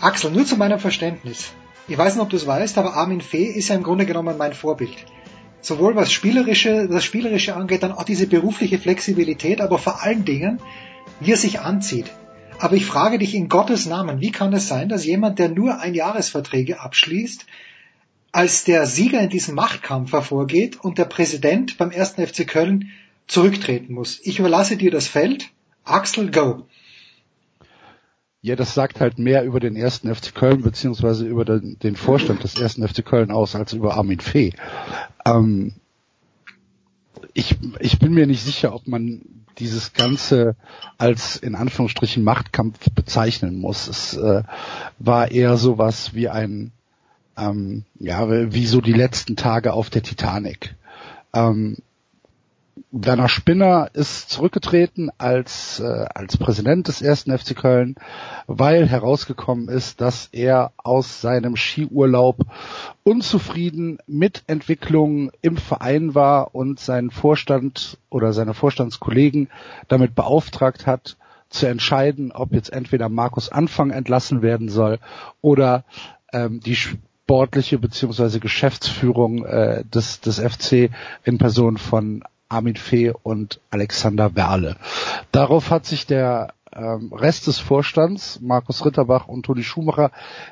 [0.00, 1.52] Axel, nur zu meinem Verständnis.
[1.88, 4.36] Ich weiß nicht, ob du es weißt, aber Armin Fee ist ja im Grunde genommen
[4.36, 4.96] mein Vorbild.
[5.60, 10.60] Sowohl was Spielerische, das Spielerische angeht, dann auch diese berufliche Flexibilität, aber vor allen Dingen,
[11.20, 12.06] wie er sich anzieht.
[12.58, 15.78] Aber ich frage dich in Gottes Namen, wie kann es sein, dass jemand, der nur
[15.80, 17.46] Einjahresverträge abschließt,
[18.32, 22.90] als der Sieger in diesem Machtkampf hervorgeht und der Präsident beim ersten FC Köln
[23.26, 24.20] zurücktreten muss?
[24.24, 25.50] Ich überlasse dir das Feld.
[25.84, 26.66] Axel, go.
[28.46, 32.44] Ja, das sagt halt mehr über den ersten FC Köln beziehungsweise über den, den Vorstand
[32.44, 34.52] des ersten FC Köln aus als über Armin Fee.
[35.24, 35.72] Ähm,
[37.34, 39.22] ich, ich bin mir nicht sicher, ob man
[39.58, 40.54] dieses Ganze
[40.96, 43.88] als in Anführungsstrichen Machtkampf bezeichnen muss.
[43.88, 44.44] Es äh,
[45.00, 46.70] war eher sowas wie ein,
[47.36, 50.76] ähm, ja, wie so die letzten Tage auf der Titanic.
[51.34, 51.78] Ähm,
[52.90, 57.94] Werner Spinner ist zurückgetreten als, äh, als Präsident des ersten FC Köln,
[58.46, 62.44] weil herausgekommen ist, dass er aus seinem Skiurlaub
[63.02, 69.48] unzufrieden mit Entwicklungen im Verein war und seinen Vorstand oder seine Vorstandskollegen
[69.88, 71.16] damit beauftragt hat,
[71.48, 74.98] zu entscheiden, ob jetzt entweder Markus Anfang entlassen werden soll
[75.40, 75.84] oder
[76.32, 80.90] ähm, die sportliche beziehungsweise Geschäftsführung äh, des, des FC
[81.24, 84.76] in Person von Armin Fee und Alexander Werle.
[85.32, 90.10] Darauf hat sich der ähm, Rest des Vorstands, Markus Ritterbach und Toni Schumacher,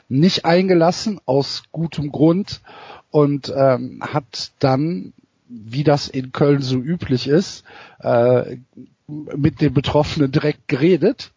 [0.09, 2.63] nicht eingelassen, aus gutem Grund,
[3.11, 5.13] und ähm, hat dann,
[5.49, 7.65] wie das in Köln so üblich ist,
[8.01, 8.57] äh,
[9.07, 11.33] mit den Betroffenen direkt geredet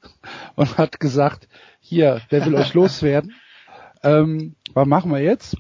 [0.56, 1.48] und hat gesagt,
[1.80, 3.34] hier, wer will euch loswerden?
[4.04, 5.58] Ähm, was machen wir jetzt?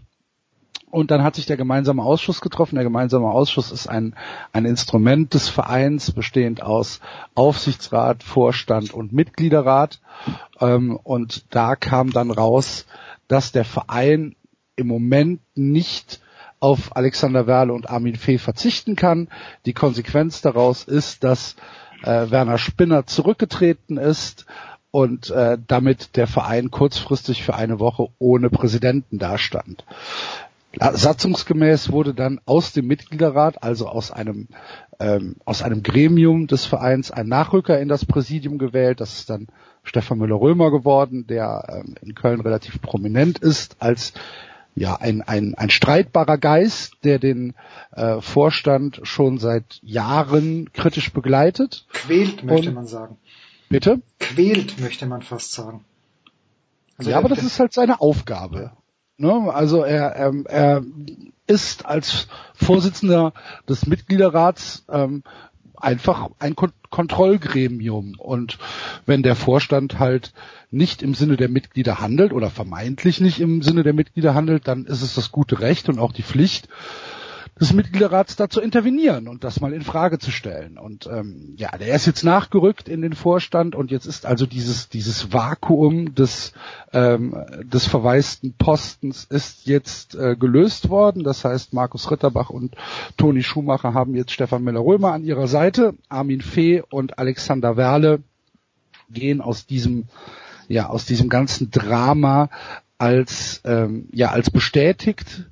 [0.89, 2.75] Und dann hat sich der gemeinsame Ausschuss getroffen.
[2.75, 4.15] Der gemeinsame Ausschuss ist ein,
[4.53, 7.01] ein Instrument des Vereins, bestehend aus
[7.35, 9.99] Aufsichtsrat, Vorstand und Mitgliederrat.
[10.61, 12.85] Ähm, und da kam dann raus,
[13.27, 14.35] dass der Verein
[14.77, 16.21] im Moment nicht
[16.59, 19.27] auf Alexander Werle und Armin Fee verzichten kann.
[19.65, 21.55] Die Konsequenz daraus ist, dass
[22.03, 24.45] äh, Werner Spinner zurückgetreten ist
[24.91, 29.83] und äh, damit der Verein kurzfristig für eine Woche ohne Präsidenten dastand.
[30.79, 34.47] Satzungsgemäß wurde dann aus dem Mitgliederrat, also aus einem
[34.99, 38.99] ähm, aus einem Gremium des Vereins, ein Nachrücker in das Präsidium gewählt.
[38.99, 39.47] Das ist dann
[39.83, 44.13] Stefan Müller-Römer geworden, der ähm, in Köln relativ prominent ist als
[44.75, 47.55] ja ein, ein, ein streitbarer Geist, der den
[47.91, 51.87] äh, Vorstand schon seit Jahren kritisch begleitet.
[51.93, 53.17] Quält, möchte Und, man sagen.
[53.69, 54.01] Bitte?
[54.19, 55.83] Quält, möchte man fast sagen.
[56.97, 58.71] Also ja, aber das ist halt seine Aufgabe.
[59.17, 59.53] Ne?
[59.53, 60.83] Also er, er, er
[61.47, 63.33] ist als Vorsitzender
[63.67, 65.23] des Mitgliederrats ähm,
[65.75, 68.15] einfach ein Kon Kontrollgremium.
[68.17, 68.59] Und
[69.05, 70.33] wenn der Vorstand halt
[70.71, 74.85] nicht im Sinne der Mitglieder handelt oder vermeintlich nicht im Sinne der Mitglieder handelt, dann
[74.85, 76.69] ist es das gute Recht und auch die Pflicht,
[77.59, 80.77] des Mitgliederrats da zu intervenieren und das mal in Frage zu stellen.
[80.77, 84.89] Und ähm, ja, der ist jetzt nachgerückt in den Vorstand und jetzt ist also dieses
[84.89, 86.53] dieses Vakuum des
[86.93, 91.23] ähm, des verwaisten Postens ist jetzt äh, gelöst worden.
[91.23, 92.75] Das heißt, Markus Ritterbach und
[93.17, 98.21] Toni Schumacher haben jetzt Stefan Müller-Römer an ihrer Seite, Armin Fee und Alexander Werle
[99.09, 100.05] gehen aus diesem
[100.67, 102.49] ja aus diesem ganzen Drama
[102.97, 105.45] als ähm, ja als bestätigt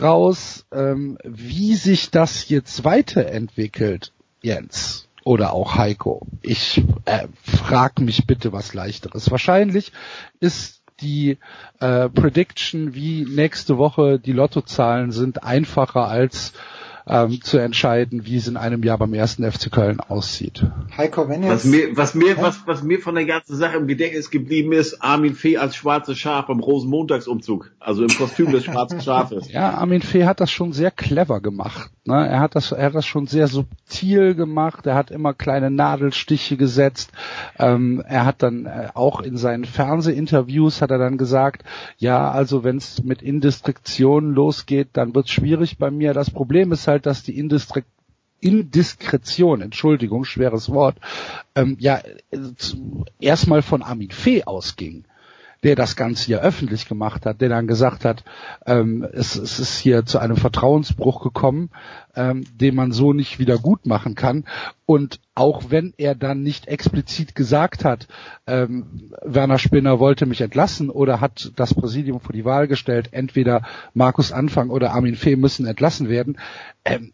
[0.00, 4.12] raus, ähm, wie sich das jetzt weiterentwickelt,
[4.42, 6.26] Jens oder auch Heiko.
[6.42, 9.30] Ich äh, frag mich bitte was leichteres.
[9.30, 9.92] Wahrscheinlich
[10.40, 11.38] ist die
[11.80, 16.52] äh, Prediction, wie nächste Woche die Lottozahlen sind, einfacher als
[17.06, 20.64] ähm, zu entscheiden, wie es in einem Jahr beim ersten FC Köln aussieht.
[20.96, 23.86] Heiko, wenn jetzt, was mir, was mir, was, was mir von der ganzen Sache im
[23.86, 29.00] Gedächtnis geblieben ist, Armin Fee als schwarzes Schaf beim Rosenmontagsumzug, also im Kostüm des schwarzen
[29.00, 29.50] Schafes.
[29.50, 31.90] Ja, Armin Fee hat das schon sehr clever gemacht.
[32.04, 32.28] Ne?
[32.28, 34.86] Er hat das, er hat das schon sehr subtil gemacht.
[34.86, 37.12] Er hat immer kleine Nadelstiche gesetzt.
[37.58, 41.64] Ähm, er hat dann äh, auch in seinen Fernsehinterviews hat er dann gesagt,
[41.98, 46.14] ja, also wenn es mit Indiskretion losgeht, dann wird es schwierig bei mir.
[46.14, 47.84] Das Problem ist halt dass die Indistri
[48.42, 50.96] Indiskretion, Entschuldigung, schweres Wort,
[51.54, 52.00] ähm, ja
[53.20, 55.04] erstmal von Armin Fee ausging
[55.62, 58.24] der das Ganze hier öffentlich gemacht hat, der dann gesagt hat,
[58.66, 61.70] ähm, es, es ist hier zu einem Vertrauensbruch gekommen,
[62.14, 64.44] ähm, den man so nicht wieder gut machen kann.
[64.86, 68.08] Und auch wenn er dann nicht explizit gesagt hat,
[68.46, 73.62] ähm, Werner Spinner wollte mich entlassen oder hat das Präsidium vor die Wahl gestellt, entweder
[73.94, 76.38] Markus Anfang oder Armin Fee müssen entlassen werden,
[76.84, 77.12] ähm,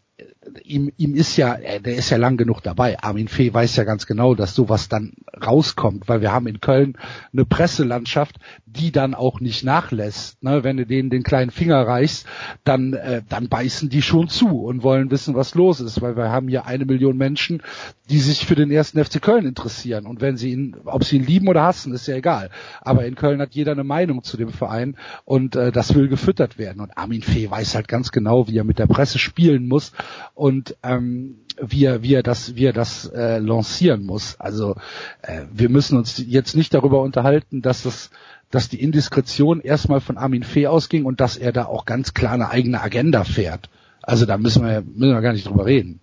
[0.63, 2.99] ihm, ihm ist ja, äh, der ist ja lang genug dabei.
[2.99, 5.13] Armin Fee weiß ja ganz genau, dass sowas dann
[5.45, 6.97] rauskommt, weil wir haben in Köln
[7.33, 10.41] eine Presselandschaft, die dann auch nicht nachlässt.
[10.43, 10.63] Ne?
[10.63, 12.25] Wenn du denen den kleinen Finger reichst,
[12.63, 16.31] dann, äh, dann beißen die schon zu und wollen wissen, was los ist, weil wir
[16.31, 17.61] haben hier eine Million Menschen,
[18.09, 20.05] die sich für den ersten FC Köln interessieren.
[20.05, 22.49] Und wenn sie ihn, ob sie ihn lieben oder hassen, ist ja egal.
[22.81, 24.95] Aber in Köln hat jeder eine Meinung zu dem Verein
[25.25, 26.81] und äh, das will gefüttert werden.
[26.81, 29.91] Und Armin Fee weiß halt ganz genau, wie er mit der Presse spielen muss
[30.37, 34.39] und ähm, wie er, wie er das, wie er das äh, lancieren muss.
[34.39, 34.75] Also
[35.23, 38.11] äh, wir müssen uns jetzt nicht darüber unterhalten, dass das
[38.49, 42.31] dass die Indiskretion erstmal von Armin Fee ausging und dass er da auch ganz klar
[42.31, 43.69] eine eigene Agenda fährt.
[44.01, 45.99] Also da müssen wir, müssen wir gar nicht drüber reden.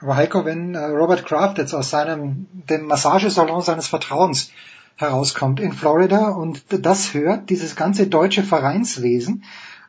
[0.00, 4.52] Aber Heiko, wenn äh, Robert Kraft jetzt aus seinem, dem Massagesalon seines Vertrauens
[4.94, 9.42] herauskommt in Florida und das hört, dieses ganze deutsche Vereinswesen,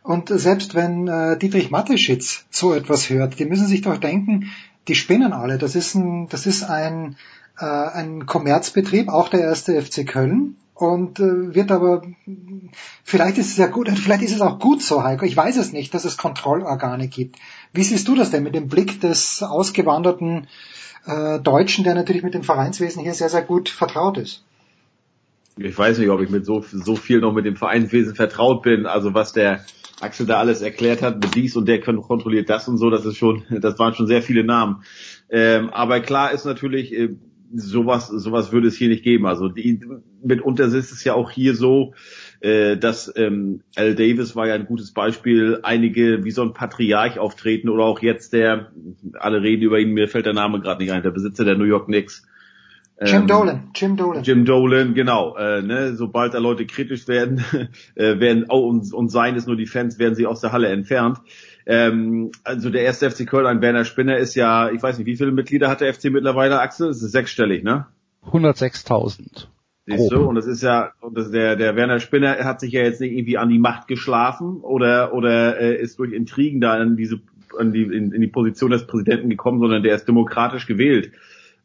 [0.04, 4.52] und selbst wenn äh, Dietrich Mateschitz so etwas hört, die müssen sich doch denken,
[4.88, 5.58] die spinnen alle.
[5.58, 7.18] Das ist ein, das ist ein,
[7.60, 10.58] äh, ein Kommerzbetrieb, auch der erste FC Köln.
[10.74, 12.02] Und äh, wird aber,
[13.04, 15.74] vielleicht ist es ja gut, vielleicht ist es auch gut so, Heiko, ich weiß es
[15.74, 17.36] nicht, dass es Kontrollorgane gibt.
[17.72, 20.48] Wie siehst du das denn mit dem Blick des ausgewanderten
[21.06, 24.44] äh, Deutschen, der natürlich mit dem Vereinswesen hier sehr, sehr gut vertraut ist?
[25.58, 28.88] Ich weiß nicht, ob ich mit so, so viel noch mit dem Vereinswesen vertraut bin.
[28.88, 29.64] Also was der
[30.02, 33.18] Axel da alles erklärt hat, mit dies und der kontrolliert das und so, das ist
[33.18, 34.84] schon, das waren schon sehr viele Namen.
[35.30, 37.10] Ähm, aber klar ist natürlich, äh,
[37.54, 39.26] sowas, sowas würde es hier nicht geben.
[39.26, 39.80] Also die,
[40.24, 41.94] mitunter ist es ja auch hier so,
[42.40, 47.20] äh, dass ähm, Al Davis war ja ein gutes Beispiel, einige wie so ein Patriarch
[47.20, 48.72] auftreten oder auch jetzt der,
[49.14, 51.66] alle reden über ihn, mir fällt der Name gerade nicht ein, der Besitzer der New
[51.66, 52.28] York Knicks
[53.04, 54.24] Jim Ähm, Dolan, Jim Dolan.
[54.24, 55.36] Jim Dolan, genau.
[55.36, 57.44] Äh, ne, sobald da Leute kritisch werden,
[57.96, 60.68] äh, werden oh, und, und seien es nur die Fans, werden sie aus der Halle
[60.68, 61.18] entfernt.
[61.66, 65.18] Ähm, also der erste FC Köln, ein Werner Spinner, ist ja, ich weiß nicht, wie
[65.18, 66.90] viele Mitglieder hat der FC mittlerweile, Axel?
[66.90, 67.88] Es ist sechsstellig, ne?
[68.26, 69.48] 106.000.
[69.88, 70.22] Siehst du?
[70.22, 73.14] Und das ist ja, und das, der, der Werner Spinner hat sich ja jetzt nicht
[73.14, 77.20] irgendwie an die Macht geschlafen oder, oder äh, ist durch Intrigen da in diese,
[77.60, 81.12] in die, in, in die Position des Präsidenten gekommen, sondern der ist demokratisch gewählt.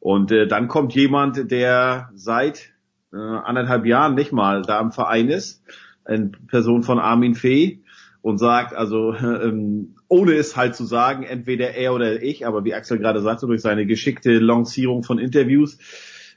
[0.01, 2.73] Und äh, dann kommt jemand, der seit
[3.13, 5.63] äh, anderthalb Jahren nicht mal da im Verein ist,
[6.09, 7.81] in Person von Armin Fee,
[8.27, 12.75] und sagt, also ähm, ohne es halt zu sagen, entweder er oder ich, aber wie
[12.75, 15.79] Axel gerade sagte, durch seine geschickte Lancierung von Interviews,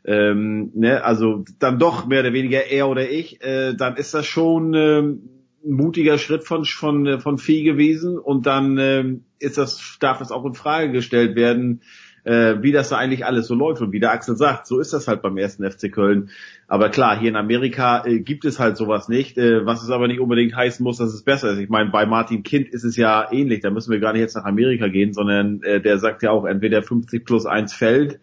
[0.05, 4.27] ähm, ne, also dann doch mehr oder weniger er oder ich, äh, dann ist das
[4.27, 5.29] schon ähm,
[5.65, 10.31] ein mutiger Schritt von von von Fee gewesen und dann ähm, ist das darf es
[10.31, 11.81] auch in Frage gestellt werden,
[12.29, 14.93] äh, wie das da eigentlich alles so läuft und wie der Axel sagt, so ist
[14.93, 16.29] das halt beim ersten FC Köln.
[16.67, 20.07] Aber klar, hier in Amerika äh, gibt es halt sowas nicht, äh, was es aber
[20.07, 21.57] nicht unbedingt heißen muss, dass es besser ist.
[21.57, 24.35] Ich meine, bei Martin Kind ist es ja ähnlich, da müssen wir gar nicht jetzt
[24.35, 28.19] nach Amerika gehen, sondern äh, der sagt ja auch, entweder 50 plus 1 fällt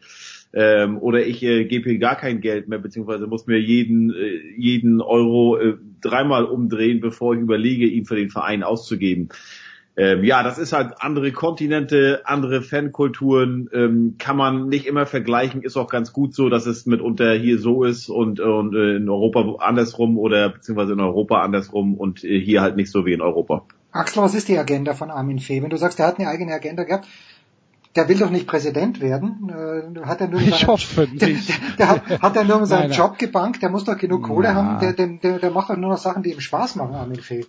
[0.52, 4.40] ähm, oder ich äh, gebe hier gar kein Geld mehr, beziehungsweise muss mir jeden, äh,
[4.56, 9.30] jeden Euro äh, dreimal umdrehen, bevor ich überlege, ihn für den Verein auszugeben.
[9.98, 15.62] Ähm, ja, das ist halt andere Kontinente, andere Fankulturen, ähm, kann man nicht immer vergleichen,
[15.62, 19.08] ist auch ganz gut so, dass es mitunter hier so ist und, und äh, in
[19.08, 23.22] Europa andersrum oder beziehungsweise in Europa andersrum und äh, hier halt nicht so wie in
[23.22, 23.64] Europa.
[23.90, 25.62] Axel, was ist die Agenda von Armin Fee?
[25.62, 27.06] Wenn du sagst, er hat eine eigene Agenda gehabt,
[27.94, 29.48] der will doch nicht Präsident werden.
[29.48, 31.48] Äh, hat er nur Ich seinen, hoffe nicht.
[31.48, 32.98] Der, der hat, hat er nur um seinen Nein, nein.
[32.98, 34.54] Job gebankt, der muss doch genug Kohle Na.
[34.54, 37.20] haben, der, der, der, der macht doch nur noch Sachen, die ihm Spaß machen, Armin
[37.20, 37.46] Fee.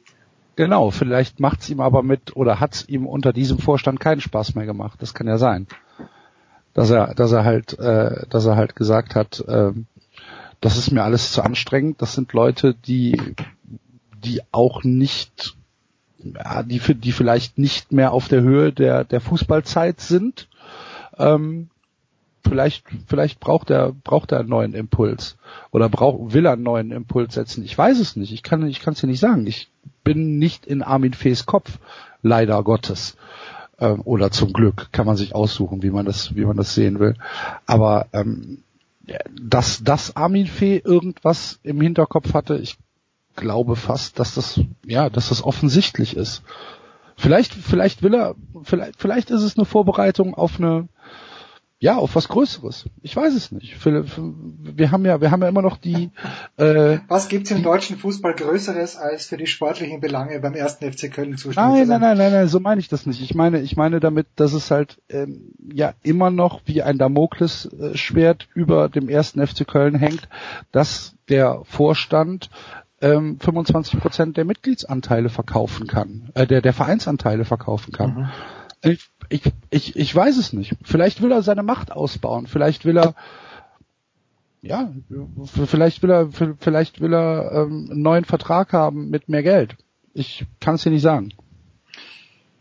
[0.58, 4.66] Genau, vielleicht macht's ihm aber mit oder hat's ihm unter diesem Vorstand keinen Spaß mehr
[4.66, 5.00] gemacht.
[5.00, 5.68] Das kann ja sein,
[6.74, 9.86] dass er, dass er halt, äh, dass er halt gesagt hat, ähm,
[10.60, 12.02] das ist mir alles zu anstrengend.
[12.02, 13.22] Das sind Leute, die,
[14.26, 15.56] die auch nicht,
[16.18, 20.50] ja, die, die vielleicht nicht mehr auf der Höhe der der Fußballzeit sind.
[21.20, 21.70] Ähm,
[22.44, 25.38] vielleicht, vielleicht braucht er, braucht er einen neuen Impuls
[25.70, 27.64] oder braucht, will er einen neuen Impuls setzen.
[27.64, 28.34] Ich weiß es nicht.
[28.34, 29.46] Ich kann, ich kann es dir nicht sagen.
[29.46, 29.70] Ich
[30.08, 31.80] bin nicht in Armin Fees Kopf,
[32.22, 33.18] leider Gottes.
[33.78, 37.00] Ähm, oder zum Glück kann man sich aussuchen, wie man das, wie man das sehen
[37.00, 37.16] will.
[37.66, 38.64] Aber ähm,
[39.38, 42.78] dass, dass Armin Fee irgendwas im Hinterkopf hatte, ich
[43.36, 46.42] glaube fast, dass das, ja, dass das offensichtlich ist.
[47.18, 50.88] Vielleicht, vielleicht will er, vielleicht, vielleicht ist es eine Vorbereitung auf eine,
[51.80, 52.86] ja, auf was Größeres.
[53.04, 53.76] Ich weiß es nicht.
[53.76, 56.10] Für- Wir haben ja, wir haben ja immer noch die.
[56.58, 61.14] Äh, Was gibt's im deutschen Fußball Größeres, als für die sportlichen Belange beim ersten FC
[61.14, 63.22] Köln zuständig nein, nein, nein, nein, nein, so meine ich das nicht.
[63.22, 68.48] Ich meine, ich meine damit, dass es halt ähm, ja immer noch wie ein Damoklesschwert
[68.56, 70.28] über dem ersten FC Köln hängt,
[70.72, 72.50] dass der Vorstand
[73.02, 78.32] ähm, 25 Prozent der Mitgliedsanteile verkaufen kann, äh, der der Vereinsanteile verkaufen kann.
[78.82, 80.76] Ich, ich, ich, ich weiß es nicht.
[80.84, 82.48] Vielleicht will er seine Macht ausbauen.
[82.48, 83.16] Vielleicht will er,
[84.62, 84.92] ja,
[85.66, 86.30] vielleicht will er,
[86.60, 89.76] vielleicht will er ähm, einen neuen Vertrag haben mit mehr Geld.
[90.14, 91.34] Ich kann es dir nicht sagen.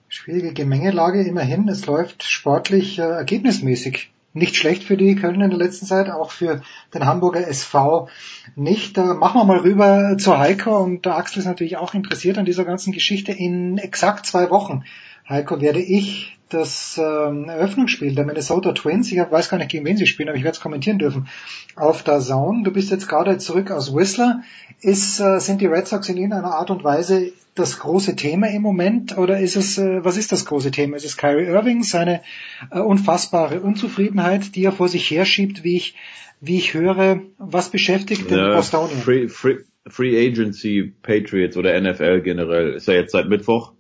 [0.09, 1.69] Schwierige Gemengelage immerhin.
[1.69, 6.31] Es läuft sportlich äh, ergebnismäßig nicht schlecht für die Köln in der letzten Zeit, auch
[6.31, 6.61] für
[6.93, 8.09] den Hamburger SV
[8.55, 8.97] nicht.
[8.97, 12.45] Da machen wir mal rüber zu Heiko und der Axel ist natürlich auch interessiert an
[12.45, 13.33] dieser ganzen Geschichte.
[13.33, 14.85] In exakt zwei Wochen,
[15.29, 19.97] Heiko, werde ich das ähm, Eröffnungsspiel der Minnesota Twins, ich weiß gar nicht, gegen wen
[19.97, 21.27] sie spielen, aber ich werde es kommentieren dürfen,
[21.75, 22.63] auf der Zone.
[22.63, 24.43] Du bist jetzt gerade zurück aus Whistler.
[24.81, 28.63] Ist, äh, sind die Red Sox in irgendeiner Art und Weise das große Thema im
[28.63, 30.97] Moment oder ist es, äh, was ist das große Thema?
[30.97, 32.21] Ist es Kyrie Irving, seine
[32.71, 35.95] äh, unfassbare Unzufriedenheit, die er vor sich herschiebt, wie ich,
[36.41, 39.01] wie ich höre, was beschäftigt den Ja, Bostonian?
[39.01, 39.57] Free, Free,
[39.89, 43.73] Free Agency Patriots oder NFL generell ist ja jetzt seit Mittwoch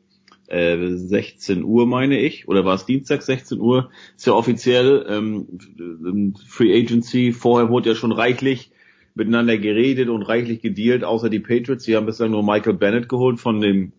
[0.48, 2.48] äh, 16 Uhr meine ich.
[2.48, 3.90] Oder war es Dienstag 16 Uhr?
[4.16, 7.32] Ist ja offiziell ähm, Free Agency.
[7.32, 8.70] Vorher wurde ja schon reichlich
[9.14, 11.85] miteinander geredet und reichlich gedealt außer die Patriots.
[11.85, 13.93] Die haben bislang nur Michael Bennett geholt von den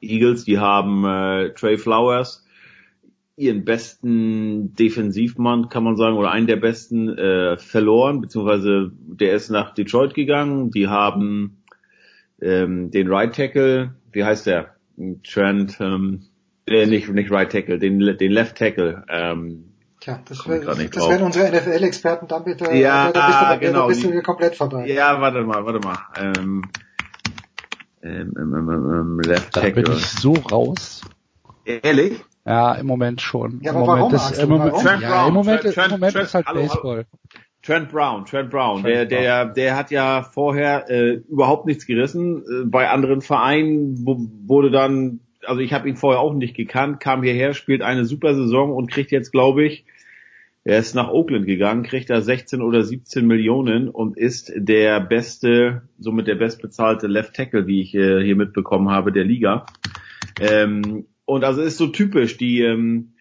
[0.00, 0.44] Eagles.
[0.44, 2.44] Die haben äh, Trey Flowers
[3.38, 9.48] ihren besten Defensivmann, kann man sagen, oder einen der besten äh, verloren, beziehungsweise der ist
[9.48, 10.72] nach Detroit gegangen.
[10.72, 11.62] Die haben
[12.42, 14.74] ähm, den Right Tackle, wie heißt der?
[15.24, 16.24] Trent, ähm,
[16.66, 19.04] äh, nicht, nicht Right Tackle, den, den Left Tackle.
[19.08, 19.64] Ähm,
[20.00, 21.10] Tja, das, wär, nicht das drauf.
[21.10, 24.54] werden unsere NFL-Experten dann bitte, Ja, da bist du, da genau, bist du hier komplett
[24.54, 24.86] vorbei.
[24.86, 25.98] ja, warte mal, warte mal.
[26.16, 26.62] Ähm,
[28.02, 29.94] ähm, ähm, ähm, ähm, Left Da bin Tackle.
[29.96, 31.02] ich so raus.
[31.64, 32.24] Ehrlich?
[32.46, 33.60] Ja, im Moment schon.
[33.62, 35.00] Ja, Im aber Moment warum, ist, im Moment, warum?
[35.02, 37.02] Ja, im Moment, Trent- im Moment Trent- ist halt hallo, hallo.
[37.68, 42.38] Trent Brown, Trent Brown, Trent der, der, der hat ja vorher äh, überhaupt nichts gerissen.
[42.38, 47.22] Äh, bei anderen Vereinen wurde dann, also ich habe ihn vorher auch nicht gekannt, kam
[47.22, 49.84] hierher, spielt eine super Saison und kriegt jetzt, glaube ich,
[50.64, 55.82] er ist nach Oakland gegangen, kriegt da 16 oder 17 Millionen und ist der beste,
[55.98, 59.66] somit der bestbezahlte Left Tackle, wie ich äh, hier mitbekommen habe, der Liga.
[60.40, 63.12] Ähm, und also ist so typisch, die ähm,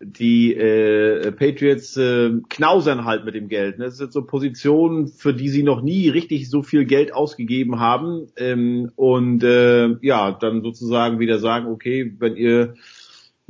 [0.00, 3.78] die äh, Patriots äh, knausern halt mit dem Geld.
[3.78, 3.86] Ne?
[3.86, 8.28] Das sind so Positionen, für die sie noch nie richtig so viel Geld ausgegeben haben
[8.36, 12.74] ähm, und äh, ja, dann sozusagen wieder sagen, okay, wenn ihr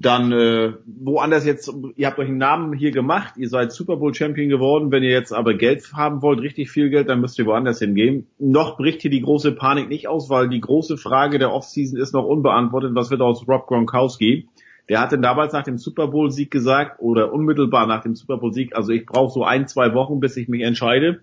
[0.00, 4.14] dann äh, woanders jetzt, ihr habt euch einen Namen hier gemacht, ihr seid Super Bowl
[4.14, 7.46] Champion geworden, wenn ihr jetzt aber Geld haben wollt, richtig viel Geld, dann müsst ihr
[7.46, 8.28] woanders hingehen.
[8.38, 12.14] Noch bricht hier die große Panik nicht aus, weil die große Frage der Offseason ist
[12.14, 14.48] noch unbeantwortet, was wird aus Rob Gronkowski?
[14.88, 18.52] Der hatte damals nach dem Super Bowl Sieg gesagt oder unmittelbar nach dem Super Bowl
[18.52, 21.22] Sieg, also ich brauche so ein, zwei Wochen, bis ich mich entscheide,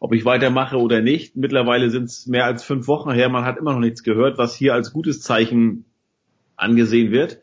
[0.00, 1.36] ob ich weitermache oder nicht.
[1.36, 4.54] Mittlerweile sind es mehr als fünf Wochen her, man hat immer noch nichts gehört, was
[4.54, 5.84] hier als gutes Zeichen
[6.56, 7.40] angesehen wird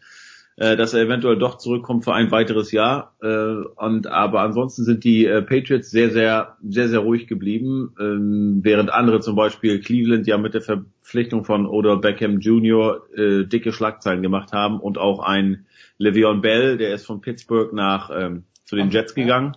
[0.57, 3.15] dass er eventuell doch zurückkommt für ein weiteres Jahr.
[3.21, 3.27] Äh,
[3.75, 8.91] und aber ansonsten sind die äh, Patriots sehr, sehr, sehr, sehr ruhig geblieben, ähm, während
[8.91, 13.03] andere zum Beispiel Cleveland ja mit der Verpflichtung von Odell Beckham Jr.
[13.15, 15.67] Äh, dicke Schlagzeilen gemacht haben und auch ein
[15.99, 19.55] Le'Veon Bell, der ist von Pittsburgh nach ähm, zu den Jets gegangen.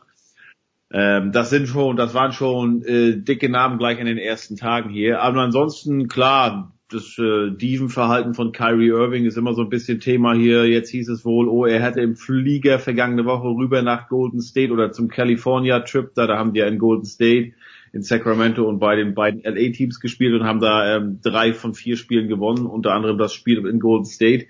[0.93, 4.91] Ähm, das sind schon, das waren schon äh, dicke Namen gleich in den ersten Tagen
[4.91, 5.23] hier.
[5.23, 10.35] Aber ansonsten klar, das äh, Dievenverhalten von Kyrie Irving ist immer so ein bisschen Thema
[10.35, 10.67] hier.
[10.67, 14.73] Jetzt hieß es wohl, oh, er hätte im Flieger vergangene Woche rüber nach Golden State
[14.73, 17.53] oder zum California Trip, da, da haben die ja in Golden State,
[17.93, 21.97] in Sacramento und bei den beiden LA-Teams gespielt und haben da ähm, drei von vier
[21.97, 24.47] Spielen gewonnen, unter anderem das Spiel in Golden State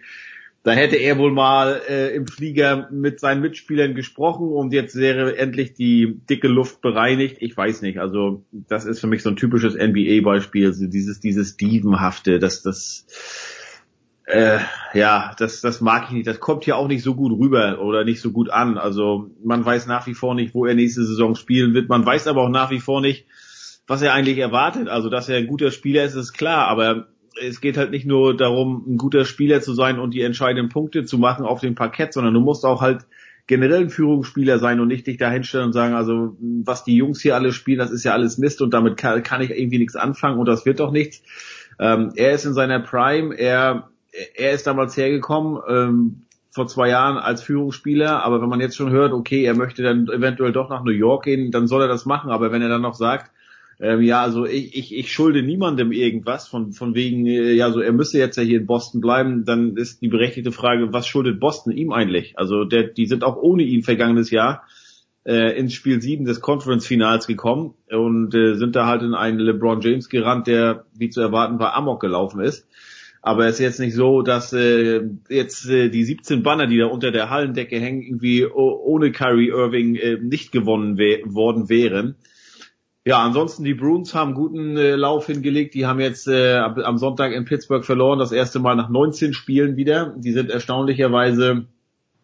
[0.63, 5.39] da hätte er wohl mal äh, im Flieger mit seinen Mitspielern gesprochen und jetzt wäre
[5.39, 7.37] endlich die dicke Luft bereinigt.
[7.41, 7.99] Ich weiß nicht.
[7.99, 10.67] Also das ist für mich so ein typisches NBA-Beispiel.
[10.67, 13.07] Also dieses dieses Dievenhafte, das das
[14.27, 14.59] äh,
[14.93, 16.27] ja, das das mag ich nicht.
[16.27, 18.77] Das kommt hier auch nicht so gut rüber oder nicht so gut an.
[18.77, 21.89] Also man weiß nach wie vor nicht, wo er nächste Saison spielen wird.
[21.89, 23.25] Man weiß aber auch nach wie vor nicht,
[23.87, 24.89] was er eigentlich erwartet.
[24.89, 26.69] Also dass er ein guter Spieler ist, ist klar.
[26.69, 27.09] Aber
[27.41, 31.05] es geht halt nicht nur darum, ein guter Spieler zu sein und die entscheidenden Punkte
[31.05, 33.07] zu machen auf dem Parkett, sondern du musst auch halt
[33.47, 37.21] generell ein Führungsspieler sein und nicht dich da hinstellen und sagen, also was die Jungs
[37.21, 39.97] hier alle spielen, das ist ja alles Mist und damit kann, kann ich irgendwie nichts
[39.97, 41.23] anfangen und das wird doch nichts.
[41.79, 43.91] Ähm, er ist in seiner Prime, er,
[44.35, 48.91] er ist damals hergekommen, ähm, vor zwei Jahren als Führungsspieler, aber wenn man jetzt schon
[48.91, 52.07] hört, okay, er möchte dann eventuell doch nach New York gehen, dann soll er das
[52.07, 53.31] machen, aber wenn er dann noch sagt,
[53.81, 57.81] ähm, ja, also ich, ich, ich schulde niemandem irgendwas von, von wegen, äh, ja, so
[57.81, 61.41] er müsse jetzt ja hier in Boston bleiben, dann ist die berechtigte Frage, was schuldet
[61.41, 62.39] Boston ihm eigentlich?
[62.39, 64.65] Also der, die sind auch ohne ihn vergangenes Jahr
[65.25, 69.81] äh, ins Spiel 7 des Conference-Finals gekommen und äh, sind da halt in einen LeBron
[69.81, 72.67] James gerannt, der, wie zu erwarten war, Amok gelaufen ist.
[73.23, 76.87] Aber es ist jetzt nicht so, dass äh, jetzt äh, die 17 Banner, die da
[76.87, 82.17] unter der Hallendecke hängen, irgendwie ohne Kyrie Irving äh, nicht gewonnen we worden wären.
[83.07, 85.75] Ja, ansonsten die Bruins haben guten äh, Lauf hingelegt.
[85.75, 89.77] Die haben jetzt äh, am Sonntag in Pittsburgh verloren, das erste Mal nach 19 Spielen
[89.77, 90.15] wieder.
[90.19, 91.67] Die sind erstaunlicherweise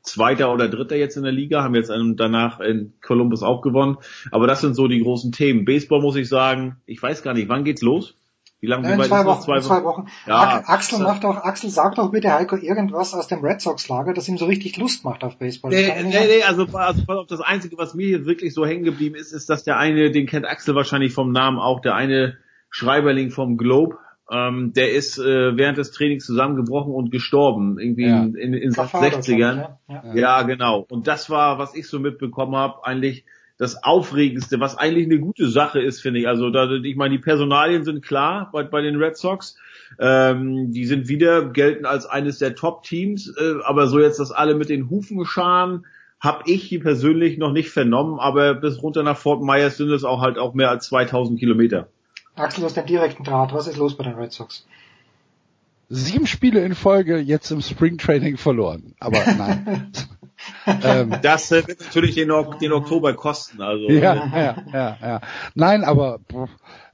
[0.03, 3.97] Zweiter oder Dritter jetzt in der Liga, haben jetzt danach in Columbus auch gewonnen.
[4.31, 5.65] Aber das sind so die großen Themen.
[5.65, 8.15] Baseball muss ich sagen, ich weiß gar nicht, wann geht's los?
[8.61, 10.07] Wie lange in zwei Wochen, zwei, zwei Wochen.
[10.27, 14.15] Ja, Axel macht doch, Axel sagt doch bitte Heiko irgendwas aus dem Red Sox Lager,
[14.15, 15.71] das ihm so richtig Lust macht auf Baseball.
[15.71, 19.33] Nee, nee, nee, also, also das Einzige, was mir hier wirklich so hängen geblieben ist,
[19.33, 22.39] ist, dass der eine, den kennt Axel wahrscheinlich vom Namen auch, der eine
[22.71, 23.99] Schreiberling vom Globe,
[24.31, 28.25] ähm, der ist äh, während des Trainings zusammengebrochen und gestorben, irgendwie ja.
[28.25, 29.57] in, in, in 60ern.
[29.57, 29.79] Ja.
[29.89, 30.15] Ja.
[30.15, 30.85] ja, genau.
[30.89, 33.25] Und das war, was ich so mitbekommen habe, eigentlich
[33.59, 36.29] das Aufregendste, was eigentlich eine gute Sache ist, finde ich.
[36.29, 39.57] Also da, ich meine, die Personalien sind klar bei, bei den Red Sox.
[39.99, 44.55] Ähm, die sind wieder, gelten als eines der Top-Teams, äh, aber so jetzt, dass alle
[44.55, 45.87] mit den Hufen scharen,
[46.21, 50.21] habe ich persönlich noch nicht vernommen, aber bis runter nach Fort Myers sind es auch
[50.21, 51.89] halt auch mehr als 2000 Kilometer.
[52.35, 54.67] Axel, aus dem direkten Draht, was ist los bei den Red Sox?
[55.89, 59.93] Sieben Spiele in Folge jetzt im Spring Training verloren, aber nein.
[60.67, 63.63] ähm, das äh, wird natürlich den, den, Oktober kosten.
[63.63, 65.21] Also ja, ja, ja, ja.
[65.55, 66.21] Nein, aber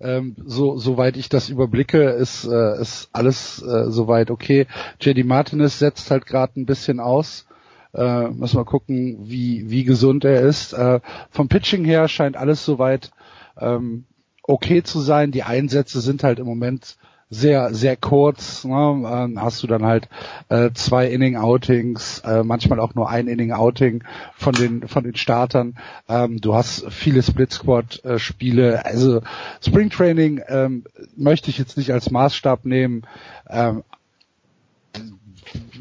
[0.00, 4.66] ähm, so soweit ich das überblicke, ist äh, ist alles äh, soweit okay.
[5.00, 7.46] JD Martinez setzt halt gerade ein bisschen aus.
[7.94, 10.72] Äh, müssen wir gucken, wie wie gesund er ist.
[10.72, 11.00] Äh,
[11.30, 13.10] vom Pitching her scheint alles soweit
[13.58, 14.04] ähm,
[14.42, 15.30] okay zu sein.
[15.30, 16.96] Die Einsätze sind halt im Moment
[17.32, 18.64] sehr, sehr kurz.
[18.64, 18.74] Ne?
[18.74, 20.08] Ähm, hast du dann halt
[20.50, 24.04] äh, zwei Inning-Outings, äh, manchmal auch nur ein Inning-Outing
[24.36, 25.74] von den von den Startern.
[26.08, 28.84] Ähm, du hast viele Split-Squad-Spiele.
[28.84, 29.22] Also
[29.64, 30.84] Springtraining ähm,
[31.16, 33.04] möchte ich jetzt nicht als Maßstab nehmen.
[33.48, 33.82] Ähm,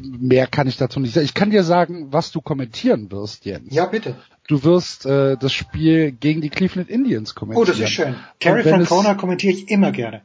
[0.00, 1.26] mehr kann ich dazu nicht sagen.
[1.26, 3.74] Ich kann dir sagen, was du kommentieren wirst, Jens.
[3.74, 4.16] Ja, bitte.
[4.48, 7.62] Du wirst äh, das Spiel gegen die Cleveland Indians kommentieren.
[7.62, 8.16] Oh, das ist schön.
[8.40, 10.22] Terry Francona kommentiere ich immer gerne.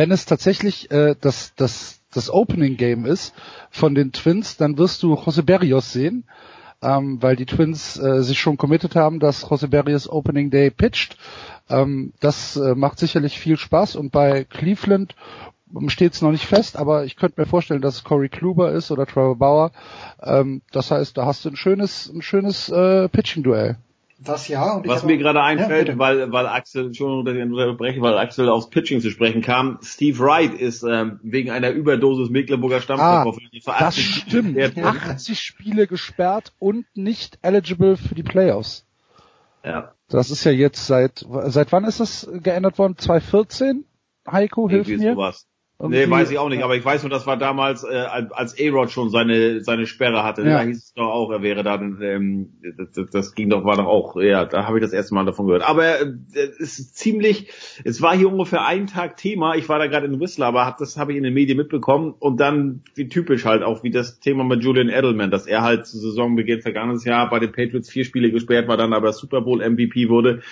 [0.00, 3.34] Wenn es tatsächlich äh, das, das, das Opening Game ist
[3.70, 6.24] von den Twins, dann wirst du Jose Berrios sehen,
[6.80, 11.18] ähm, weil die Twins äh, sich schon committed haben, dass Jose Berrios Opening Day pitcht.
[11.68, 15.16] Ähm, das äh, macht sicherlich viel Spaß und bei Cleveland
[15.88, 18.90] steht es noch nicht fest, aber ich könnte mir vorstellen, dass es Corey Kluber ist
[18.90, 19.70] oder Trevor Bauer.
[20.22, 23.76] Ähm, das heißt, da hast du ein schönes, ein schönes äh, Pitching-Duell.
[24.22, 24.74] Das ja.
[24.74, 28.50] Und Was mir gerade einfällt, ja, weil, weil Axel, Entschuldigung, dass ich unterbreche, weil Axel
[28.50, 33.78] aufs Pitching zu sprechen kam, Steve Wright ist ähm, wegen einer Überdosis Mecklenburger Stammkartoffeln ah,
[33.78, 34.58] Das stimmt.
[34.76, 38.86] 80 Spiele gesperrt und nicht eligible für die Playoffs.
[39.64, 39.92] Ja.
[40.08, 42.98] Das ist ja jetzt seit, seit wann ist das geändert worden?
[42.98, 43.84] 2014?
[44.30, 45.14] Heiko, hilf mir.
[45.14, 45.46] Sowas.
[45.88, 48.90] Nee, weiß ich auch nicht, aber ich weiß nur, das war damals, äh, als A-Rod
[48.90, 50.42] schon seine seine Sperre hatte.
[50.42, 50.58] Ja.
[50.58, 53.86] Da hieß es doch auch, er wäre dann, ähm, das, das ging doch, war doch
[53.86, 55.62] auch, ja, da habe ich das erste Mal davon gehört.
[55.66, 57.50] Aber äh, es ist ziemlich,
[57.82, 59.54] es war hier ungefähr einen Tag Thema.
[59.54, 62.14] Ich war da gerade in Whistler, aber hab, das habe ich in den Medien mitbekommen.
[62.18, 65.86] Und dann, wie typisch halt auch, wie das Thema mit Julian Edelman, dass er halt
[65.86, 69.66] zu Saisonbeginn vergangenes Jahr bei den Patriots vier Spiele gesperrt war, dann aber Super Bowl
[69.66, 70.42] MVP wurde.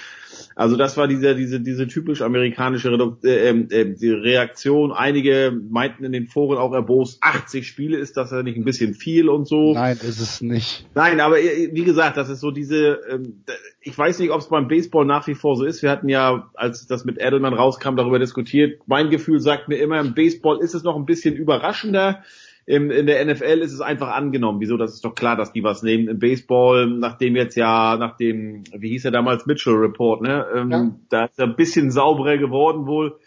[0.54, 4.92] Also das war diese, diese, diese typisch amerikanische Redu äh, ähm, äh, die Reaktion.
[4.92, 8.94] Einige meinten in den Foren auch erbost, 80 Spiele ist das ja nicht ein bisschen
[8.94, 9.74] viel und so.
[9.74, 10.86] Nein, ist es nicht.
[10.94, 13.44] Nein, aber äh, wie gesagt, das ist so diese, ähm,
[13.80, 15.82] ich weiß nicht, ob es beim Baseball nach wie vor so ist.
[15.82, 18.80] Wir hatten ja, als das mit Edelman rauskam, darüber diskutiert.
[18.86, 22.22] Mein Gefühl sagt mir immer, im Baseball ist es noch ein bisschen überraschender
[22.68, 24.60] im, in der NFL ist es einfach angenommen.
[24.60, 24.76] Wieso?
[24.76, 26.06] Das ist doch klar, dass die was nehmen.
[26.06, 30.44] Im Baseball, nachdem jetzt ja, nach dem, wie hieß er damals, Mitchell Report, ne?
[30.54, 30.90] Ähm, ja.
[31.08, 33.18] Da ist er ein bisschen sauberer geworden wohl.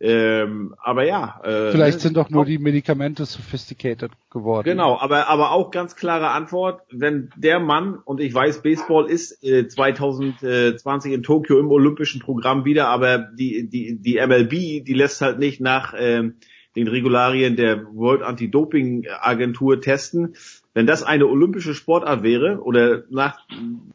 [0.00, 1.40] Ähm, aber ja.
[1.44, 2.02] Äh, Vielleicht ne?
[2.02, 4.64] sind doch nur die Medikamente sophisticated geworden.
[4.64, 9.44] Genau, aber, aber auch ganz klare Antwort, wenn der Mann, und ich weiß, Baseball ist
[9.44, 15.20] äh, 2020 in Tokio im olympischen Programm wieder, aber die, die, die MLB, die lässt
[15.20, 16.30] halt nicht nach, äh,
[16.76, 20.34] den Regularien der World Anti-Doping Agentur testen.
[20.72, 23.40] Wenn das eine olympische Sportart wäre oder nach,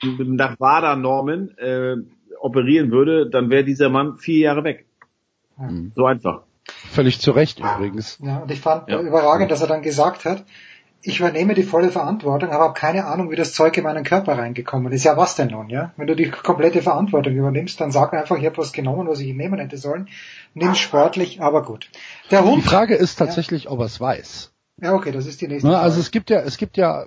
[0.01, 1.95] nach WADA-Normen äh,
[2.39, 4.85] operieren würde, dann wäre dieser Mann vier Jahre weg.
[5.57, 5.93] Mhm.
[5.95, 6.43] So einfach.
[6.67, 8.19] Völlig zu Recht übrigens.
[8.21, 8.99] Ja, und ich fand ja.
[8.99, 10.45] überragend, dass er dann gesagt hat,
[11.05, 14.37] ich übernehme die volle Verantwortung, aber habe keine Ahnung, wie das Zeug in meinen Körper
[14.37, 15.03] reingekommen ist.
[15.03, 15.93] Ja, was denn nun, ja?
[15.97, 19.33] Wenn du die komplette Verantwortung übernimmst, dann sag einfach, ich habe was genommen, was ich
[19.35, 20.07] nehmen hätte sollen.
[20.55, 21.89] Nimm sportlich, aber gut.
[22.31, 22.57] Der Hund.
[22.57, 23.71] Die Frage ist tatsächlich, ja.
[23.71, 24.51] ob er es weiß.
[24.81, 25.79] Ja, okay, das ist die nächste Frage.
[25.79, 27.05] Also es gibt ja, es gibt ja,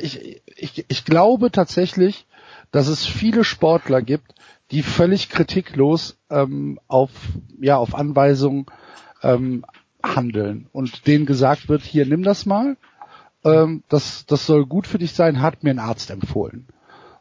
[0.00, 2.26] ich, ich, ich glaube tatsächlich,
[2.72, 4.34] dass es viele Sportler gibt,
[4.72, 7.10] die völlig kritiklos ähm, auf,
[7.60, 8.66] ja, auf Anweisungen
[9.22, 9.64] ähm,
[10.02, 12.76] handeln und denen gesagt wird, hier nimm das mal
[13.46, 16.66] ähm, das, das soll gut für dich sein, hat mir ein Arzt empfohlen.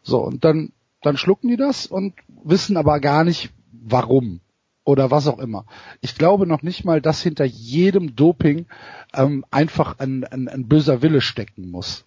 [0.01, 0.71] So, und dann,
[1.01, 4.39] dann schlucken die das und wissen aber gar nicht, warum
[4.83, 5.65] oder was auch immer.
[6.01, 8.67] Ich glaube noch nicht mal, dass hinter jedem Doping
[9.13, 12.05] ähm, einfach ein, ein, ein böser Wille stecken muss.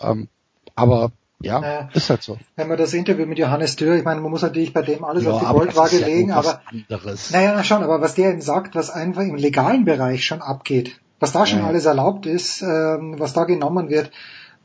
[0.00, 0.28] Ähm,
[0.76, 1.10] aber
[1.40, 2.38] ja, naja, ist halt so.
[2.56, 5.24] Wenn man das Interview mit Johannes Dürr, ich meine, man muss natürlich bei dem alles
[5.24, 7.30] ja, auf die Goldwaage legen, ja aber anderes.
[7.30, 11.32] naja, schon, aber was der eben sagt, was einfach im legalen Bereich schon abgeht, was
[11.32, 11.66] da schon ja.
[11.66, 14.10] alles erlaubt ist, ähm, was da genommen wird,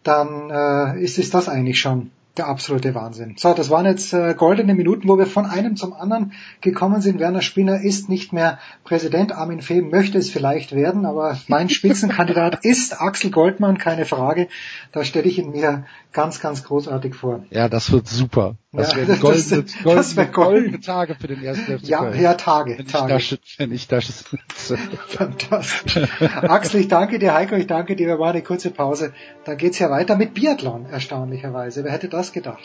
[0.04, 3.36] dann äh, ist, ist das eigentlich schon der absolute Wahnsinn.
[3.38, 7.20] So, das waren jetzt äh, goldene Minuten, wo wir von einem zum anderen gekommen sind.
[7.20, 9.32] Werner Spinner ist nicht mehr Präsident.
[9.32, 14.48] Armin Fee möchte es vielleicht werden, aber mein Spitzenkandidat ist Axel Goldmann, keine Frage.
[14.92, 17.44] Da stelle ich ihn mir ganz, ganz großartig vor.
[17.52, 18.56] Ja, das wird super.
[18.78, 22.20] Das ja, wären goldene, das, goldene, das goldene Tage für den ersten FC Ja, Köln.
[22.20, 22.78] ja, Tage.
[22.80, 23.16] Wenn Tage.
[23.18, 24.78] Ich da, wenn ich da sitze.
[25.10, 26.00] Fantastisch.
[26.42, 28.08] Axel, ich danke dir, Heiko, ich danke dir.
[28.08, 29.14] Wir waren eine kurze Pause.
[29.46, 31.84] Dann geht's ja weiter mit Biathlon, erstaunlicherweise.
[31.84, 32.64] Wer hätte das gedacht?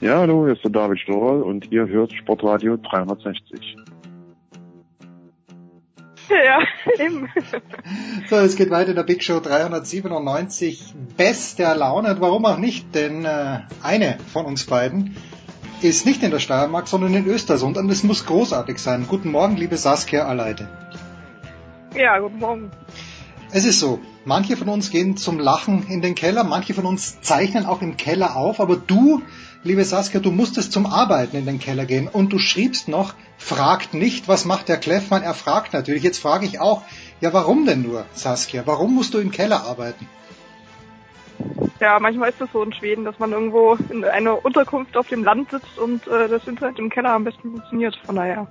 [0.00, 3.76] Ja, hallo, hier ist der David Storer und ihr hört Sportradio 360.
[6.34, 6.58] Ja,
[7.04, 7.28] eben.
[8.28, 10.94] So, es geht weiter in der Big Show 397.
[11.16, 12.16] Bester Laune.
[12.20, 12.94] Warum auch nicht?
[12.94, 15.16] Denn äh, eine von uns beiden
[15.82, 17.76] ist nicht in der Steiermark, sondern in Östersund.
[17.76, 19.06] Und es muss großartig sein.
[19.08, 20.68] Guten Morgen, liebe Saskia Aleite.
[21.94, 22.70] Ja, guten Morgen.
[23.52, 24.00] Es ist so.
[24.24, 27.98] Manche von uns gehen zum Lachen in den Keller, manche von uns zeichnen auch im
[27.98, 29.20] Keller auf, aber du,
[29.62, 33.14] liebe Saskia, du musstest zum Arbeiten in den Keller gehen und du schriebst noch,
[33.44, 36.02] fragt nicht, was macht der Kleffmann, er fragt natürlich.
[36.02, 36.82] Jetzt frage ich auch,
[37.20, 40.08] ja warum denn nur, Saskia, warum musst du im Keller arbeiten?
[41.78, 45.24] Ja, manchmal ist es so in Schweden, dass man irgendwo in einer Unterkunft auf dem
[45.24, 47.96] Land sitzt und äh, das Internet im Keller am besten funktioniert.
[48.06, 48.46] Von daher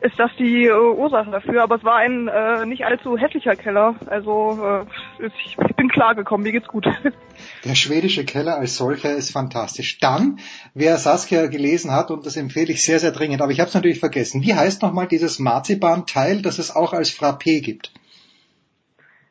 [0.00, 1.62] ist das die äh, Ursache dafür.
[1.62, 3.96] Aber es war ein äh, nicht allzu hässlicher Keller.
[4.06, 4.86] Also
[5.20, 6.86] äh, ich bin klargekommen, mir geht's gut.
[7.64, 9.98] Der schwedische Keller als solcher ist fantastisch.
[9.98, 10.38] Dann,
[10.74, 13.74] wer Saskia gelesen hat, und das empfehle ich sehr, sehr dringend, aber ich habe es
[13.74, 17.92] natürlich vergessen, wie heißt nochmal dieses Marzipan-Teil, das es auch als Frappé gibt?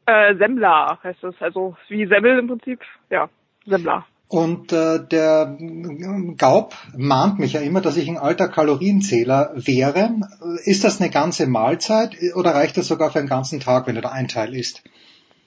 [0.05, 3.29] Äh, Semmler heißt es, also wie Semmel im Prinzip, ja,
[3.65, 4.05] Semmler.
[4.29, 5.57] Und äh, der
[6.37, 10.15] Gaub mahnt mich ja immer, dass ich ein alter Kalorienzähler wäre.
[10.65, 14.01] Ist das eine ganze Mahlzeit oder reicht das sogar für einen ganzen Tag, wenn du
[14.01, 14.83] da ein Teil isst?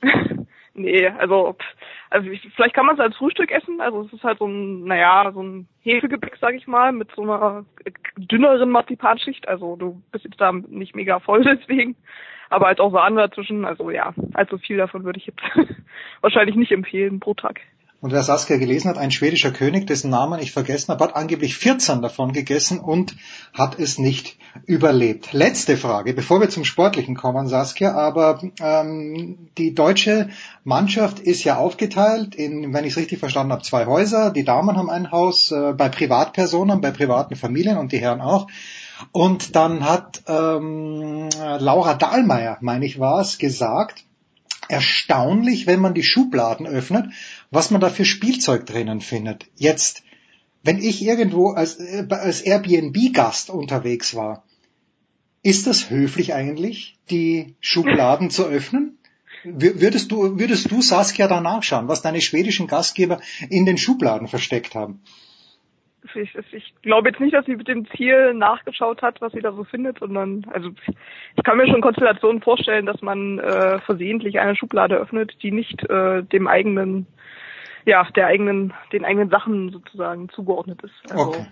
[0.75, 1.57] nee, also,
[2.11, 3.81] also ich, vielleicht kann man es als Frühstück essen.
[3.81, 7.23] Also es ist halt so ein, naja, so ein Hefegebäck, sag ich mal, mit so
[7.23, 7.65] einer
[8.17, 9.49] dünneren Marzipanschicht.
[9.49, 11.97] Also du bist jetzt da nicht mega voll deswegen.
[12.49, 13.65] Aber halt auch Sahne dazwischen.
[13.65, 15.43] Also ja, allzu viel davon würde ich jetzt
[16.21, 17.61] wahrscheinlich nicht empfehlen pro Tag.
[18.03, 21.57] Und wer Saskia gelesen hat, ein schwedischer König, dessen Namen ich vergessen habe, hat angeblich
[21.57, 23.15] 14 davon gegessen und
[23.53, 25.35] hat es nicht überlebt.
[25.35, 30.31] Letzte Frage, bevor wir zum Sportlichen kommen, Saskia, aber ähm, die deutsche
[30.65, 34.31] Mannschaft ist ja aufgeteilt in, wenn ich es richtig verstanden habe, zwei Häuser.
[34.31, 38.47] Die Damen haben ein Haus äh, bei Privatpersonen, bei privaten Familien und die Herren auch.
[39.13, 41.29] Und dann hat ähm,
[41.59, 44.05] Laura Dahlmeier, meine ich war es, gesagt,
[44.71, 47.07] erstaunlich, wenn man die Schubladen öffnet,
[47.51, 49.47] was man da für Spielzeug drinnen findet.
[49.57, 50.05] Jetzt,
[50.63, 54.45] wenn ich irgendwo als, äh, als Airbnb-Gast unterwegs war,
[55.43, 58.99] ist das höflich eigentlich, die Schubladen zu öffnen?
[59.43, 64.75] Würdest du, würdest du Saskia da nachschauen, was deine schwedischen Gastgeber in den Schubladen versteckt
[64.75, 65.03] haben?
[66.15, 69.53] Ich, ich glaube jetzt nicht, dass sie mit dem Ziel nachgeschaut hat, was sie da
[69.53, 70.71] so findet, sondern also
[71.37, 75.89] ich kann mir schon Konstellationen vorstellen, dass man äh, versehentlich eine Schublade öffnet, die nicht
[75.89, 77.07] äh, dem eigenen
[77.85, 81.13] ja, der eigenen, den eigenen Sachen sozusagen zugeordnet ist.
[81.13, 81.47] Also, okay.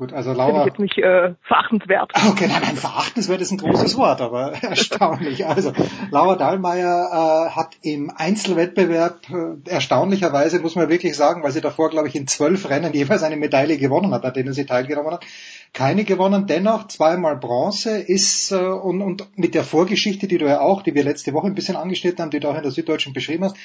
[0.00, 0.60] Gut, also Laura.
[0.60, 2.12] Ich jetzt nicht äh, verachtenswert.
[2.30, 5.44] Okay, nein, nein, verachtenswert ist ein großes Wort, aber erstaunlich.
[5.44, 5.72] Also
[6.10, 11.90] Laura Dahlmeier äh, hat im Einzelwettbewerb äh, erstaunlicherweise, muss man wirklich sagen, weil sie davor,
[11.90, 15.26] glaube ich, in zwölf Rennen jeweils eine Medaille gewonnen hat, an denen sie teilgenommen hat,
[15.74, 16.46] keine gewonnen.
[16.46, 20.94] Dennoch zweimal Bronze ist äh, und, und mit der Vorgeschichte, die du ja auch, die
[20.94, 23.56] wir letzte Woche ein bisschen angeschnitten haben, die du auch in der Süddeutschen beschrieben hast,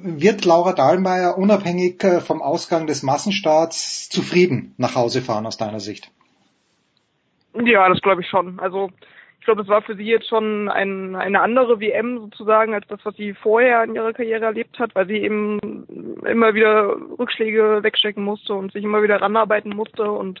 [0.00, 5.80] wird Laura Dahlmeier unabhängig äh, vom Ausgang des Massenstarts zufrieden nach Hause fahren aus deiner
[5.80, 6.10] Sicht?
[7.54, 8.60] Ja, das glaube ich schon.
[8.60, 8.90] Also
[9.38, 13.00] ich glaube, es war für sie jetzt schon ein, eine andere WM sozusagen als das,
[13.04, 15.86] was sie vorher in ihrer Karriere erlebt hat, weil sie eben
[16.26, 20.40] immer wieder Rückschläge wegstecken musste und sich immer wieder ranarbeiten musste und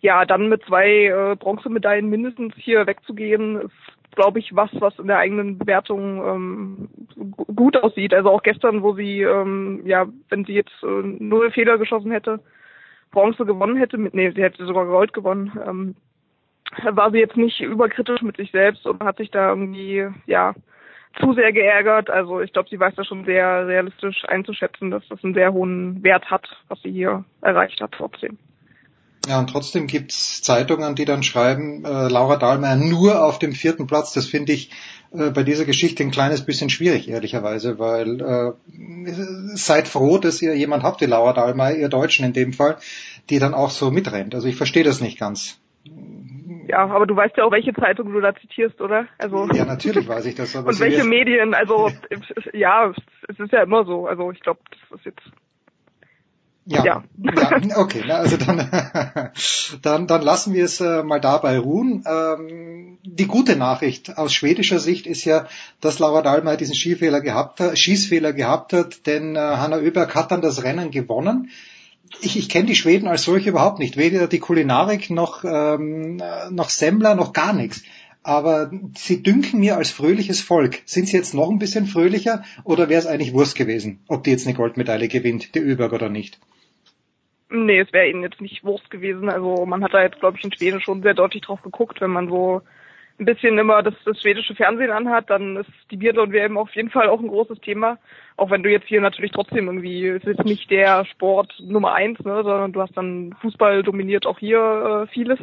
[0.00, 5.06] ja, dann mit zwei äh, Bronzemedaillen mindestens hier wegzugehen, ist glaube ich, was, was in
[5.06, 6.88] der eigenen Bewertung ähm,
[7.54, 8.14] gut aussieht.
[8.14, 12.40] Also auch gestern, wo sie, ähm, ja, wenn sie jetzt äh, null Fehler geschossen hätte,
[13.10, 15.94] Bronze gewonnen hätte, mit, nee, sie hätte sogar Gold gewonnen, ähm,
[16.84, 20.54] war sie jetzt nicht überkritisch mit sich selbst und hat sich da irgendwie, ja,
[21.20, 22.08] zu sehr geärgert.
[22.08, 26.02] Also ich glaube, sie weiß da schon sehr realistisch einzuschätzen, dass das einen sehr hohen
[26.02, 28.38] Wert hat, was sie hier erreicht hat trotzdem.
[29.28, 33.86] Ja, und trotzdem gibt's Zeitungen, die dann schreiben, äh, Laura Dahlmeier nur auf dem vierten
[33.86, 34.12] Platz.
[34.12, 34.70] Das finde ich
[35.12, 40.56] äh, bei dieser Geschichte ein kleines bisschen schwierig, ehrlicherweise, weil äh, seid froh, dass ihr
[40.56, 42.78] jemand habt wie Laura Dahlmeier, ihr Deutschen in dem Fall,
[43.30, 44.34] die dann auch so mitrennt.
[44.34, 45.60] Also ich verstehe das nicht ganz.
[46.66, 49.06] Ja, aber du weißt ja auch, welche Zeitung du da zitierst, oder?
[49.18, 50.56] Also ja, natürlich weiß ich das.
[50.56, 51.54] Aber und welche Medien?
[51.54, 51.90] Also
[52.52, 52.92] ja,
[53.28, 54.06] es ist ja immer so.
[54.06, 55.22] Also ich glaube, das ist jetzt
[56.64, 57.04] ja, ja.
[57.18, 58.70] ja okay, na, also dann,
[59.82, 62.04] dann, dann lassen wir es äh, mal dabei ruhen.
[62.06, 65.46] Ähm, die gute Nachricht aus schwedischer Sicht ist ja,
[65.80, 70.30] dass Laura Dahlmeier diesen Skifehler gehabt hat, Schießfehler gehabt hat, denn äh, Hanna Oeberg hat
[70.30, 71.50] dann das Rennen gewonnen.
[72.20, 76.20] Ich, ich kenne die Schweden als solche überhaupt nicht, weder die Kulinarik noch, ähm,
[76.50, 77.82] noch Semmler noch gar nichts.
[78.22, 80.82] Aber sie dünken mir als fröhliches Volk.
[80.84, 84.30] Sind sie jetzt noch ein bisschen fröhlicher oder wäre es eigentlich Wurst gewesen, ob die
[84.30, 86.38] jetzt eine Goldmedaille gewinnt, die Öberg oder nicht?
[87.50, 89.28] Nee, es wäre ihnen jetzt nicht Wurst gewesen.
[89.28, 92.10] Also man hat da jetzt, glaube ich, in Schweden schon sehr deutlich drauf geguckt, wenn
[92.10, 92.62] man so
[93.18, 97.08] ein bisschen immer das, das schwedische Fernsehen anhat, dann ist die Biathlon-WM auf jeden Fall
[97.08, 97.98] auch ein großes Thema.
[98.36, 102.18] Auch wenn du jetzt hier natürlich trotzdem irgendwie, es ist nicht der Sport Nummer eins,
[102.20, 105.38] ne, sondern du hast dann Fußball dominiert auch hier äh, vieles.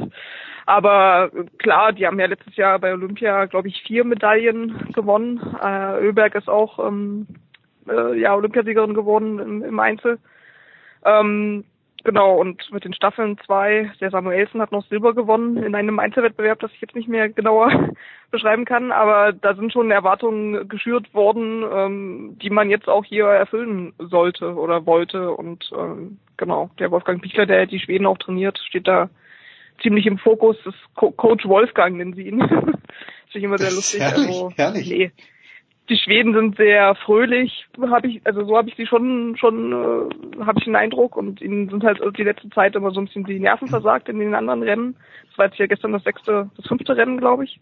[0.65, 5.39] Aber klar, die haben ja letztes Jahr bei Olympia, glaube ich, vier Medaillen gewonnen.
[5.63, 7.27] Äh, Ölberg ist auch ähm,
[7.87, 10.19] äh, ja Olympiasiegerin geworden im, im Einzel.
[11.05, 11.63] Ähm,
[12.03, 16.59] Genau, und mit den Staffeln zwei, der Samuelsen hat noch Silber gewonnen in einem Einzelwettbewerb,
[16.59, 17.89] das ich jetzt nicht mehr genauer
[18.31, 23.25] beschreiben kann, aber da sind schon Erwartungen geschürt worden, ähm, die man jetzt auch hier
[23.25, 25.31] erfüllen sollte oder wollte.
[25.31, 29.09] Und ähm, genau, der Wolfgang Pichler, der die Schweden auch trainiert, steht da
[29.81, 30.57] ziemlich im Fokus.
[30.63, 32.39] Das Co Coach Wolfgang nennen sie ihn.
[32.39, 32.75] das finde
[33.33, 34.01] ich immer sehr lustig.
[34.01, 34.89] Herrlich, also, herrlich.
[34.89, 35.11] Nee,
[35.89, 40.45] die Schweden sind sehr fröhlich, habe ich, also so habe ich sie schon, schon äh,
[40.45, 43.25] habe ich den Eindruck und ihnen sind halt die letzte Zeit immer so ein bisschen
[43.25, 44.95] die Nerven versagt in den anderen Rennen.
[45.29, 47.59] Das war jetzt ja gestern das sechste, das fünfte Rennen, glaube ich.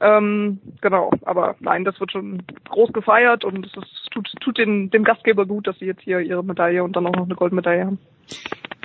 [0.00, 3.72] Ähm, genau, aber nein, das wird schon groß gefeiert und es
[4.10, 7.14] tut, tut den, dem Gastgeber gut, dass sie jetzt hier ihre Medaille und dann auch
[7.14, 7.98] noch eine Goldmedaille haben.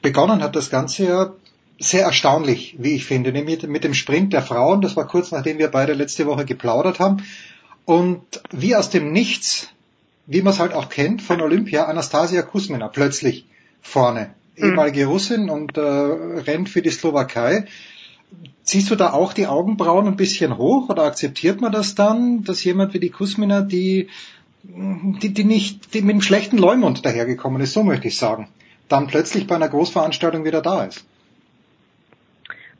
[0.01, 1.33] Begonnen hat das Ganze ja
[1.79, 4.81] sehr erstaunlich, wie ich finde, nämlich mit dem Sprint der Frauen.
[4.81, 7.23] Das war kurz nachdem wir beide letzte Woche geplaudert haben.
[7.89, 8.21] Und
[8.51, 9.69] wie aus dem Nichts,
[10.27, 13.47] wie man es halt auch kennt von Olympia, Anastasia Kusmina plötzlich
[13.81, 14.29] vorne.
[14.55, 14.63] Mhm.
[14.63, 17.65] Ehemalige Russin und äh, rennt für die Slowakei.
[18.61, 22.63] Ziehst du da auch die Augenbrauen ein bisschen hoch oder akzeptiert man das dann, dass
[22.63, 24.09] jemand wie die Kusmina, die,
[24.61, 28.49] die, die nicht, die mit einem schlechten Leumund dahergekommen ist, so möchte ich sagen,
[28.87, 31.05] dann plötzlich bei einer Großveranstaltung wieder da ist?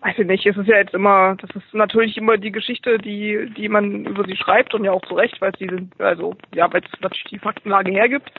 [0.02, 3.52] Weiß ich nicht, es ist ja jetzt immer, das ist natürlich immer die Geschichte, die,
[3.56, 6.72] die man über sie schreibt und ja auch zu Recht, weil sie sind, also, ja,
[6.72, 8.32] weil es natürlich die Faktenlage hergibt.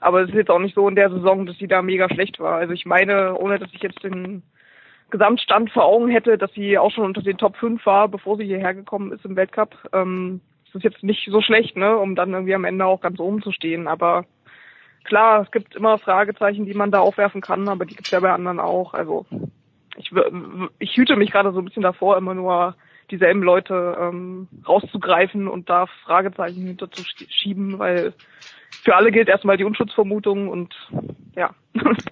[0.00, 2.38] Aber es ist jetzt auch nicht so in der Saison, dass sie da mega schlecht
[2.38, 2.56] war.
[2.56, 4.42] Also ich meine, ohne dass ich jetzt den
[5.10, 8.44] Gesamtstand vor Augen hätte, dass sie auch schon unter den Top 5 war, bevor sie
[8.44, 9.74] hierher gekommen ist im Weltcup.
[9.92, 13.18] Ähm, das ist jetzt nicht so schlecht, ne, um dann irgendwie am Ende auch ganz
[13.18, 13.88] oben zu stehen.
[13.88, 14.26] Aber
[15.04, 18.20] klar, es gibt immer Fragezeichen, die man da aufwerfen kann, aber die gibt es ja
[18.20, 18.92] bei anderen auch.
[18.92, 19.24] Also
[19.96, 20.10] ich,
[20.78, 22.74] ich hüte mich gerade so ein bisschen davor, immer nur
[23.10, 28.14] dieselben Leute ähm, rauszugreifen und da Fragezeichen hinterzuschieben, weil
[28.82, 30.74] für alle gilt erstmal die Unschutzvermutung und
[31.34, 31.54] ja.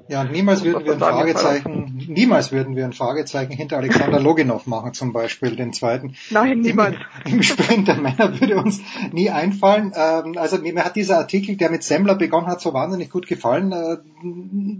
[0.08, 4.92] Ja, niemals würden wir ein Fragezeichen, niemals würden wir ein Fragezeichen hinter Alexander Loginov machen,
[4.92, 6.14] zum Beispiel, den zweiten.
[6.30, 6.96] Nein, niemals.
[7.24, 8.80] Im, Im Sprint der Männer würde uns
[9.12, 9.92] nie einfallen.
[9.96, 13.72] Ähm, also mir hat dieser Artikel, der mit Semmler begonnen hat, so wahnsinnig gut gefallen,
[13.72, 13.96] äh,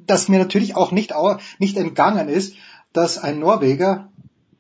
[0.07, 1.13] dass mir natürlich auch nicht,
[1.59, 2.57] nicht entgangen ist,
[2.95, 4.09] dass ein Norweger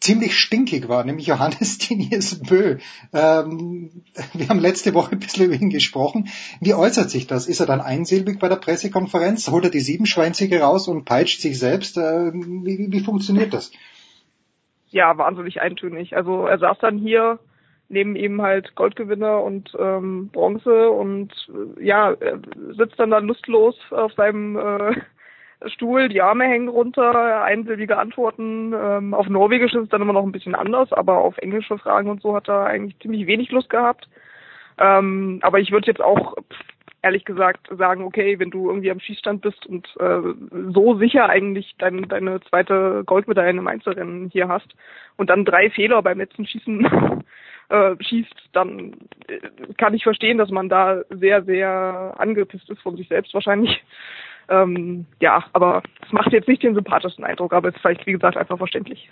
[0.01, 2.77] ziemlich stinkig war, nämlich Johannes Tinius Bö.
[3.15, 4.03] Ähm,
[4.35, 6.29] wir haben letzte Woche ein bisschen über ihn gesprochen.
[6.61, 7.47] Wie äußert sich das?
[7.47, 9.51] Ist er dann einsilbig bei der Pressekonferenz?
[9.51, 11.97] Holt er die Siebenschwänzige raus und peitscht sich selbst?
[11.97, 13.73] Äh, wie, wie funktioniert das?
[14.91, 16.15] Ja, wahnsinnig eintönig.
[16.15, 17.39] Also er saß dann hier
[17.89, 21.33] neben ihm halt Goldgewinner und ähm, Bronze und
[21.79, 22.15] äh, ja,
[22.77, 25.01] sitzt dann da lustlos auf seinem äh,
[25.67, 28.73] Stuhl, die Arme hängen runter, einsilbige Antworten.
[28.73, 32.11] Ähm, auf Norwegisch ist es dann immer noch ein bisschen anders, aber auf englische Fragen
[32.11, 34.09] und so hat er eigentlich ziemlich wenig Lust gehabt.
[34.79, 36.35] Ähm, aber ich würde jetzt auch
[37.05, 40.21] ehrlich gesagt sagen, okay, wenn du irgendwie am Schießstand bist und äh,
[40.73, 44.75] so sicher eigentlich dein, deine zweite Goldmedaille im Einzelrennen hier hast
[45.17, 47.23] und dann drei Fehler beim letzten Schießen
[47.69, 48.95] äh, schießt, dann
[49.29, 49.39] äh,
[49.77, 53.83] kann ich verstehen, dass man da sehr, sehr angepisst ist von sich selbst wahrscheinlich.
[54.49, 58.13] Ähm, ja, aber es macht jetzt nicht den sympathischsten Eindruck, aber es ist vielleicht, wie
[58.13, 59.09] gesagt, einfach verständlich.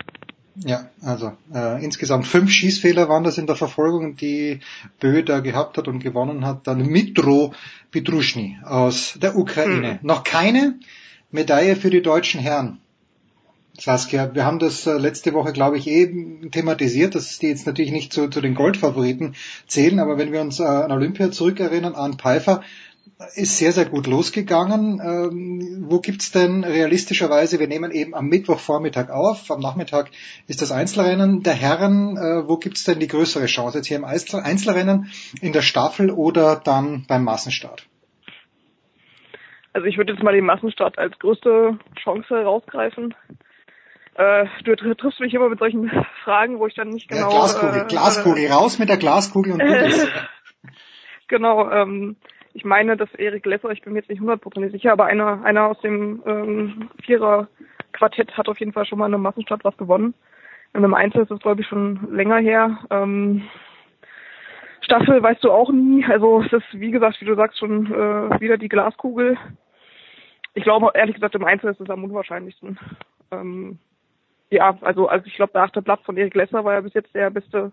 [0.55, 4.59] Ja, also äh, insgesamt fünf Schießfehler waren das in der Verfolgung, die
[4.99, 6.67] Bö da gehabt hat und gewonnen hat.
[6.67, 7.53] Dann Mitro
[7.89, 9.99] Pitruschny aus der Ukraine.
[10.01, 10.07] Mhm.
[10.07, 10.79] Noch keine
[11.31, 12.79] Medaille für die deutschen Herren.
[13.79, 17.91] Saskia, wir haben das äh, letzte Woche, glaube ich, eben thematisiert, dass die jetzt natürlich
[17.91, 19.33] nicht zu, zu den Goldfavoriten
[19.65, 22.61] zählen, aber wenn wir uns äh, an Olympia zurückerinnern, an Pfeiffer,
[23.35, 24.99] ist sehr, sehr gut losgegangen.
[25.03, 30.09] Ähm, wo gibt's denn realistischerweise, wir nehmen eben am Mittwochvormittag auf, am Nachmittag
[30.47, 33.77] ist das Einzelrennen der Herren, äh, wo gibt's denn die größere Chance?
[33.77, 35.11] Jetzt hier im Einzelrennen,
[35.41, 37.87] in der Staffel oder dann beim Massenstart?
[39.73, 43.15] Also ich würde jetzt mal den Massenstart als größte Chance rausgreifen.
[44.15, 45.89] Äh, du triffst mich immer mit solchen
[46.23, 47.31] Fragen, wo ich dann nicht genau...
[47.31, 49.65] Ja, Glaskugel, äh, Glaskugel, raus mit der Glaskugel und du
[51.27, 52.17] Genau, ähm,
[52.53, 55.67] ich meine, dass Erik Lesser, ich bin mir jetzt nicht hundertprozentig sicher, aber einer, einer
[55.67, 60.13] aus dem ähm, Vierer-Quartett hat auf jeden Fall schon mal in einem Massenstart was gewonnen.
[60.73, 62.77] In einem Einzel ist das, glaube ich, schon länger her.
[62.89, 63.43] Ähm,
[64.81, 66.05] Staffel weißt du auch nie.
[66.05, 69.37] Also es ist, wie gesagt, wie du sagst, schon äh, wieder die Glaskugel.
[70.53, 72.77] Ich glaube, ehrlich gesagt, im Einzel ist es am unwahrscheinlichsten.
[73.31, 73.79] Ähm,
[74.51, 77.13] ja, also, also ich glaube, der achte Platz von Erik Lesser war ja bis jetzt
[77.15, 77.71] der beste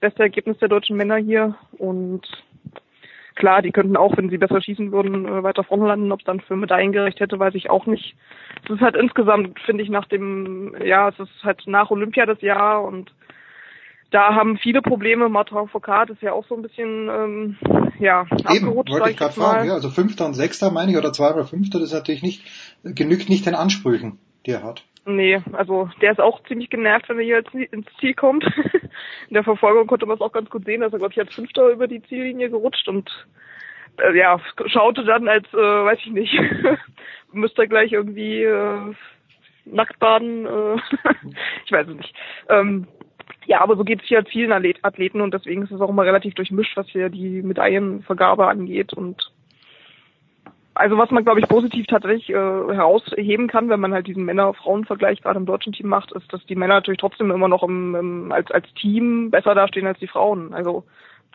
[0.00, 2.26] beste Ergebnis der deutschen Männer hier und
[3.40, 6.12] klar, die könnten auch, wenn sie besser schießen würden, äh, weiter vorne landen.
[6.12, 8.14] Ob es dann für Medaillen gerecht hätte, weiß ich auch nicht.
[8.64, 12.40] Es ist halt insgesamt, finde ich, nach dem, ja, es ist halt nach Olympia das
[12.42, 13.12] Jahr und
[14.10, 15.28] da haben viele Probleme.
[15.28, 17.56] Martin Foucault ist ja auch so ein bisschen, ähm,
[17.98, 19.68] ja, Eben, abgerutscht, wollte ich gerade fragen.
[19.68, 22.44] Ja, also Fünfter und Sechster meine ich, oder Zweiter oder Fünfter, das ist natürlich nicht,
[22.82, 24.84] genügt nicht den Ansprüchen, die er hat.
[25.16, 28.44] Nee, also der ist auch ziemlich genervt, wenn er hier ins Ziel kommt.
[29.28, 31.34] In der Verfolgung konnte man es auch ganz gut sehen, dass er, glaube ich, als
[31.34, 33.10] Fünfter über die Ziellinie gerutscht und
[33.98, 36.40] äh, ja, schaute dann als, äh, weiß ich nicht,
[37.32, 38.94] müsste er gleich irgendwie äh,
[39.64, 40.76] nackt baden, äh,
[41.64, 42.14] ich weiß es nicht.
[42.48, 42.86] Ähm,
[43.46, 46.04] ja, aber so geht es hier vielen Athlet- Athleten und deswegen ist es auch immer
[46.04, 49.32] relativ durchmischt, was hier die Medaillenvergabe angeht und
[50.74, 55.20] also was man, glaube ich, positiv tatsächlich äh, herausheben kann, wenn man halt diesen Männer-Frauen-Vergleich
[55.20, 58.32] gerade im deutschen Team macht, ist, dass die Männer natürlich trotzdem immer noch im, im,
[58.32, 60.54] als, als Team besser dastehen als die Frauen.
[60.54, 60.84] Also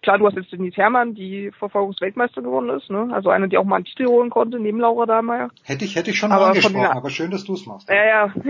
[0.01, 3.09] klar, du hast jetzt Denise Herrmann, die Verfolgungsweltmeister geworden ist, ne?
[3.11, 5.49] Also eine, die auch mal einen Titel holen konnte, neben Laura Dahlmeier.
[5.63, 7.89] Hätte ich, hätte ich schon Aber mal von angesprochen, aber schön, dass du es machst.
[7.89, 8.33] Ja, ja.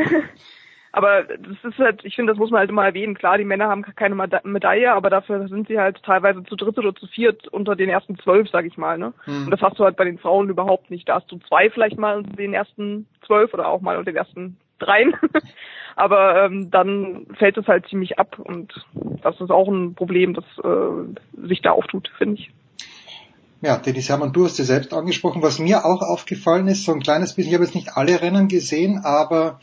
[0.95, 3.15] aber das ist halt, ich finde, das muss man halt immer erwähnen.
[3.15, 6.77] Klar, die Männer haben keine Meda- Medaille, aber dafür sind sie halt teilweise zu dritt
[6.77, 9.13] oder zu viert unter den ersten zwölf, sag ich mal, ne?
[9.25, 9.43] Hm.
[9.43, 11.09] Und das hast du halt bei den Frauen überhaupt nicht.
[11.09, 14.15] Da hast du zwei vielleicht mal unter den ersten zwölf oder auch mal unter den
[14.15, 15.13] ersten dreien.
[15.97, 18.73] aber ähm, dann fällt es halt ziemlich ab und
[19.21, 22.51] das ist auch ein Problem, das äh, sich da auftut, finde ich.
[23.59, 25.41] Ja, Dennis Hermann, du hast es selbst angesprochen.
[25.41, 28.47] Was mir auch aufgefallen ist, so ein kleines bisschen, ich habe jetzt nicht alle Rennen
[28.47, 29.59] gesehen, aber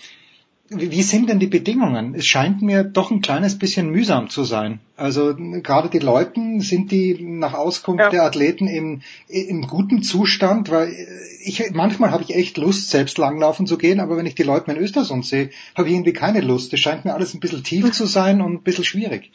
[0.74, 2.14] wie sind denn die Bedingungen?
[2.14, 4.80] Es scheint mir doch ein kleines bisschen mühsam zu sein.
[4.96, 10.70] Also gerade die Leuten, sind die nach Auskunft der Athleten im, im guten Zustand?
[10.70, 10.94] Weil
[11.44, 14.70] ich manchmal habe ich echt Lust, selbst langlaufen zu gehen, aber wenn ich die Leute
[14.70, 16.72] in Östersund sehe, habe ich irgendwie keine Lust.
[16.72, 19.32] Es scheint mir alles ein bisschen tief zu sein und ein bisschen schwierig.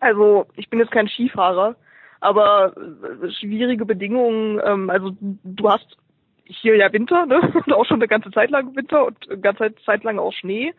[0.00, 1.76] Also ich bin jetzt kein Skifahrer,
[2.20, 5.96] aber äh, schwierige Bedingungen, ähm, also du hast
[6.46, 7.40] hier ja Winter, ne?
[7.66, 10.72] Und auch schon eine ganze Zeit lang Winter und eine ganze Zeit lang auch Schnee.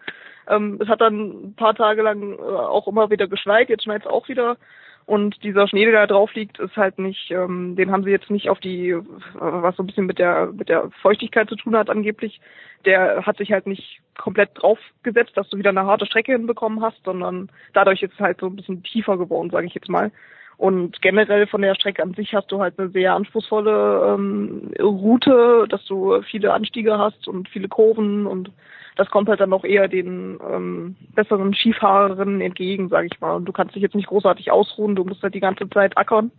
[0.48, 4.04] Ähm, es hat dann ein paar Tage lang äh, auch immer wieder geschneit, jetzt schneit
[4.04, 4.58] es auch wieder.
[5.06, 8.30] Und dieser Schnee, der da drauf liegt, ist halt nicht, ähm, den haben sie jetzt
[8.30, 9.04] nicht auf die, äh,
[9.40, 12.42] was so ein bisschen mit der mit der Feuchtigkeit zu tun hat angeblich,
[12.86, 17.02] der hat sich halt nicht komplett draufgesetzt, dass du wieder eine harte Strecke hinbekommen hast,
[17.06, 20.12] sondern dadurch ist es halt so ein bisschen tiefer geworden, sage ich jetzt mal.
[20.58, 25.68] Und generell von der Strecke an sich hast du halt eine sehr anspruchsvolle ähm, Route,
[25.70, 28.52] dass du viele Anstiege hast und viele Kurven und
[28.96, 33.36] das kommt halt dann auch eher den ähm, besseren Skifahrerinnen entgegen, sage ich mal.
[33.36, 36.32] Und du kannst dich jetzt nicht großartig ausruhen, du musst halt die ganze Zeit ackern.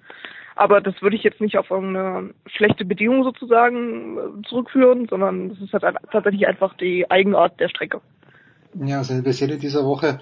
[0.56, 5.60] Aber das würde ich jetzt nicht auf irgendeine schlechte Bedingung sozusagen äh, zurückführen, sondern das
[5.60, 8.00] ist halt tatsächlich einfach die Eigenart der Strecke.
[8.74, 10.18] Ja, also wir sehen in dieser Woche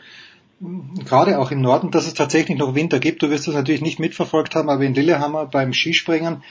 [1.04, 3.22] gerade auch im Norden, dass es tatsächlich noch Winter gibt.
[3.22, 6.42] Du wirst das natürlich nicht mitverfolgt haben, aber in Lillehammer beim Skispringen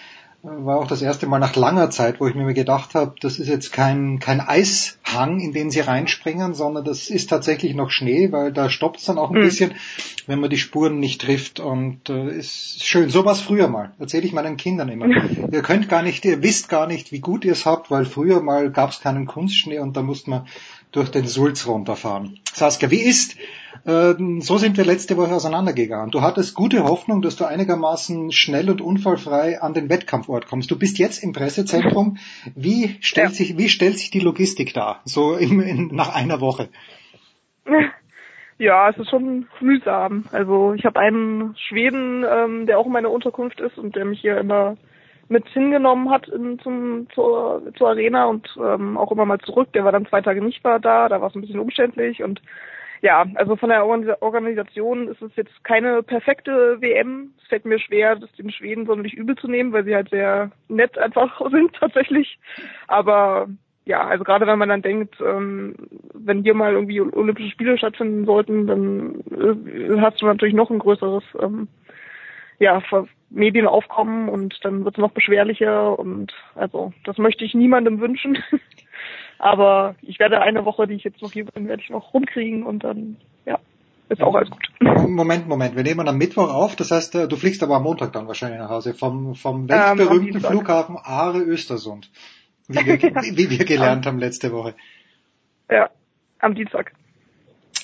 [0.43, 3.39] äh, war auch das erste Mal nach langer Zeit, wo ich mir gedacht habe, das
[3.39, 8.31] ist jetzt kein, kein Eishang, in den sie reinspringen, sondern das ist tatsächlich noch Schnee,
[8.31, 9.43] weil da stoppt es dann auch ein Mhm.
[9.45, 9.73] bisschen,
[10.27, 11.59] wenn man die Spuren nicht trifft.
[11.59, 13.09] Und äh, ist schön.
[13.09, 13.93] So war es früher mal.
[13.97, 15.07] Erzähle ich meinen Kindern immer.
[15.51, 18.39] ihr könnt gar nicht, ihr wisst gar nicht, wie gut ihr es habt, weil früher
[18.41, 20.45] mal gab es keinen Kunstschnee und da musste man
[20.95, 22.39] durch den Sulz runterfahren.
[22.53, 23.37] Saskia, wie ist?
[23.85, 26.11] Ähm, so sind wir letzte Woche auseinandergegangen.
[26.11, 30.71] Du hattest gute Hoffnung, dass du einigermaßen schnell und unfallfrei an den Wettkampfort kommst.
[30.71, 32.17] Du bist jetzt im Pressezentrum.
[32.55, 35.01] Wie stellt sich, wie stellt sich die Logistik dar?
[35.03, 36.69] So im, in, nach einer Woche.
[38.57, 40.25] Ja, es ist schon mühsam.
[40.31, 44.21] Also ich habe einen Schweden, ähm, der auch in meiner Unterkunft ist und der mich
[44.21, 44.77] hier immer
[45.27, 49.71] mit hingenommen hat in, zum, zur, zur Arena und ähm, auch immer mal zurück.
[49.73, 52.41] Der war dann zwei Tage nicht mehr da, da war es ein bisschen umständlich und
[53.01, 57.33] ja, also von der Organis- Organisation ist es jetzt keine perfekte WM.
[57.41, 60.49] Es fällt mir schwer, das den Schweden sonderlich übel zu nehmen, weil sie halt sehr
[60.69, 62.39] nett einfach sind tatsächlich.
[62.87, 63.47] Aber
[63.85, 65.75] ja, also gerade wenn man dann denkt, ähm,
[66.13, 70.79] wenn hier mal irgendwie Olympische Spiele stattfinden sollten, dann äh, hast du natürlich noch ein
[70.79, 71.67] größeres ähm,
[72.59, 77.99] ja, Ver- Medienaufkommen und dann wird es noch beschwerlicher und also das möchte ich niemandem
[77.99, 78.37] wünschen.
[79.39, 82.63] Aber ich werde eine Woche, die ich jetzt noch hier bin, werde ich noch rumkriegen
[82.63, 83.59] und dann, ja,
[84.07, 84.65] ist auch alles gut.
[84.79, 85.75] Moment, Moment.
[85.75, 86.75] Wir nehmen am Mittwoch auf.
[86.75, 89.69] Das heißt, äh, du fliegst aber am Montag dann wahrscheinlich nach Hause vom, vom Ähm,
[89.69, 90.51] weltberühmten Dienstag.
[90.51, 92.09] Flughafen Aare Östersund.
[92.67, 93.01] Wie wir,
[93.37, 94.75] wie wir gelernt haben letzte Woche.
[95.69, 95.89] Ja,
[96.39, 96.93] am Dienstag.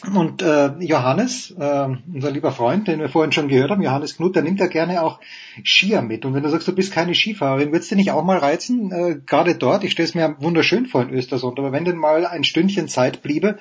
[0.04, 4.36] Und äh, Johannes, äh, unser lieber Freund, den wir vorhin schon gehört haben, Johannes Knut,
[4.36, 5.20] der nimmt ja gerne auch
[5.64, 6.26] Skier mit.
[6.26, 9.20] Und wenn du sagst, du bist keine Skifahrerin, würdest du nicht auch mal reizen, äh,
[9.26, 12.44] gerade dort, ich stelle es mir wunderschön vor in Östersund, aber wenn denn mal ein
[12.44, 13.60] Stündchen Zeit bliebe,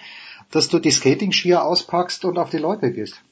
[0.51, 3.23] dass du die Skating-Skier auspackst und auf die Leute gehst?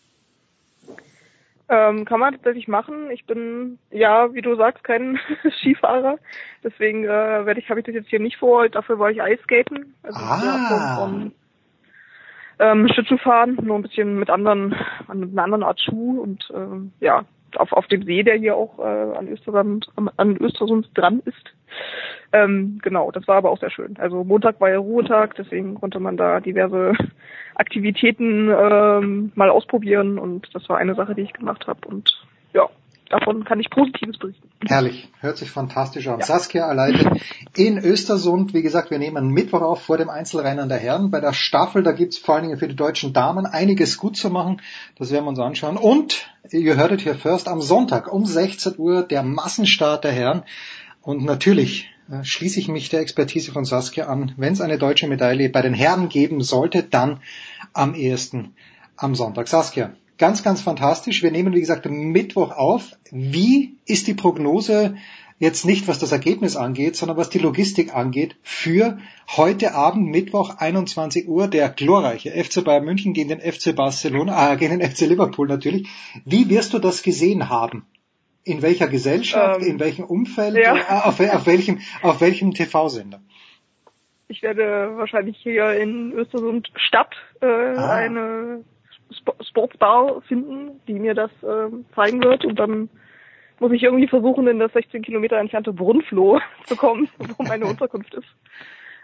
[1.70, 3.10] Ähm, kann man tatsächlich machen.
[3.10, 5.18] Ich bin, ja, wie du sagst, kein
[5.60, 6.18] Skifahrer.
[6.62, 8.68] Deswegen äh, werde ich, habe ich das jetzt hier nicht vor.
[8.68, 9.94] Dafür war ich Eiskaten.
[10.02, 11.30] Also Ah.
[12.58, 14.74] Ähm, Schlittschuhfahren, nur ein bisschen mit anderen,
[15.12, 17.24] mit einer anderen Art Schuh und ähm, ja,
[17.56, 21.54] auf, auf dem See, der hier auch äh, an Östersund, an Östersund dran ist.
[22.32, 23.96] Ähm, genau, das war aber auch sehr schön.
[23.98, 26.92] Also Montag war ja Ruhetag, deswegen konnte man da diverse
[27.54, 32.26] Aktivitäten ähm, mal ausprobieren und das war eine Sache, die ich gemacht habe und
[33.10, 34.48] davon kann ich Positives berichten.
[34.66, 36.20] Herrlich, hört sich fantastisch an.
[36.20, 37.10] Saskia Aleite
[37.56, 38.54] in Östersund.
[38.54, 41.10] Wie gesagt, wir nehmen Mittwoch auf vor dem Einzelrennen der Herren.
[41.10, 44.30] Bei der Staffel, da gibt's vor allen Dingen für die deutschen Damen einiges gut zu
[44.30, 44.60] machen.
[44.96, 45.76] Das werden wir uns anschauen.
[45.76, 50.42] Und, ihr hörtet hier first, am Sonntag um 16 Uhr der Massenstart der Herren.
[51.02, 54.32] Und natürlich äh, schließe ich mich der Expertise von Saskia an.
[54.36, 57.20] Wenn es eine deutsche Medaille bei den Herren geben sollte, dann
[57.72, 58.54] am ehesten
[58.96, 59.48] am Sonntag.
[59.48, 61.22] Saskia, ganz, ganz fantastisch.
[61.22, 62.92] Wir nehmen, wie gesagt, Mittwoch auf.
[63.10, 64.96] Wie ist die Prognose
[65.38, 68.98] jetzt nicht, was das Ergebnis angeht, sondern was die Logistik angeht, für
[69.36, 74.56] heute Abend, Mittwoch, 21 Uhr, der glorreiche FC Bayern München gegen den FC Barcelona, äh,
[74.56, 75.88] gegen den FC Liverpool natürlich.
[76.24, 77.86] Wie wirst du das gesehen haben?
[78.42, 80.76] In welcher Gesellschaft, Ähm, in welchem Umfeld, ja.
[80.76, 83.20] äh, auf, auf welchem, auf welchem TV-Sender?
[84.26, 87.94] Ich werde wahrscheinlich hier in Östersund Stadt äh, Ah.
[87.94, 88.64] eine
[89.10, 92.88] Sp Sportsbar finden, die mir das ähm, zeigen wird und dann
[93.60, 98.14] muss ich irgendwie versuchen, in das 16 Kilometer entfernte Brunfloh zu kommen, wo meine Unterkunft
[98.14, 98.28] ist.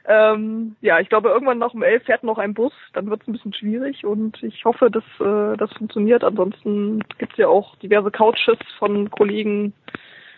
[0.07, 3.29] Ähm, ja, ich glaube, irgendwann nach um elf fährt noch ein Bus, dann wird es
[3.29, 6.23] ein bisschen schwierig und ich hoffe, dass äh, das funktioniert.
[6.25, 9.73] Ansonsten gibt es ja auch diverse Couches von Kollegen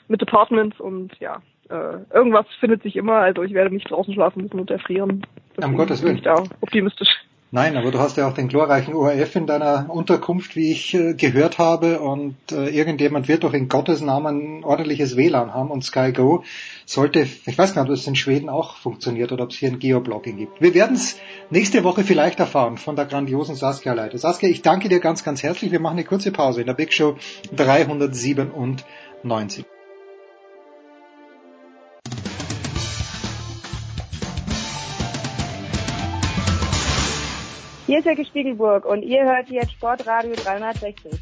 [0.06, 3.14] mit Departments und ja, äh, irgendwas findet sich immer.
[3.14, 5.26] Also ich werde nicht draußen schlafen müssen und erfrieren.
[5.56, 6.18] Deswegen Gottes bin Willen.
[6.18, 7.08] ich da optimistisch.
[7.52, 11.14] Nein, aber du hast ja auch den glorreichen ORF in deiner Unterkunft, wie ich äh,
[11.14, 15.84] gehört habe, und äh, irgendjemand wird doch in Gottes Namen ein ordentliches WLAN haben und
[15.84, 16.42] Sky Go
[16.86, 19.78] sollte, ich weiß nicht, ob es in Schweden auch funktioniert oder ob es hier ein
[19.78, 20.60] Geoblogging gibt.
[20.60, 21.18] Wir werden es
[21.50, 24.18] nächste Woche vielleicht erfahren von der grandiosen Saskia Leite.
[24.18, 25.70] Saskia, ich danke dir ganz, ganz herzlich.
[25.70, 27.14] Wir machen eine kurze Pause in der Big Show
[27.54, 29.64] 397.
[37.86, 41.20] Hier ist Jörg Spiegelburg und ihr hört jetzt Sportradio 360.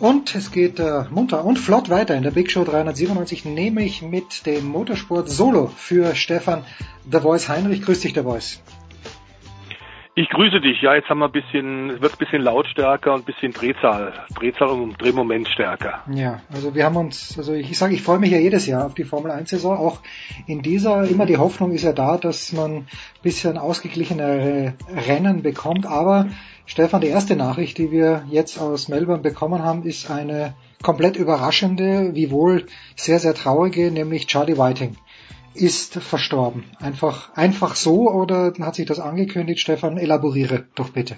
[0.00, 4.46] Und es geht äh, munter und flott weiter in der Big Show 397, nämlich mit
[4.46, 6.64] dem Motorsport Solo für Stefan
[7.10, 7.82] The Voice Heinrich.
[7.82, 8.62] Grüß dich, The Voice.
[10.16, 10.80] Ich grüße dich.
[10.80, 14.12] Ja, jetzt haben wir ein bisschen, es wird ein bisschen lautstärker und ein bisschen Drehzahl,
[14.36, 16.04] Drehzahl und Drehmoment stärker.
[16.12, 18.94] Ja, also wir haben uns, also ich sage, ich freue mich ja jedes Jahr auf
[18.94, 19.76] die Formel 1 Saison.
[19.76, 19.98] Auch
[20.46, 22.86] in dieser, immer die Hoffnung ist ja da, dass man ein
[23.24, 25.84] bisschen ausgeglichenere Rennen bekommt.
[25.84, 26.28] Aber
[26.64, 32.14] Stefan, die erste Nachricht, die wir jetzt aus Melbourne bekommen haben, ist eine komplett überraschende,
[32.14, 34.96] wiewohl sehr, sehr traurige, nämlich Charlie Whiting
[35.54, 36.64] ist verstorben.
[36.80, 39.60] Einfach, einfach so oder hat sich das angekündigt?
[39.60, 41.16] Stefan, elaboriere doch bitte.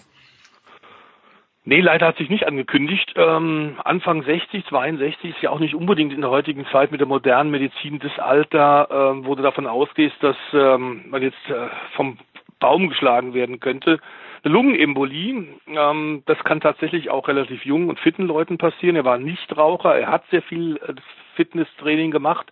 [1.69, 3.13] Nee, leider hat sich nicht angekündigt.
[3.17, 7.09] Ähm, Anfang 60, 62 ist ja auch nicht unbedingt in der heutigen Zeit mit der
[7.09, 12.19] modernen Medizin das Alter, ähm, wo du davon ausgehst, dass ähm, man jetzt äh, vom
[12.61, 13.99] Baum geschlagen werden könnte.
[14.45, 18.95] Eine Lungenembolie, ähm, das kann tatsächlich auch relativ jungen und fitten Leuten passieren.
[18.95, 20.95] Er war Nichtraucher, er hat sehr viel äh,
[21.35, 22.47] Fitnesstraining gemacht,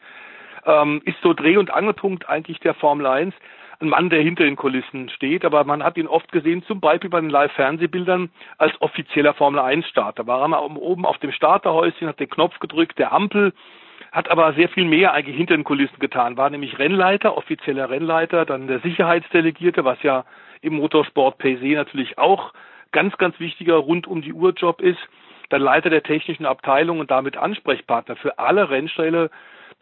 [0.66, 3.34] ähm, ist so Dreh- und Angelpunkt eigentlich der Formel 1
[3.80, 7.10] ein Mann, der hinter den Kulissen steht, aber man hat ihn oft gesehen, zum Beispiel
[7.10, 10.26] bei den Live-Fernsehbildern, als offizieller Formel-1-Starter.
[10.26, 13.52] War er oben auf dem Starterhäuschen, hat den Knopf gedrückt, der Ampel,
[14.12, 18.44] hat aber sehr viel mehr eigentlich hinter den Kulissen getan, war nämlich Rennleiter, offizieller Rennleiter,
[18.44, 20.24] dann der Sicherheitsdelegierte, was ja
[20.60, 22.52] im Motorsport per natürlich auch
[22.92, 25.00] ganz, ganz wichtiger rund um die Uhr Job ist,
[25.50, 29.30] dann Leiter der technischen Abteilung und damit Ansprechpartner für alle Rennställe,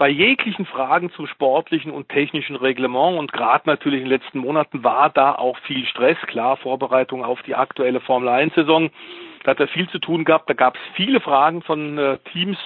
[0.02, 4.82] bei jeglichen Fragen zum sportlichen und technischen Reglement und gerade natürlich in den letzten Monaten
[4.82, 8.90] war da auch viel Stress, klar, Vorbereitung auf die aktuelle Formel 1 Saison.
[9.44, 12.58] Da hat er viel zu tun gehabt, da gab es viele Fragen von äh, Teams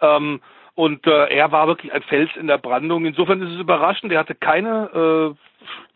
[0.00, 0.40] ähm,
[0.74, 3.06] und äh, er war wirklich ein Fels in der Brandung.
[3.06, 5.36] Insofern ist es überraschend, er hatte keine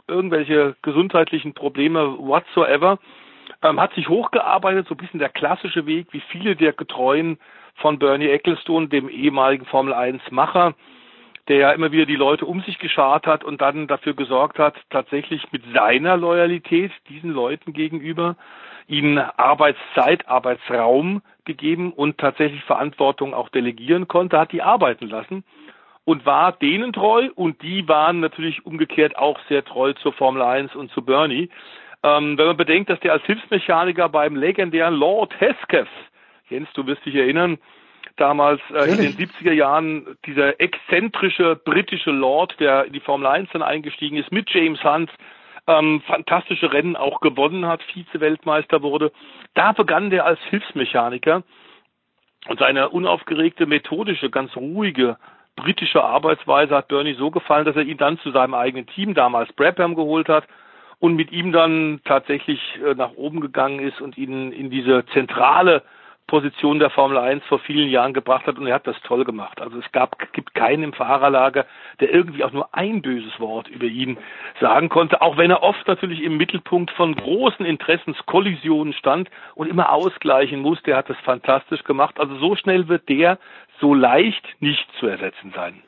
[0.06, 3.00] äh, irgendwelche gesundheitlichen Probleme whatsoever,
[3.62, 7.38] ähm, hat sich hochgearbeitet, so ein bisschen der klassische Weg, wie viele der Getreuen
[7.76, 10.74] von Bernie Ecclestone, dem ehemaligen Formel 1 Macher,
[11.48, 14.74] der ja immer wieder die Leute um sich geschart hat und dann dafür gesorgt hat,
[14.90, 18.36] tatsächlich mit seiner Loyalität diesen Leuten gegenüber
[18.86, 25.44] ihnen Arbeitszeit, Arbeitsraum gegeben und tatsächlich Verantwortung auch delegieren konnte, hat die arbeiten lassen
[26.04, 30.74] und war denen treu und die waren natürlich umgekehrt auch sehr treu zur Formel 1
[30.74, 31.50] und zu Bernie.
[32.02, 35.88] Ähm, wenn man bedenkt, dass der als Hilfsmechaniker beim legendären Lord Hesketh,
[36.48, 37.58] Jens, du wirst dich erinnern,
[38.16, 43.50] damals äh, in den 70er Jahren dieser exzentrische britische Lord, der in die Formel 1
[43.52, 45.10] dann eingestiegen ist, mit James Hunt,
[45.66, 49.12] ähm, fantastische Rennen auch gewonnen hat, Vize-Weltmeister wurde.
[49.54, 51.42] Da begann der als Hilfsmechaniker
[52.48, 55.16] und seine unaufgeregte, methodische, ganz ruhige
[55.56, 59.52] britische Arbeitsweise hat Bernie so gefallen, dass er ihn dann zu seinem eigenen Team damals
[59.54, 60.44] Brabham geholt hat
[61.00, 65.82] und mit ihm dann tatsächlich äh, nach oben gegangen ist und ihn in diese zentrale
[66.28, 69.60] Position der Formel 1 vor vielen Jahren gebracht hat und er hat das toll gemacht.
[69.60, 71.64] Also es gab, gibt keinen im Fahrerlager,
[72.00, 74.18] der irgendwie auch nur ein böses Wort über ihn
[74.60, 79.90] sagen konnte, auch wenn er oft natürlich im Mittelpunkt von großen Interessenskollisionen stand und immer
[79.90, 80.90] ausgleichen musste.
[80.90, 82.20] Er hat das fantastisch gemacht.
[82.20, 83.38] Also so schnell wird der
[83.80, 85.82] so leicht nicht zu ersetzen sein.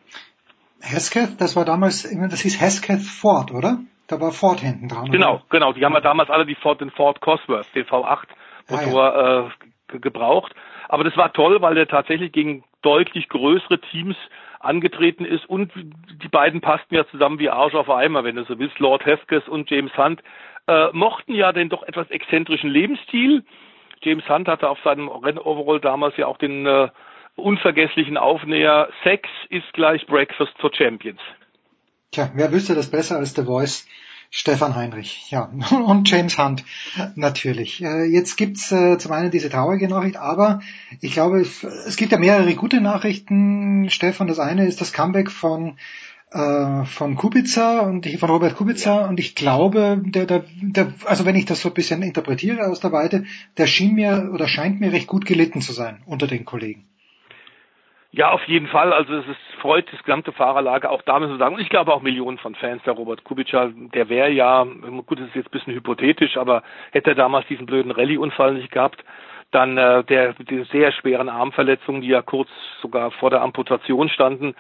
[0.80, 3.78] Hesketh, das war damals, das hieß Hesketh Ford, oder?
[4.10, 5.10] Da war Ford hinten dran.
[5.10, 5.44] Genau, oder?
[5.50, 5.72] genau.
[5.72, 8.26] Die haben ja damals alle die Ford, den Ford Cosworth, den V8
[8.68, 9.94] Motor ah, ja.
[9.94, 10.52] äh, gebraucht.
[10.88, 14.16] Aber das war toll, weil er tatsächlich gegen deutlich größere Teams
[14.58, 18.58] angetreten ist und die beiden passten ja zusammen wie Arsch auf Eimer, wenn du so
[18.58, 18.78] willst.
[18.80, 20.22] Lord Heskes und James Hunt
[20.66, 23.44] äh, mochten ja den doch etwas exzentrischen Lebensstil.
[24.02, 26.88] James Hunt hatte auf seinem Rennoverall damals ja auch den äh,
[27.36, 31.20] unvergesslichen Aufnäher Sex ist gleich Breakfast for Champions.
[32.12, 33.86] Tja, wer wüsste das besser als The Voice?
[34.32, 35.50] Stefan Heinrich, ja,
[35.86, 36.64] und James Hunt
[37.16, 37.82] natürlich.
[37.82, 40.60] Äh, jetzt gibt's äh, zum einen diese traurige Nachricht, aber
[41.00, 43.90] ich glaube, es gibt ja mehrere gute Nachrichten.
[43.90, 45.76] Stefan, das eine ist das Comeback von
[46.32, 51.24] äh, von Kubica und ich, von Robert Kubica und ich glaube, der, der, der, also
[51.24, 53.24] wenn ich das so ein bisschen interpretiere aus der Weite,
[53.56, 56.89] der schien mir oder scheint mir recht gut gelitten zu sein unter den Kollegen.
[58.12, 58.92] Ja, auf jeden Fall.
[58.92, 61.54] Also es ist, freut das gesamte Fahrerlager auch damit zu sagen.
[61.54, 63.70] Und ich glaube auch Millionen von Fans der Robert Kubica.
[63.94, 64.64] Der wäre ja,
[65.06, 68.72] gut, das ist jetzt ein bisschen hypothetisch, aber hätte er damals diesen blöden Rallye-Unfall nicht
[68.72, 69.04] gehabt,
[69.52, 72.48] dann äh, der mit den sehr schweren Armverletzungen, die ja kurz
[72.82, 74.54] sogar vor der Amputation standen,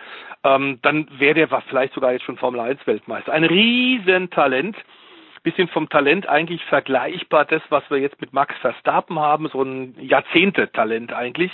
[0.44, 3.32] ähm, dann wäre der vielleicht sogar jetzt schon Formel 1 Weltmeister.
[3.32, 4.76] Ein Riesentalent
[5.42, 9.94] bisschen vom Talent eigentlich vergleichbar das, was wir jetzt mit Max Verstappen haben, so ein
[9.98, 11.50] Jahrzehnte-Talent eigentlich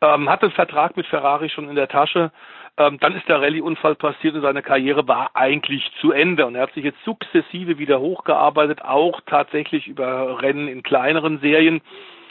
[0.00, 2.32] ähm, hatte einen Vertrag mit Ferrari schon in der Tasche.
[2.76, 6.46] Ähm, dann ist der Rallye-Unfall passiert und seine Karriere war eigentlich zu Ende.
[6.46, 11.82] Und er hat sich jetzt sukzessive wieder hochgearbeitet, auch tatsächlich über Rennen in kleineren Serien,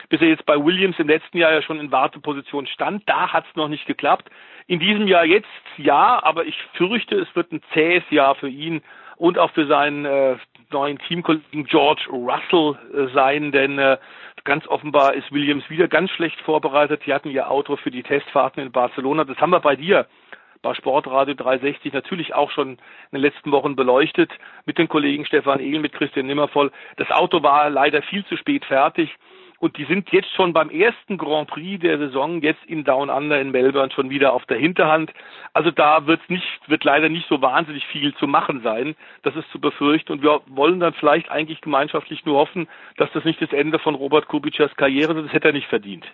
[0.10, 3.04] bis er jetzt bei Williams im letzten Jahr ja schon in Warteposition stand.
[3.08, 4.30] Da hat es noch nicht geklappt.
[4.66, 5.48] In diesem Jahr jetzt
[5.78, 8.82] ja, aber ich fürchte, es wird ein zähes Jahr für ihn
[9.18, 10.38] und auch für seinen äh,
[10.72, 13.98] neuen Teamkollegen George Russell äh, sein, denn äh,
[14.44, 17.06] ganz offenbar ist Williams wieder ganz schlecht vorbereitet.
[17.06, 19.24] Die hatten ihr Auto für die Testfahrten in Barcelona.
[19.24, 20.08] Das haben wir bei dir
[20.62, 22.78] bei Sportradio 360 natürlich auch schon in
[23.14, 24.32] den letzten Wochen beleuchtet
[24.66, 26.72] mit den Kollegen Stefan Ehl, mit Christian Nimmervoll.
[26.98, 29.16] Das Auto war leider viel zu spät fertig
[29.60, 33.40] und die sind jetzt schon beim ersten Grand Prix der Saison jetzt in Down Under
[33.40, 35.12] in Melbourne schon wieder auf der Hinterhand.
[35.54, 38.96] Also da wird nicht, wird leider nicht so wahnsinnig viel zu machen sein.
[39.24, 42.68] Das ist zu befürchten und wir wollen dann vielleicht eigentlich gemeinschaftlich nur hoffen,
[42.98, 45.26] dass das nicht das Ende von Robert Kubicas Karriere ist.
[45.26, 46.06] Das hätte er nicht verdient.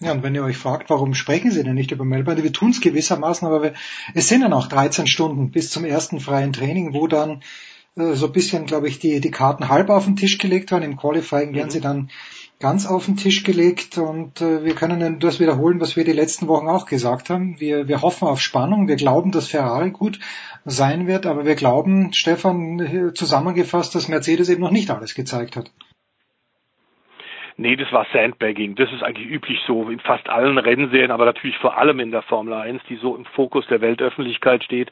[0.00, 2.42] Ja, und wenn ihr euch fragt, warum sprechen Sie denn nicht über Melbourne?
[2.42, 3.74] Wir tun es gewissermaßen, aber wir,
[4.12, 7.42] es sind ja noch 13 Stunden bis zum ersten freien Training, wo dann
[7.96, 10.82] so ein bisschen, glaube ich, die, die Karten halb auf den Tisch gelegt waren.
[10.82, 11.70] Im Qualifying werden mhm.
[11.70, 12.10] sie dann
[12.60, 16.48] ganz auf den Tisch gelegt und äh, wir können das wiederholen, was wir die letzten
[16.48, 17.60] Wochen auch gesagt haben.
[17.60, 20.18] Wir, wir hoffen auf Spannung, wir glauben, dass Ferrari gut
[20.64, 25.70] sein wird, aber wir glauben, Stefan, zusammengefasst, dass Mercedes eben noch nicht alles gezeigt hat.
[27.56, 28.74] Nee, das war Sandbagging.
[28.74, 32.22] Das ist eigentlich üblich so in fast allen Rennserien, aber natürlich vor allem in der
[32.22, 34.90] Formel 1, die so im Fokus der Weltöffentlichkeit steht.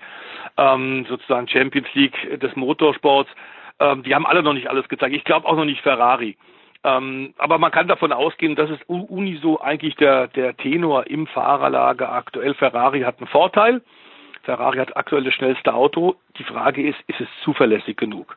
[0.56, 3.30] Ähm, sozusagen Champions League des Motorsports.
[3.80, 5.14] Ähm, die haben alle noch nicht alles gezeigt.
[5.14, 6.36] Ich glaube auch noch nicht Ferrari.
[6.84, 12.12] Ähm, aber man kann davon ausgehen, dass es uniso eigentlich der, der Tenor im Fahrerlager
[12.12, 12.54] aktuell.
[12.54, 13.82] Ferrari hat einen Vorteil.
[14.42, 16.16] Ferrari hat aktuell das schnellste Auto.
[16.38, 18.36] Die Frage ist, ist es zuverlässig genug?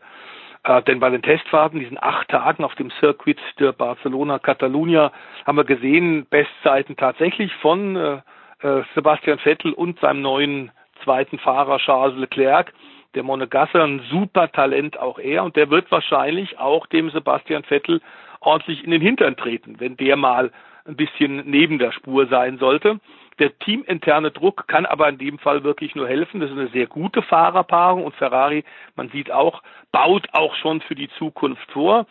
[0.65, 5.11] Äh, denn bei den Testfahrten, diesen acht Tagen auf dem Circuit der Barcelona Catalunya,
[5.45, 8.21] haben wir gesehen, Bestzeiten tatsächlich von äh,
[8.61, 10.71] äh, Sebastian Vettel und seinem neuen
[11.03, 12.73] zweiten Fahrer Charles Leclerc.
[13.13, 18.01] Der Monegasse, ein super Talent auch er, und der wird wahrscheinlich auch dem Sebastian Vettel
[18.39, 20.51] ordentlich in den Hintern treten, wenn der mal
[20.85, 22.99] ein bisschen neben der Spur sein sollte.
[23.39, 26.39] Der teaminterne Druck kann aber in dem Fall wirklich nur helfen.
[26.39, 28.63] Das ist eine sehr gute Fahrerpaarung und Ferrari,
[28.95, 32.05] man sieht auch, baut auch schon für die Zukunft vor.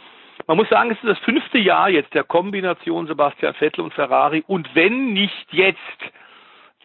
[0.46, 4.44] Man muss sagen, es ist das fünfte Jahr jetzt der Kombination Sebastian Vettel und Ferrari
[4.46, 5.78] und wenn nicht jetzt,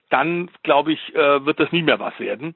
[0.10, 2.56] dann glaube ich, äh, wird das nie mehr was werden.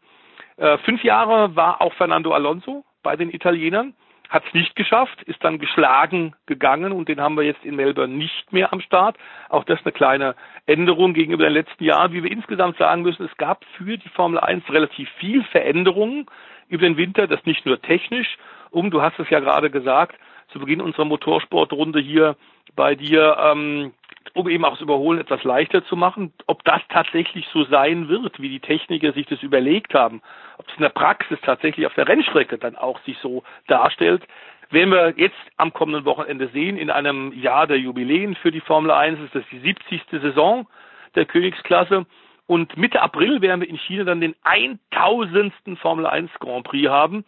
[0.58, 3.94] Äh, fünf Jahre war auch Fernando Alonso bei den Italienern
[4.34, 8.16] hat es nicht geschafft, ist dann geschlagen gegangen und den haben wir jetzt in Melbourne
[8.16, 9.16] nicht mehr am Start.
[9.50, 10.36] Auch das eine kleine
[10.66, 14.40] Änderung gegenüber den letzten Jahren, wie wir insgesamt sagen müssen, es gab für die Formel
[14.40, 16.26] 1 relativ viel Veränderungen
[16.68, 18.40] über den Winter, das nicht nur technisch,
[18.72, 20.18] um, du hast es ja gerade gesagt,
[20.52, 22.36] zu Beginn unserer Motorsportrunde hier
[22.76, 23.94] bei dir, ähm,
[24.34, 26.34] um eben auch das Überholen etwas leichter zu machen.
[26.48, 30.22] Ob das tatsächlich so sein wird, wie die Techniker sich das überlegt haben,
[30.58, 34.24] ob es in der Praxis tatsächlich auf der Rennstrecke dann auch sich so darstellt,
[34.70, 36.78] werden wir jetzt am kommenden Wochenende sehen.
[36.78, 40.02] In einem Jahr der Jubiläen für die Formel 1 ist das die 70.
[40.10, 40.68] Saison
[41.16, 42.06] der Königsklasse.
[42.46, 45.54] Und Mitte April werden wir in China dann den 1000.
[45.80, 47.24] Formel 1 Grand Prix haben.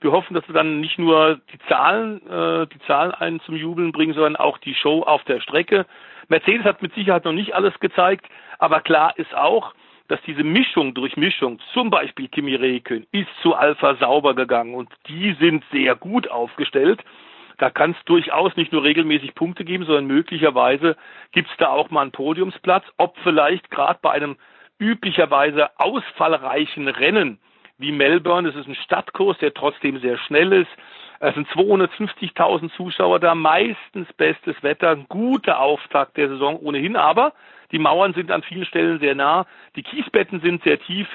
[0.00, 3.92] Wir hoffen, dass wir dann nicht nur die Zahlen, äh, die Zahlen einen zum Jubeln
[3.92, 5.84] bringen, sondern auch die Show auf der Strecke.
[6.28, 8.24] Mercedes hat mit Sicherheit noch nicht alles gezeigt,
[8.58, 9.74] aber klar ist auch,
[10.08, 14.88] dass diese Mischung durch Mischung, zum Beispiel Kimi Räikkönen, ist zu Alpha sauber gegangen und
[15.06, 17.04] die sind sehr gut aufgestellt.
[17.58, 20.96] Da kann es durchaus nicht nur regelmäßig Punkte geben, sondern möglicherweise
[21.32, 24.36] gibt es da auch mal einen Podiumsplatz, ob vielleicht gerade bei einem
[24.78, 27.38] üblicherweise ausfallreichen Rennen
[27.80, 30.70] wie Melbourne, es ist ein Stadtkurs, der trotzdem sehr schnell ist,
[31.20, 37.34] es sind 250.000 Zuschauer da, meistens bestes Wetter, ein guter Auftakt der Saison ohnehin, aber
[37.72, 39.46] die Mauern sind an vielen Stellen sehr nah,
[39.76, 41.08] die Kiesbetten sind sehr tief.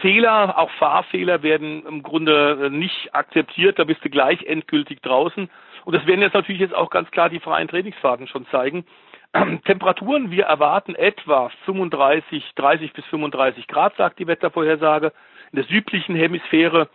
[0.00, 5.50] Fehler, auch Fahrfehler werden im Grunde nicht akzeptiert, da bist du gleich endgültig draußen.
[5.84, 8.86] Und das werden jetzt natürlich jetzt auch ganz klar die freien Trainingsfahrten schon zeigen.
[9.66, 15.12] Temperaturen, wir erwarten etwa 35, 30 bis 35 Grad, sagt die Wettervorhersage.
[15.52, 16.88] In der südlichen Hemisphäre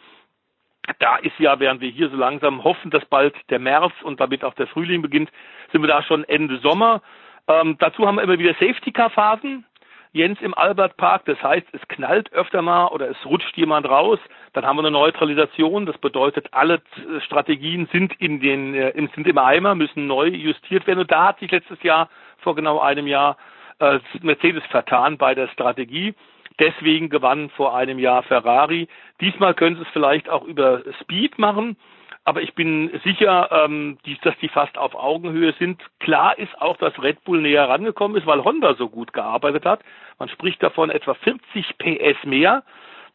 [0.99, 4.43] da ist ja, während wir hier so langsam hoffen, dass bald der März und damit
[4.43, 5.29] auch der Frühling beginnt,
[5.71, 7.01] sind wir da schon Ende Sommer.
[7.47, 9.65] Ähm, dazu haben wir immer wieder Safety-Car-Phasen.
[10.13, 14.19] Jens im Albert Park, das heißt, es knallt öfter mal oder es rutscht jemand raus,
[14.53, 16.81] dann haben wir eine Neutralisation, das bedeutet, alle
[17.25, 21.39] Strategien sind in den, äh, sind im Eimer, müssen neu justiert werden und da hat
[21.39, 22.09] sich letztes Jahr,
[22.39, 23.37] vor genau einem Jahr,
[23.79, 26.15] äh, Mercedes vertan bei der Strategie.
[26.59, 28.87] Deswegen gewann vor einem Jahr Ferrari.
[29.21, 31.77] Diesmal können sie es vielleicht auch über Speed machen,
[32.23, 35.81] aber ich bin sicher, ähm, dass die fast auf Augenhöhe sind.
[35.99, 39.81] Klar ist auch, dass Red Bull näher rangekommen ist, weil Honda so gut gearbeitet hat.
[40.19, 42.63] Man spricht davon etwa 40 PS mehr.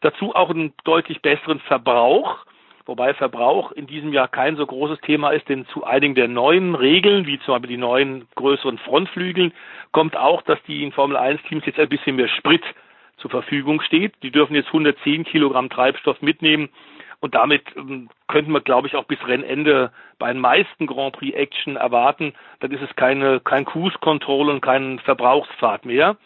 [0.01, 2.45] Dazu auch einen deutlich besseren Verbrauch
[2.85, 6.75] wobei Verbrauch in diesem Jahr kein so großes Thema ist, denn zu einigen der neuen
[6.75, 9.53] Regeln, wie zum Beispiel die neuen größeren Frontflügeln,
[9.91, 12.63] kommt auch, dass die Formel 1 Teams jetzt ein bisschen mehr Sprit
[13.23, 14.13] zur Verfügung steht.
[14.21, 16.69] Die dürfen jetzt 110 Kilogramm Treibstoff mitnehmen.
[17.21, 21.33] Und damit ähm, könnten wir, glaube ich, auch bis Rennende bei den meisten Grand Prix
[21.33, 22.33] Action erwarten.
[22.59, 26.17] Dann ist es keine, kein Cruise Control und kein Verbrauchsfahrt mehr.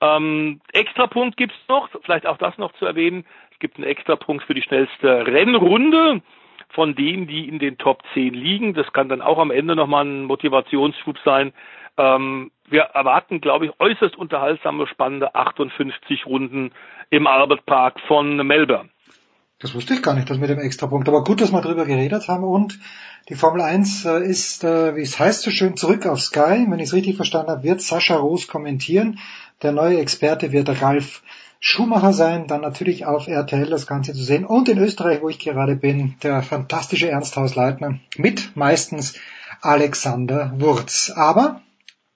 [0.00, 3.24] Ähm, Extrapunkt gibt's noch, vielleicht auch das noch zu erwähnen.
[3.52, 6.22] Es gibt einen Extrapunkt für die schnellste Rennrunde
[6.70, 8.74] von denen, die in den Top 10 liegen.
[8.74, 11.52] Das kann dann auch am Ende nochmal ein Motivationsschub sein.
[11.98, 16.72] Ähm, wir erwarten, glaube ich, äußerst unterhaltsame, spannende 58 Runden
[17.10, 18.88] im Albert Park von Melbourne.
[19.62, 21.08] Das wusste ich gar nicht, das mit dem Extrapunkt.
[21.08, 22.42] Aber gut, dass wir drüber geredet haben.
[22.42, 22.80] Und
[23.28, 26.66] die Formel 1 äh, ist, äh, wie es heißt, so schön zurück auf Sky.
[26.68, 29.20] Wenn ich es richtig verstanden habe, wird Sascha Roos kommentieren.
[29.62, 31.22] Der neue Experte wird Ralf
[31.60, 32.48] Schumacher sein.
[32.48, 34.44] Dann natürlich auf RTL das Ganze zu sehen.
[34.44, 39.14] Und in Österreich, wo ich gerade bin, der fantastische Ernst Hausleitner mit meistens
[39.60, 41.12] Alexander Wurz.
[41.14, 41.60] Aber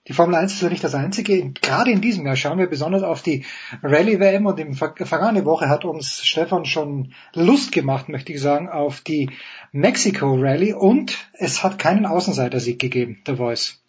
[0.08, 1.52] die Formel 1 ist ja nicht das einzige.
[1.52, 3.44] Gerade in diesem Jahr schauen wir besonders auf die
[3.82, 8.68] Rallye WM und in vergangene Woche hat uns Stefan schon Lust gemacht, möchte ich sagen,
[8.68, 9.30] auf die
[9.72, 13.82] Mexico Rallye und es hat keinen Außenseiter-Sieg gegeben, The Voice.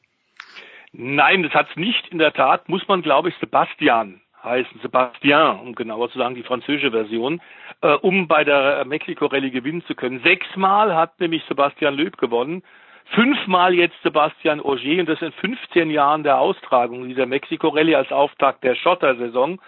[0.92, 2.08] Nein, das hat es nicht.
[2.10, 6.44] In der Tat muss man, glaube ich, Sebastian heißen, Sebastian, um genauer zu sagen, die
[6.44, 7.42] französische Version,
[7.82, 10.22] äh, um bei der Mexico Rallye gewinnen zu können.
[10.22, 12.64] Sechsmal hat nämlich Sebastian Löb gewonnen
[13.12, 18.64] fünfmal jetzt Sebastian Ogier und das in 15 Jahren der Austragung dieser Mexiko-Rallye als Auftakt
[18.64, 19.62] der Schotter-Saison.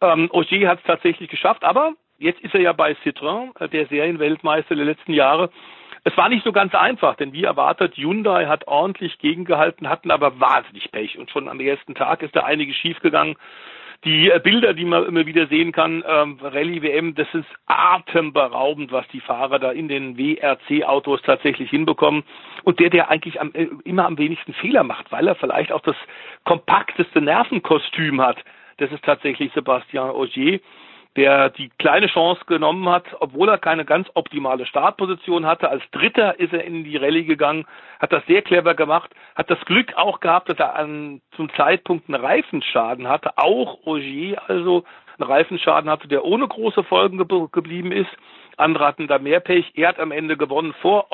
[0.00, 3.86] Ähm, Ogier hat es tatsächlich geschafft, aber jetzt ist er ja bei Citroën, äh, der
[3.86, 5.50] Serienweltmeister der letzten Jahre.
[6.04, 10.38] Es war nicht so ganz einfach, denn wie erwartet, Hyundai hat ordentlich gegengehalten, hatten aber
[10.38, 13.36] wahnsinnig Pech und schon am ersten Tag ist da einiges schiefgegangen.
[14.04, 18.92] Die äh, Bilder, die man immer wieder sehen kann, ähm, Rallye WM, das ist atemberaubend,
[18.92, 22.22] was die Fahrer da in den WRC-Autos tatsächlich hinbekommen.
[22.64, 25.82] Und der, der eigentlich am, äh, immer am wenigsten Fehler macht, weil er vielleicht auch
[25.82, 25.96] das
[26.44, 28.38] kompakteste Nervenkostüm hat,
[28.78, 30.60] das ist tatsächlich Sebastian Ogier
[31.16, 35.70] der die kleine Chance genommen hat, obwohl er keine ganz optimale Startposition hatte.
[35.70, 37.66] Als Dritter ist er in die Rallye gegangen,
[37.98, 42.08] hat das sehr clever gemacht, hat das Glück auch gehabt, dass er an, zum Zeitpunkt
[42.08, 44.84] einen Reifenschaden hatte, auch Ogier also
[45.18, 48.10] einen Reifenschaden hatte, der ohne große Folgen ge geblieben ist.
[48.58, 49.72] Andere hatten da mehr Pech.
[49.74, 51.06] Er hat am Ende gewonnen vor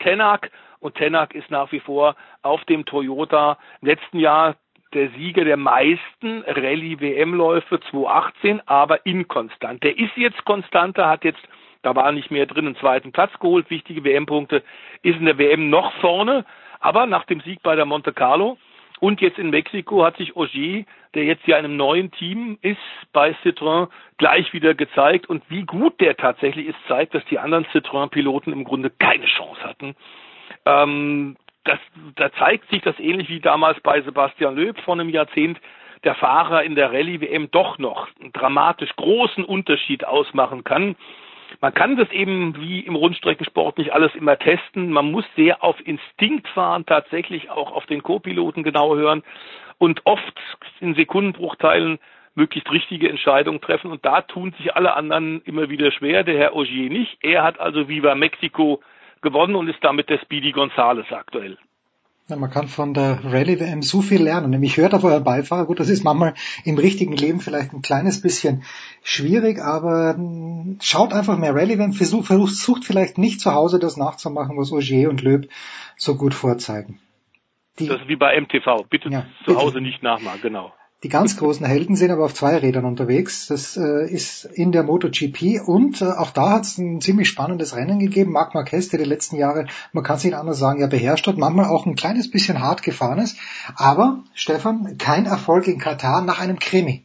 [0.00, 0.50] Tenak
[0.80, 3.58] und Tenak ist nach wie vor auf dem Toyota.
[3.80, 4.56] Im letzten Jahr
[4.94, 9.82] der Sieger der meisten Rallye-WM-Läufe 2018, aber inkonstant.
[9.82, 11.42] Der ist jetzt konstanter, hat jetzt,
[11.82, 14.62] da war nicht mehr drin, einen zweiten Platz geholt, wichtige WM-Punkte,
[15.02, 16.44] ist in der WM noch vorne,
[16.80, 18.56] aber nach dem Sieg bei der Monte Carlo
[19.00, 20.84] und jetzt in Mexiko hat sich Ogier,
[21.14, 22.78] der jetzt ja in einem neuen Team ist
[23.12, 23.88] bei Citroën,
[24.18, 25.28] gleich wieder gezeigt.
[25.28, 29.62] Und wie gut der tatsächlich ist, zeigt, dass die anderen Citroën-Piloten im Grunde keine Chance
[29.62, 29.96] hatten.
[30.64, 31.78] Ähm, das,
[32.16, 35.58] da zeigt sich das ähnlich wie damals bei Sebastian Loeb vor einem Jahrzehnt,
[36.04, 40.96] der Fahrer in der Rallye-WM doch noch einen dramatisch großen Unterschied ausmachen kann.
[41.60, 44.90] Man kann das eben wie im Rundstreckensport nicht alles immer testen.
[44.90, 49.22] Man muss sehr auf Instinkt fahren, tatsächlich auch auf den Co-Piloten genau hören
[49.78, 50.34] und oft
[50.80, 51.98] in Sekundenbruchteilen
[52.34, 53.90] möglichst richtige Entscheidungen treffen.
[53.90, 56.24] Und da tun sich alle anderen immer wieder schwer.
[56.24, 57.18] Der Herr Ogier nicht.
[57.22, 58.82] Er hat also Viva Mexico
[59.24, 61.58] gewonnen und ist damit der Speedy Gonzales aktuell.
[62.28, 64.50] Ja, man kann von der Rallye WM so viel lernen.
[64.50, 65.66] Nämlich hört auf euren Beifahrer.
[65.66, 66.32] Gut, das ist manchmal
[66.64, 68.62] im richtigen Leben vielleicht ein kleines bisschen
[69.02, 71.92] schwierig, aber hm, schaut einfach mehr Rallye WM.
[71.92, 75.50] Versucht, versucht vielleicht nicht zu Hause das nachzumachen, was Ogier und Löb
[75.96, 76.98] so gut vorzeigen.
[77.78, 78.86] Die, das ist wie bei MTV.
[78.88, 80.72] Bitte ja, zu Hause nicht nachmachen, genau.
[81.04, 83.46] Die ganz großen Helden sind aber auf zwei Rädern unterwegs.
[83.46, 87.76] Das äh, ist in der MotoGP und äh, auch da hat es ein ziemlich spannendes
[87.76, 88.32] Rennen gegeben.
[88.32, 91.36] Marc Marquez, der die letzten Jahre, man kann es nicht anders sagen, ja beherrscht hat,
[91.36, 93.38] manchmal auch ein kleines bisschen hart gefahren ist.
[93.76, 97.04] Aber, Stefan, kein Erfolg in Katar nach einem Krimi.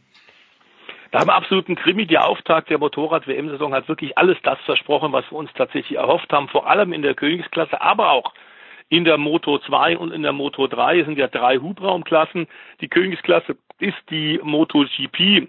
[1.10, 2.06] Da haben wir absolut einen Krimi.
[2.06, 6.48] Der Auftakt der Motorrad-WM-Saison hat wirklich alles das versprochen, was wir uns tatsächlich erhofft haben,
[6.48, 8.32] vor allem in der Königsklasse, aber auch
[8.90, 12.48] in der Moto 2 und in der Moto 3 sind ja drei Hubraumklassen.
[12.80, 15.48] Die Königsklasse ist die MotoGP.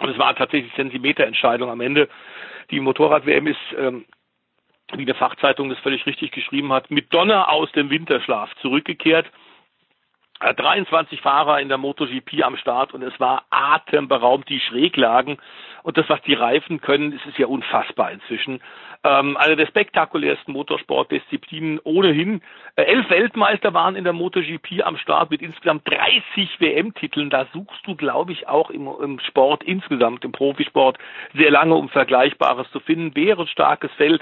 [0.00, 2.08] Und es war tatsächlich Zentimeterentscheidung am Ende.
[2.70, 4.04] Die Motorrad-WM ist, ähm,
[4.92, 9.26] wie eine Fachzeitung das völlig richtig geschrieben hat, mit Donner aus dem Winterschlaf zurückgekehrt.
[10.40, 15.38] 23 Fahrer in der MotoGP am Start und es war atemberaubend die Schräglagen
[15.82, 18.60] und das, was die Reifen können, das ist ja unfassbar inzwischen.
[19.04, 22.42] Ähm, eine der spektakulärsten Motorsportdisziplinen ohnehin.
[22.74, 27.30] Äh, elf Weltmeister waren in der MotoGP am Start mit insgesamt 30 WM-Titeln.
[27.30, 30.98] Da suchst du, glaube ich, auch im, im, Sport insgesamt, im Profisport,
[31.32, 33.12] sehr lange, um Vergleichbares zu finden.
[33.12, 34.20] Bärenstarkes Feld.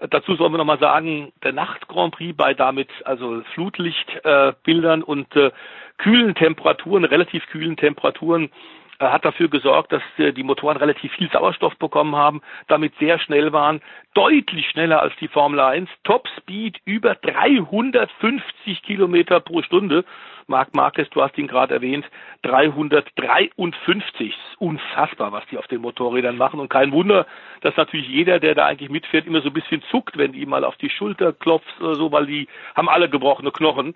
[0.00, 5.04] Äh, dazu sollen wir nochmal sagen, der Nacht Grand Prix bei damit also Flutlichtbildern äh,
[5.04, 5.50] und äh,
[5.96, 8.50] kühlen Temperaturen, relativ kühlen Temperaturen
[9.00, 13.52] hat dafür gesorgt, dass äh, die Motoren relativ viel Sauerstoff bekommen haben, damit sehr schnell
[13.52, 13.80] waren,
[14.14, 20.04] deutlich schneller als die Formel 1, Top Speed über 350 Kilometer pro Stunde.
[20.46, 22.04] Marc Marquez, du hast ihn gerade erwähnt,
[22.42, 24.34] 353.
[24.58, 26.60] Unfassbar, was die auf den Motorrädern machen.
[26.60, 27.26] Und kein Wunder,
[27.62, 30.64] dass natürlich jeder, der da eigentlich mitfährt, immer so ein bisschen zuckt, wenn die mal
[30.64, 33.94] auf die Schulter klopft oder so, weil die haben alle gebrochene Knochen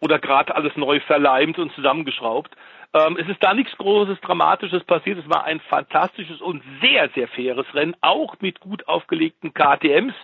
[0.00, 2.54] oder gerade alles neu verleimt und zusammengeschraubt.
[2.94, 5.18] Ähm, es ist da nichts Großes, Dramatisches passiert.
[5.18, 10.14] Es war ein fantastisches und sehr, sehr faires Rennen, auch mit gut aufgelegten KTMs,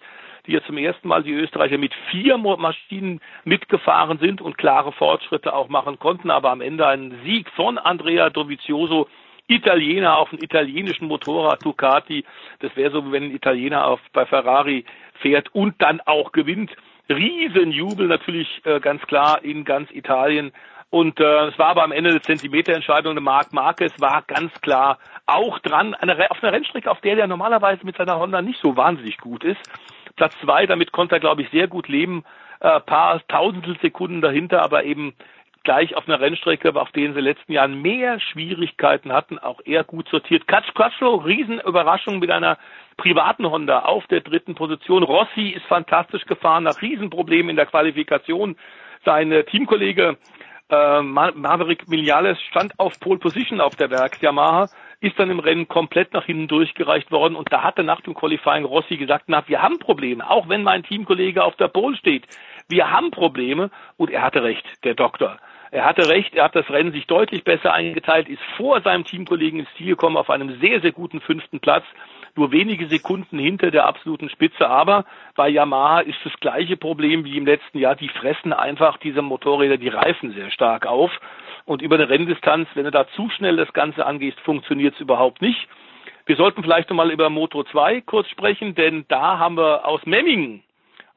[0.46, 5.52] die jetzt zum ersten Mal die Österreicher mit vier Maschinen mitgefahren sind und klare Fortschritte
[5.52, 6.30] auch machen konnten.
[6.30, 9.08] Aber am Ende ein Sieg von Andrea Dovizioso,
[9.48, 12.24] Italiener auf einem italienischen Motorrad Ducati.
[12.60, 14.84] Das wäre so, wenn ein Italiener auf, bei Ferrari
[15.14, 16.70] fährt und dann auch gewinnt.
[17.08, 20.52] Riesenjubel natürlich äh, ganz klar in ganz Italien.
[20.90, 23.14] Und äh, es war aber am Ende eine Zentimeterentscheidung.
[23.14, 27.28] Der Marc Marquez war ganz klar auch dran eine, auf einer Rennstrecke, auf der der
[27.28, 29.60] normalerweise mit seiner Honda nicht so wahnsinnig gut ist.
[30.16, 32.24] Platz zwei, damit konnte er, glaube ich, sehr gut leben.
[32.58, 35.14] Äh, paar Tausendstel Sekunden dahinter, aber eben
[35.62, 39.60] gleich auf einer Rennstrecke, auf denen sie in den letzten Jahren mehr Schwierigkeiten hatten, auch
[39.64, 40.48] eher gut sortiert.
[40.48, 42.58] Katsch Quattro, Riesenüberraschung mit einer
[42.96, 45.04] privaten Honda auf der dritten Position.
[45.04, 48.56] Rossi ist fantastisch gefahren, nach Riesenproblemen in der Qualifikation.
[49.04, 50.18] Sein Teamkollege
[50.70, 54.68] äh, Maverick Miliales stand auf Pole Position auf der Werks Yamaha,
[55.00, 58.64] ist dann im Rennen komplett nach hinten durchgereicht worden und da hatte nach dem Qualifying
[58.64, 62.26] Rossi gesagt, na, wir haben Probleme, auch wenn mein Teamkollege auf der Pole steht.
[62.68, 65.38] Wir haben Probleme und er hatte recht, der Doktor.
[65.72, 69.60] Er hatte recht, er hat das Rennen sich deutlich besser eingeteilt, ist vor seinem Teamkollegen
[69.60, 71.84] ins Ziel gekommen auf einem sehr, sehr guten fünften Platz
[72.36, 74.68] nur wenige Sekunden hinter der absoluten Spitze.
[74.68, 75.04] Aber
[75.36, 77.96] bei Yamaha ist das gleiche Problem wie im letzten Jahr.
[77.96, 81.10] Die fressen einfach diese Motorräder die Reifen sehr stark auf.
[81.64, 85.42] Und über eine Renndistanz, wenn du da zu schnell das Ganze angehst, funktioniert es überhaupt
[85.42, 85.68] nicht.
[86.26, 90.62] Wir sollten vielleicht nochmal über Moto 2 kurz sprechen, denn da haben wir aus Memmingen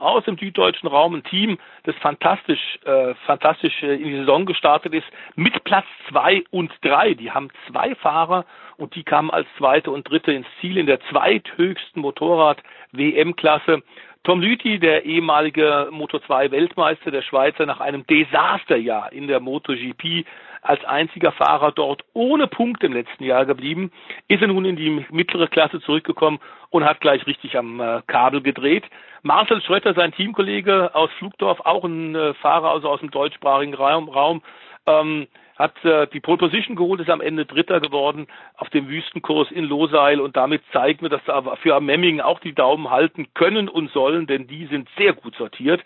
[0.03, 4.93] aus dem süddeutschen Raum, ein Team, das fantastisch, äh, fantastisch äh, in die Saison gestartet
[4.93, 7.13] ist, mit Platz zwei und drei.
[7.13, 8.45] Die haben zwei Fahrer
[8.77, 13.81] und die kamen als zweite und dritte ins Ziel in der zweithöchsten Motorrad-WM-Klasse.
[14.23, 20.25] Tom Lüthi, der ehemalige Moto2-Weltmeister der Schweizer, nach einem Desasterjahr in der MotoGP
[20.63, 23.91] als einziger Fahrer dort ohne Punkt im letzten Jahr geblieben,
[24.27, 28.41] ist er nun in die mittlere Klasse zurückgekommen und hat gleich richtig am äh, Kabel
[28.41, 28.85] gedreht.
[29.21, 34.09] Marcel Schröter, sein Teamkollege aus Flugdorf, auch ein äh, Fahrer also aus dem deutschsprachigen Raum,
[34.09, 34.41] Raum
[34.87, 38.27] ähm, hat äh, die Pole Position geholt, ist am Ende Dritter geworden
[38.57, 42.53] auf dem Wüstenkurs in Loseil und damit zeigen wir, dass wir für Memmingen auch die
[42.53, 45.81] Daumen halten können und sollen, denn die sind sehr gut sortiert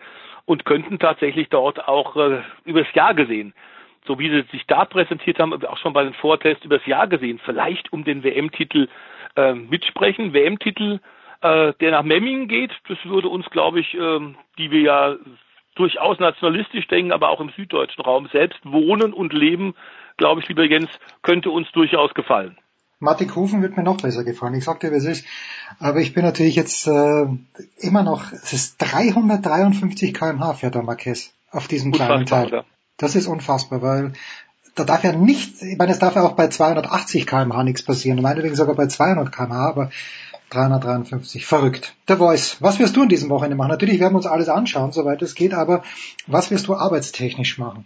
[0.46, 3.54] und könnten tatsächlich dort auch äh, übers Jahr gesehen,
[4.08, 7.40] so wie sie sich da präsentiert haben, auch schon bei den Vortests übers Jahr gesehen,
[7.44, 8.88] vielleicht um den WM-Titel
[9.36, 10.34] äh, mitsprechen.
[10.34, 11.00] WM-Titel,
[11.42, 14.20] äh, der nach Memmingen geht, das würde uns, glaube ich, äh,
[14.58, 15.16] die wir ja
[15.76, 19.76] durchaus nationalistisch denken, aber auch im süddeutschen Raum selbst wohnen und leben,
[20.18, 20.90] glaube ich, lieber Jens,
[21.22, 22.58] könnte uns durchaus gefallen.
[23.00, 24.56] Mattighofen wird mir noch besser gefallen.
[24.56, 25.26] Ich sagte, wie es ist.
[25.80, 27.28] Aber ich bin natürlich jetzt äh,
[27.78, 32.50] immer noch, es ist 353 kmh fährt der Marquez auf diesem kleinen Teil.
[32.50, 32.66] Ja.
[32.98, 34.14] Das ist unfassbar, weil
[34.76, 38.22] da darf ja nicht, ich meine, es darf ja auch bei 280 kmh nichts passieren,
[38.22, 39.90] meinetwegen sogar bei 200 kmh, aber
[40.50, 41.46] 353.
[41.46, 41.96] Verrückt.
[42.08, 42.58] Der Voice.
[42.60, 43.70] Was wirst du in diesem Wochenende machen?
[43.70, 45.84] Natürlich werden wir uns alles anschauen, soweit es geht, aber
[46.26, 47.86] was wirst du arbeitstechnisch machen?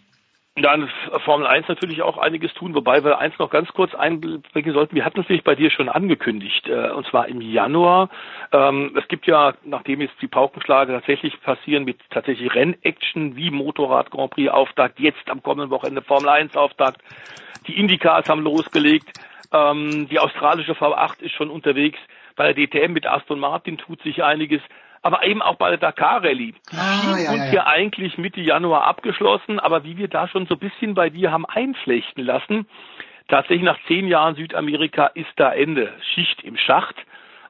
[0.55, 0.89] Dann
[1.23, 4.95] Formel 1 natürlich auch einiges tun, wobei wir eins noch ganz kurz einblicken sollten.
[4.95, 8.09] Wir hatten es nämlich bei dir schon angekündigt, äh, und zwar im Januar.
[8.51, 14.11] Ähm, es gibt ja, nachdem jetzt die Paukenschläge tatsächlich passieren mit tatsächlich Rennaction wie Motorrad
[14.11, 17.01] Grand Prix Auftakt, jetzt am kommenden Wochenende Formel 1 Auftakt.
[17.67, 19.09] Die Indycars haben losgelegt.
[19.53, 21.99] Ähm, die australische V8 ist schon unterwegs.
[22.35, 24.61] Bei der DTM mit Aston Martin tut sich einiges,
[25.01, 26.53] aber eben auch bei der Dakar Rallye.
[26.71, 27.53] Ah, uns ja, ja.
[27.53, 31.31] ja eigentlich Mitte Januar abgeschlossen, aber wie wir da schon so ein bisschen bei dir
[31.31, 32.67] haben einflechten lassen,
[33.27, 35.93] tatsächlich nach zehn Jahren Südamerika ist da Ende.
[36.13, 36.95] Schicht im Schacht.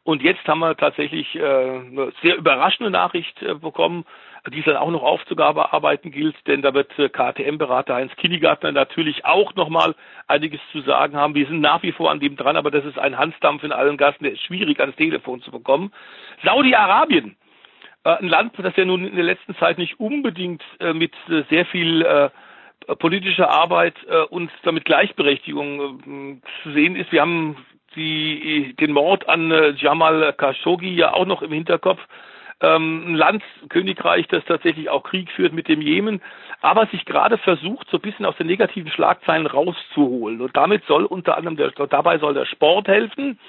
[0.04, 4.06] Und jetzt haben wir tatsächlich äh, eine sehr überraschende Nachricht äh, bekommen,
[4.50, 9.24] die es dann auch noch aufzuarbeiten gilt, denn da wird äh, KTM-Berater Heinz Kinnigartner natürlich
[9.24, 9.94] auch nochmal
[10.28, 11.36] einiges zu sagen haben.
[11.36, 13.98] Wir sind nach wie vor an dem dran, aber das ist ein Hansdampf in allen
[13.98, 15.92] Gassen, der ist schwierig ans Telefon zu bekommen.
[16.44, 17.36] Saudi-Arabien,
[18.04, 21.14] äh, ein Land, das ja nun in der letzten Zeit nicht unbedingt äh, mit
[21.50, 22.32] sehr viel
[22.98, 23.94] politischer Arbeit
[24.32, 27.12] und damit Gleichberechtigung zu sehen ist.
[27.12, 27.56] Wir haben
[27.96, 32.02] die, den Mord an Jamal Khashoggi ja auch noch im Hinterkopf.
[32.62, 36.22] Ähm, ein Land, Königreich, das tatsächlich auch Krieg führt mit dem Jemen,
[36.62, 40.42] aber sich gerade versucht, so ein bisschen aus den negativen Schlagzeilen rauszuholen.
[40.42, 43.40] Und damit soll unter anderem der, dabei soll der Sport helfen.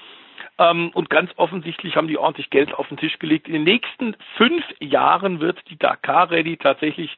[0.57, 3.47] Ähm, und ganz offensichtlich haben die ordentlich Geld auf den Tisch gelegt.
[3.47, 7.15] In den nächsten fünf Jahren wird die Dakar Rallye tatsächlich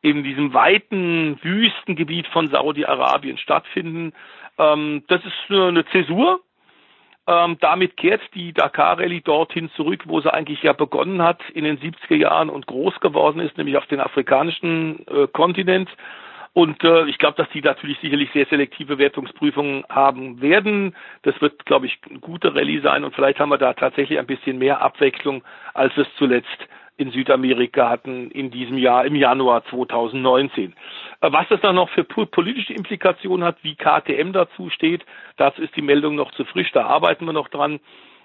[0.00, 4.12] in diesem weiten Wüstengebiet von Saudi-Arabien stattfinden.
[4.58, 6.40] Ähm, das ist eine Zäsur,
[7.32, 11.64] ähm, damit kehrt die Dakar Rallye dorthin zurück, wo sie eigentlich ja begonnen hat in
[11.64, 15.88] den 70er Jahren und groß geworden ist, nämlich auf den afrikanischen äh, Kontinent.
[16.54, 20.94] Und äh, ich glaube, dass die natürlich sicherlich sehr selektive Wertungsprüfungen haben werden.
[21.22, 24.26] Das wird, glaube ich, eine gute Rallye sein und vielleicht haben wir da tatsächlich ein
[24.26, 30.74] bisschen mehr Abwechslung, als es zuletzt in Südamerika hatten in diesem Jahr, im Januar 2019.
[31.20, 35.04] Äh, was das dann noch für politische Implikationen hat, wie KTM dazu steht,
[35.36, 37.80] dazu ist die Meldung noch zu frisch, da arbeiten wir noch dran.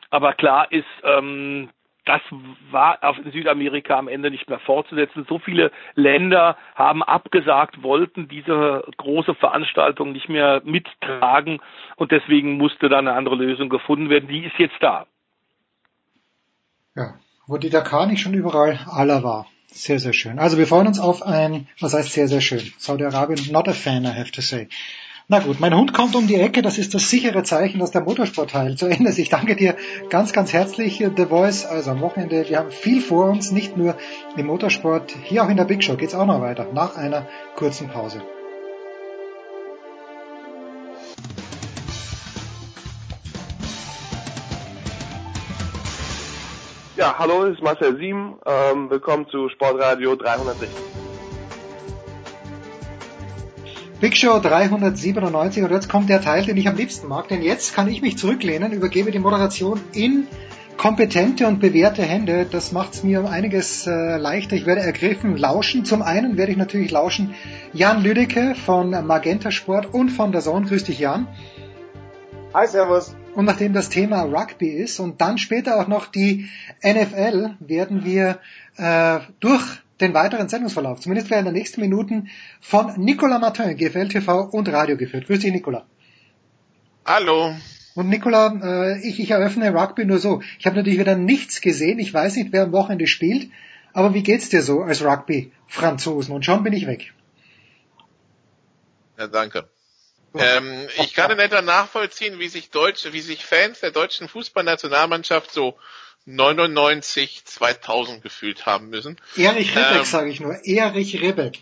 [0.09, 1.69] Aber klar ist, ähm,
[2.05, 2.21] das
[2.71, 5.25] war auf Südamerika am Ende nicht mehr fortzusetzen.
[5.27, 11.59] So viele Länder haben abgesagt, wollten diese große Veranstaltung nicht mehr mittragen
[11.97, 14.29] und deswegen musste da eine andere Lösung gefunden werden.
[14.29, 15.05] Die ist jetzt da.
[16.95, 17.15] Ja,
[17.47, 19.47] wo die Dakar nicht schon überall aller war.
[19.71, 20.39] Sehr, sehr schön.
[20.39, 22.71] Also wir freuen uns auf ein, was heißt sehr, sehr schön?
[22.77, 24.67] Saudi-Arabien, not a fan, I have to say.
[25.29, 28.01] Na gut, mein Hund kommt um die Ecke, das ist das sichere Zeichen, dass der
[28.01, 29.19] Motorsportteil zu Ende ist.
[29.19, 29.75] Ich danke dir
[30.09, 31.65] ganz, ganz herzlich, The Voice.
[31.65, 33.97] Also am Wochenende, wir haben viel vor uns, nicht nur
[34.37, 37.89] im Motorsport, hier auch in der Big Show geht's auch noch weiter, nach einer kurzen
[37.89, 38.21] Pause.
[46.97, 48.39] Ja, hallo, das ist Marcel Sieben.
[48.43, 50.67] Ähm, willkommen zu Sportradio 360.
[54.01, 57.75] Big Show 397 und jetzt kommt der Teil, den ich am liebsten mag, denn jetzt
[57.75, 60.25] kann ich mich zurücklehnen, übergebe die Moderation in
[60.77, 62.47] kompetente und bewährte Hände.
[62.49, 64.55] Das macht es mir um einiges äh, leichter.
[64.55, 65.85] Ich werde ergriffen lauschen.
[65.85, 67.35] Zum einen werde ich natürlich lauschen
[67.73, 70.65] Jan Lüdecke von Magenta Sport und von der Zone.
[70.65, 71.27] Grüß dich, Jan.
[72.55, 73.15] Hi, Servus.
[73.37, 76.49] Und nachdem das Thema Rugby ist und dann später auch noch die
[76.81, 78.39] NFL, werden wir
[78.77, 79.61] äh, durch
[80.01, 84.97] den weiteren Sendungsverlauf, zumindest während der nächsten Minuten, von Nicolas Martin, GFL TV und Radio
[84.97, 85.27] geführt.
[85.27, 85.83] Grüß dich, Nicolas.
[87.05, 87.53] Hallo.
[87.93, 90.41] Und Nicola, äh, ich, ich eröffne Rugby nur so.
[90.57, 91.99] Ich habe natürlich wieder nichts gesehen.
[91.99, 93.51] Ich weiß nicht, wer am Wochenende spielt.
[93.93, 96.33] Aber wie geht's dir so als Rugby-Franzosen?
[96.33, 97.13] Und schon bin ich weg.
[99.15, 99.69] Ja, danke.
[100.33, 105.51] Ähm, ich kann in etwa nachvollziehen, wie sich Deutsche, wie sich Fans der deutschen Fußballnationalmannschaft
[105.51, 105.77] so
[106.25, 109.17] 99, 2000 gefühlt haben müssen.
[109.37, 110.59] Erich Ribbeck, ähm, sage ich nur.
[110.65, 111.59] Erich Ribbeck.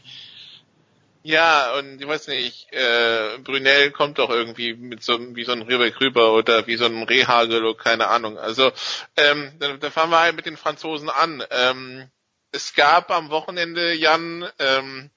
[1.22, 5.64] Ja, und ich weiß nicht, äh, Brunel kommt doch irgendwie mit so wie so ein
[5.64, 8.38] Ribbeck rüber oder wie so ein Rehagel oder keine Ahnung.
[8.38, 8.72] Also
[9.18, 11.44] ähm, da, da fangen wir halt mit den Franzosen an.
[11.50, 12.10] Ähm,
[12.52, 15.10] es gab am Wochenende, Jan, ähm,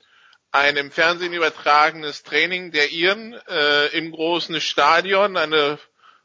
[0.51, 5.78] ein im Fernsehen übertragenes Training der Iren äh, im großen Stadion, eine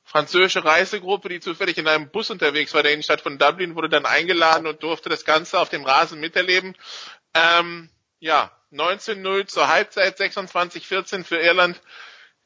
[0.04, 4.06] französische Reisegruppe, die zufällig in einem Bus unterwegs war, der Innenstadt von Dublin, wurde dann
[4.06, 6.76] eingeladen und durfte das Ganze auf dem Rasen miterleben.
[7.34, 11.82] Ähm, ja, 19-0 zur Halbzeit, 26-14 für Irland.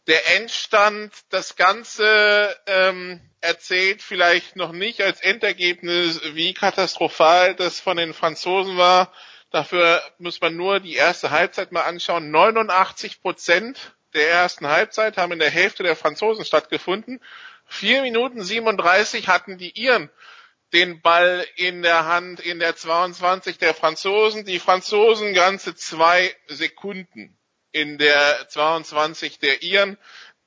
[0.08, 7.98] Der Endstand, das Ganze ähm, erzählt vielleicht noch nicht als Endergebnis, wie katastrophal das von
[7.98, 9.12] den Franzosen war.
[9.50, 12.32] Dafür muss man nur die erste Halbzeit mal anschauen.
[12.32, 17.22] 89 Prozent der ersten Halbzeit haben in der Hälfte der Franzosen stattgefunden.
[17.66, 20.10] Vier Minuten 37 hatten die Iren
[20.74, 24.46] den Ball in der Hand in der 22 der Franzosen.
[24.46, 27.38] Die Franzosen ganze zwei Sekunden
[27.72, 29.98] in der 22 der Iren.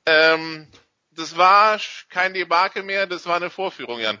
[0.05, 0.67] Ähm,
[1.11, 4.19] das war kein Debakel mehr, das war eine Vorführung, Jan.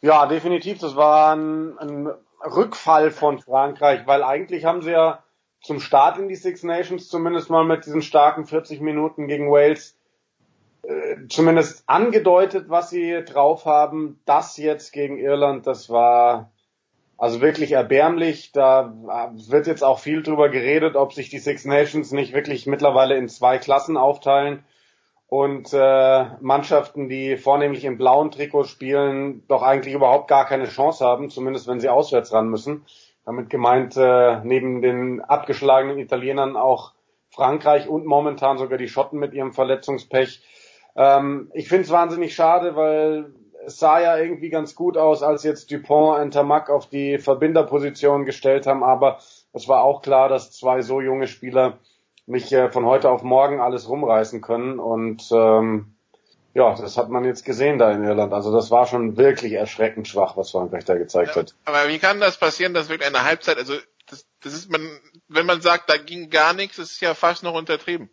[0.00, 0.78] Ja, definitiv.
[0.78, 5.22] Das war ein, ein Rückfall von Frankreich, weil eigentlich haben sie ja
[5.62, 9.98] zum Start in die Six Nations zumindest mal mit diesen starken 40 Minuten gegen Wales
[10.82, 14.20] äh, zumindest angedeutet, was sie drauf haben.
[14.24, 16.52] Das jetzt gegen Irland, das war
[17.18, 18.52] also wirklich erbärmlich.
[18.52, 18.94] Da
[19.48, 23.28] wird jetzt auch viel drüber geredet, ob sich die Six Nations nicht wirklich mittlerweile in
[23.28, 24.64] zwei Klassen aufteilen
[25.28, 31.04] und äh, Mannschaften, die vornehmlich im blauen Trikot spielen, doch eigentlich überhaupt gar keine Chance
[31.04, 32.84] haben, zumindest wenn sie auswärts ran müssen.
[33.24, 36.92] Damit gemeint äh, neben den abgeschlagenen Italienern auch
[37.30, 40.42] Frankreich und momentan sogar die Schotten mit ihrem Verletzungspech.
[40.94, 43.34] Ähm, ich finde es wahnsinnig schade, weil
[43.66, 48.24] es sah ja irgendwie ganz gut aus, als jetzt Dupont und Tamac auf die Verbinderposition
[48.24, 49.18] gestellt haben, aber
[49.52, 51.78] es war auch klar, dass zwei so junge Spieler
[52.26, 54.78] nicht äh, von heute auf morgen alles rumreißen können.
[54.78, 55.94] Und ähm,
[56.54, 58.32] ja, das hat man jetzt gesehen da in Irland.
[58.32, 61.54] Also das war schon wirklich erschreckend schwach, was Frankreich da gezeigt ja, hat.
[61.64, 63.74] Aber wie kann das passieren, dass wirklich eine Halbzeit, also
[64.08, 64.80] das, das ist man,
[65.28, 68.10] wenn man sagt, da ging gar nichts, ist ja fast noch untertrieben.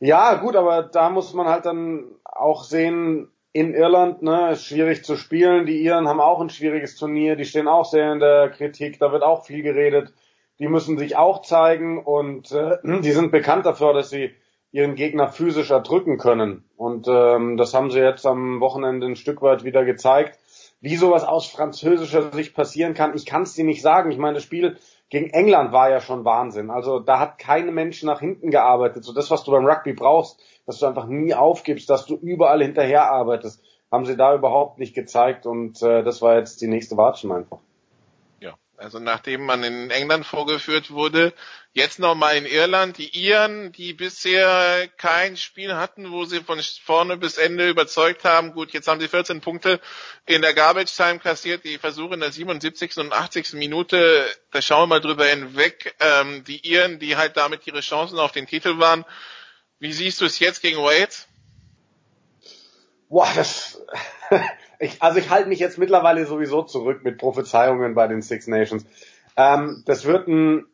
[0.00, 5.04] Ja, gut, aber da muss man halt dann auch sehen, in Irland, ne, ist schwierig
[5.04, 5.66] zu spielen.
[5.66, 9.10] Die Iren haben auch ein schwieriges Turnier, die stehen auch sehr in der Kritik, da
[9.10, 10.12] wird auch viel geredet
[10.58, 14.32] die müssen sich auch zeigen und äh, die sind bekannt dafür, dass sie
[14.70, 16.64] ihren Gegner physisch erdrücken können.
[16.76, 20.38] Und ähm, das haben sie jetzt am Wochenende ein Stück weit wieder gezeigt.
[20.80, 24.10] Wie sowas aus französischer Sicht passieren kann, ich kann es dir nicht sagen.
[24.10, 24.76] Ich meine, das Spiel
[25.08, 26.70] gegen England war ja schon Wahnsinn.
[26.70, 29.04] Also da hat kein Mensch nach hinten gearbeitet.
[29.04, 32.62] So das, was du beim Rugby brauchst, dass du einfach nie aufgibst, dass du überall
[32.62, 35.46] hinterher arbeitest, haben sie da überhaupt nicht gezeigt.
[35.46, 37.58] Und äh, das war jetzt die nächste Watschen einfach.
[38.78, 41.34] Also nachdem man in England vorgeführt wurde,
[41.72, 47.16] jetzt nochmal in Irland, die Iren, die bisher kein Spiel hatten, wo sie von vorne
[47.16, 48.52] bis Ende überzeugt haben.
[48.52, 49.80] Gut, jetzt haben sie 14 Punkte
[50.26, 52.96] in der Garbage Time kassiert, die Versuche in der 77.
[52.98, 53.54] und 80.
[53.54, 55.96] Minute, da schauen wir mal drüber hinweg.
[55.98, 59.04] Ähm, die Iren, die halt damit ihre Chancen auf den Titel waren.
[59.80, 61.27] Wie siehst du es jetzt gegen Wales?
[63.08, 63.82] Boah, das
[64.78, 68.84] ich, also ich halte mich jetzt mittlerweile sowieso zurück mit Prophezeiungen bei den Six Nations.
[69.36, 70.66] Ähm, das wird ein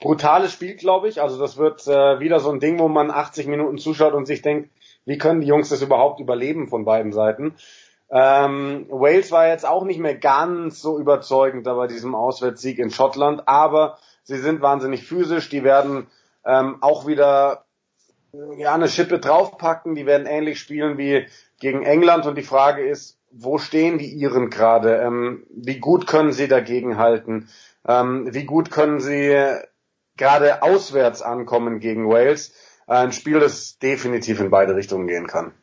[0.00, 1.20] brutales Spiel, glaube ich.
[1.20, 4.42] Also das wird äh, wieder so ein Ding, wo man 80 Minuten zuschaut und sich
[4.42, 4.70] denkt,
[5.04, 7.54] wie können die Jungs das überhaupt überleben von beiden Seiten?
[8.10, 13.48] Ähm, Wales war jetzt auch nicht mehr ganz so überzeugend bei diesem Auswärtssieg in Schottland,
[13.48, 16.06] aber sie sind wahnsinnig physisch, die werden
[16.44, 17.64] ähm, auch wieder
[18.56, 21.26] ja, eine Schippe draufpacken, die werden ähnlich spielen wie
[21.64, 24.96] gegen England und die Frage ist, wo stehen die Iren gerade?
[24.96, 27.48] Ähm, wie gut können sie dagegen halten?
[27.88, 29.34] Ähm, wie gut können sie
[30.18, 32.50] gerade auswärts ankommen gegen Wales?
[32.86, 35.54] Äh, ein Spiel, das definitiv in beide Richtungen gehen kann.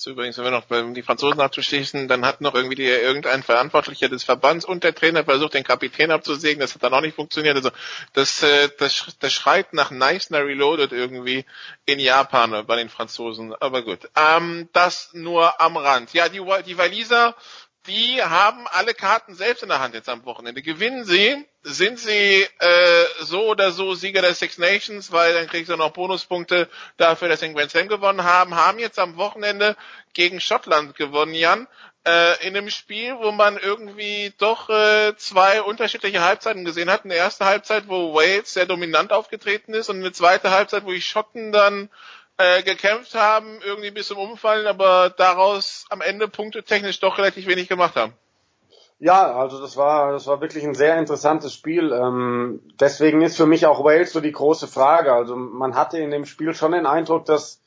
[0.00, 3.42] Dazu übrigens, wenn wir noch bei die Franzosen abzuschließen, dann hat noch irgendwie die, irgendein
[3.42, 6.58] Verantwortlicher des Verbands und der Trainer versucht, den Kapitän abzusägen.
[6.60, 7.54] Das hat dann auch nicht funktioniert.
[7.54, 7.70] Also
[8.14, 11.44] das, äh, das, das schreit nach Neisner Reloaded irgendwie
[11.84, 13.54] in Japan bei den Franzosen.
[13.54, 14.08] Aber gut.
[14.16, 16.14] Ähm, das nur am Rand.
[16.14, 17.36] Ja, die, die Waliser
[17.90, 20.62] die haben alle Karten selbst in der Hand jetzt am Wochenende.
[20.62, 25.70] Gewinnen sie, sind sie äh, so oder so Sieger der Six Nations, weil dann kriegst
[25.70, 29.76] du noch Bonuspunkte dafür, dass sie den Grand Slam gewonnen haben, haben jetzt am Wochenende
[30.12, 31.66] gegen Schottland gewonnen, Jan.
[32.06, 37.04] Äh, in einem Spiel, wo man irgendwie doch äh, zwei unterschiedliche Halbzeiten gesehen hat.
[37.04, 41.02] Eine erste Halbzeit, wo Wales sehr dominant aufgetreten ist und eine zweite Halbzeit, wo die
[41.02, 41.90] Schotten dann
[42.40, 47.68] äh, gekämpft haben, irgendwie bis zum Umfallen, aber daraus am Ende punktetechnisch doch relativ wenig
[47.68, 48.14] gemacht haben.
[48.98, 51.92] Ja, also das war, das war wirklich ein sehr interessantes Spiel.
[51.92, 55.12] Ähm, deswegen ist für mich auch Wales so die große Frage.
[55.12, 57.62] Also man hatte in dem Spiel schon den Eindruck, dass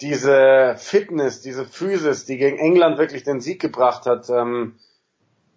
[0.00, 4.78] diese Fitness, diese Physis, die gegen England wirklich den Sieg gebracht hat, ähm,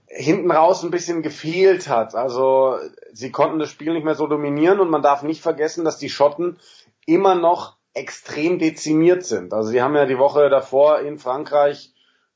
[0.07, 2.15] hinten raus ein bisschen gefehlt hat.
[2.15, 2.77] Also
[3.13, 6.09] sie konnten das Spiel nicht mehr so dominieren und man darf nicht vergessen, dass die
[6.09, 6.57] Schotten
[7.05, 9.53] immer noch extrem dezimiert sind.
[9.53, 11.93] Also sie haben ja die Woche davor in Frankreich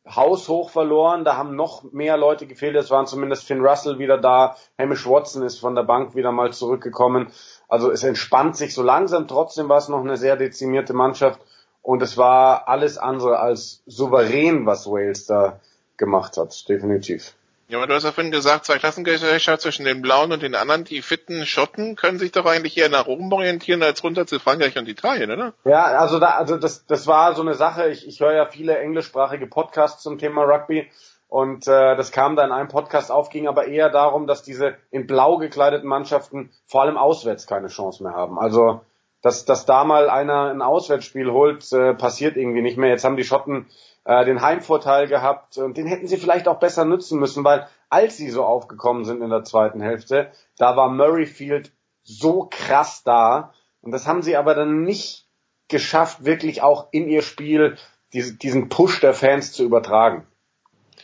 [0.07, 4.55] haushoch verloren, da haben noch mehr Leute gefehlt, es waren zumindest Finn Russell wieder da,
[4.79, 7.27] Hamish Watson ist von der Bank wieder mal zurückgekommen.
[7.67, 11.41] Also es entspannt sich so langsam, trotzdem war es noch eine sehr dezimierte Mannschaft
[11.83, 15.59] und es war alles andere als souverän, was Wales da
[15.97, 17.35] gemacht hat, definitiv.
[17.69, 20.85] Ja, aber du hast ja vorhin gesagt, zwei Klassengesellschaft zwischen den Blauen und den anderen,
[20.85, 24.75] die fitten Schotten können sich doch eigentlich eher nach oben orientieren als runter zu Frankreich
[24.75, 25.53] und Italien, oder?
[25.65, 27.89] Ja, also da, also das, das war so eine Sache.
[27.89, 30.89] Ich, ich höre ja viele englischsprachige Podcasts zum Thema Rugby
[31.27, 34.75] und äh, das kam da in einem Podcast auf, ging aber eher darum, dass diese
[34.89, 38.39] in blau gekleideten Mannschaften vor allem auswärts keine Chance mehr haben.
[38.39, 38.81] Also
[39.21, 42.89] dass, dass da mal einer ein Auswärtsspiel holt, äh, passiert irgendwie nicht mehr.
[42.89, 43.67] Jetzt haben die Schotten
[44.05, 48.17] äh, den Heimvorteil gehabt und den hätten sie vielleicht auch besser nutzen müssen, weil als
[48.17, 51.71] sie so aufgekommen sind in der zweiten Hälfte, da war Murrayfield
[52.03, 55.27] so krass da und das haben sie aber dann nicht
[55.67, 57.77] geschafft, wirklich auch in ihr Spiel
[58.13, 60.25] diese, diesen Push der Fans zu übertragen.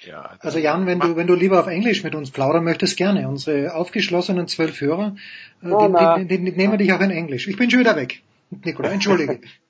[0.02, 3.28] Ja, also Jan, wenn du, wenn du lieber auf Englisch mit uns plaudern möchtest, gerne.
[3.28, 5.16] Unsere aufgeschlossenen zwölf Hörer,
[5.64, 7.48] oh, die, die, die, die nehmen dich auch in Englisch.
[7.48, 8.22] Ich bin schon wieder weg.
[8.50, 9.42] Nikola, entschuldige.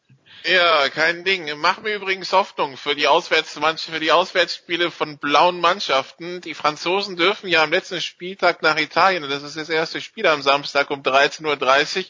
[0.47, 1.49] Ja, kein Ding.
[1.59, 6.39] Macht mir übrigens Hoffnung für die Auswärtsmannschaft, für die Auswärtsspiele von blauen Mannschaften.
[6.41, 10.43] Die Franzosen dürfen ja am letzten Spieltag nach Italien, das ist das erste Spiel am
[10.43, 12.05] Samstag um 13.30 Uhr.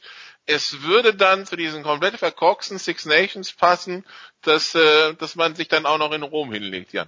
[0.45, 4.05] Es würde dann zu diesen komplett verkorksten Six Nations passen,
[4.41, 7.07] dass, äh, dass man sich dann auch noch in Rom hinlegt, Jan.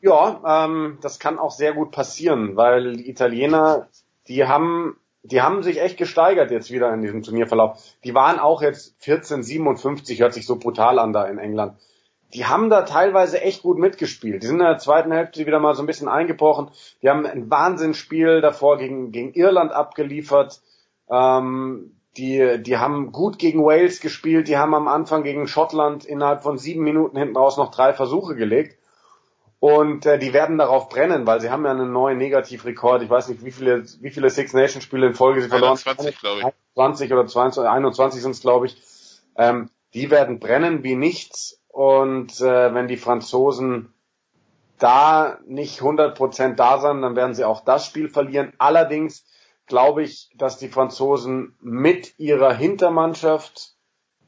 [0.00, 3.88] Ja, ähm, das kann auch sehr gut passieren, weil die Italiener,
[4.26, 7.80] die haben die haben sich echt gesteigert jetzt wieder in diesem Turnierverlauf.
[8.04, 11.78] Die waren auch jetzt 14,57, hört sich so brutal an da in England.
[12.34, 14.42] Die haben da teilweise echt gut mitgespielt.
[14.42, 16.70] Die sind in der zweiten Hälfte wieder mal so ein bisschen eingebrochen.
[17.02, 20.60] Die haben ein Wahnsinnsspiel davor gegen, gegen Irland abgeliefert.
[21.10, 24.48] Ähm, die, die haben gut gegen Wales gespielt.
[24.48, 28.34] Die haben am Anfang gegen Schottland innerhalb von sieben Minuten hinten raus noch drei Versuche
[28.34, 28.78] gelegt.
[29.62, 33.00] Und äh, die werden darauf brennen, weil sie haben ja einen neuen Negativrekord.
[33.04, 35.98] Ich weiß nicht, wie viele, wie viele Six Nation Spiele in Folge sie verloren haben.
[36.00, 36.74] 21, glaube ich.
[36.74, 38.76] 20 oder 22, 21 sind es, glaube ich.
[39.36, 41.62] Ähm, die werden brennen wie nichts.
[41.68, 43.94] Und äh, wenn die Franzosen
[44.80, 48.54] da nicht 100% da sind, dann werden sie auch das Spiel verlieren.
[48.58, 49.24] Allerdings
[49.68, 53.74] glaube ich, dass die Franzosen mit ihrer Hintermannschaft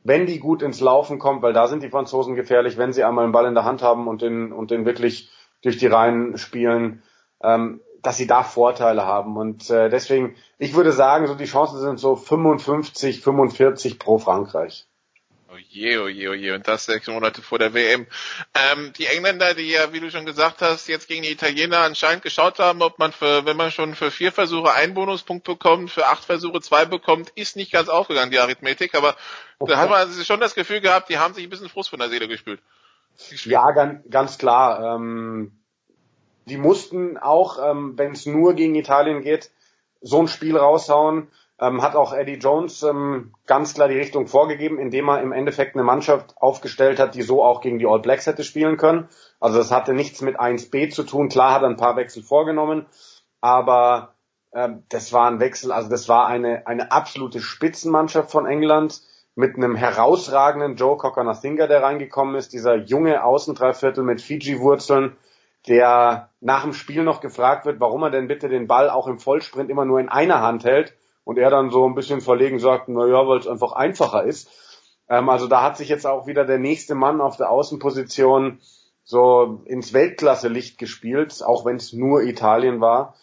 [0.04, 3.24] wenn die gut ins Laufen kommt, weil da sind die Franzosen gefährlich, wenn sie einmal
[3.24, 5.30] einen Ball in der Hand haben und den, und den wirklich
[5.62, 7.02] durch die Reihen spielen,
[7.42, 9.38] ähm, dass sie da Vorteile haben.
[9.38, 14.86] Und äh, deswegen, ich würde sagen, so die Chancen sind so 55, 45 pro Frankreich.
[15.54, 16.50] Oh je, oh je, oh je.
[16.50, 18.08] Und das sechs Monate vor der WM.
[18.54, 22.24] Ähm, die Engländer, die ja, wie du schon gesagt hast, jetzt gegen die Italiener anscheinend
[22.24, 26.06] geschaut haben, ob man für, wenn man schon für vier Versuche einen Bonuspunkt bekommt, für
[26.06, 28.96] acht Versuche zwei bekommt, ist nicht ganz aufgegangen, die Arithmetik.
[28.96, 29.14] Aber
[29.60, 29.72] okay.
[29.72, 32.00] da hat man also schon das Gefühl gehabt, die haben sich ein bisschen Frust von
[32.00, 32.60] der Seele gespült.
[33.44, 34.96] Ja, ganz, ganz klar.
[34.96, 35.52] Ähm,
[36.46, 39.52] die mussten auch, ähm, wenn es nur gegen Italien geht,
[40.00, 41.28] so ein Spiel raushauen
[41.60, 45.76] ähm, hat auch Eddie Jones ähm, ganz klar die Richtung vorgegeben, indem er im Endeffekt
[45.76, 49.08] eine Mannschaft aufgestellt hat, die so auch gegen die All Blacks hätte spielen können.
[49.38, 51.28] Also das hatte nichts mit 1B zu tun.
[51.28, 52.86] Klar hat er ein paar Wechsel vorgenommen,
[53.40, 54.14] aber
[54.52, 59.00] ähm, das war ein Wechsel, also das war eine, eine absolute Spitzenmannschaft von England
[59.36, 65.16] mit einem herausragenden Joe Cocker-Nathinga, der reingekommen ist, dieser junge Außendreiviertel mit Fiji-Wurzeln,
[65.66, 69.18] der nach dem Spiel noch gefragt wird, warum er denn bitte den Ball auch im
[69.18, 72.88] Vollsprint immer nur in einer Hand hält und er dann so ein bisschen verlegen sagt,
[72.88, 74.50] na ja, weil es einfach einfacher ist.
[75.08, 78.60] Ähm, also da hat sich jetzt auch wieder der nächste Mann auf der Außenposition
[79.02, 83.14] so ins Weltklasse-Licht gespielt, auch wenn es nur Italien war.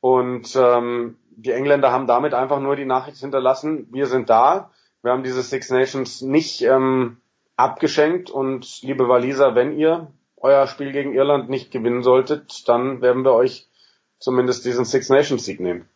[0.00, 4.70] Und ähm, die Engländer haben damit einfach nur die Nachricht hinterlassen, wir sind da,
[5.02, 7.18] wir haben diese Six Nations nicht ähm,
[7.56, 13.24] abgeschenkt und liebe Waliser, wenn ihr euer Spiel gegen Irland nicht gewinnen solltet, dann werden
[13.24, 13.68] wir euch
[14.18, 15.88] zumindest diesen Six Nations Sieg nehmen.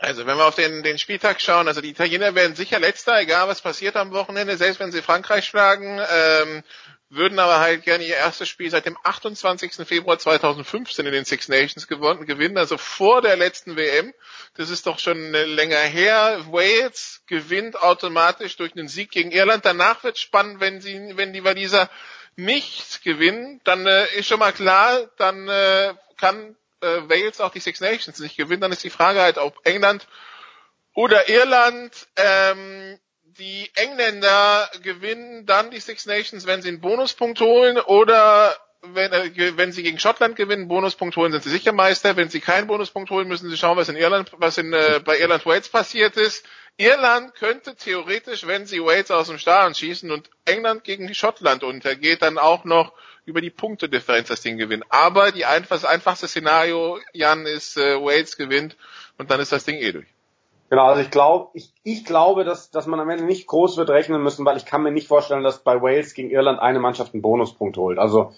[0.00, 3.48] Also wenn wir auf den, den Spieltag schauen, also die Italiener werden sicher letzter, egal
[3.48, 6.62] was passiert am Wochenende, selbst wenn sie Frankreich schlagen, ähm,
[7.10, 9.86] würden aber halt gerne ihr erstes Spiel seit dem 28.
[9.86, 14.12] Februar 2015 in den Six Nations gewonnen, gewinnen, also vor der letzten WM.
[14.54, 16.44] Das ist doch schon länger her.
[16.50, 19.64] Wales gewinnt automatisch durch einen Sieg gegen Irland.
[19.64, 21.88] Danach wird spannend, wenn sie, wenn die Waliser
[22.36, 27.60] nicht gewinnen, dann äh, ist schon mal klar, dann äh, kann äh, Wales auch die
[27.60, 28.60] Six Nations nicht gewinnen.
[28.60, 30.06] Dann ist die Frage halt, ob England
[30.94, 37.78] oder Irland ähm, die Engländer gewinnen dann die Six Nations, wenn sie einen Bonuspunkt holen
[37.78, 42.16] oder wenn, äh, wenn sie gegen Schottland gewinnen, Bonuspunkt holen, sind sie sicher Meister.
[42.16, 45.18] Wenn sie keinen Bonuspunkt holen, müssen sie schauen, was in Irland, was in, äh, bei
[45.18, 46.44] Irland Wales passiert ist.
[46.76, 52.22] Irland könnte theoretisch, wenn sie Wales aus dem Stadion schießen und England gegen Schottland untergeht,
[52.22, 52.92] dann auch noch
[53.24, 54.84] über die Punktedifferenz das Ding gewinnen.
[54.88, 58.76] Aber die einfach, das einfachste Szenario, Jan, ist äh, Wales gewinnt
[59.18, 60.06] und dann ist das Ding eh durch.
[60.70, 63.88] Genau, also ich glaube, ich, ich glaube, dass, dass man am Ende nicht groß wird
[63.88, 67.14] rechnen müssen, weil ich kann mir nicht vorstellen, dass bei Wales gegen Irland eine Mannschaft
[67.14, 67.98] einen Bonuspunkt holt.
[67.98, 68.34] Also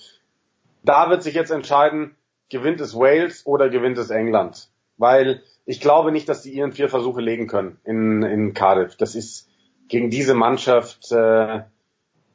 [0.82, 2.16] da wird sich jetzt entscheiden,
[2.48, 4.68] gewinnt es Wales oder gewinnt es England.
[4.96, 8.96] Weil ich glaube nicht, dass die ihren vier Versuche legen können in, in Cardiff.
[8.96, 9.48] Das ist
[9.88, 11.60] gegen diese Mannschaft, äh,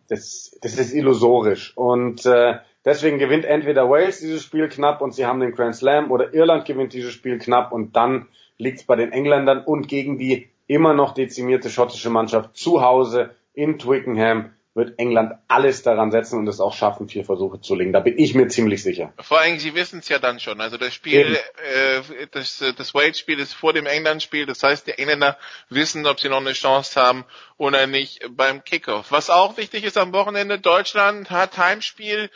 [0.08, 1.76] das, das ist illusorisch.
[1.76, 6.12] Und äh, deswegen gewinnt entweder Wales dieses Spiel knapp und sie haben den Grand Slam
[6.12, 10.18] oder Irland gewinnt dieses Spiel knapp und dann liegt es bei den Engländern und gegen
[10.18, 16.38] die immer noch dezimierte schottische Mannschaft zu Hause in Twickenham wird England alles daran setzen
[16.38, 17.94] und es auch schaffen, vier Versuche zu legen.
[17.94, 19.14] Da bin ich mir ziemlich sicher.
[19.22, 20.60] Vor allem, sie wissen es ja dann schon.
[20.60, 21.40] Also das Spiel,
[21.74, 24.46] äh, das, das Wales-Spiel ist vor dem England-Spiel.
[24.46, 25.38] Das heißt, die Engländer
[25.70, 27.24] wissen, ob sie noch eine Chance haben
[27.56, 29.14] oder nicht beim Kickoff.
[29.14, 32.30] Was auch wichtig ist am Wochenende, Deutschland hat Heimspiel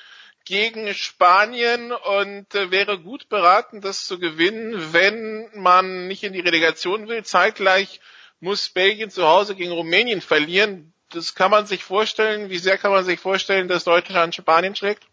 [0.45, 6.39] gegen Spanien und äh, wäre gut beraten, das zu gewinnen, wenn man nicht in die
[6.39, 7.25] Relegation will.
[7.25, 7.99] Zeitgleich
[8.39, 12.49] muss Belgien zu Hause gegen Rumänien verlieren das kann man sich vorstellen.
[12.49, 15.07] Wie sehr kann man sich vorstellen, dass Deutschland Spanien schlägt?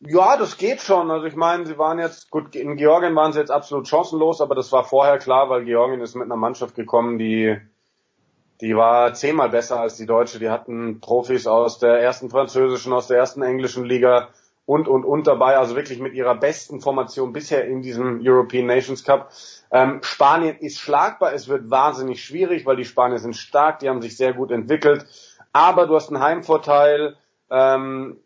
[0.00, 1.10] Ja, das geht schon.
[1.10, 4.54] Also ich meine, sie waren jetzt, gut, in Georgien waren sie jetzt absolut chancenlos, aber
[4.54, 7.56] das war vorher klar, weil Georgien ist mit einer Mannschaft gekommen, die,
[8.60, 10.38] die war zehnmal besser als die Deutsche.
[10.38, 14.28] Die hatten Profis aus der ersten französischen, aus der ersten englischen Liga
[14.66, 15.56] und, und, und dabei.
[15.56, 19.30] Also wirklich mit ihrer besten Formation bisher in diesem European Nations Cup.
[19.70, 24.02] Ähm, Spanien ist schlagbar, es wird wahnsinnig schwierig, weil die Spanier sind stark, die haben
[24.02, 25.06] sich sehr gut entwickelt.
[25.52, 27.16] Aber du hast einen Heimvorteil,
[27.50, 28.18] ähm,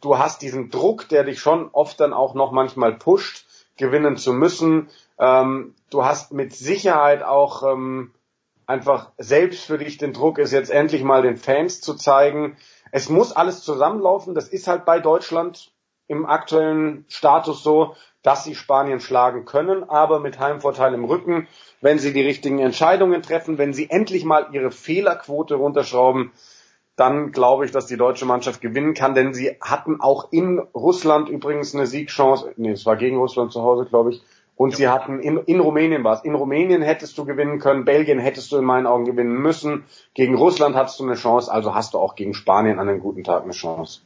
[0.00, 3.46] du hast diesen Druck, der dich schon oft dann auch noch manchmal pusht,
[3.76, 4.88] gewinnen zu müssen.
[5.18, 8.12] Ähm, du hast mit Sicherheit auch ähm,
[8.66, 12.56] einfach selbst für dich den Druck, es jetzt endlich mal den Fans zu zeigen.
[12.92, 14.34] Es muss alles zusammenlaufen.
[14.34, 15.72] Das ist halt bei Deutschland
[16.10, 21.48] im aktuellen Status so dass sie Spanien schlagen können, aber mit Heimvorteil im Rücken,
[21.80, 26.32] wenn sie die richtigen Entscheidungen treffen, wenn sie endlich mal ihre Fehlerquote runterschrauben,
[26.96, 31.30] dann glaube ich, dass die deutsche Mannschaft gewinnen kann, denn sie hatten auch in Russland
[31.30, 34.22] übrigens eine Siegchance, nee, es war gegen Russland zu Hause, glaube ich,
[34.54, 34.76] und ja.
[34.76, 38.52] sie hatten, in, in Rumänien war es, in Rumänien hättest du gewinnen können, Belgien hättest
[38.52, 41.98] du in meinen Augen gewinnen müssen, gegen Russland hattest du eine Chance, also hast du
[41.98, 44.02] auch gegen Spanien an einem guten Tag eine Chance.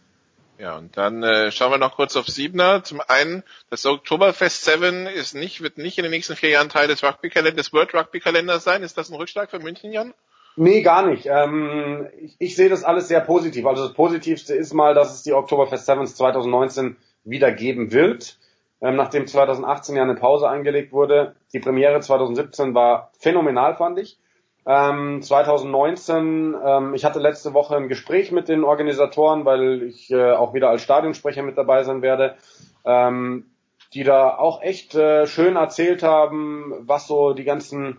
[0.59, 2.85] Ja, und dann äh, schauen wir noch kurz auf Siebener.
[2.85, 6.87] Zum einen, das Oktoberfest 7 ist nicht, wird nicht in den nächsten vier Jahren Teil
[6.87, 8.83] des Rugby-Kalenders, des World Rugby-Kalenders sein.
[8.83, 10.15] Ist das ein Rückschlag für München, Jan?
[10.57, 11.27] Nee, gar nicht.
[11.27, 13.67] Ähm, ich, ich sehe das alles sehr positiv.
[13.67, 18.39] Also das Positivste ist mal, dass es die Oktoberfest 7 2019 wieder geben wird.
[18.81, 21.35] Ähm, nachdem 2018 ja eine Pause eingelegt wurde.
[21.53, 24.19] Die Premiere 2017 war phänomenal, fand ich.
[24.67, 30.33] Ähm, 2019, ähm, ich hatte letzte Woche ein Gespräch mit den Organisatoren, weil ich äh,
[30.33, 32.37] auch wieder als Stadionsprecher mit dabei sein werde,
[32.85, 33.51] ähm,
[33.93, 37.99] die da auch echt äh, schön erzählt haben, was so die ganzen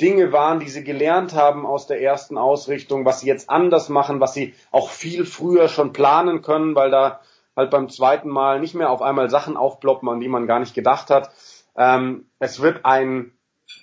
[0.00, 4.20] Dinge waren, die sie gelernt haben aus der ersten Ausrichtung, was sie jetzt anders machen,
[4.20, 7.20] was sie auch viel früher schon planen können, weil da
[7.56, 10.74] halt beim zweiten Mal nicht mehr auf einmal Sachen aufploppen, an die man gar nicht
[10.74, 11.30] gedacht hat.
[11.76, 13.32] Ähm, es wird ein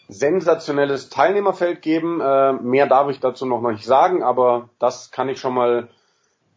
[0.08, 2.22] sensationelles Teilnehmerfeld geben.
[2.22, 5.90] Äh, mehr darf ich dazu noch nicht sagen, aber das kann ich schon mal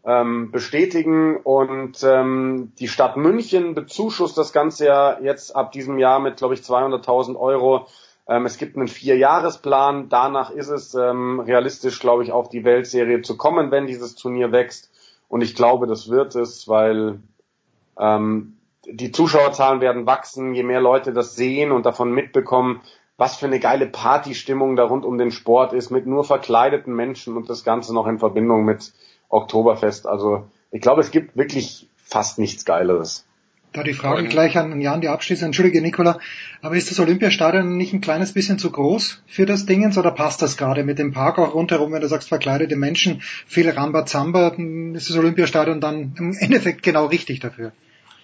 [0.05, 1.37] ähm, bestätigen.
[1.37, 6.55] Und ähm, die Stadt München bezuschusst das Ganze ja jetzt ab diesem Jahr mit, glaube
[6.55, 7.87] ich, 200.000 Euro.
[8.27, 10.09] Ähm, es gibt einen Vierjahresplan.
[10.09, 14.53] Danach ist es ähm, realistisch, glaube ich, auf die Weltserie zu kommen, wenn dieses Turnier
[14.53, 14.91] wächst.
[15.29, 17.21] Und ich glaube, das wird es, weil
[17.99, 22.81] ähm, die Zuschauerzahlen werden wachsen, je mehr Leute das sehen und davon mitbekommen,
[23.17, 27.37] was für eine geile Partystimmung da rund um den Sport ist, mit nur verkleideten Menschen
[27.37, 28.93] und das Ganze noch in Verbindung mit
[29.29, 30.07] Oktoberfest.
[30.07, 33.27] Also ich glaube, es gibt wirklich fast nichts Geileres.
[33.73, 35.47] Da die Frage gleich an Jan, die Abschließung.
[35.47, 36.19] Entschuldige, Nikola,
[36.61, 40.43] aber ist das Olympiastadion nicht ein kleines bisschen zu groß für das Dingens oder passt
[40.43, 44.49] das gerade mit dem Park auch rundherum, wenn du sagst verkleidete Menschen, viel Rambazamba,
[44.95, 47.73] ist das Olympiastadion dann im Endeffekt genau richtig dafür?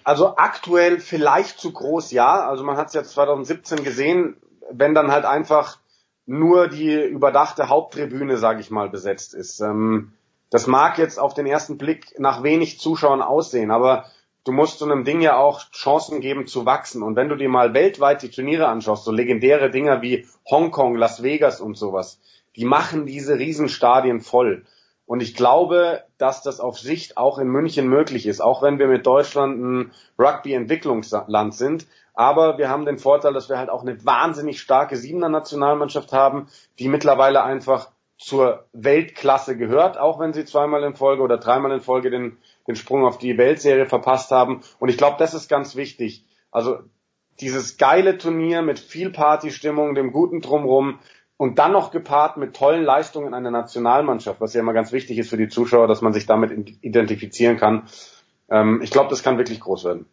[0.03, 2.47] Also aktuell vielleicht zu groß, ja.
[2.47, 4.35] Also man hat es jetzt 2017 gesehen,
[4.71, 5.79] wenn dann halt einfach
[6.25, 9.59] nur die überdachte Haupttribüne, sage ich mal, besetzt ist.
[9.61, 10.13] Ähm,
[10.49, 14.05] das mag jetzt auf den ersten Blick nach wenig Zuschauern aussehen, aber
[14.43, 17.03] du musst so einem Ding ja auch Chancen geben zu wachsen.
[17.03, 21.23] Und wenn du dir mal weltweit die Turniere anschaust, so legendäre Dinger wie Hongkong, Las
[21.23, 22.19] Vegas und sowas,
[22.55, 24.65] die machen diese Riesenstadien voll.
[25.05, 28.87] Und ich glaube, dass das auf Sicht auch in München möglich ist, auch wenn wir
[28.87, 31.87] mit Deutschland ein Rugby-Entwicklungsland sind.
[32.19, 36.47] Aber wir haben den Vorteil, dass wir halt auch eine wahnsinnig starke Siebener Nationalmannschaft haben,
[36.77, 41.79] die mittlerweile einfach zur Weltklasse gehört, auch wenn sie zweimal in Folge oder dreimal in
[41.79, 42.37] Folge den
[42.69, 44.61] den Sprung auf die Weltserie verpasst haben.
[44.77, 46.23] Und ich glaube, das ist ganz wichtig.
[46.51, 46.77] Also
[47.41, 50.99] dieses geile Turnier mit viel Partystimmung, dem guten Drumrum
[51.37, 55.31] und dann noch gepaart mit tollen Leistungen einer Nationalmannschaft, was ja immer ganz wichtig ist
[55.31, 57.87] für die Zuschauer, dass man sich damit identifizieren kann.
[58.51, 60.05] Ähm, ich glaube, das kann wirklich groß werden.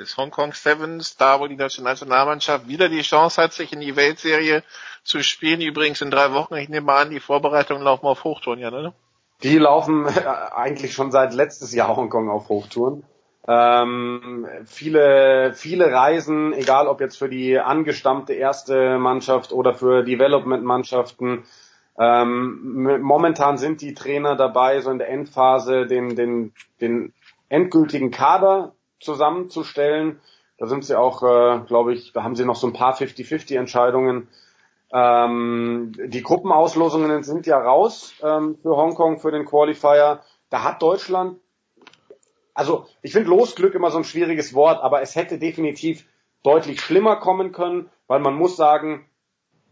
[0.00, 4.62] Das Hongkong Sevens, da wo die Nationalmannschaft wieder die Chance hat, sich in die Weltserie
[5.04, 6.54] zu spielen, übrigens in drei Wochen.
[6.54, 8.94] Ich nehme an, die Vorbereitungen laufen auf Hochtouren, ja, ne?
[9.42, 13.04] Die laufen äh, eigentlich schon seit letztes Jahr Hongkong auf Hochtouren.
[13.46, 21.44] Ähm, viele, viele Reisen, egal ob jetzt für die angestammte erste Mannschaft oder für Development-Mannschaften.
[21.98, 27.12] Ähm, momentan sind die Trainer dabei, so in der Endphase den, den, den
[27.50, 30.20] endgültigen Kader zusammenzustellen.
[30.58, 34.28] Da sind sie auch, äh, glaube ich, da haben sie noch so ein paar 50-50-Entscheidungen
[34.92, 40.20] ähm, die Gruppenauslosungen sind ja raus ähm, für Hongkong, für den Qualifier.
[40.48, 41.38] Da hat Deutschland,
[42.54, 46.06] also ich finde Losglück immer so ein schwieriges Wort, aber es hätte definitiv
[46.42, 49.06] deutlich schlimmer kommen können, weil man muss sagen,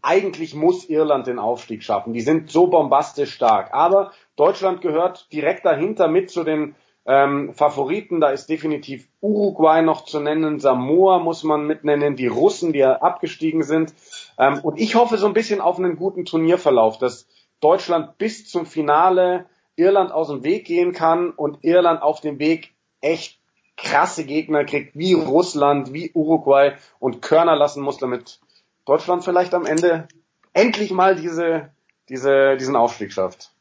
[0.01, 2.13] eigentlich muss Irland den Aufstieg schaffen.
[2.13, 3.73] Die sind so bombastisch stark.
[3.73, 6.75] Aber Deutschland gehört direkt dahinter mit zu den
[7.09, 12.71] ähm, Favoriten, da ist definitiv Uruguay noch zu nennen, Samoa muss man mitnennen, die Russen,
[12.71, 13.95] die ja abgestiegen sind.
[14.37, 17.27] Ähm, und ich hoffe so ein bisschen auf einen guten Turnierverlauf, dass
[17.61, 22.75] Deutschland bis zum Finale Irland aus dem Weg gehen kann und Irland auf dem Weg
[23.01, 23.39] echt
[23.75, 28.39] krasse Gegner kriegt, wie Russland, wie Uruguay und Körner lassen muss, damit
[28.85, 30.07] Deutschland vielleicht am Ende
[30.53, 31.71] endlich mal diese,
[32.07, 33.51] diese, diesen Aufstieg schafft.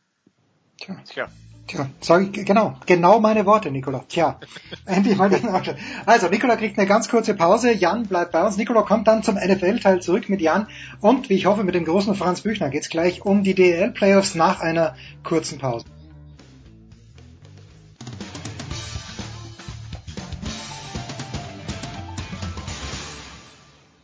[0.77, 0.97] Tja.
[1.09, 1.29] Tja,
[2.01, 4.05] sag ich, genau, genau meine Worte, Nikola.
[4.09, 4.39] Tja,
[4.87, 5.77] endlich mal den Ausschnitt.
[6.07, 7.73] Also, Nikola kriegt eine ganz kurze Pause.
[7.73, 8.57] Jan bleibt bei uns.
[8.57, 10.69] Nikola kommt dann zum NFL-Teil zurück mit Jan.
[11.01, 14.61] Und, wie ich hoffe, mit dem großen Franz Büchner geht's gleich um die DL-Playoffs nach
[14.61, 15.85] einer kurzen Pause.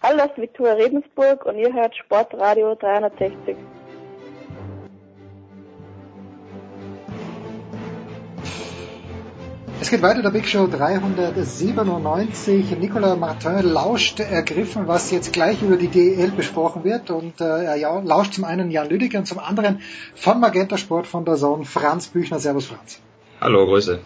[0.03, 3.57] Hallo, das ist Viktoria Redensburg und ihr hört Sportradio 360.
[9.85, 12.79] Es geht weiter, der Big Show 397.
[12.79, 17.11] Nicolas Martin lauscht ergriffen, was jetzt gleich über die DEL besprochen wird.
[17.11, 19.83] Und äh, er lauscht zum einen Jan Lüdecke und zum anderen
[20.15, 22.39] von Magenta Sport von der Zone Franz Büchner.
[22.39, 22.99] Servus Franz.
[23.43, 24.01] Hallo, Grüße.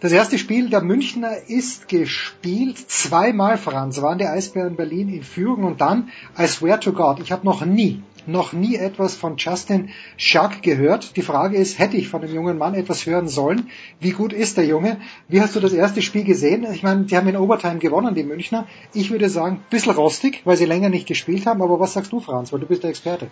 [0.00, 2.90] Das erste Spiel der Münchner ist gespielt.
[2.90, 7.30] Zweimal, Franz, waren die Eisbären Berlin in Führung und dann, I swear to God, ich
[7.30, 11.16] habe noch nie noch nie etwas von Justin Schack gehört.
[11.16, 13.68] Die Frage ist, hätte ich von dem jungen Mann etwas hören sollen?
[14.00, 14.98] Wie gut ist der Junge?
[15.28, 16.66] Wie hast du das erste Spiel gesehen?
[16.72, 18.66] Ich meine, die haben in Overtime gewonnen, die Münchner.
[18.94, 21.62] Ich würde sagen, bisschen rostig, weil sie länger nicht gespielt haben.
[21.62, 22.52] Aber was sagst du, Franz?
[22.52, 23.28] Weil du bist der Experte.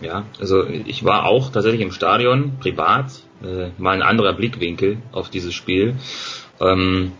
[0.00, 5.28] Ja, also ich war auch tatsächlich im Stadion, privat, äh, mal ein anderer Blickwinkel auf
[5.28, 5.96] dieses Spiel.
[6.58, 7.12] Ähm,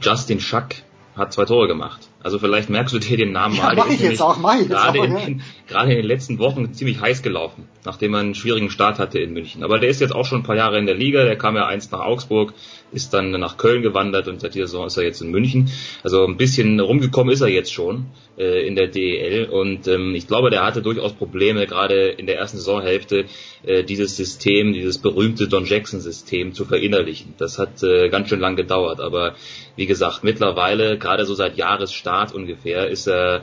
[0.00, 0.82] Justin Schack
[1.16, 2.08] hat zwei Tore gemacht.
[2.22, 3.76] Also vielleicht merkst du dir den Namen ja, mal.
[3.76, 5.44] Mach ich jetzt auch, mach ich jetzt gerade, auch, in, ja.
[5.66, 9.32] gerade in den letzten Wochen ziemlich heiß gelaufen, nachdem er einen schwierigen Start hatte in
[9.32, 9.64] München.
[9.64, 11.66] Aber der ist jetzt auch schon ein paar Jahre in der Liga, der kam ja
[11.66, 12.54] einst nach Augsburg,
[12.92, 15.70] ist dann nach Köln gewandert und seit dieser Saison ist er jetzt in München.
[16.02, 18.06] Also ein bisschen rumgekommen ist er jetzt schon
[18.38, 22.38] äh, in der DEL und ähm, ich glaube, der hatte durchaus Probleme, gerade in der
[22.38, 23.26] ersten Saisonhälfte
[23.64, 27.34] äh, dieses System, dieses berühmte Don Jackson System zu verinnerlichen.
[27.38, 29.34] Das hat äh, ganz schön lang gedauert, aber
[29.76, 33.42] wie gesagt, mittlerweile, gerade so seit Jahresstart ungefähr, ist er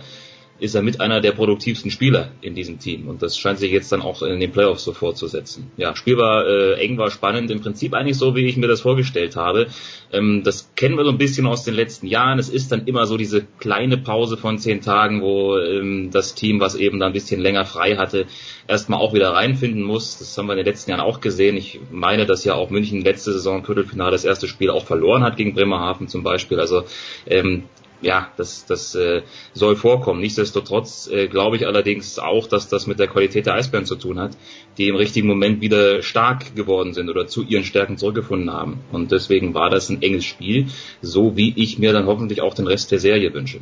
[0.59, 3.07] ist er mit einer der produktivsten Spieler in diesem Team.
[3.07, 5.71] Und das scheint sich jetzt dann auch in den Playoffs so fortzusetzen.
[5.77, 8.81] Ja, Spiel war äh, eng, war spannend, im Prinzip eigentlich so, wie ich mir das
[8.81, 9.67] vorgestellt habe.
[10.11, 12.39] Ähm, das kennen wir so ein bisschen aus den letzten Jahren.
[12.39, 16.59] Es ist dann immer so diese kleine Pause von zehn Tagen, wo ähm, das Team,
[16.59, 18.25] was eben da ein bisschen länger frei hatte,
[18.67, 20.19] erstmal auch wieder reinfinden muss.
[20.19, 21.55] Das haben wir in den letzten Jahren auch gesehen.
[21.57, 25.37] Ich meine, dass ja auch München letzte Saison Viertelfinale das erste Spiel auch verloren hat
[25.37, 26.59] gegen Bremerhaven zum Beispiel.
[26.59, 26.83] Also
[27.25, 27.63] ähm,
[28.01, 30.21] ja, das, das äh, soll vorkommen.
[30.21, 34.19] Nichtsdestotrotz äh, glaube ich allerdings auch, dass das mit der Qualität der Eisbären zu tun
[34.19, 34.37] hat,
[34.77, 38.79] die im richtigen Moment wieder stark geworden sind oder zu ihren Stärken zurückgefunden haben.
[38.91, 40.67] Und deswegen war das ein enges Spiel,
[41.01, 43.59] so wie ich mir dann hoffentlich auch den Rest der Serie wünsche.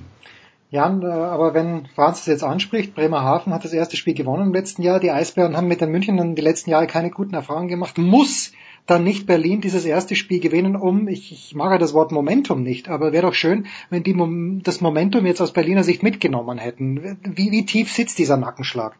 [0.69, 4.53] Jan, äh, aber wenn Franz es jetzt anspricht, Bremerhaven hat das erste Spiel gewonnen im
[4.53, 4.99] letzten Jahr.
[4.99, 7.97] Die Eisbären haben mit den Münchnern die letzten Jahre keine guten Erfahrungen gemacht.
[7.97, 8.51] Muss
[8.87, 12.63] dann nicht Berlin dieses erste Spiel gewinnen, um, ich, ich mag ja das Wort Momentum
[12.63, 14.15] nicht, aber wäre doch schön, wenn die
[14.63, 17.19] das Momentum jetzt aus Berliner Sicht mitgenommen hätten.
[17.23, 18.97] Wie, wie tief sitzt dieser Nackenschlag?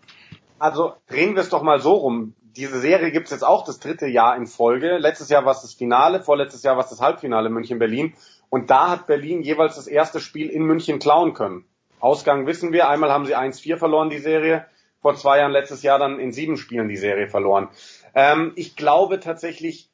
[0.60, 2.34] Also drehen wir es doch mal so rum.
[2.56, 4.98] Diese Serie gibt's jetzt auch das dritte Jahr in Folge.
[4.98, 8.14] Letztes Jahr war es das Finale, vorletztes Jahr war es das Halbfinale München-Berlin.
[8.50, 11.66] Und da hat Berlin jeweils das erste Spiel in München klauen können.
[12.00, 12.90] Ausgang wissen wir.
[12.90, 14.66] Einmal haben sie 1-4 verloren, die Serie.
[15.02, 17.70] Vor zwei Jahren, letztes Jahr dann in sieben Spielen die Serie verloren.
[18.18, 19.90] Ähm, ich glaube tatsächlich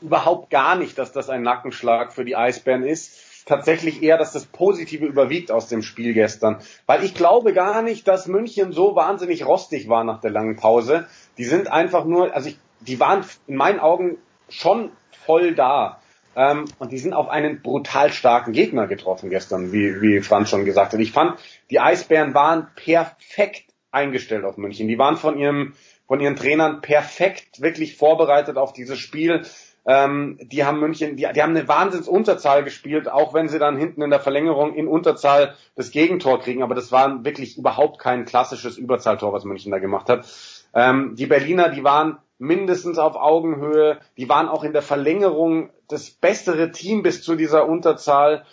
[0.00, 3.44] überhaupt gar nicht, dass das ein Nackenschlag für die Eisbären ist.
[3.44, 6.58] Tatsächlich eher, dass das Positive überwiegt aus dem Spiel gestern.
[6.86, 11.06] Weil ich glaube gar nicht, dass München so wahnsinnig rostig war nach der langen Pause.
[11.36, 14.16] Die sind einfach nur, also ich, die waren in meinen Augen
[14.48, 14.90] schon
[15.26, 16.00] voll da.
[16.34, 20.64] Ähm, und die sind auf einen brutal starken Gegner getroffen gestern, wie, wie Franz schon
[20.64, 21.00] gesagt hat.
[21.00, 21.38] Ich fand,
[21.70, 24.88] die Eisbären waren perfekt eingestellt auf München.
[24.88, 25.74] Die waren von ihrem
[26.06, 29.42] von ihren Trainern perfekt wirklich vorbereitet auf dieses Spiel.
[29.86, 34.02] Ähm, die haben München, die, die haben eine Wahnsinnsunterzahl gespielt, auch wenn sie dann hinten
[34.02, 36.62] in der Verlängerung in Unterzahl das Gegentor kriegen.
[36.62, 40.26] Aber das war wirklich überhaupt kein klassisches Überzahltor, was München da gemacht hat.
[40.74, 43.98] Ähm, die Berliner, die waren mindestens auf Augenhöhe.
[44.16, 48.44] Die waren auch in der Verlängerung das bessere Team bis zu dieser Unterzahl.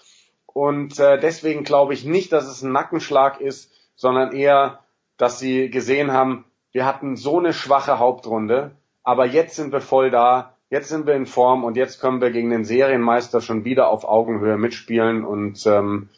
[0.46, 4.80] Und äh, deswegen glaube ich nicht, dass es ein Nackenschlag ist, sondern eher,
[5.18, 8.72] dass sie gesehen haben, wir hatten so eine schwache Hauptrunde,
[9.04, 12.32] aber jetzt sind wir voll da, jetzt sind wir in Form und jetzt können wir
[12.32, 16.10] gegen den Serienmeister schon wieder auf Augenhöhe mitspielen und ähm,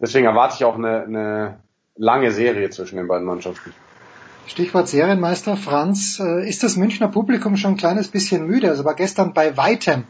[0.00, 1.60] deswegen erwarte ich auch eine, eine
[1.96, 3.72] lange Serie zwischen den beiden Mannschaften.
[4.46, 8.68] Stichwort Serienmeister Franz, äh, ist das Münchner Publikum schon ein kleines bisschen müde?
[8.68, 10.04] Also war gestern bei weitem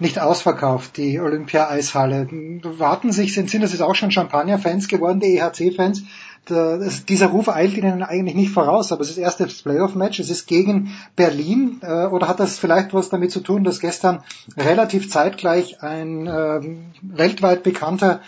[0.00, 2.28] nicht ausverkauft, die Olympia-Eishalle.
[2.62, 6.04] Warten sich, sind, sind das jetzt auch schon Champagner-Fans geworden, die EHC-Fans,
[6.50, 10.46] dieser Ruf eilt ihnen eigentlich nicht voraus, aber es ist erst das Playoff-Match, es ist
[10.46, 14.22] gegen Berlin, äh, oder hat das vielleicht was damit zu tun, dass gestern
[14.56, 16.60] relativ zeitgleich ein äh,
[17.02, 18.20] weltweit bekannter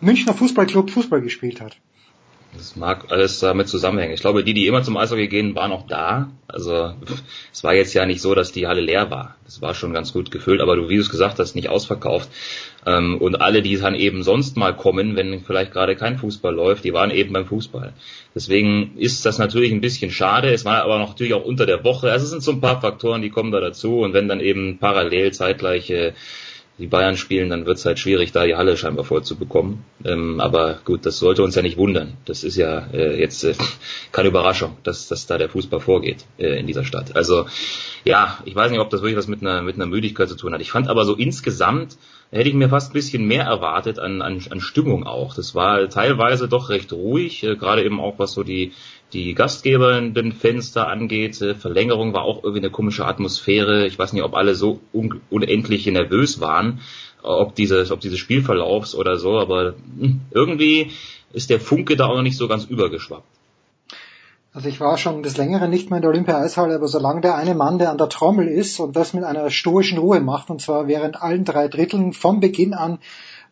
[0.00, 1.76] Münchner Fußballclub Fußball gespielt hat?
[2.56, 4.14] Das mag alles damit zusammenhängen.
[4.14, 6.30] Ich glaube, die, die immer zum Eishockey gehen, waren auch da.
[6.46, 6.94] Also
[7.52, 9.36] es war jetzt ja nicht so, dass die Halle leer war.
[9.44, 12.30] Das war schon ganz gut gefüllt, aber du, wie du es gesagt hast, nicht ausverkauft.
[12.86, 16.84] Ähm, und alle, die dann eben sonst mal kommen, wenn vielleicht gerade kein Fußball läuft,
[16.84, 17.92] die waren eben beim Fußball.
[18.34, 20.52] Deswegen ist das natürlich ein bisschen schade.
[20.52, 22.12] Es war aber natürlich auch unter der Woche.
[22.12, 24.00] Also es sind so ein paar Faktoren, die kommen da dazu.
[24.00, 26.12] Und wenn dann eben parallel zeitgleich äh,
[26.78, 29.84] die Bayern spielen, dann wird es halt schwierig, da die Halle scheinbar voll zu bekommen.
[30.04, 32.14] Ähm, aber gut, das sollte uns ja nicht wundern.
[32.24, 33.54] Das ist ja äh, jetzt äh,
[34.12, 37.14] keine Überraschung, dass, dass da der Fußball vorgeht äh, in dieser Stadt.
[37.14, 37.46] Also
[38.04, 40.52] ja, ich weiß nicht, ob das wirklich was mit einer, mit einer Müdigkeit zu tun
[40.52, 40.60] hat.
[40.60, 41.96] Ich fand aber so insgesamt,
[42.30, 45.34] hätte ich mir fast ein bisschen mehr erwartet an, an, an Stimmung auch.
[45.34, 48.72] Das war teilweise doch recht ruhig, äh, gerade eben auch was so die
[49.14, 51.40] die Gastgeber in den Fenster angeht.
[51.40, 53.86] Äh, Verlängerung war auch irgendwie eine komische Atmosphäre.
[53.86, 56.80] Ich weiß nicht, ob alle so un unendlich nervös waren,
[57.22, 60.90] ob dieses, ob dieses Spielverlaufs oder so, aber hm, irgendwie
[61.32, 63.24] ist der Funke da auch noch nicht so ganz übergeschwappt.
[64.52, 67.56] Also ich war schon des Längeren nicht mehr in der Olympia-Eishalle, aber solange der eine
[67.56, 70.86] Mann, der an der Trommel ist und das mit einer stoischen Ruhe macht, und zwar
[70.86, 72.98] während allen drei Dritteln von Beginn an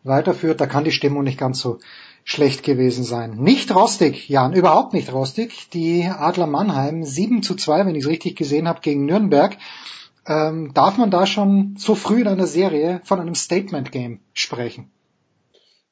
[0.03, 1.79] weiterführt, da kann die Stimmung nicht ganz so
[2.23, 3.35] schlecht gewesen sein.
[3.35, 5.69] Nicht rostig, Jan, überhaupt nicht rostig.
[5.71, 9.57] Die Adler Mannheim 7 zu 2, wenn ich es richtig gesehen habe, gegen Nürnberg.
[10.25, 14.89] Ähm, darf man da schon so früh in einer Serie von einem Statement-Game sprechen?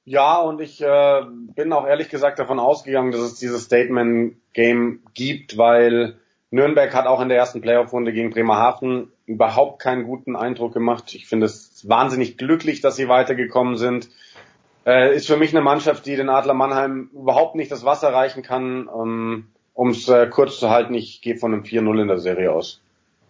[0.05, 1.21] Ja, und ich äh,
[1.55, 6.17] bin auch ehrlich gesagt davon ausgegangen, dass es dieses Statement-Game gibt, weil
[6.49, 11.13] Nürnberg hat auch in der ersten Playoff-Runde gegen Bremerhaven überhaupt keinen guten Eindruck gemacht.
[11.13, 14.09] Ich finde es wahnsinnig glücklich, dass sie weitergekommen sind.
[14.85, 18.43] Äh, ist für mich eine Mannschaft, die den Adler Mannheim überhaupt nicht das Wasser reichen
[18.43, 18.89] kann.
[18.93, 22.51] Ähm, um es äh, kurz zu halten, ich gehe von einem 4-0 in der Serie
[22.51, 22.81] aus.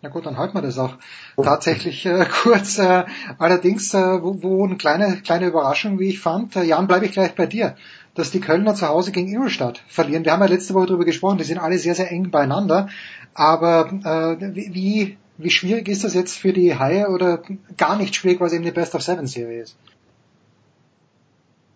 [0.02, 0.96] Na gut, dann halten wir das auch
[1.42, 2.80] tatsächlich äh, kurz.
[2.80, 3.04] Äh,
[3.38, 6.56] allerdings, äh, wo, wo eine kleine, kleine Überraschung, wie ich fand.
[6.56, 7.76] Äh, Jan, bleibe ich gleich bei dir.
[8.16, 10.26] dass die Kölner zu Hause gegen Ingolstadt verlieren.
[10.26, 12.90] Wir haben ja letzte Woche darüber gesprochen, die sind alle sehr, sehr eng beieinander.
[13.34, 17.42] Aber äh, wie, wie schwierig ist das jetzt für die Haie oder
[17.78, 19.78] gar nicht schwierig, weil es eben eine Best of Seven Serie ist?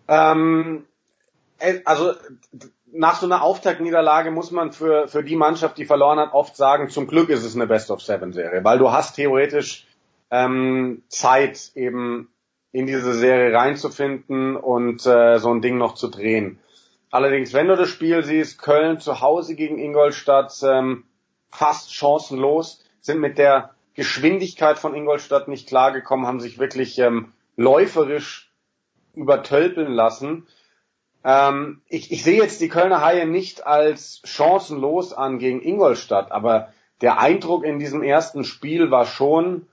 [0.08, 0.84] Ähm,
[1.84, 2.12] also
[2.92, 6.88] nach so einer Auftaktniederlage muss man für, für die Mannschaft, die verloren hat, oft sagen,
[6.88, 9.86] zum Glück ist es eine Best of Seven Serie, weil du hast theoretisch
[10.30, 12.28] ähm, Zeit eben
[12.72, 16.58] in diese Serie reinzufinden und äh, so ein Ding noch zu drehen.
[17.10, 21.04] Allerdings, wenn du das Spiel siehst, Köln zu Hause gegen Ingolstadt ähm,
[21.50, 28.45] fast chancenlos, sind mit der Geschwindigkeit von Ingolstadt nicht klargekommen, haben sich wirklich ähm, läuferisch
[29.16, 30.46] übertölpeln lassen.
[31.24, 36.72] Ähm, ich, ich sehe jetzt die Kölner Haie nicht als chancenlos an gegen Ingolstadt, aber
[37.00, 39.66] der Eindruck in diesem ersten Spiel war schon,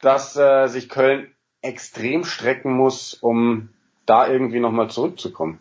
[0.00, 1.28] dass äh, sich Köln
[1.62, 3.70] extrem strecken muss, um
[4.04, 5.58] da irgendwie nochmal zurückzukommen.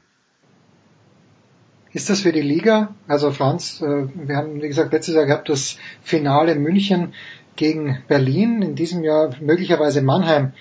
[1.94, 2.96] Ist das für die Liga?
[3.08, 7.14] Also Franz, äh, wir haben, wie gesagt, letztes Jahr gehabt das Finale München
[7.56, 10.54] gegen Berlin, in diesem Jahr möglicherweise Mannheim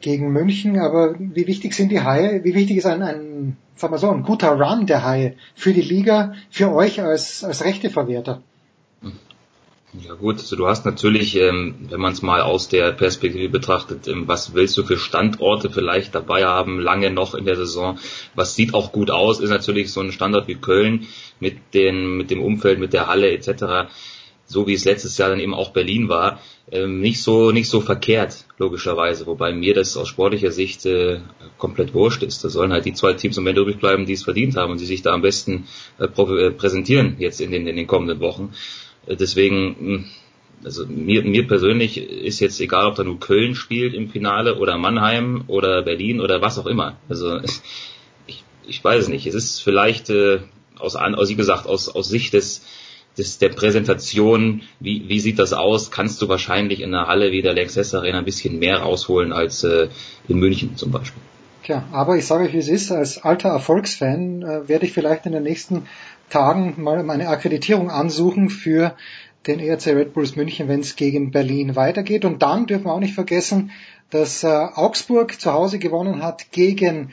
[0.00, 2.44] gegen München, aber wie wichtig sind die Haie?
[2.44, 5.82] Wie wichtig ist ein, ein sagen wir so, ein guter Run der Haie für die
[5.82, 8.42] Liga, für euch als, als Rechteverwerter?
[9.98, 14.06] Ja gut, also du hast natürlich, ähm, wenn man es mal aus der Perspektive betrachtet,
[14.08, 17.98] ähm, was willst du für Standorte vielleicht dabei haben, lange noch in der Saison.
[18.34, 21.06] Was sieht auch gut aus, ist natürlich so ein Standort wie Köln
[21.40, 23.88] mit, den, mit dem Umfeld, mit der Halle etc
[24.46, 27.80] so wie es letztes Jahr dann eben auch Berlin war, ähm, nicht so nicht so
[27.80, 31.20] verkehrt logischerweise, wobei mir das aus sportlicher Sicht äh,
[31.58, 32.44] komplett wurscht ist.
[32.44, 34.80] Da sollen halt die zwei Teams am Ende übrig bleiben, die es verdient haben und
[34.80, 35.66] die sich da am besten
[35.98, 38.52] äh, äh präsentieren jetzt in den in den kommenden Wochen.
[39.06, 40.04] Äh, deswegen hm,
[40.64, 44.78] also mir, mir persönlich ist jetzt egal, ob da nur Köln spielt im Finale oder
[44.78, 46.96] Mannheim oder Berlin oder was auch immer.
[47.08, 47.40] Also
[48.26, 49.26] ich, ich weiß es nicht.
[49.26, 50.40] Es ist vielleicht äh,
[50.78, 52.64] aus, aus wie gesagt aus, aus Sicht des
[53.18, 57.42] des, der Präsentation, wie, wie sieht das aus, kannst du wahrscheinlich in einer Halle wie
[57.42, 59.88] der Lexus Arena ein bisschen mehr rausholen als äh,
[60.28, 61.22] in München zum Beispiel.
[61.64, 65.26] Tja, aber ich sage euch, wie es ist, als alter Erfolgsfan äh, werde ich vielleicht
[65.26, 65.86] in den nächsten
[66.30, 68.94] Tagen mal meine Akkreditierung ansuchen für
[69.46, 72.24] den ERC Red Bulls München, wenn es gegen Berlin weitergeht.
[72.24, 73.70] Und dann dürfen wir auch nicht vergessen,
[74.10, 77.10] dass äh, Augsburg zu Hause gewonnen hat gegen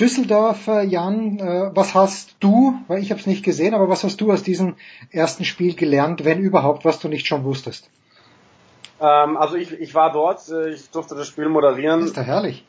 [0.00, 4.20] Düsseldorf, Jan, äh, was hast du, weil ich habe es nicht gesehen, aber was hast
[4.20, 4.74] du aus diesem
[5.10, 7.88] ersten Spiel gelernt, wenn überhaupt, was du nicht schon wusstest?
[9.00, 12.00] Ähm, also ich, ich war dort, äh, ich durfte das Spiel moderieren.
[12.00, 12.64] Das ist doch herrlich.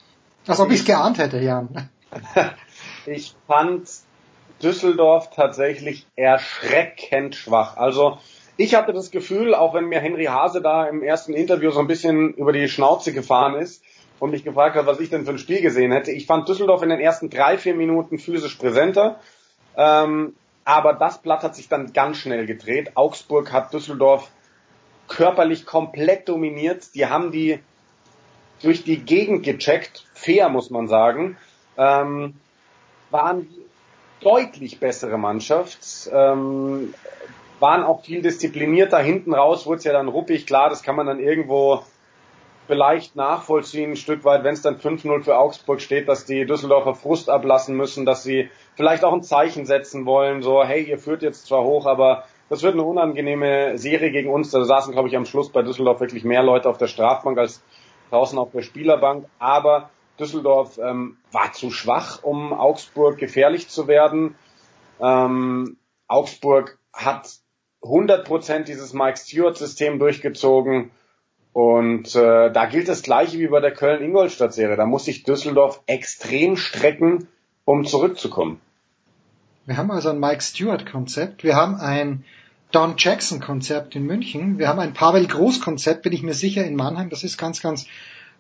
[0.46, 1.90] Als ob ich es geahnt hätte, Jan.
[3.08, 3.90] ich fand
[4.62, 7.78] Düsseldorf tatsächlich erschreckend schwach.
[7.78, 8.20] Also
[8.58, 11.88] ich hatte das Gefühl, auch wenn mir Henry Hase da im ersten Interview so ein
[11.88, 13.84] bisschen über die Schnauze gefahren ist,
[14.20, 16.12] und mich gefragt hat, was ich denn für ein Spiel gesehen hätte.
[16.12, 19.20] Ich fand Düsseldorf in den ersten drei, vier Minuten physisch präsenter.
[19.76, 22.92] Ähm, aber das Blatt hat sich dann ganz schnell gedreht.
[22.96, 24.32] Augsburg hat Düsseldorf
[25.08, 26.96] körperlich komplett dominiert.
[26.96, 27.60] Die haben die
[28.62, 31.38] durch die Gegend gecheckt, fair muss man sagen,
[31.78, 32.36] ähm,
[33.12, 33.48] waren
[34.22, 36.94] deutlich bessere Mannschaft, ähm,
[37.60, 39.00] waren auch viel disziplinierter.
[39.00, 41.84] Hinten raus wurde es ja dann ruppig, klar, das kann man dann irgendwo
[42.68, 46.96] vielleicht nachvollziehen, ein Stück weit, wenn es dann 5-0 für Augsburg steht, dass die Düsseldorfer
[46.96, 51.22] Frust ablassen müssen, dass sie vielleicht auch ein Zeichen setzen wollen, so, hey, ihr führt
[51.22, 54.52] jetzt zwar hoch, aber das wird eine unangenehme Serie gegen uns.
[54.52, 57.64] Da saßen, glaube ich, am Schluss bei Düsseldorf wirklich mehr Leute auf der Strafbank als
[58.12, 59.26] draußen auf der Spielerbank.
[59.40, 64.36] Aber Düsseldorf ähm, war zu schwach, um Augsburg gefährlich zu werden.
[65.02, 65.78] Ähm,
[66.08, 67.30] Augsburg hat
[67.82, 70.92] 100% dieses Mike Stewart-System durchgezogen
[71.56, 74.76] und äh, da gilt das gleiche wie bei der Köln-Ingolstadt-Serie.
[74.76, 77.30] Da muss sich Düsseldorf extrem strecken,
[77.64, 78.60] um zurückzukommen.
[79.66, 81.46] Wir haben also ein Mike Stewart-Konzept.
[81.46, 82.26] Wir haben ein
[82.72, 84.60] Don Jackson-Konzept in München.
[84.60, 87.10] Wir haben ein Pavel Groß-Konzept, bin ich mir sicher, in Mannheim.
[87.10, 87.86] Das ist ganz, ganz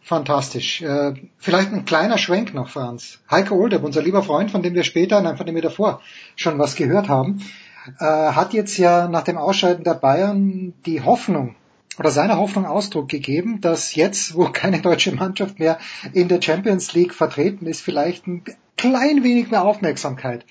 [0.02, 0.82] fantastisch.
[0.82, 3.20] Äh, vielleicht ein kleiner Schwenk noch, Franz.
[3.32, 6.02] Heiko Olderb, unser lieber Freund, von dem wir später, nein, von dem wir davor
[6.36, 7.42] schon was gehört haben,
[7.98, 11.56] äh, hat jetzt ja nach dem Ausscheiden der Bayern die Hoffnung
[11.98, 15.80] oder seiner Hoffnung Ausdruck gegeben, dass jetzt, wo keine deutsche Mannschaft mehr
[16.14, 18.44] in der Champions League vertreten ist, vielleicht ein
[18.78, 20.46] klein wenig mehr Aufmerksamkeit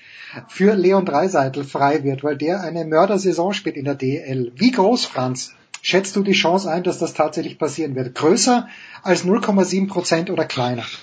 [0.47, 4.51] für Leon Dreiseitel frei wird, weil der eine Mördersaison spielt in der DL.
[4.55, 8.15] Wie groß, Franz, schätzt du die Chance ein, dass das tatsächlich passieren wird?
[8.15, 8.67] Größer
[9.03, 10.85] als 0,7 Prozent oder kleiner?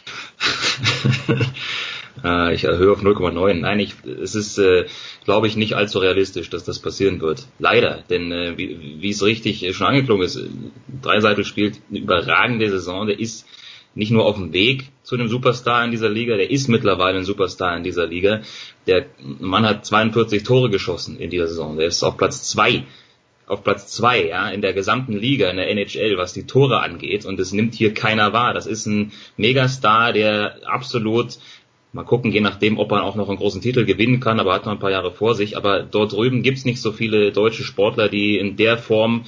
[2.22, 3.54] Äh, ich erhöhe auf 0,9.
[3.54, 4.86] Nein, ich, es ist, äh,
[5.24, 7.46] glaube ich, nicht allzu realistisch, dass das passieren wird.
[7.58, 10.40] Leider, denn äh, wie, es richtig schon angeklungen ist,
[11.02, 13.06] Dreiseitel spielt eine überragende Saison.
[13.06, 13.46] Der ist
[13.94, 17.24] nicht nur auf dem Weg zu einem Superstar in dieser Liga, der ist mittlerweile ein
[17.24, 18.40] Superstar in dieser Liga.
[18.86, 21.76] Der Mann hat 42 Tore geschossen in dieser Saison.
[21.76, 22.84] Der ist auf Platz zwei
[23.52, 27.26] auf Platz zwei, ja, in der gesamten Liga, in der NHL, was die Tore angeht.
[27.26, 28.54] Und es nimmt hier keiner wahr.
[28.54, 31.38] Das ist ein Megastar, der absolut
[31.94, 34.64] Mal gucken, je nachdem, ob er auch noch einen großen Titel gewinnen kann, aber hat
[34.64, 35.58] noch ein paar Jahre vor sich.
[35.58, 39.24] Aber dort drüben gibt's nicht so viele deutsche Sportler, die in der Form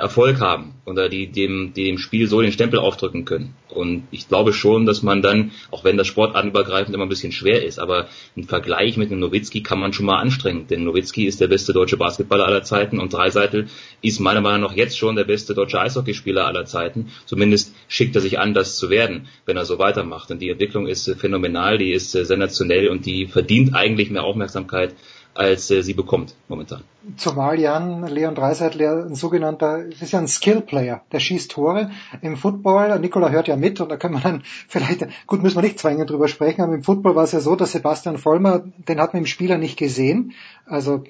[0.00, 3.54] Erfolg haben oder die dem, dem Spiel so den Stempel aufdrücken können.
[3.68, 7.64] Und ich glaube schon, dass man dann, auch wenn das sportartenübergreifend immer ein bisschen schwer
[7.64, 10.66] ist, aber ein Vergleich mit einem Nowitzki kann man schon mal anstrengen.
[10.66, 13.68] Denn Nowitzki ist der beste deutsche Basketballer aller Zeiten und Dreiseitel
[14.02, 17.08] ist meiner Meinung nach jetzt schon der beste deutsche Eishockeyspieler aller Zeiten.
[17.24, 20.30] Zumindest schickt er sich an, das zu werden, wenn er so weitermacht.
[20.30, 24.94] Und die Entwicklung ist phänomenal, die ist sensationell und die verdient eigentlich mehr Aufmerksamkeit
[25.34, 26.82] als äh, sie bekommt momentan.
[27.16, 32.96] Zumal Jan Leon Dreiseitel ein sogenannter, ist ja ein Skill-Player, der schießt Tore im Football.
[33.00, 36.10] Nikola hört ja mit und da können wir dann vielleicht, gut, müssen wir nicht zwingend
[36.10, 39.22] drüber sprechen, aber im Football war es ja so, dass Sebastian Vollmer, den hat man
[39.22, 40.32] im Spieler nicht gesehen.
[40.64, 41.02] Also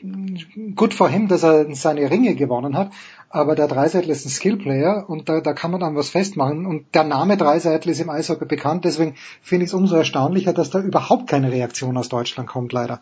[0.77, 2.91] gut vor ihm, dass er seine Ringe gewonnen hat,
[3.29, 6.65] aber der Dreiseitel ist ein Skill-Player und da, da kann man dann was festmachen.
[6.65, 10.71] Und der Name Dreiseitel ist im Eishockey bekannt, deswegen finde ich es umso erstaunlicher, dass
[10.71, 13.01] da überhaupt keine Reaktion aus Deutschland kommt, leider.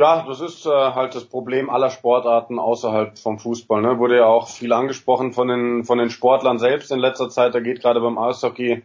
[0.00, 3.82] Ja, das ist äh, halt das Problem aller Sportarten außerhalb vom Fußball.
[3.82, 3.98] Ne?
[3.98, 7.54] Wurde ja auch viel angesprochen von den, von den Sportlern selbst in letzter Zeit.
[7.54, 8.82] Da geht gerade beim Eishockey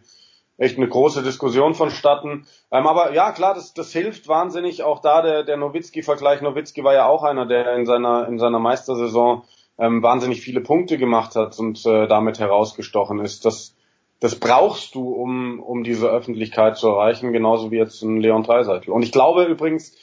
[0.58, 2.46] echt eine große Diskussion vonstatten.
[2.70, 4.82] Ähm, aber ja, klar, das, das hilft wahnsinnig.
[4.82, 6.42] Auch da der, der Nowitzki-Vergleich.
[6.42, 9.42] Nowitzki war ja auch einer, der in seiner, in seiner Meistersaison
[9.78, 13.46] ähm, wahnsinnig viele Punkte gemacht hat und äh, damit herausgestochen ist.
[13.46, 13.74] Das,
[14.20, 18.92] das brauchst du, um, um diese Öffentlichkeit zu erreichen, genauso wie jetzt ein Leon Dreiseitel.
[18.92, 19.96] Und ich glaube übrigens,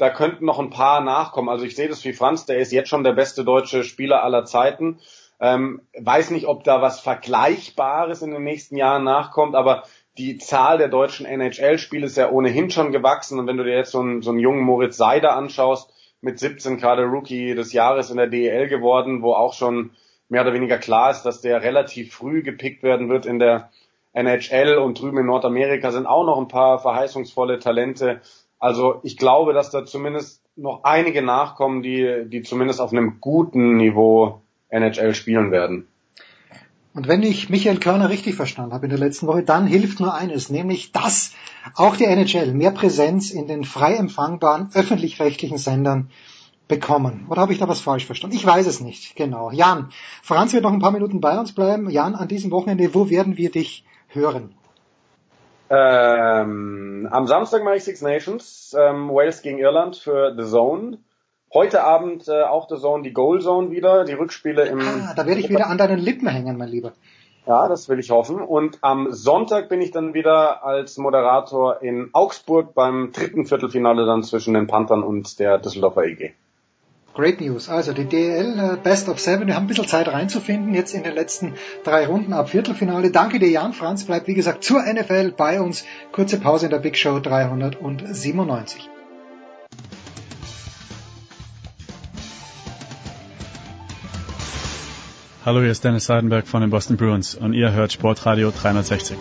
[0.00, 1.50] da könnten noch ein paar nachkommen.
[1.50, 4.46] Also ich sehe das wie Franz, der ist jetzt schon der beste deutsche Spieler aller
[4.46, 4.98] Zeiten.
[5.40, 9.82] Ähm, weiß nicht, ob da was Vergleichbares in den nächsten Jahren nachkommt, aber
[10.16, 13.38] die Zahl der deutschen NHL-Spiele ist ja ohnehin schon gewachsen.
[13.38, 16.78] Und wenn du dir jetzt so einen, so einen jungen Moritz Seider anschaust, mit 17
[16.78, 19.90] gerade Rookie des Jahres in der DEL geworden, wo auch schon
[20.30, 23.70] mehr oder weniger klar ist, dass der relativ früh gepickt werden wird in der
[24.12, 28.20] NHL und drüben in Nordamerika sind auch noch ein paar verheißungsvolle Talente.
[28.60, 33.78] Also ich glaube, dass da zumindest noch einige nachkommen, die, die zumindest auf einem guten
[33.78, 35.88] Niveau NHL spielen werden.
[36.92, 40.12] Und wenn ich Michael Körner richtig verstanden habe in der letzten Woche, dann hilft nur
[40.12, 41.32] eines, nämlich dass
[41.74, 46.10] auch die NHL mehr Präsenz in den frei empfangbaren öffentlich-rechtlichen Sendern
[46.68, 47.26] bekommen.
[47.28, 48.36] Oder habe ich da was falsch verstanden?
[48.36, 49.16] Ich weiß es nicht.
[49.16, 49.50] Genau.
[49.50, 49.90] Jan,
[50.22, 51.88] Franz wird noch ein paar Minuten bei uns bleiben.
[51.90, 54.54] Jan, an diesem Wochenende, wo werden wir dich hören?
[55.70, 60.98] Ähm, am Samstag mache ich Six Nations, ähm, Wales gegen Irland für The Zone.
[61.54, 64.80] Heute Abend äh, auch The Zone, die Goal Zone wieder, die Rückspiele im...
[64.80, 66.92] Ah, da werde ich wieder an deinen Lippen hängen, mein Lieber.
[67.46, 68.40] Ja, das will ich hoffen.
[68.40, 74.22] Und am Sonntag bin ich dann wieder als Moderator in Augsburg beim dritten Viertelfinale dann
[74.24, 76.34] zwischen den Panthern und der Düsseldorfer EG.
[77.14, 77.68] Great News.
[77.68, 79.46] Also die DL äh, Best of Seven.
[79.46, 83.10] Wir haben ein bisschen Zeit reinzufinden jetzt in den letzten drei Runden ab Viertelfinale.
[83.10, 83.72] Danke dir, Jan.
[83.72, 85.84] Franz bleibt wie gesagt zur NFL bei uns.
[86.12, 88.88] Kurze Pause in der Big Show 397.
[95.44, 99.16] Hallo, hier ist Dennis Seidenberg von den Boston Bruins und ihr hört Sportradio 360.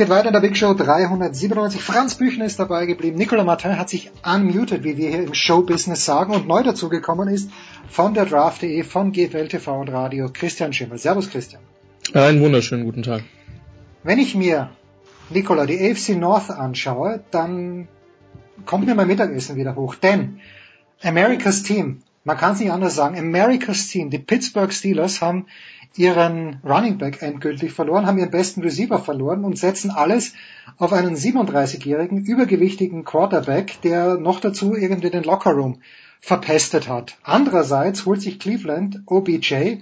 [0.00, 1.82] Es geht weiter in der Big Show 397.
[1.82, 3.18] Franz Büchner ist dabei geblieben.
[3.18, 6.32] Nicolas Martin hat sich unmuted, wie wir hier im Showbusiness sagen.
[6.32, 7.50] Und neu dazugekommen ist
[7.86, 10.96] von der Draft.de, von GFL TV und Radio Christian Schimmel.
[10.96, 11.60] Servus Christian.
[12.14, 13.24] Einen wunderschönen guten Tag.
[14.02, 14.70] Wenn ich mir,
[15.28, 17.86] Nicola, die AFC North anschaue, dann
[18.64, 19.96] kommt mir mein Mittagessen wieder hoch.
[19.96, 20.40] Denn
[21.02, 25.44] America's Team, man kann es nicht anders sagen, America's Team, die Pittsburgh Steelers haben
[25.96, 30.34] ihren Running Back endgültig verloren, haben ihren besten Receiver verloren und setzen alles
[30.78, 35.82] auf einen 37-jährigen, übergewichtigen Quarterback, der noch dazu irgendwie den Lockerroom
[36.20, 37.16] verpestet hat.
[37.22, 39.78] Andererseits holt sich Cleveland OBJ.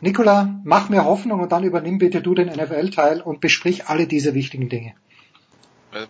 [0.00, 4.34] Nicola, mach mir Hoffnung und dann übernimm bitte du den NFL-Teil und besprich alle diese
[4.34, 4.94] wichtigen Dinge.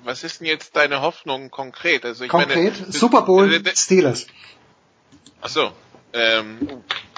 [0.05, 2.05] Was ist denn jetzt deine Hoffnung konkret?
[2.05, 2.79] Also ich konkret?
[2.81, 4.27] Meine, Super Bowl Steelers.
[5.41, 5.73] Ach so.
[6.13, 6.59] Ähm,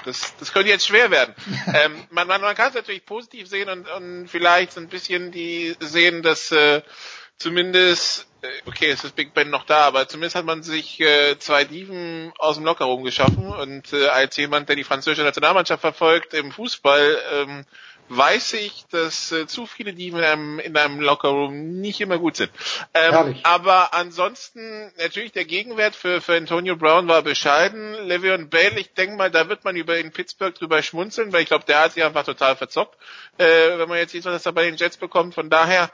[0.05, 1.33] das, das könnte jetzt schwer werden.
[1.73, 5.31] ähm, man, man, man kann es natürlich positiv sehen und, und vielleicht so ein bisschen
[5.31, 6.81] die sehen, dass äh,
[7.37, 11.37] zumindest, äh, okay, es ist Big Ben noch da, aber zumindest hat man sich äh,
[11.39, 16.33] zwei Dieven aus dem Lockerroom geschaffen und äh, als jemand, der die französische Nationalmannschaft verfolgt
[16.33, 17.65] im Fußball, ähm,
[18.09, 22.35] weiß ich, dass äh, zu viele Dieben in einem, in einem Lockerroom nicht immer gut
[22.35, 22.51] sind.
[22.93, 27.95] Ähm, aber ansonsten, natürlich der Gegenwert für, für Antonio Brown war bescheiden.
[27.95, 31.47] Le'Veon Bell, ich denke mal, da wird man über in Pittsburgh drüber schmunzeln, weil ich
[31.47, 32.97] glaube, der hat sich einfach total verzockt,
[33.37, 35.33] äh, wenn man jetzt sieht, was er bei den Jets bekommt.
[35.33, 35.89] Von daher,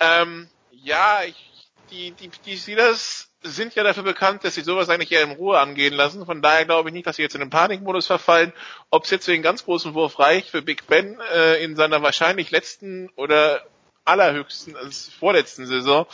[0.00, 1.53] ähm, ja, ich,
[1.94, 5.58] die, die, die Steelers sind ja dafür bekannt, dass sie sowas eigentlich eher in Ruhe
[5.58, 6.26] angehen lassen.
[6.26, 8.52] Von daher glaube ich nicht, dass sie jetzt in den Panikmodus verfallen.
[8.90, 12.02] Ob es jetzt für den ganz großen Wurf reicht für Big Ben äh, in seiner
[12.02, 13.62] wahrscheinlich letzten oder
[14.04, 16.06] allerhöchsten, also vorletzten Saison,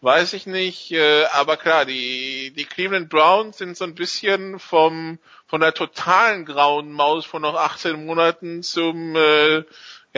[0.00, 0.92] weiß ich nicht.
[0.92, 6.44] Äh, aber klar, die, die Cleveland Browns sind so ein bisschen vom von der totalen
[6.44, 9.64] grauen Maus von noch 18 Monaten zum äh,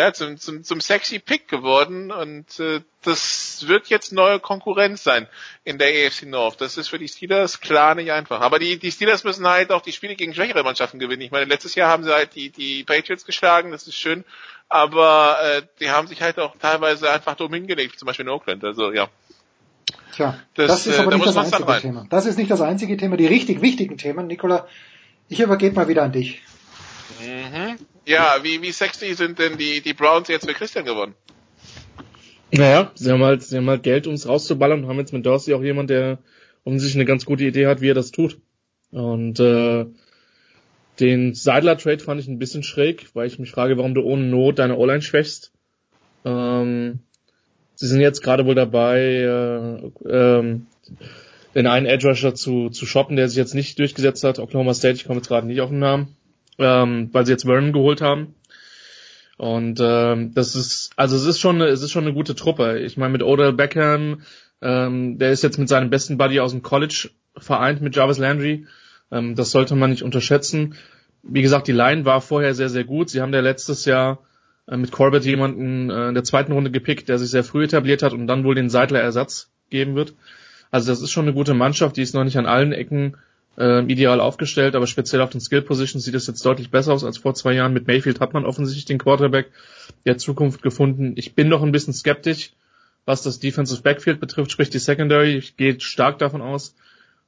[0.01, 5.27] ja, zum, zum, zum sexy Pick geworden und äh, das wird jetzt neue Konkurrenz sein
[5.63, 6.61] in der AFC North.
[6.61, 8.41] Das ist für die Steelers klar nicht einfach.
[8.41, 11.23] Aber die, die Steelers müssen halt auch die Spiele gegen schwächere Mannschaften gewinnen.
[11.23, 14.25] Ich meine, letztes Jahr haben sie halt die, die Patriots geschlagen, das ist schön,
[14.71, 18.65] aber äh, die haben sich halt auch teilweise einfach dumm hingelegt, zum Beispiel in Oakland.
[18.65, 19.09] Also ja.
[20.15, 22.07] Tja, das, das ist aber äh, da nicht das einzige Thema.
[22.09, 23.17] Das ist nicht das einzige Thema.
[23.19, 24.67] Die richtig wichtigen Themen, Nicola,
[25.29, 26.43] ich übergebe mal wieder an dich.
[27.19, 27.79] Mhm.
[28.07, 31.15] Ja, wie, wie sexy sind denn die, die Browns jetzt für Christian geworden?
[32.53, 35.25] Naja, sie haben halt, sie haben halt Geld, um es rauszuballern und haben jetzt mit
[35.25, 36.19] Dorsey auch jemand, der
[36.65, 38.39] offensichtlich eine ganz gute Idee hat, wie er das tut.
[38.91, 39.87] Und äh,
[40.99, 44.59] den Seidler-Trade fand ich ein bisschen schräg, weil ich mich frage, warum du ohne Not
[44.59, 45.53] deine O-Line schwächst.
[46.25, 47.01] Ähm,
[47.77, 50.67] sie sind jetzt gerade wohl dabei, äh, ähm,
[51.55, 54.39] den einen Edge Rusher zu, zu shoppen, der sich jetzt nicht durchgesetzt hat.
[54.39, 56.17] Oklahoma State, ich komme jetzt gerade nicht auf den Namen
[56.61, 58.35] ähm, weil sie jetzt Vernon geholt haben.
[59.37, 62.79] Und ähm, das ist, also es ist schon, eine, es ist schon eine gute Truppe.
[62.81, 64.21] Ich meine mit Odell Beckham,
[64.61, 68.67] ähm, der ist jetzt mit seinem besten Buddy aus dem College vereint mit Jarvis Landry.
[69.11, 70.75] Ähm, das sollte man nicht unterschätzen.
[71.23, 73.09] Wie gesagt, die Line war vorher sehr, sehr gut.
[73.09, 74.19] Sie haben ja letztes Jahr
[74.69, 78.03] äh, mit Corbett jemanden äh, in der zweiten Runde gepickt, der sich sehr früh etabliert
[78.03, 80.15] hat und dann wohl den Seidler Ersatz geben wird.
[80.71, 83.17] Also das ist schon eine gute Mannschaft, die ist noch nicht an allen Ecken
[83.59, 87.05] äh, ideal aufgestellt, aber speziell auf den Skill Positions sieht es jetzt deutlich besser aus
[87.05, 87.73] als vor zwei Jahren.
[87.73, 89.51] Mit Mayfield hat man offensichtlich den Quarterback
[90.07, 91.15] der Zukunft gefunden.
[91.17, 92.53] Ich bin noch ein bisschen skeptisch,
[93.05, 95.37] was das Defensive Backfield betrifft, sprich die Secondary.
[95.37, 96.75] Ich gehe stark davon aus,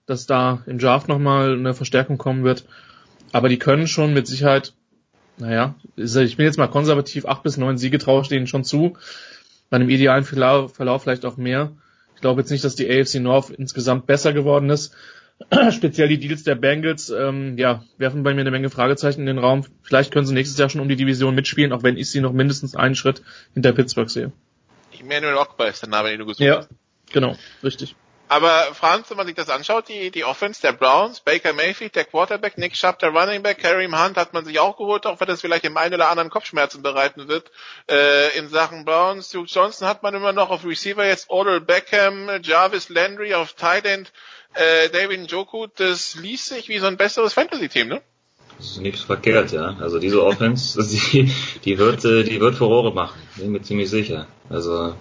[0.07, 2.65] dass da im Draft nochmal eine Verstärkung kommen wird.
[3.33, 4.75] Aber die können schon mit Sicherheit,
[5.39, 8.97] naja, ich bin jetzt mal konservativ, acht bis neun Siege traue ich denen schon zu.
[9.71, 11.73] Bei einem idealen Verlauf, Verlauf vielleicht auch mehr.
[12.15, 14.95] Ich glaube jetzt nicht, dass die AFC North insgesamt besser geworden ist.
[15.71, 19.39] speziell die Deals der Bengals, ähm, ja, werfen bei mir eine Menge Fragezeichen in den
[19.39, 19.65] Raum.
[19.83, 22.33] Vielleicht können sie nächstes Jahr schon um die Division mitspielen, auch wenn ich sie noch
[22.33, 23.23] mindestens einen Schritt
[23.55, 24.33] hinter Pittsburgh sehe.
[24.99, 26.69] Emmanuel Ogba ist der Name, den du gesucht ja, hast.
[27.13, 27.97] genau, richtig.
[28.33, 32.07] Aber Franz, wenn man sich das anschaut, die, die Offense der Browns, Baker Mayfield, der
[32.07, 35.29] Quarterback, Nick Schapp, der Running Back, Kareem Hunt hat man sich auch geholt, auch wenn
[35.29, 37.51] das vielleicht dem einen oder anderen Kopfschmerzen bereiten wird.
[37.91, 42.31] Äh, in Sachen Browns, Duke Johnson hat man immer noch auf Receiver jetzt Odell Beckham,
[42.43, 44.11] Jarvis Landry auf Tight End
[44.55, 48.03] äh, David Njoku, das liest sich wie so ein besseres Fantasy-Team, ne?
[48.59, 49.77] Das ist nichts verkehrt, ja.
[49.81, 50.81] Also diese Offense,
[51.13, 51.33] die,
[51.65, 54.27] die wird, äh, die wird Furore machen, bin mir ziemlich sicher.
[54.49, 54.95] Also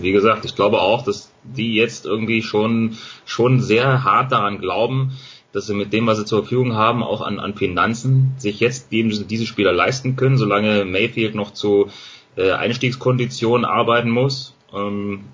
[0.00, 5.18] wie gesagt, ich glaube auch, dass die jetzt irgendwie schon schon sehr hart daran glauben,
[5.52, 8.92] dass sie mit dem, was sie zur Verfügung haben, auch an, an Finanzen sich jetzt
[8.92, 11.90] eben diese Spieler leisten können, solange Mayfield noch zu
[12.36, 14.54] äh, Einstiegskonditionen arbeiten muss.
[14.74, 15.24] Ähm,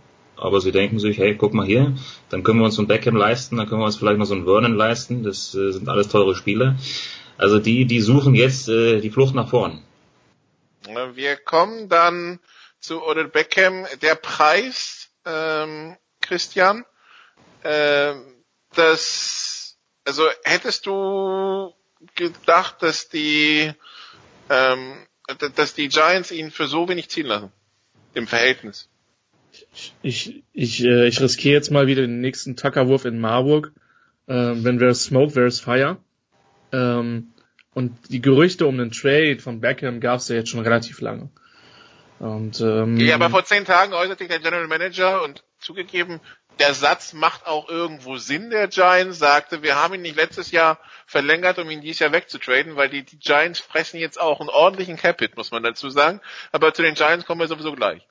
[0.45, 1.97] aber sie denken sich, hey, guck mal hier,
[2.29, 4.35] dann können wir uns so ein Beckham leisten, dann können wir uns vielleicht noch so
[4.35, 6.77] ein Vernon leisten, das äh, sind alles teure Spiele.
[7.39, 9.83] Also die, die suchen jetzt äh, die Flucht nach vorn.
[11.15, 12.41] Wir kommen dann
[12.79, 13.87] zu Odell Beckham.
[14.03, 16.85] Der Preis, ähm, Christian,
[17.63, 18.13] äh,
[18.75, 21.73] das, also hättest du
[22.17, 23.73] gedacht, dass die,
[24.51, 25.07] ähm,
[25.57, 27.51] dass die Giants ihn für so wenig ziehen lassen?
[28.13, 28.91] Im Verhältnis?
[30.03, 33.73] Ich, ich, äh, ich riskiere jetzt mal wieder den nächsten Tuckerwurf in Marburg.
[34.29, 35.99] Ähm, wenn there's smoke, there's fire.
[36.73, 37.33] Ähm,
[37.75, 41.31] und die Gerüchte um den Trade von Beckham gab es ja jetzt schon relativ lange.
[42.21, 46.21] Und, ähm, ja, aber vor zehn Tagen äußerte sich der General Manager und zugegeben,
[46.61, 50.79] der Satz macht auch irgendwo Sinn, der Giants sagte, wir haben ihn nicht letztes Jahr
[51.07, 54.97] verlängert, um ihn dieses Jahr wegzutraden, weil die, die Giants fressen jetzt auch einen ordentlichen
[54.97, 56.21] Capit, muss man dazu sagen.
[56.53, 58.07] Aber zu den Giants kommen wir sowieso gleich.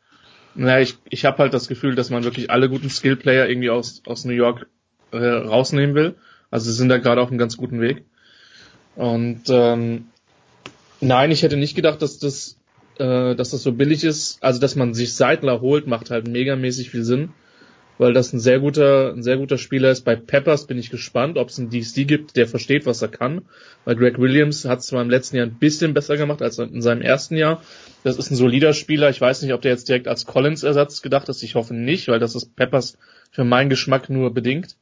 [0.55, 4.03] Naja, ich, ich habe halt das Gefühl, dass man wirklich alle guten Skillplayer irgendwie aus,
[4.05, 4.67] aus New York
[5.11, 6.15] äh, rausnehmen will.
[6.51, 8.03] Also sie sind da gerade auf einem ganz guten Weg.
[8.95, 10.05] Und ähm,
[11.01, 12.57] nein, ich hätte nicht gedacht, dass das,
[12.99, 14.37] äh, dass das so billig ist.
[14.43, 17.29] Also dass man sich Seidler holt, macht halt megamäßig viel Sinn.
[17.97, 20.01] Weil das ein sehr guter, ein sehr guter Spieler ist.
[20.01, 23.43] Bei Peppers bin ich gespannt, ob es einen DC gibt, der versteht, was er kann.
[23.85, 26.81] Weil Greg Williams hat es zwar im letzten Jahr ein bisschen besser gemacht als in
[26.81, 27.61] seinem ersten Jahr.
[28.03, 29.09] Das ist ein solider Spieler.
[29.09, 31.43] Ich weiß nicht, ob der jetzt direkt als Collins-Ersatz gedacht ist.
[31.43, 32.97] Ich hoffe nicht, weil das ist Peppers
[33.31, 34.75] für meinen Geschmack nur bedingt.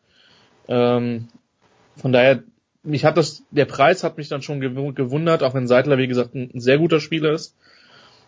[0.68, 1.28] Ähm,
[1.98, 2.44] von daher,
[2.84, 6.34] mich hat das, der Preis hat mich dann schon gewundert, auch wenn Seidler, wie gesagt,
[6.34, 7.56] ein, sehr guter Spieler ist.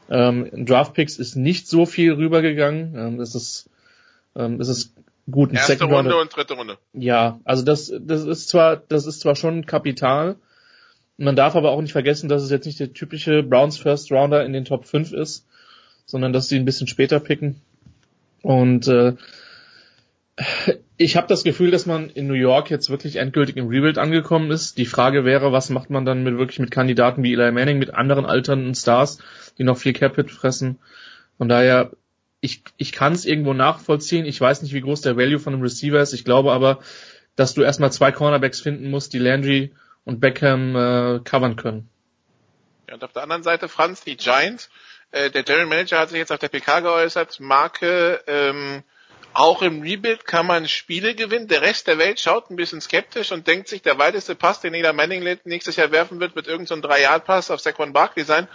[0.09, 2.95] Ähm, Draft Picks ist nicht so viel rübergegangen.
[2.95, 3.69] Ähm, das ist
[4.35, 4.93] ähm, es ist
[5.29, 6.77] gut Erste Second Runde und dritte Runde.
[6.93, 10.35] Ja, also das, das ist zwar, das ist zwar schon Kapital.
[11.17, 14.45] Man darf aber auch nicht vergessen, dass es jetzt nicht der typische Browns First Rounder
[14.45, 15.45] in den Top 5 ist,
[16.05, 17.61] sondern dass sie ein bisschen später picken.
[18.41, 19.13] Und äh,
[20.97, 24.51] ich habe das Gefühl, dass man in New York jetzt wirklich endgültig im Rebuild angekommen
[24.51, 24.77] ist.
[24.77, 27.93] Die Frage wäre, was macht man dann mit wirklich mit Kandidaten wie Eli Manning, mit
[27.93, 29.19] anderen alternden Stars,
[29.57, 30.79] die noch viel Capit fressen.
[31.37, 31.91] Von daher,
[32.43, 34.25] ich, ich kann es irgendwo nachvollziehen.
[34.25, 36.11] Ich weiß nicht, wie groß der Value von einem Receiver ist.
[36.11, 36.79] Ich glaube aber,
[37.37, 39.73] dass du erstmal zwei Cornerbacks finden musst, die Landry
[40.03, 41.89] und Beckham äh, covern können.
[42.89, 44.69] Ja, und auf der anderen Seite Franz, die Giants.
[45.11, 48.83] Äh, der General Manager hat sich jetzt auf der PK geäußert, Marke, ähm,
[49.33, 51.47] auch im Rebuild kann man Spiele gewinnen.
[51.47, 54.73] Der Rest der Welt schaut ein bisschen skeptisch und denkt sich, der weiteste Pass, den
[54.73, 58.47] Eli Manning nächstes Jahr werfen wird, wird irgendein so 3-Yard-Pass auf Saquon Barkley sein,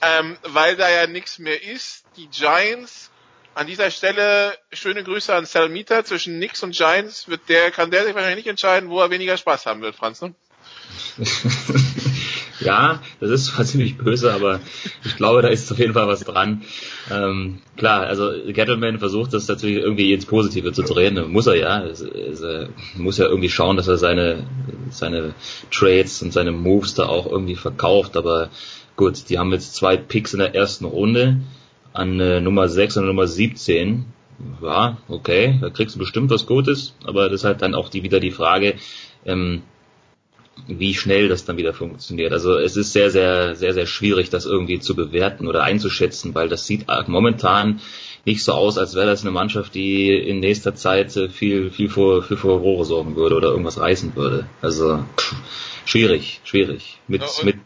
[0.00, 2.04] ähm, weil da ja nichts mehr ist.
[2.16, 3.11] Die Giants,
[3.54, 6.04] an dieser Stelle schöne Grüße an Salmita.
[6.04, 9.36] Zwischen Knicks und Giants wird der, kann der sich wahrscheinlich nicht entscheiden, wo er weniger
[9.36, 10.34] Spaß haben wird, Franz, ne?
[12.64, 14.60] Ja, das ist zwar ziemlich böse, aber
[15.04, 16.62] ich glaube, da ist auf jeden Fall was dran.
[17.10, 21.30] Ähm, klar, also Gettleman versucht das natürlich irgendwie ins Positive zu drehen.
[21.32, 21.84] Muss er ja.
[21.84, 24.46] Er muss ja irgendwie schauen, dass er seine,
[24.90, 25.34] seine
[25.70, 28.16] Trades und seine Moves da auch irgendwie verkauft.
[28.16, 28.50] Aber
[28.96, 31.40] gut, die haben jetzt zwei Picks in der ersten Runde
[31.92, 34.04] an äh, Nummer 6 und Nummer 17.
[34.60, 38.02] Ja, okay, da kriegst du bestimmt was Gutes, aber das ist halt dann auch die,
[38.02, 38.74] wieder die Frage,
[39.24, 39.62] ähm,
[40.66, 42.32] wie schnell das dann wieder funktioniert.
[42.32, 46.48] Also es ist sehr, sehr, sehr, sehr schwierig, das irgendwie zu bewerten oder einzuschätzen, weil
[46.48, 47.80] das sieht momentan
[48.24, 52.22] nicht so aus, als wäre das eine Mannschaft, die in nächster Zeit viel, viel vor,
[52.22, 54.46] viel vor Rohre sorgen würde oder irgendwas reißen würde.
[54.60, 55.34] Also pff,
[55.84, 56.98] schwierig, schwierig.
[57.08, 57.56] Mit, Ja, mit,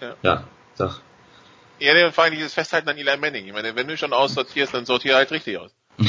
[0.00, 0.16] ja.
[0.22, 1.00] ja, sag.
[1.80, 3.46] Ja, und vor allem dieses Festhalten an Eli Manning.
[3.46, 5.74] Ich meine, wenn du schon aussortierst, dann sortier halt richtig aus.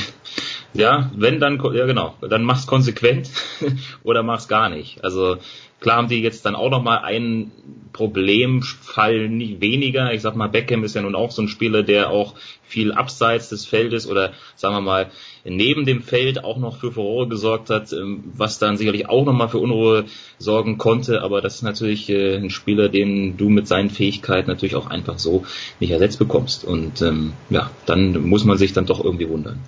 [0.72, 3.32] Ja, wenn dann, ja genau, dann mach's konsequent
[4.04, 5.04] oder mach's gar nicht.
[5.04, 5.38] Also
[5.80, 7.52] klar haben die jetzt dann auch nochmal einen
[7.94, 10.14] Problemfall nicht weniger.
[10.14, 13.50] Ich sag mal, Beckham ist ja nun auch so ein Spieler, der auch viel abseits
[13.50, 15.12] des Feldes oder sagen wir mal
[15.44, 19.50] neben dem Feld auch noch für Furore gesorgt hat, ähm, was dann sicherlich auch nochmal
[19.50, 20.06] für Unruhe
[20.38, 21.22] sorgen konnte.
[21.24, 25.18] Aber das ist natürlich äh, ein Spieler, den du mit seinen Fähigkeiten natürlich auch einfach
[25.18, 25.46] so
[25.80, 26.64] nicht ersetzt bekommst.
[26.64, 29.60] Und ähm, ja, dann muss man sich dann doch irgendwie wundern.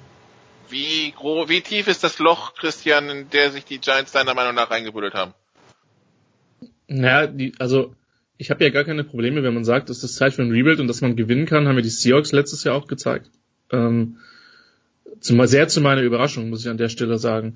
[0.70, 4.56] Wie, gro wie tief ist das Loch, Christian, in der sich die Giants deiner Meinung
[4.56, 5.34] nach reingebuddelt haben?
[6.94, 7.96] Naja, die, also
[8.38, 10.80] ich habe ja gar keine Probleme, wenn man sagt, es ist Zeit für ein Rebuild
[10.80, 13.32] und dass man gewinnen kann, haben mir die Seahawks letztes Jahr auch gezeigt.
[13.72, 14.18] Ähm,
[15.22, 17.54] zum, sehr zu meiner Überraschung, muss ich an der Stelle sagen.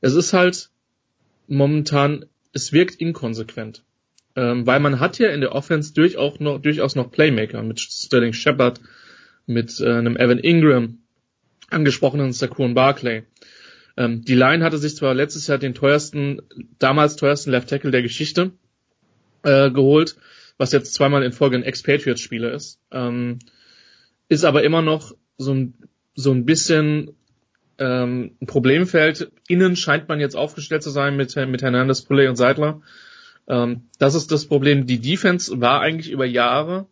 [0.00, 0.70] Es ist halt
[1.46, 3.82] momentan, es wirkt inkonsequent.
[4.36, 8.32] Ähm, weil man hat ja in der Offense durchaus noch, durchaus noch Playmaker mit Sterling
[8.32, 8.80] Shepard,
[9.46, 10.98] mit äh, einem Evan Ingram,
[11.68, 13.24] angesprochenen Saquon Barclay.
[13.96, 16.40] Ähm, die Line hatte sich zwar letztes Jahr den teuersten,
[16.78, 18.52] damals teuersten Left Tackle der Geschichte
[19.42, 20.16] äh, geholt,
[20.58, 23.38] was jetzt zweimal in Folge ein Expatriates-Spieler ist, ähm,
[24.28, 25.74] ist aber immer noch so ein,
[26.14, 27.16] so ein bisschen
[27.78, 29.32] ähm, ein Problemfeld.
[29.48, 32.82] Innen scheint man jetzt aufgestellt zu sein mit, mit Hernandez, Poulet und Seidler.
[33.48, 34.86] Ähm, das ist das Problem.
[34.86, 36.86] Die Defense war eigentlich über Jahre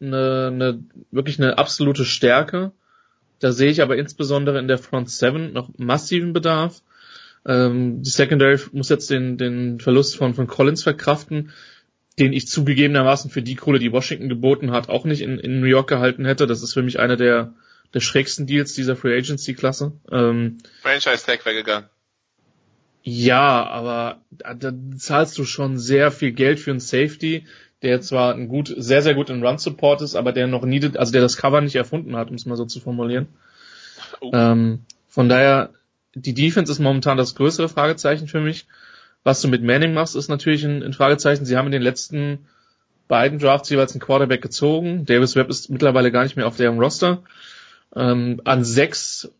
[0.00, 2.72] eine, eine, wirklich eine absolute Stärke.
[3.40, 6.82] Da sehe ich aber insbesondere in der Front 7 noch massiven Bedarf.
[7.46, 11.52] Ähm, die Secondary muss jetzt den, den Verlust von, von Collins verkraften,
[12.18, 15.66] den ich zugegebenermaßen für die Kohle, die Washington geboten hat, auch nicht in, in New
[15.66, 16.46] York gehalten hätte.
[16.46, 17.54] Das ist für mich einer der,
[17.92, 19.92] der schrägsten Deals dieser Free Agency Klasse.
[20.10, 21.86] Ähm, Franchise Tag wäre gegangen.
[23.02, 27.46] ja, aber da, da zahlst du schon sehr viel Geld für einen Safety,
[27.82, 30.82] der zwar ein gut, sehr, sehr gut in Run Support ist, aber der noch nie,
[30.96, 33.26] also der das Cover nicht erfunden hat, um es mal so zu formulieren.
[34.32, 35.70] Ähm, von daher,
[36.14, 38.66] die Defense ist momentan das größere Fragezeichen für mich.
[39.22, 41.44] Was du mit Manning machst, ist natürlich ein, ein Fragezeichen.
[41.44, 42.46] Sie haben in den letzten
[43.08, 45.06] beiden Drafts jeweils einen Quarterback gezogen.
[45.06, 47.22] Davis Webb ist mittlerweile gar nicht mehr auf deren Roster.
[47.94, 49.30] Ähm, an sechs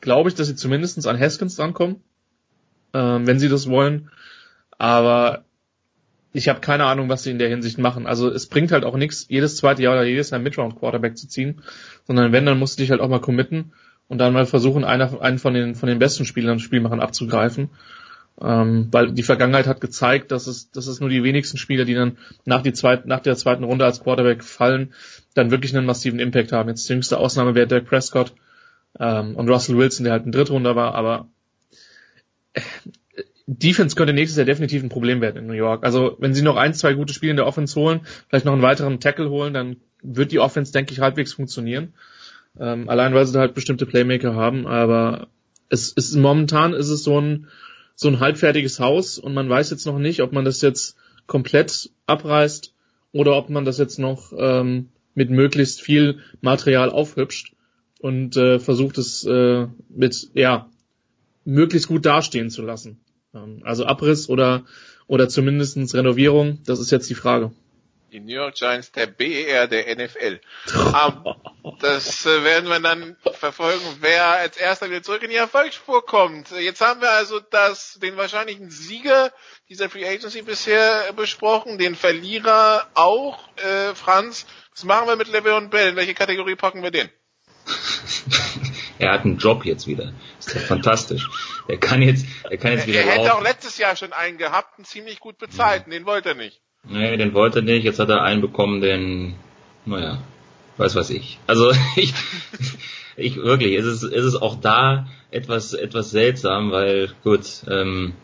[0.00, 1.96] glaube ich, dass sie zumindest an Haskins drankommen,
[2.92, 4.10] ähm, wenn sie das wollen.
[4.78, 5.44] Aber
[6.32, 8.06] ich habe keine Ahnung, was sie in der Hinsicht machen.
[8.06, 11.28] Also es bringt halt auch nichts, jedes zweite Jahr oder jedes Jahr Midround Quarterback zu
[11.28, 11.62] ziehen,
[12.06, 13.72] sondern wenn, dann musst du dich halt auch mal committen.
[14.08, 17.70] Und dann mal versuchen, einer, einen von den, von den besten Spielern, Spielmachern abzugreifen.
[18.40, 21.94] Ähm, weil die Vergangenheit hat gezeigt, dass es, dass es nur die wenigsten Spieler, die
[21.94, 24.92] dann nach, die zweit, nach der zweiten Runde als Quarterback fallen,
[25.34, 26.68] dann wirklich einen massiven Impact haben.
[26.68, 28.34] Jetzt die jüngste Ausnahme wäre Dak Prescott
[29.00, 31.28] ähm, und Russell Wilson, der halt ein Drittrunder war, aber
[32.52, 32.60] äh,
[33.46, 35.84] Defense könnte nächstes Jahr definitiv ein Problem werden in New York.
[35.84, 38.62] Also wenn sie noch ein, zwei gute Spiele in der Offense holen, vielleicht noch einen
[38.62, 41.94] weiteren Tackle holen, dann wird die Offense, denke ich, halbwegs funktionieren.
[42.58, 45.28] Ähm, allein weil sie halt bestimmte Playmaker haben, aber
[45.68, 47.48] es ist momentan ist es so ein
[47.94, 51.90] so ein halbfertiges Haus und man weiß jetzt noch nicht, ob man das jetzt komplett
[52.06, 52.74] abreißt
[53.12, 57.54] oder ob man das jetzt noch ähm, mit möglichst viel Material aufhübscht
[58.00, 60.68] und äh, versucht es äh, mit ja
[61.44, 63.00] möglichst gut dastehen zu lassen.
[63.34, 64.64] Ähm, also Abriss oder
[65.06, 67.52] oder zumindestens Renovierung, das ist jetzt die Frage.
[68.12, 70.40] Die New York Giants der BER der NFL.
[70.74, 71.34] um,
[71.80, 76.50] das äh, werden wir dann verfolgen, wer als erster wieder zurück in die Erfolgsspur kommt.
[76.52, 79.32] Jetzt haben wir also das, den wahrscheinlichen Sieger
[79.68, 83.48] dieser Free Agency bisher besprochen, den Verlierer auch.
[83.56, 85.88] Äh, Franz, was machen wir mit Le'Veon Bell?
[85.88, 87.08] In welche Kategorie packen wir den?
[88.98, 90.12] er hat einen Job jetzt wieder.
[90.38, 91.28] Ist ja fantastisch.
[91.66, 93.18] Er kann jetzt, er kann jetzt wieder er laufen.
[93.18, 96.34] Er hätte auch letztes Jahr schon einen gehabt, einen ziemlich gut bezahlten, den wollte er
[96.36, 96.60] nicht.
[96.84, 97.82] Nee, den wollte er nicht.
[97.82, 99.34] Jetzt hat er einen bekommen, den,
[99.84, 100.22] naja,
[100.78, 101.38] weiß was ich.
[101.46, 102.12] Also ich,
[103.16, 108.14] ich wirklich, es ist, es ist auch da etwas, etwas seltsam, weil gut, ähm,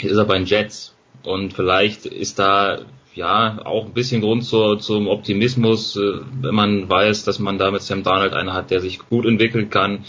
[0.00, 2.80] ist er bei den Jets und vielleicht ist da
[3.14, 7.70] ja auch ein bisschen Grund zur, zum Optimismus, äh, wenn man weiß, dass man da
[7.70, 10.04] mit Sam Darnold einen hat, der sich gut entwickeln kann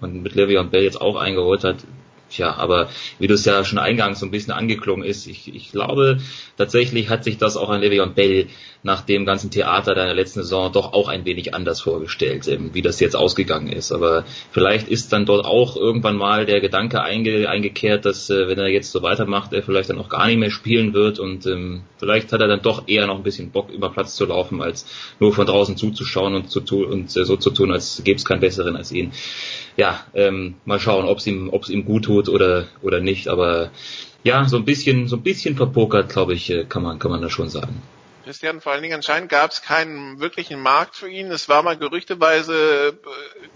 [0.00, 1.78] und mit Le'Veon Bell jetzt auch eingeholt hat.
[2.30, 5.72] Tja, aber wie du es ja schon eingangs so ein bisschen angeklungen ist, ich, ich
[5.72, 6.20] glaube,
[6.56, 8.46] tatsächlich hat sich das auch an Le'Veon Bell
[8.82, 13.00] nach dem ganzen Theater der letzten Saison doch auch ein wenig anders vorgestellt, wie das
[13.00, 13.92] jetzt ausgegangen ist.
[13.92, 18.58] Aber vielleicht ist dann dort auch irgendwann mal der Gedanke einge, eingekehrt, dass äh, wenn
[18.58, 21.82] er jetzt so weitermacht, er vielleicht dann auch gar nicht mehr spielen wird und ähm,
[21.98, 24.86] vielleicht hat er dann doch eher noch ein bisschen Bock über Platz zu laufen, als
[25.18, 28.24] nur von draußen zuzuschauen und, zu tun, und äh, so zu tun, als gäbe es
[28.24, 29.12] keinen besseren als ihn.
[29.76, 33.28] Ja, ähm, mal schauen, ob es ihm, ihm gut tut oder oder nicht.
[33.28, 33.70] Aber
[34.24, 37.22] ja, so ein bisschen, so ein bisschen verpokert, glaube ich, äh, kann man kann man
[37.22, 37.82] da schon sagen.
[38.24, 41.30] Christian, vor allen Dingen anscheinend gab es keinen wirklichen Markt für ihn.
[41.30, 42.94] Es war mal gerüchteweise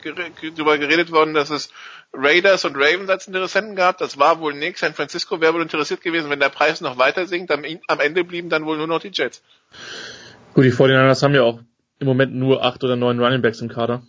[0.05, 0.13] äh,
[0.57, 1.71] darüber geredet worden, dass es
[2.13, 3.99] Raiders und Ravens als Interessenten gab.
[3.99, 4.81] Das war wohl nichts.
[4.81, 7.51] San Francisco wäre wohl interessiert gewesen, wenn der Preis noch weiter sinkt.
[7.51, 9.43] Am, Ende blieben dann wohl nur noch die Jets.
[10.55, 11.61] Gut, die 49ers haben ja auch
[11.99, 14.03] im Moment nur acht oder neun Running Backs im Kader.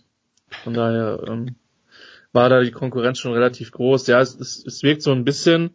[0.62, 1.56] Von daher ähm,
[2.32, 4.06] war da die Konkurrenz schon relativ groß.
[4.06, 5.74] Ja, es, es, es wirkt so ein bisschen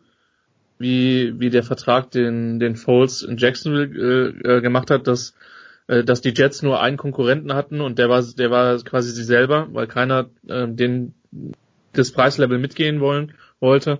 [0.82, 5.36] wie, wie der Vertrag den, den Foles in Jacksonville äh, äh, gemacht hat, dass,
[5.88, 9.24] äh, dass die Jets nur einen Konkurrenten hatten und der war, der war quasi sie
[9.24, 11.14] selber, weil keiner äh, den,
[11.94, 14.00] das Preislevel mitgehen wollen, wollte.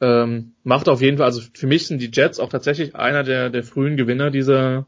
[0.00, 3.50] Ähm, macht auf jeden Fall, also für mich sind die Jets auch tatsächlich einer der,
[3.50, 4.86] der frühen Gewinner dieser,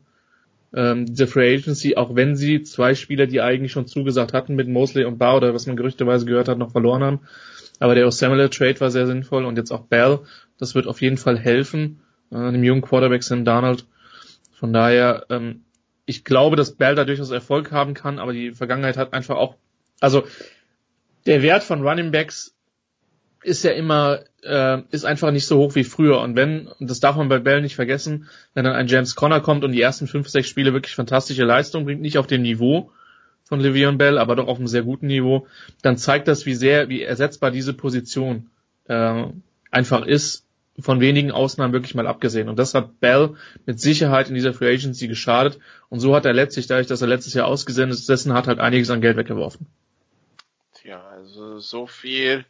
[0.75, 4.69] ähm, dieser Free Agency, auch wenn sie zwei Spieler, die eigentlich schon zugesagt hatten mit
[4.69, 7.21] Mosley und Bar oder was man gerüchteweise gehört hat, noch verloren haben.
[7.81, 10.21] Aber der Osamele Trade war sehr sinnvoll und jetzt auch Bell.
[10.59, 13.87] Das wird auf jeden Fall helfen, äh, dem jungen Quarterback Sam Darnold.
[14.53, 15.63] Von daher, ähm,
[16.05, 19.55] ich glaube, dass Bell da durchaus Erfolg haben kann, aber die Vergangenheit hat einfach auch,
[20.01, 20.25] also
[21.27, 22.55] der Wert von Running Backs
[23.43, 26.21] ist ja immer, äh, ist einfach nicht so hoch wie früher.
[26.21, 29.41] Und wenn, und das darf man bei Bell nicht vergessen, wenn dann ein James Conner
[29.41, 32.91] kommt und die ersten fünf, sechs Spiele wirklich fantastische Leistung bringt, nicht auf dem Niveau
[33.45, 35.47] von Le'Veon Bell, aber doch auf einem sehr guten Niveau,
[35.83, 38.51] dann zeigt das, wie sehr, wie ersetzbar diese Position
[38.89, 39.25] äh,
[39.71, 40.48] einfach ist
[40.81, 42.49] von wenigen Ausnahmen wirklich mal abgesehen.
[42.49, 45.59] Und das hat Bell mit Sicherheit in dieser Free Agency geschadet.
[45.89, 48.61] Und so hat er letztlich, dadurch, dass er letztes Jahr ausgesendet ist, dessen hat halt
[48.61, 49.67] einiges an Geld weggeworfen.
[50.75, 52.45] Tja, also so viel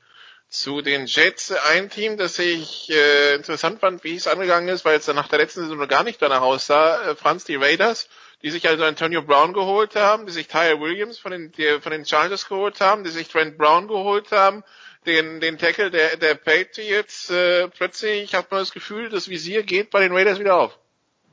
[0.49, 1.53] zu den Jets.
[1.53, 5.29] Ein Team, das ich äh, interessant fand, wie es angegangen ist, weil es dann nach
[5.29, 7.11] der letzten Saison noch gar nicht danach aussah.
[7.11, 8.09] Äh, Franz, die Raiders,
[8.43, 11.93] die sich also Antonio Brown geholt haben, die sich Tyre Williams von den, die, von
[11.93, 14.65] den Chargers geholt haben, die sich Trent Brown geholt haben,
[15.07, 19.91] den, den Tackle der, der Patriots, äh, plötzlich hat man das Gefühl, das Visier geht
[19.91, 20.79] bei den Raiders wieder auf.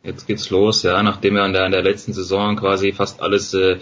[0.03, 3.53] Jetzt geht's los, ja, nachdem er in der, in der letzten Saison quasi fast alles
[3.53, 3.79] äh,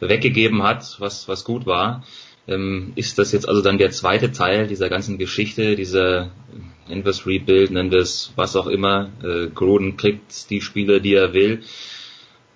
[0.00, 2.02] weggegeben hat, was, was gut war,
[2.48, 6.30] ähm, ist das jetzt also dann der zweite Teil dieser ganzen Geschichte, dieser,
[6.88, 11.00] nennen wir es Rebuild, nennen wir es was auch immer, äh, Gruden kriegt die Spieler,
[11.00, 11.62] die er will.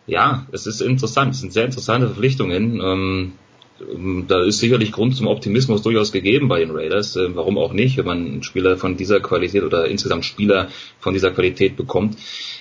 [0.07, 2.81] Ja, es ist interessant, es sind sehr interessante Verpflichtungen.
[2.81, 3.33] Ähm,
[4.29, 7.17] da ist sicherlich Grund zum Optimismus durchaus gegeben bei den Raiders.
[7.17, 10.69] Äh, warum auch nicht, wenn man einen Spieler von dieser Qualität oder insgesamt Spieler
[10.99, 12.17] von dieser Qualität bekommt.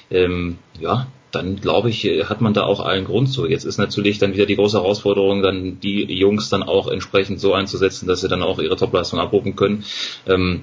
[0.09, 3.45] Ähm, ja, dann glaube ich, hat man da auch allen Grund zu.
[3.45, 7.53] Jetzt ist natürlich dann wieder die große Herausforderung, dann die Jungs dann auch entsprechend so
[7.53, 9.83] einzusetzen, dass sie dann auch ihre Topleistung abrufen können.
[10.25, 10.61] Ähm,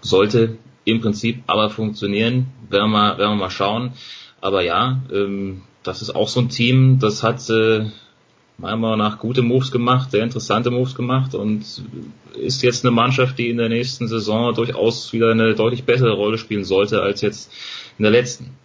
[0.00, 3.92] sollte im Prinzip aber funktionieren, werden wir, werden wir mal schauen.
[4.40, 7.86] Aber ja, ähm, das ist auch so ein Team, das hat äh,
[8.58, 11.64] meiner Meinung nach gute Moves gemacht, sehr interessante Moves gemacht und
[12.34, 16.38] ist jetzt eine Mannschaft, die in der nächsten Saison durchaus wieder eine deutlich bessere Rolle
[16.38, 17.52] spielen sollte als jetzt
[17.98, 18.56] in der letzten.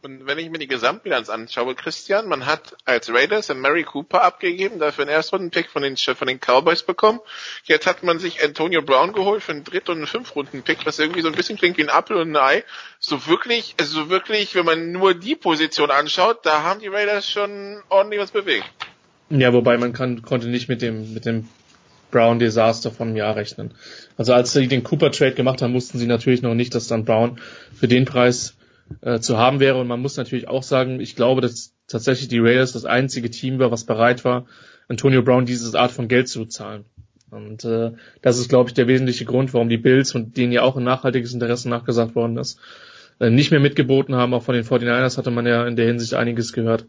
[0.00, 4.22] Und wenn ich mir die Gesamtbilanz anschaue, Christian, man hat als Raiders einen Mary Cooper
[4.22, 7.18] abgegeben, dafür einen Erstrunden-Pick von den, von den Cowboys bekommen.
[7.64, 11.22] Jetzt hat man sich Antonio Brown geholt für einen Dritt- und einen Fünf-Runden-Pick, was irgendwie
[11.22, 12.64] so ein bisschen klingt wie ein Apfel und ein Ei.
[13.00, 17.28] So wirklich, also so wirklich, wenn man nur die Position anschaut, da haben die Raiders
[17.28, 18.70] schon ordentlich was bewegt.
[19.30, 21.48] Ja, wobei man kann, konnte nicht mit dem, mit dem
[22.10, 23.74] Brown Desaster vom Jahr rechnen.
[24.16, 27.04] Also als sie den Cooper Trade gemacht haben, wussten sie natürlich noch nicht, dass dann
[27.04, 27.38] Brown
[27.74, 28.56] für den Preis
[29.02, 29.78] äh, zu haben wäre.
[29.78, 33.58] Und man muss natürlich auch sagen, ich glaube, dass tatsächlich die Raiders das einzige Team
[33.58, 34.46] war, was bereit war,
[34.88, 36.86] Antonio Brown diese Art von Geld zu bezahlen.
[37.30, 37.92] Und äh,
[38.22, 40.84] das ist, glaube ich, der wesentliche Grund, warum die Bills, von denen ja auch ein
[40.84, 42.58] nachhaltiges Interesse nachgesagt worden ist,
[43.20, 44.32] äh, nicht mehr mitgeboten haben.
[44.32, 46.86] Auch von den 49ers hatte man ja in der Hinsicht einiges gehört.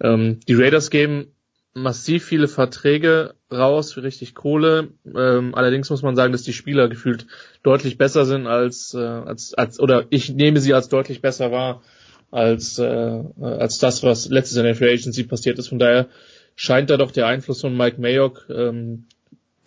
[0.00, 1.32] Ähm, die Raiders geben
[1.76, 4.88] massiv viele Verträge raus für richtig Kohle.
[5.04, 7.26] Ähm, allerdings muss man sagen, dass die Spieler gefühlt
[7.62, 11.82] deutlich besser sind als, äh, als, als oder ich nehme sie als deutlich besser wahr
[12.30, 15.68] als, äh, als das, was letztes in der Free Agency passiert ist.
[15.68, 16.08] Von daher
[16.54, 19.04] scheint da doch der Einfluss von Mike Mayock, ähm,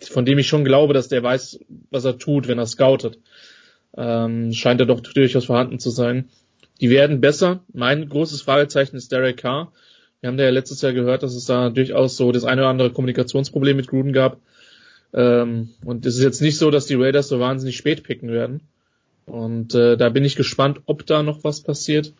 [0.00, 3.20] von dem ich schon glaube, dass der weiß, was er tut, wenn er scoutet,
[3.96, 6.28] ähm, scheint er doch durchaus vorhanden zu sein.
[6.80, 7.62] Die werden besser.
[7.72, 9.72] Mein großes Fragezeichen ist Derek Carr
[10.20, 12.70] wir haben da ja letztes Jahr gehört, dass es da durchaus so das eine oder
[12.70, 14.38] andere Kommunikationsproblem mit Gruden gab.
[15.12, 18.60] Ähm, und es ist jetzt nicht so, dass die Raiders so wahnsinnig spät picken werden.
[19.26, 22.12] Und äh, da bin ich gespannt, ob da noch was passiert.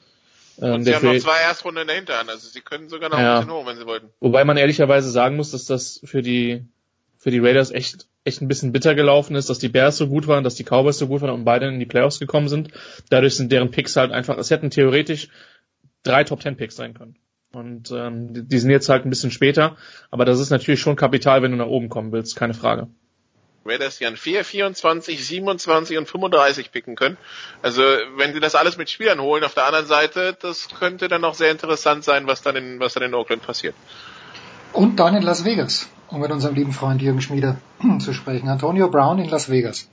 [0.61, 3.19] Ähm, und sie haben noch zwei Erstrunden in der Hinterhand, also sie können sogar noch
[3.19, 3.39] ja.
[3.39, 4.09] ein bisschen hoch, wenn sie wollten.
[4.21, 6.65] Wobei man ehrlicherweise sagen muss, dass das für die
[7.19, 10.27] für die Raiders echt echt ein bisschen bitter gelaufen ist, dass die Bears so gut
[10.27, 12.69] waren, dass die Cowboys so gut waren und beide in die Playoffs gekommen sind.
[13.09, 15.29] Dadurch sind deren Picks halt einfach, es hätten theoretisch
[16.03, 17.17] drei Top Ten Picks sein können.
[17.53, 19.77] Und ähm, die sind jetzt halt ein bisschen später,
[20.11, 22.89] aber das ist natürlich schon Kapital, wenn du nach oben kommen willst, keine Frage.
[23.65, 27.19] Raiders die an 4, 24, 27 und 35 picken können.
[27.63, 27.83] Also
[28.17, 31.35] wenn sie das alles mit Spielern holen auf der anderen Seite, das könnte dann auch
[31.35, 33.75] sehr interessant sein, was dann in, was dann in Oakland passiert.
[34.73, 37.59] Und dann in Las Vegas, um mit unserem lieben Freund Jürgen Schmieder
[37.99, 38.49] zu sprechen.
[38.49, 39.91] Antonio Brown in Las Vegas.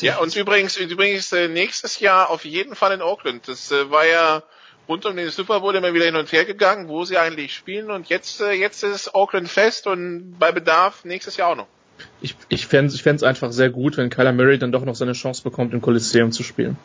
[0.00, 3.46] ja, und übrigens, übrigens äh, nächstes Jahr auf jeden Fall in Oakland.
[3.48, 4.42] Das äh, war ja
[4.88, 7.90] rund um den Super Bowl immer wieder hin und her gegangen, wo sie eigentlich spielen
[7.90, 11.68] und jetzt, äh, jetzt ist Oakland fest und bei Bedarf nächstes Jahr auch noch.
[12.20, 15.12] Ich, ich fände es ich einfach sehr gut, wenn Kyler Murray dann doch noch seine
[15.12, 16.76] Chance bekommt, im Kolosseum zu spielen.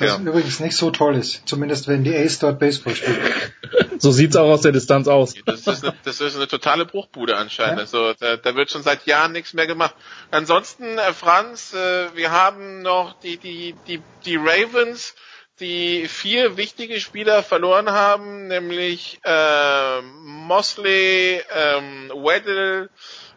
[0.00, 0.18] Das ja.
[0.18, 3.18] übrigens nicht so toll ist, zumindest wenn die Ace dort Baseball spielen.
[3.98, 5.34] so sieht's auch aus der Distanz aus.
[5.44, 7.76] Das ist eine, das ist eine totale Bruchbude anscheinend.
[7.76, 7.82] Ja.
[7.82, 9.94] Also da, da wird schon seit Jahren nichts mehr gemacht.
[10.30, 15.14] Ansonsten, äh, Franz, äh, wir haben noch die, die, die, die Ravens,
[15.60, 22.90] die vier wichtige Spieler verloren haben, nämlich äh, Mosley, ähm, Weddle,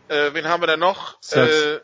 [0.07, 1.17] äh, wen haben wir da noch?
[1.31, 1.79] Äh,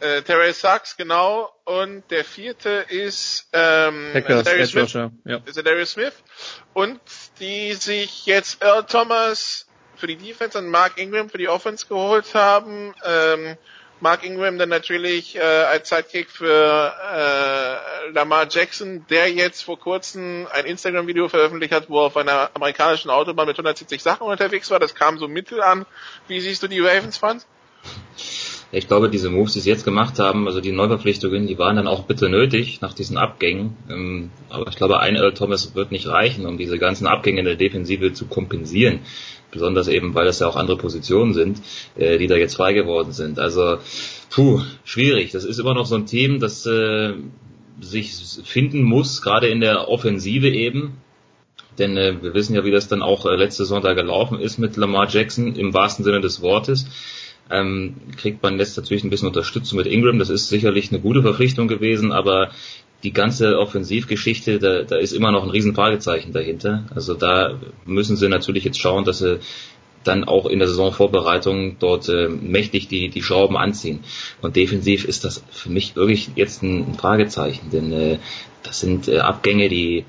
[0.00, 1.50] äh, Terry Sachs, genau.
[1.64, 4.94] Und der vierte ist ähm, Hackers, Darius, Smith,
[5.24, 5.40] ja.
[5.44, 6.14] ist Darius Smith.
[6.72, 7.00] Und
[7.38, 12.34] die sich jetzt Earl Thomas für die Defense und Mark Ingram für die Offense geholt
[12.34, 12.94] haben.
[13.04, 13.56] Ähm,
[14.00, 20.46] Mark Ingram dann natürlich äh, als Sidekick für äh, Lamar Jackson, der jetzt vor kurzem
[20.52, 24.78] ein Instagram-Video veröffentlicht hat, wo er auf einer amerikanischen Autobahn mit 170 Sachen unterwegs war.
[24.78, 25.86] Das kam so mittel an.
[26.28, 27.46] Wie siehst du die Ravens, Franz?
[28.72, 31.88] Ich glaube, diese Moves, die sie jetzt gemacht haben, also die Neuverpflichtungen, die waren dann
[31.88, 33.76] auch bitte nötig nach diesen Abgängen.
[33.90, 37.46] Ähm, aber ich glaube, ein Earl Thomas wird nicht reichen, um diese ganzen Abgänge in
[37.46, 39.00] der Defensive zu kompensieren
[39.50, 41.60] besonders eben, weil das ja auch andere Positionen sind,
[41.96, 43.38] äh, die da jetzt frei geworden sind.
[43.38, 43.78] Also,
[44.30, 45.32] puh, schwierig.
[45.32, 47.14] Das ist immer noch so ein Team, das äh,
[47.80, 50.98] sich finden muss, gerade in der Offensive eben.
[51.78, 54.76] Denn äh, wir wissen ja, wie das dann auch äh, letzte da gelaufen ist mit
[54.76, 56.86] Lamar Jackson im wahrsten Sinne des Wortes.
[57.50, 60.18] Ähm, kriegt man jetzt natürlich ein bisschen Unterstützung mit Ingram.
[60.18, 62.50] Das ist sicherlich eine gute Verpflichtung gewesen, aber
[63.02, 66.84] die ganze Offensivgeschichte, da, da ist immer noch ein Riesenfragezeichen dahinter.
[66.94, 69.40] Also da müssen sie natürlich jetzt schauen, dass sie
[70.04, 74.00] dann auch in der Saisonvorbereitung dort äh, mächtig die, die Schrauben anziehen.
[74.40, 78.18] Und defensiv ist das für mich wirklich jetzt ein, Fragezeichen, denn äh,
[78.62, 80.04] das sind äh, Abgänge, die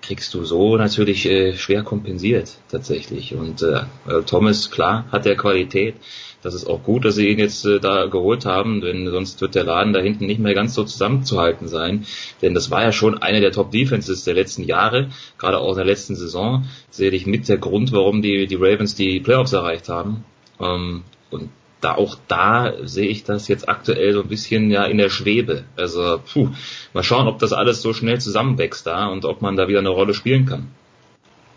[0.00, 3.34] kriegst du so natürlich äh, schwer kompensiert tatsächlich.
[3.34, 3.82] Und äh,
[4.26, 5.94] Thomas, klar, hat der Qualität.
[6.42, 9.54] Das ist auch gut, dass sie ihn jetzt äh, da geholt haben, denn sonst wird
[9.54, 12.04] der Laden da hinten nicht mehr ganz so zusammenzuhalten sein.
[12.42, 16.16] Denn das war ja schon eine der Top-Defenses der letzten Jahre, gerade auch der letzten
[16.16, 16.64] Saison.
[16.90, 20.24] Sicherlich mit der Grund, warum die, die Ravens die Playoffs erreicht haben.
[20.60, 21.48] Ähm, und
[21.80, 25.64] da auch da sehe ich das jetzt aktuell so ein bisschen ja in der Schwebe.
[25.76, 26.48] Also puh,
[26.92, 29.88] mal schauen, ob das alles so schnell zusammenwächst da und ob man da wieder eine
[29.90, 30.70] Rolle spielen kann.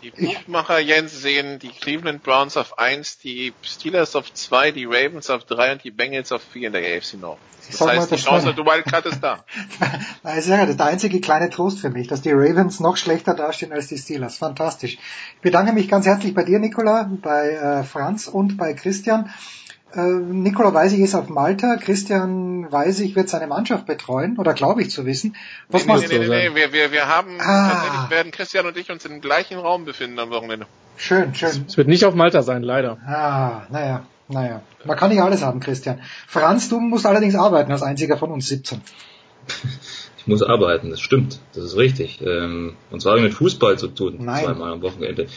[0.05, 5.31] Die Buchmacher Jens sehen die Cleveland Browns auf 1, die Steelers auf 2, die Ravens
[5.31, 7.39] auf 3 und die Bengals auf 4 in der AFC North.
[7.71, 9.43] Das heißt, mal, die Chance der Wildcard ist da.
[10.23, 13.73] Das ist ja der einzige kleine Trost für mich, dass die Ravens noch schlechter dastehen
[13.73, 14.37] als die Steelers.
[14.37, 14.99] Fantastisch.
[15.35, 19.31] Ich bedanke mich ganz herzlich bei dir, Nicola, bei äh, Franz und bei Christian.
[19.95, 24.91] Äh, Nicola Weisig ist auf Malta, Christian Weisig wird seine Mannschaft betreuen, oder glaube ich
[24.91, 25.35] zu wissen.
[25.69, 26.29] Was nee, machst nee, du?
[26.29, 27.69] nee, nee, wir, wir, wir haben, Ah.
[27.69, 30.65] tatsächlich werden Christian und ich uns im gleichen Raum befinden am Wochenende.
[30.97, 31.65] Schön, schön.
[31.67, 32.97] Es wird nicht auf Malta sein, leider.
[33.05, 34.61] Ah, naja, naja.
[34.85, 35.99] Man kann nicht alles haben, Christian.
[36.27, 38.81] Franz, du musst allerdings arbeiten als einziger von uns 17.
[40.17, 42.19] Ich muss arbeiten, das stimmt, das ist richtig.
[42.19, 44.43] Ähm, und zwar habe ich mit Fußball zu tun, Nein.
[44.43, 45.27] zweimal am Wochenende.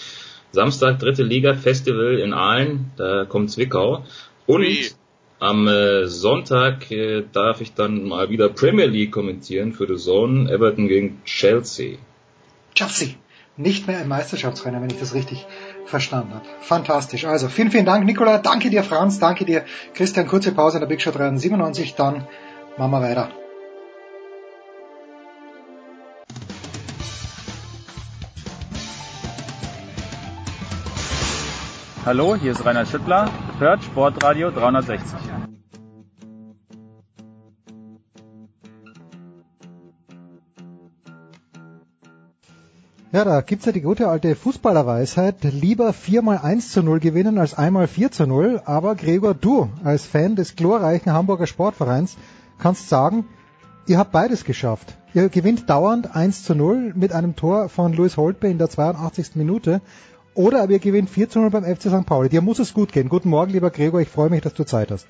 [0.52, 4.04] Samstag, dritte Liga, Festival in Aalen, da kommt Zwickau.
[4.48, 4.96] Und
[5.40, 10.50] am äh, Sonntag äh, darf ich dann mal wieder Premier League kommentieren für The Zone,
[10.50, 11.98] Everton gegen Chelsea.
[12.74, 13.10] Chelsea.
[13.58, 15.46] Nicht mehr im Meisterschaftsrennen, wenn ich das richtig
[15.84, 16.46] verstanden habe.
[16.62, 17.26] Fantastisch.
[17.26, 18.38] Also vielen, vielen Dank, Nicola.
[18.38, 19.18] Danke dir, Franz.
[19.18, 20.26] Danke dir, Christian.
[20.26, 21.94] Kurze Pause in der Big Show 397.
[21.94, 22.26] Dann
[22.78, 23.30] machen wir weiter.
[32.06, 33.30] Hallo, hier ist Rainer Schüttler.
[33.58, 35.18] Hört Sportradio 360.
[43.10, 45.42] Ja, da gibt's ja die gute alte Fußballerweisheit.
[45.42, 48.62] Lieber viermal 1 zu 0 gewinnen als einmal 4 zu 0.
[48.64, 52.16] Aber Gregor, du als Fan des glorreichen Hamburger Sportvereins
[52.60, 53.24] kannst sagen,
[53.88, 54.96] ihr habt beides geschafft.
[55.14, 59.34] Ihr gewinnt dauernd 1 zu 0 mit einem Tor von Louis Holtby in der 82.
[59.34, 59.80] Minute.
[60.38, 62.06] Oder aber ihr gewinnt 4 zu 0 beim FC St.
[62.06, 62.28] Pauli.
[62.28, 63.08] Dir muss es gut gehen.
[63.08, 64.00] Guten Morgen, lieber Gregor.
[64.00, 65.08] Ich freue mich, dass du Zeit hast.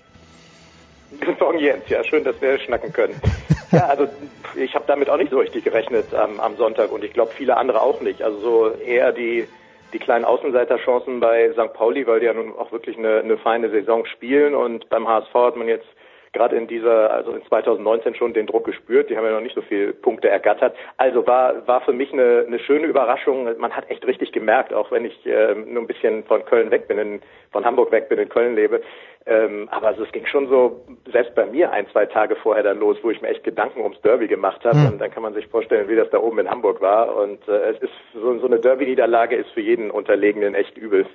[1.21, 1.87] Guten Morgen, Jens.
[1.91, 3.15] Ja, schön, dass wir schnacken können.
[3.71, 4.09] Ja, also
[4.57, 7.59] ich habe damit auch nicht so richtig gerechnet ähm, am Sonntag und ich glaube viele
[7.59, 8.23] andere auch nicht.
[8.23, 9.47] Also so eher die
[9.93, 11.75] die kleinen Außenseiterchancen bei St.
[11.75, 15.35] Pauli, weil die ja nun auch wirklich eine, eine feine Saison spielen und beim HSV
[15.35, 15.85] hat man jetzt
[16.33, 19.11] gerade in dieser, also in 2019 schon den Druck gespürt.
[19.11, 20.77] Die haben ja noch nicht so viele Punkte ergattert.
[20.97, 23.49] Also war, war für mich eine, eine schöne Überraschung.
[23.59, 26.89] Man hat echt richtig gemerkt, auch wenn ich äh, nur ein bisschen von Köln weg
[26.89, 27.21] bin, in,
[27.53, 28.83] von Hamburg weg bin, in Köln lebe.
[29.27, 32.79] Ähm, aber also es ging schon so, selbst bei mir ein, zwei Tage vorher dann
[32.79, 34.79] los, wo ich mir echt Gedanken ums Derby gemacht habe.
[34.79, 34.87] Hm.
[34.93, 37.15] Und dann kann man sich vorstellen, wie das da oben in Hamburg war.
[37.15, 41.07] Und äh, es ist so, so eine Derby-Niederlage ist für jeden Unterlegenen echt übel,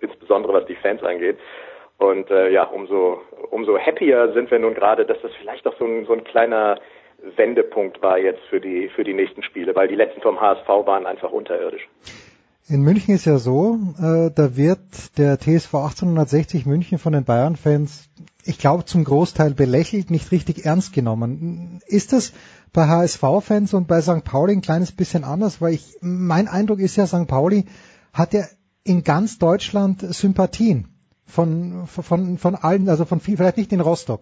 [0.00, 1.38] insbesondere was die Fans angeht.
[1.98, 5.84] Und äh, ja, umso, umso happier sind wir nun gerade, dass das vielleicht auch so
[5.84, 6.78] ein, so ein kleiner
[7.36, 11.06] Wendepunkt war jetzt für die, für die nächsten Spiele, weil die letzten vom HSV waren
[11.06, 11.88] einfach unterirdisch.
[12.66, 18.08] In München ist ja so, äh, da wird der TSV 1860 München von den Bayern-Fans,
[18.44, 21.80] ich glaube zum Großteil belächelt, nicht richtig ernst genommen.
[21.86, 22.32] Ist das
[22.72, 24.24] bei HSV-Fans und bei St.
[24.24, 25.60] Pauli ein kleines bisschen anders?
[25.60, 27.28] Weil ich, mein Eindruck ist ja, St.
[27.28, 27.66] Pauli
[28.14, 28.44] hat ja
[28.82, 30.93] in ganz Deutschland Sympathien
[31.26, 34.20] von, von, von allen, also von viel, vielleicht nicht in Rostock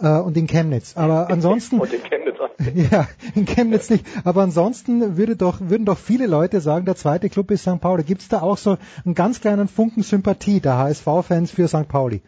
[0.00, 2.50] äh, und in Chemnitz, aber ansonsten Und in Chemnitz auch.
[2.92, 4.06] ja, in Chemnitz nicht.
[4.24, 7.80] Aber ansonsten würde doch, würden doch viele Leute sagen, der zweite Club ist St.
[7.80, 8.04] Pauli.
[8.04, 11.88] Gibt es da auch so einen ganz kleinen Funken Sympathie der HSV-Fans für St.
[11.88, 12.22] Pauli?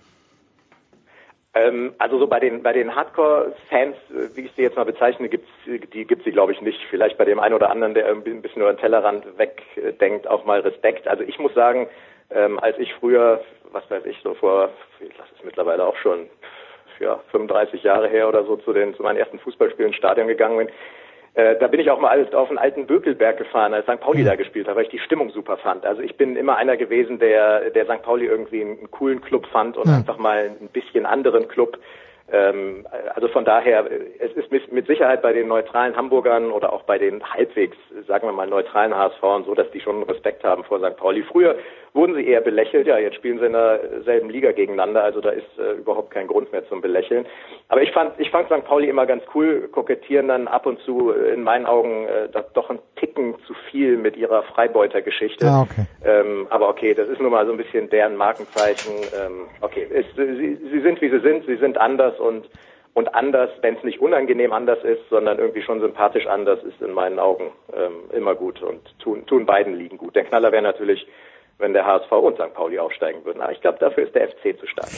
[1.54, 3.96] Ähm, also so bei den bei den Hardcore-Fans,
[4.34, 6.78] wie ich sie jetzt mal bezeichne, gibt's die gibt's sie glaube ich nicht.
[6.90, 10.44] Vielleicht bei dem einen oder anderen, der irgendwie ein bisschen über den Tellerrand wegdenkt, auch
[10.44, 11.08] mal Respekt.
[11.08, 11.88] Also ich muss sagen,
[12.30, 13.40] ähm, als ich früher,
[13.72, 16.26] was weiß ich, so vor, lasse es mittlerweile auch schon
[17.00, 20.58] ja, 35 Jahre her oder so zu den zu meinen ersten Fußballspielen ins Stadion gegangen
[20.58, 20.68] bin,
[21.34, 24.00] äh, da bin ich auch mal auf den alten Bökelberg gefahren, als St.
[24.00, 25.86] Pauli da gespielt hat, weil ich die Stimmung super fand.
[25.86, 28.02] Also ich bin immer einer gewesen, der, der St.
[28.02, 31.78] Pauli irgendwie einen, coolen Club fand und einfach mal ein bisschen anderen Club.
[32.32, 33.88] Ähm, also von daher,
[34.18, 37.76] es ist mit, mit Sicherheit bei den neutralen Hamburgern oder auch bei den halbwegs,
[38.08, 40.96] sagen wir mal, neutralen HSVern so, dass die schon Respekt haben vor St.
[40.96, 41.22] Pauli.
[41.22, 41.56] Früher
[41.98, 45.58] wurden sie eher belächelt, ja, jetzt spielen sie in derselben Liga gegeneinander, also da ist
[45.58, 47.26] äh, überhaupt kein Grund mehr zum Belächeln.
[47.68, 48.64] Aber ich fand, ich fand St.
[48.64, 52.70] Pauli immer ganz cool, kokettieren dann ab und zu äh, in meinen Augen äh, doch
[52.70, 55.44] ein Ticken zu viel mit ihrer Freibeuter-Geschichte.
[55.44, 55.86] Ah, okay.
[56.04, 58.92] Ähm, aber okay, das ist nun mal so ein bisschen deren Markenzeichen.
[59.20, 62.48] Ähm, okay, es, sie, sie sind wie sie sind, sie sind anders und
[62.94, 66.92] Und anders, wenn es nicht unangenehm anders ist, sondern irgendwie schon sympathisch anders, ist in
[66.92, 70.16] meinen Augen ähm, immer gut und tun, tun beiden Ligen gut.
[70.16, 71.06] Der Knaller wäre natürlich,
[71.58, 72.54] wenn der HSV und St.
[72.54, 73.40] Pauli aufsteigen würden.
[73.40, 74.88] Aber ich glaube, dafür ist der FC zu stark.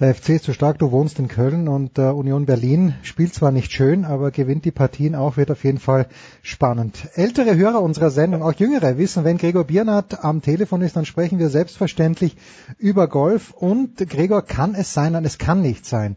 [0.00, 3.52] Der FC ist zu stark, du wohnst in Köln und äh, Union Berlin spielt zwar
[3.52, 6.06] nicht schön, aber gewinnt die Partien auch, wird auf jeden Fall
[6.42, 7.10] spannend.
[7.16, 11.38] Ältere Hörer unserer Sendung, auch jüngere, wissen, wenn Gregor Biernat am Telefon ist, dann sprechen
[11.38, 12.34] wir selbstverständlich
[12.78, 16.16] über Golf und Gregor kann es sein, nein, es kann nicht sein.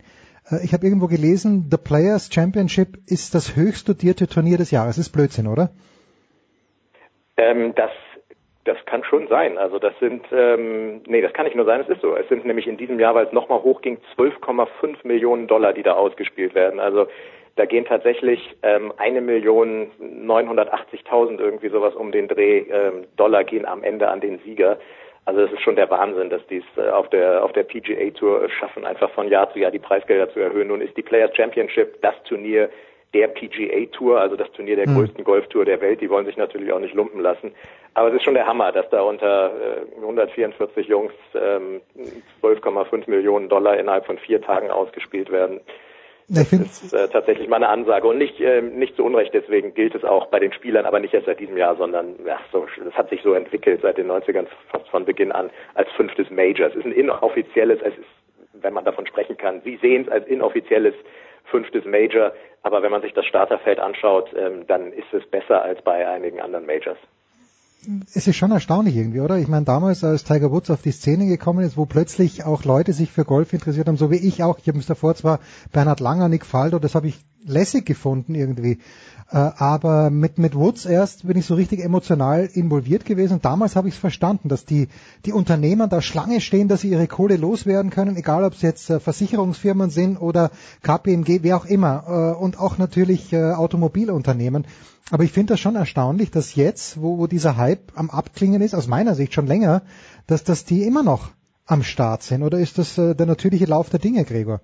[0.49, 4.97] Äh, ich habe irgendwo gelesen, The Players Championship ist das höchst dotierte Turnier des Jahres.
[4.97, 5.71] Ist Blödsinn, oder?
[7.35, 7.91] Ähm, das
[8.65, 9.57] das kann schon sein.
[9.57, 12.15] Also das sind, ähm, nee, das kann nicht nur sein, es ist so.
[12.15, 15.93] Es sind nämlich in diesem Jahr, weil es nochmal hochging, 12,5 Millionen Dollar, die da
[15.93, 16.79] ausgespielt werden.
[16.79, 17.07] Also
[17.55, 23.65] da gehen tatsächlich ähm, eine Million 980.000 irgendwie sowas um den Dreh ähm, Dollar gehen
[23.65, 24.77] am Ende an den Sieger.
[25.25, 28.09] Also das ist schon der Wahnsinn, dass die es äh, auf der auf der PGA
[28.11, 30.69] Tour schaffen, einfach von Jahr zu Jahr die Preisgelder zu erhöhen.
[30.69, 32.69] Nun ist die Players Championship das Turnier
[33.13, 34.95] der PGA Tour, also das Turnier der mhm.
[34.95, 36.01] größten Golftour der Welt.
[36.01, 37.51] Die wollen sich natürlich auch nicht lumpen lassen.
[37.93, 39.51] Aber es ist schon der Hammer, dass da unter
[39.91, 41.81] äh, 144 Jungs ähm,
[42.41, 45.61] 12,5 Millionen Dollar innerhalb von vier Tagen ausgespielt werden.
[46.29, 49.33] Das ist äh, tatsächlich mal eine Ansage und nicht äh, nicht zu Unrecht.
[49.33, 52.39] Deswegen gilt es auch bei den Spielern, aber nicht erst seit diesem Jahr, sondern ja,
[52.51, 56.29] so, das hat sich so entwickelt seit den 90ern fast von Beginn an als fünftes
[56.29, 56.67] Major.
[56.67, 58.07] Es ist ein inoffizielles, es ist,
[58.53, 60.95] wenn man davon sprechen kann, Sie sehen es als inoffizielles
[61.45, 62.33] fünftes Major.
[62.61, 66.39] Aber wenn man sich das Starterfeld anschaut, ähm, dann ist es besser als bei einigen
[66.39, 66.97] anderen Majors
[68.13, 69.37] es ist schon erstaunlich irgendwie, oder?
[69.37, 72.93] Ich meine, damals, als Tiger Woods auf die Szene gekommen ist, wo plötzlich auch Leute
[72.93, 74.57] sich für Golf interessiert haben, so wie ich auch.
[74.59, 75.39] Ich habe mich davor zwar
[75.71, 78.79] Bernhard Langer, Nick Faldo, das habe ich lässig gefunden irgendwie.
[79.29, 83.41] Äh, aber mit, mit Woods erst bin ich so richtig emotional involviert gewesen.
[83.41, 84.89] Damals habe ich es verstanden, dass die,
[85.25, 88.89] die Unternehmer da Schlange stehen, dass sie ihre Kohle loswerden können, egal ob es jetzt
[88.89, 92.03] äh, Versicherungsfirmen sind oder KPMG, wer auch immer.
[92.37, 94.65] Äh, und auch natürlich Automobilunternehmen.
[95.09, 98.75] Aber ich finde das schon erstaunlich, dass jetzt, wo, wo dieser Hype am Abklingen ist,
[98.75, 99.81] aus meiner Sicht schon länger,
[100.27, 101.31] dass, dass die immer noch
[101.65, 102.43] am Start sind.
[102.43, 104.61] Oder ist das der natürliche Lauf der Dinge, Gregor?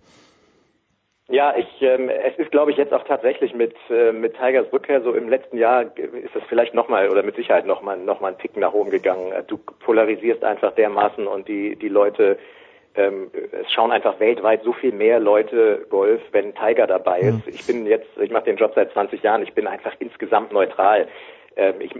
[1.29, 5.01] Ja, ich, ähm, es ist, glaube ich, jetzt auch tatsächlich mit äh, mit Tigers Rückkehr
[5.01, 8.39] so im letzten Jahr ist es vielleicht nochmal oder mit Sicherheit nochmal noch mal einen
[8.39, 9.31] Tick nach oben gegangen.
[9.47, 12.39] Du polarisierst einfach dermaßen und die die Leute
[12.95, 17.47] ähm, es schauen einfach weltweit so viel mehr Leute Golf, wenn Tiger dabei ist.
[17.47, 21.07] Ich bin jetzt, ich mache den Job seit 20 Jahren, ich bin einfach insgesamt neutral.
[21.55, 21.93] Ähm, ich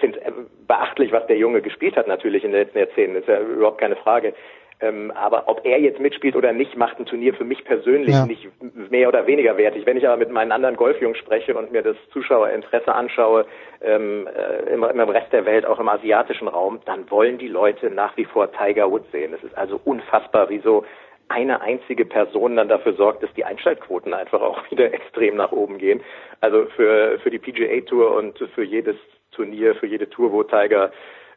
[0.00, 0.20] finde
[0.66, 3.96] beachtlich, was der Junge gespielt hat natürlich in den letzten Jahrzehnten, ist ja überhaupt keine
[3.96, 4.32] Frage.
[4.80, 8.26] Ähm, aber ob er jetzt mitspielt oder nicht, macht ein Turnier für mich persönlich ja.
[8.26, 8.46] nicht
[8.90, 9.86] mehr oder weniger wertig.
[9.86, 13.46] Wenn ich aber mit meinen anderen Golfjungs spreche und mir das Zuschauerinteresse anschaue,
[13.80, 17.90] ähm, äh, im, im Rest der Welt, auch im asiatischen Raum, dann wollen die Leute
[17.90, 19.32] nach wie vor Tiger Woods sehen.
[19.32, 20.84] Es ist also unfassbar, wieso
[21.28, 25.78] eine einzige Person dann dafür sorgt, dass die Einschaltquoten einfach auch wieder extrem nach oben
[25.78, 26.02] gehen.
[26.42, 28.96] Also für, für die PGA Tour und für jedes
[29.32, 30.92] Turnier, für jede Tour, wo Tiger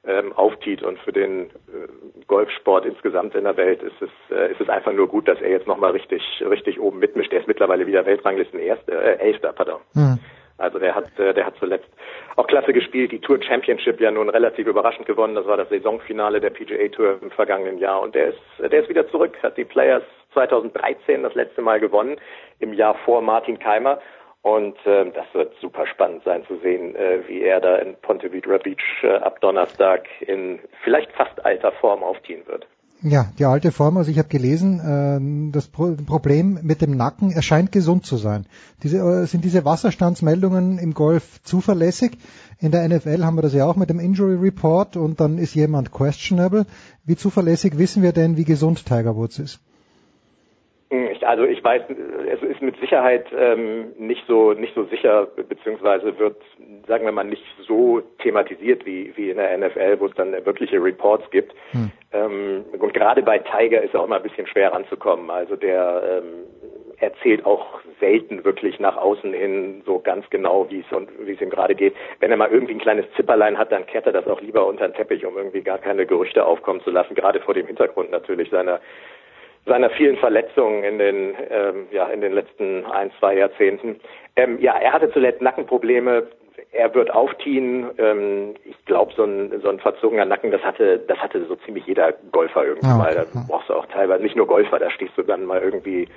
[0.06, 0.84] ähm, aufzieht.
[0.84, 4.94] Und für den äh, Golfsport insgesamt in der Welt ist es, äh, ist es einfach
[4.94, 7.34] nur gut, dass er jetzt nochmal richtig, richtig oben mitmischt.
[7.34, 9.82] Er ist mittlerweile wieder Weltranglisten erster, äh, Elfter, pardon.
[9.94, 10.20] Mhm.
[10.58, 11.88] Also der hat, äh, der hat zuletzt
[12.36, 15.36] auch klasse gespielt, die Tour Championship ja nun relativ überraschend gewonnen.
[15.36, 18.90] Das war das Saisonfinale der PGA Tour im vergangenen Jahr und der ist, der ist
[18.90, 20.04] wieder zurück, hat die Players
[20.34, 22.18] 2013 das letzte Mal gewonnen,
[22.60, 24.00] im Jahr vor Martin Keimer
[24.42, 28.32] und äh, das wird super spannend sein zu sehen, äh, wie er da in Ponte
[28.32, 32.66] Vedra Beach äh, ab Donnerstag in vielleicht fast alter Form aufziehen wird.
[33.02, 37.32] Ja, die alte Form, also ich habe gelesen, äh, das Pro Problem mit dem Nacken,
[37.32, 38.46] er scheint gesund zu sein.
[38.84, 42.18] Diese, äh, sind diese Wasserstandsmeldungen im Golf zuverlässig?
[42.60, 45.56] In der NFL haben wir das ja auch mit dem Injury Report und dann ist
[45.56, 46.66] jemand questionable.
[47.06, 49.62] Wie zuverlässig wissen wir denn, wie gesund Tiger Woods ist?
[51.22, 51.84] Also ich weiß,
[52.34, 56.42] es ist mit Sicherheit ähm, nicht so nicht so sicher, beziehungsweise wird,
[56.88, 60.84] sagen wir mal, nicht so thematisiert wie wie in der NFL, wo es dann wirkliche
[60.84, 61.54] Reports gibt.
[61.72, 61.92] Hm.
[62.12, 65.30] Ähm, und gerade bei Tiger ist auch immer ein bisschen schwer ranzukommen.
[65.30, 66.48] Also der ähm,
[66.98, 71.42] erzählt auch selten wirklich nach außen hin so ganz genau, wie es und wie es
[71.42, 71.96] ihm gerade geht.
[72.20, 74.88] Wenn er mal irgendwie ein kleines Zipperlein hat, dann kehrt er das auch lieber unter
[74.88, 77.16] den Teppich, um irgendwie gar keine Gerüchte aufkommen zu lassen.
[77.16, 78.80] Gerade vor dem Hintergrund natürlich seiner
[79.66, 84.00] seiner vielen Verletzungen in den, ähm, ja, in den letzten ein, zwei Jahrzehnten.
[84.36, 86.28] Ähm, ja, er hatte zuletzt Nackenprobleme.
[86.72, 87.90] Er wird aufziehen.
[87.98, 91.86] Ähm, ich glaube, so ein, so ein verzogener Nacken, das hatte, das hatte so ziemlich
[91.86, 93.16] jeder Golfer irgendwann mal.
[93.16, 96.08] Da brauchst du auch teilweise, nicht nur Golfer, da stehst du dann mal irgendwie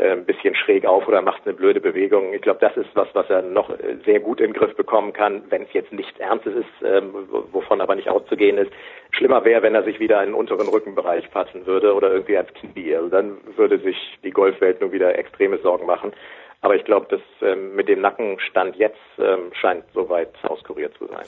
[0.00, 2.32] ein bisschen schräg auf oder machst eine blöde Bewegung.
[2.32, 3.70] Ich glaube, das ist was, was er noch
[4.04, 7.12] sehr gut in den Griff bekommen kann, wenn es jetzt nichts Ernstes ist, ähm,
[7.52, 8.72] wovon aber nicht auszugehen ist.
[9.10, 12.52] Schlimmer wäre, wenn er sich wieder in den unteren Rückenbereich fassen würde oder irgendwie ans
[12.54, 12.94] Knie.
[12.94, 16.12] Also dann würde sich die Golfwelt nur wieder extreme Sorgen machen.
[16.62, 21.26] Aber ich glaube, dass ähm, mit dem Nackenstand jetzt ähm, scheint soweit auskuriert zu sein.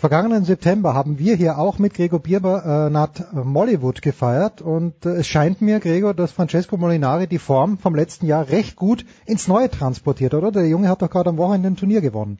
[0.00, 5.26] Vergangenen September haben wir hier auch mit Gregor Bierber äh, Mollywood gefeiert und äh, es
[5.26, 9.68] scheint mir, Gregor, dass Francesco Molinari die Form vom letzten Jahr recht gut ins Neue
[9.68, 10.52] transportiert, oder?
[10.52, 12.38] Der Junge hat doch gerade am Wochenende ein Turnier gewonnen.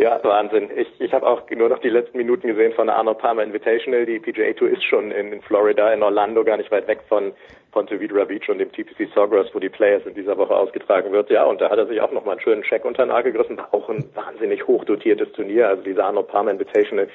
[0.00, 0.70] Ja, Wahnsinn.
[0.74, 4.04] Ich, ich habe auch nur noch die letzten Minuten gesehen von der Arnold Palmer Invitational.
[4.04, 7.32] Die PGA Tour ist schon in, in Florida, in Orlando, gar nicht weit weg von
[7.70, 11.30] Ponte Vedra Beach und dem TPC Sawgrass, wo die Players in dieser Woche ausgetragen wird.
[11.30, 13.60] Ja, und da hat er sich auch nochmal einen schönen Check unter den Nagel gegriffen.
[13.72, 15.68] Auch ein wahnsinnig hochdotiertes Turnier.
[15.68, 17.08] Also diese Arnold Palmer Invitational.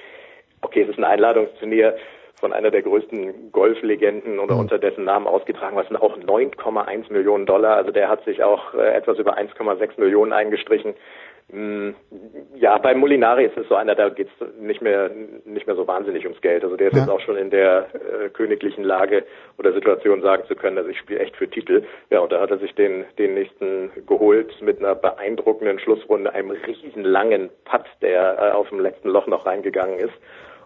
[0.61, 1.95] Okay, es ist ein Einladungsturnier
[2.40, 5.75] von einer der größten Golflegenden oder unter dessen Namen ausgetragen.
[5.75, 7.77] Was sind auch 9,1 Millionen Dollar.
[7.77, 10.93] Also der hat sich auch äh, etwas über 1,6 Millionen eingestrichen.
[11.51, 11.91] Mm,
[12.56, 15.11] ja, bei Molinari ist es so einer, da geht's nicht mehr
[15.45, 16.64] nicht mehr so wahnsinnig ums Geld.
[16.64, 17.01] Also der ist ja.
[17.01, 19.24] jetzt auch schon in der äh, königlichen Lage
[19.59, 21.83] oder Situation sagen zu können, dass ich spiele echt für Titel.
[22.09, 26.49] Ja, und da hat er sich den den nächsten geholt mit einer beeindruckenden Schlussrunde, einem
[26.49, 30.15] riesen langen Putt, der äh, auf dem letzten Loch noch reingegangen ist.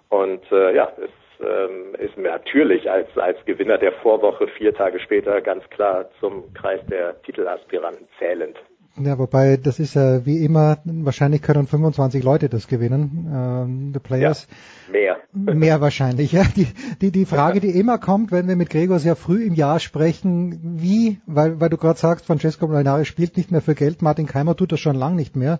[0.07, 5.41] Und äh, ja, es ähm, ist natürlich als als Gewinner der Vorwoche vier Tage später
[5.41, 8.57] ganz klar zum Kreis der Titelaspiranten zählend.
[9.01, 13.99] Ja, wobei das ist ja wie immer, wahrscheinlich können 25 Leute das gewinnen, ähm, the
[13.99, 14.47] Players.
[14.87, 15.17] Ja, mehr.
[15.55, 16.43] Mehr wahrscheinlich, ja.
[16.55, 16.67] Die,
[17.01, 20.59] die, die Frage, die immer kommt, wenn wir mit Gregor sehr früh im Jahr sprechen,
[20.81, 24.55] wie, weil, weil du gerade sagst, Francesco Molinari spielt nicht mehr für Geld, Martin Keimer
[24.55, 25.59] tut das schon lang nicht mehr.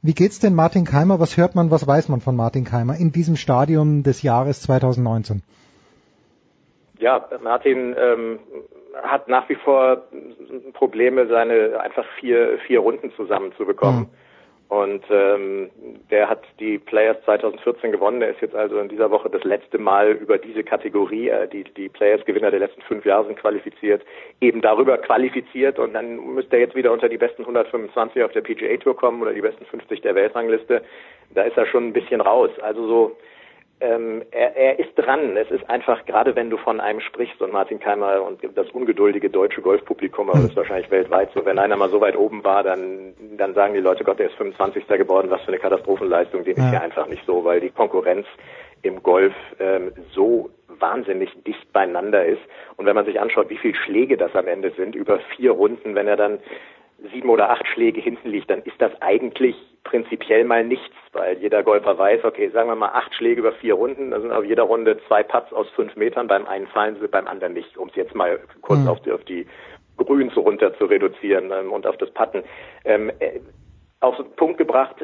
[0.00, 1.20] Wie geht's denn Martin Keimer?
[1.20, 5.42] Was hört man, was weiß man von Martin Keimer in diesem Stadium des Jahres 2019?
[6.98, 8.38] Ja, Martin ähm,
[9.02, 10.02] hat nach wie vor
[10.74, 14.00] Probleme, seine einfach vier, vier Runden zusammenzubekommen.
[14.00, 14.08] Mhm.
[14.72, 15.70] Und ähm,
[16.10, 18.22] der hat die Players 2014 gewonnen.
[18.22, 21.64] Er ist jetzt also in dieser Woche das letzte Mal über diese Kategorie, äh, die,
[21.64, 24.02] die Players-Gewinner der letzten fünf Jahre sind qualifiziert,
[24.40, 25.78] eben darüber qualifiziert.
[25.78, 29.20] Und dann müsste er jetzt wieder unter die besten 125 auf der PGA Tour kommen
[29.20, 30.80] oder die besten 50 der Weltrangliste.
[31.34, 32.50] Da ist er schon ein bisschen raus.
[32.62, 33.16] Also so
[33.82, 35.36] ähm, er, er ist dran.
[35.36, 39.28] Es ist einfach, gerade wenn du von einem sprichst und Martin Keimer und das ungeduldige
[39.28, 42.62] deutsche Golfpublikum, aber das ist wahrscheinlich weltweit so, wenn einer mal so weit oben war,
[42.62, 44.86] dann, dann sagen die Leute, Gott, der ist 25.
[44.86, 46.64] geworden, was für eine Katastrophenleistung, den ja.
[46.64, 48.26] ist hier einfach nicht so, weil die Konkurrenz
[48.82, 52.42] im Golf ähm, so wahnsinnig dicht beieinander ist.
[52.76, 55.94] Und wenn man sich anschaut, wie viele Schläge das am Ende sind, über vier Runden,
[55.94, 56.38] wenn er dann
[57.12, 61.62] sieben oder acht Schläge hinten liegt, dann ist das eigentlich prinzipiell mal nichts, weil jeder
[61.62, 64.62] Golfer weiß, okay, sagen wir mal acht Schläge über vier Runden, da sind auf jeder
[64.64, 67.96] Runde zwei Putts aus fünf Metern, beim einen fallen sie, beim anderen nicht, um es
[67.96, 68.88] jetzt mal kurz mhm.
[68.88, 69.46] auf die, auf die
[69.96, 72.42] Grüns runter zu reduzieren ähm, und auf das Putten.
[72.84, 73.40] Ähm, äh,
[74.00, 74.96] auf den Punkt gebracht,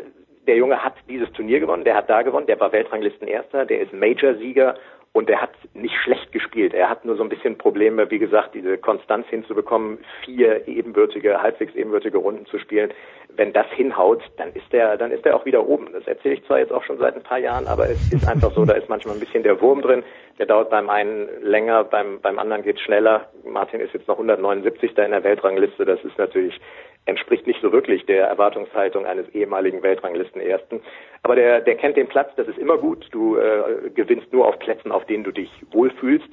[0.46, 3.92] der Junge hat dieses Turnier gewonnen, der hat da gewonnen, der war Weltranglistenerster, der ist
[3.92, 4.76] Major-Sieger
[5.18, 6.72] und er hat nicht schlecht gespielt.
[6.72, 11.74] Er hat nur so ein bisschen Probleme, wie gesagt, diese Konstanz hinzubekommen, vier ebenbürtige, halbwegs
[11.74, 12.92] ebenbürtige Runden zu spielen.
[13.34, 15.88] Wenn das hinhaut, dann ist er, dann ist er auch wieder oben.
[15.92, 18.52] Das erzähle ich zwar jetzt auch schon seit ein paar Jahren, aber es ist einfach
[18.52, 20.04] so, da ist manchmal ein bisschen der Wurm drin.
[20.38, 23.28] Der dauert beim einen länger, beim, beim anderen geht schneller.
[23.44, 24.94] Martin ist jetzt noch 179.
[24.94, 25.84] da in der Weltrangliste.
[25.84, 26.58] Das ist natürlich
[27.06, 30.80] entspricht nicht so wirklich der Erwartungshaltung eines ehemaligen Weltranglistenersten.
[31.22, 33.08] Aber der, der kennt den Platz, das ist immer gut.
[33.10, 36.28] Du äh, gewinnst nur auf Plätzen, auf denen du dich wohlfühlst.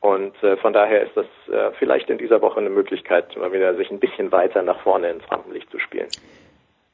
[0.00, 3.76] Und äh, von daher ist das äh, vielleicht in dieser Woche eine Möglichkeit, mal wieder
[3.76, 6.08] sich ein bisschen weiter nach vorne ins Rampenlicht zu spielen.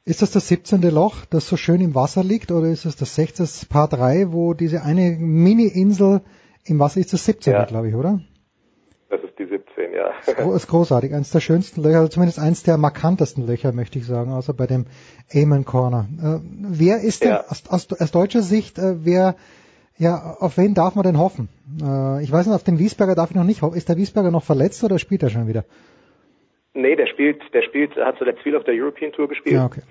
[0.04, 0.82] Ist das das 17.
[0.90, 3.68] Loch, das so schön im Wasser liegt, oder ist es das 16.
[3.68, 6.22] Paar 3, wo diese eine Mini-Insel
[6.64, 7.12] im Wasser ist?
[7.12, 7.52] Das 17.
[7.52, 7.64] Ja.
[7.64, 8.20] glaube ich, oder?
[9.10, 10.10] Das ist die 17, ja.
[10.24, 11.12] Das ist großartig.
[11.12, 14.66] Eines der schönsten Löcher, also zumindest eins der markantesten Löcher, möchte ich sagen, außer bei
[14.66, 14.86] dem
[15.34, 16.06] Amen Corner.
[16.18, 17.44] Äh, wer ist denn ja.
[17.48, 19.34] aus, aus, aus, deutscher Sicht, äh, wer,
[19.98, 21.50] ja, auf wen darf man denn hoffen?
[21.82, 23.76] Äh, ich weiß nicht, auf den Wiesberger darf ich noch nicht hoffen.
[23.76, 25.64] Ist der Wiesberger noch verletzt oder spielt er schon wieder?
[26.72, 29.56] Nee, der spielt, der spielt, hat zuletzt viel auf der European Tour gespielt.
[29.56, 29.82] Ja, okay.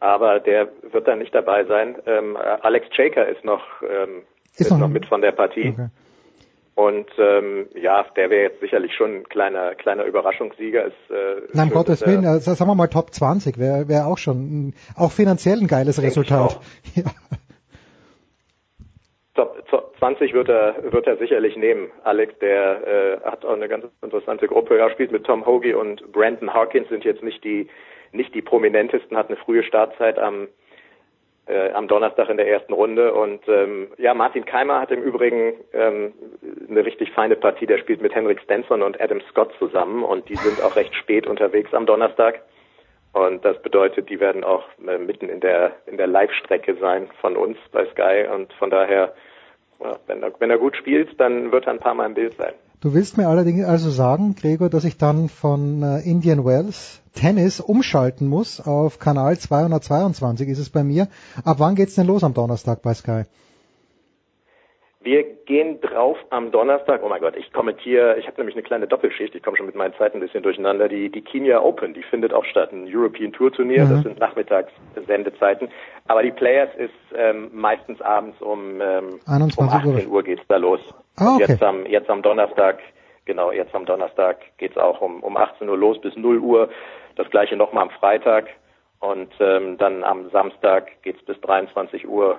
[0.00, 1.96] Aber der wird da nicht dabei sein.
[2.06, 5.70] Ähm, Alex Chaker ist noch, ähm, ist, ist noch, noch mit von der Partie.
[5.70, 5.88] Okay.
[6.74, 10.86] Und ähm, ja, der wäre jetzt sicherlich schon ein kleiner, kleiner Überraschungssieger.
[10.86, 14.16] Ist, äh, Nein, um Gottes Willen, also, sagen wir mal Top 20 wäre wär auch
[14.16, 16.58] schon, auch finanziell ein geiles Resultat.
[16.94, 17.04] Ja.
[19.34, 21.90] Top, Top 20 wird er, wird er sicherlich nehmen.
[22.04, 24.78] Alex, der äh, hat auch eine ganz interessante Gruppe.
[24.78, 27.68] Er spielt mit Tom Hoagie und Brandon Harkins, sind jetzt nicht die,
[28.12, 30.48] nicht die prominentesten, hat eine frühe Startzeit am
[31.46, 33.14] äh, am Donnerstag in der ersten Runde.
[33.14, 36.12] Und ähm, ja, Martin Keimer hat im Übrigen ähm,
[36.68, 37.66] eine richtig feine Partie.
[37.66, 41.26] Der spielt mit Henrik Stenson und Adam Scott zusammen und die sind auch recht spät
[41.26, 42.42] unterwegs am Donnerstag.
[43.12, 47.36] Und das bedeutet, die werden auch äh, mitten in der in der Live-Strecke sein von
[47.36, 49.12] uns bei Sky und von daher
[49.82, 52.34] ja, wenn, er, wenn er gut spielt, dann wird er ein paar Mal im Bild
[52.34, 52.54] sein.
[52.82, 57.60] Du willst mir allerdings also sagen, Gregor, dass ich dann von äh, Indian Wells Tennis
[57.60, 61.06] umschalten muss auf Kanal 222 ist es bei mir.
[61.44, 63.22] Ab wann geht's denn los am Donnerstag bei Sky?
[65.04, 67.00] Wir gehen drauf am Donnerstag.
[67.02, 69.74] Oh mein Gott, ich kommentiere, ich habe nämlich eine kleine Doppelschicht, ich komme schon mit
[69.74, 70.88] meinen Zeiten ein bisschen durcheinander.
[70.88, 73.90] Die, die Kenya Open, die findet auch statt, ein European Tour Turnier, mhm.
[73.90, 74.72] das sind nachmittags
[75.06, 75.68] Sendezeiten.
[76.06, 79.20] Aber die Players ist ähm, meistens abends um, ähm,
[79.56, 80.80] um 18 Uhr geht's da los.
[81.16, 81.46] Ah, okay.
[81.48, 82.78] Jetzt am, jetzt am Donnerstag,
[83.24, 86.68] genau, jetzt am Donnerstag geht's auch um, um 18 Uhr los bis 0 Uhr.
[87.16, 88.48] Das gleiche nochmal am Freitag.
[89.00, 92.38] Und ähm, dann am Samstag geht's bis 23 Uhr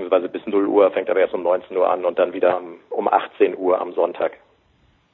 [0.00, 3.08] beziehungsweise bis 0 Uhr, fängt aber erst um 19 Uhr an und dann wieder um
[3.08, 4.32] 18 Uhr am Sonntag.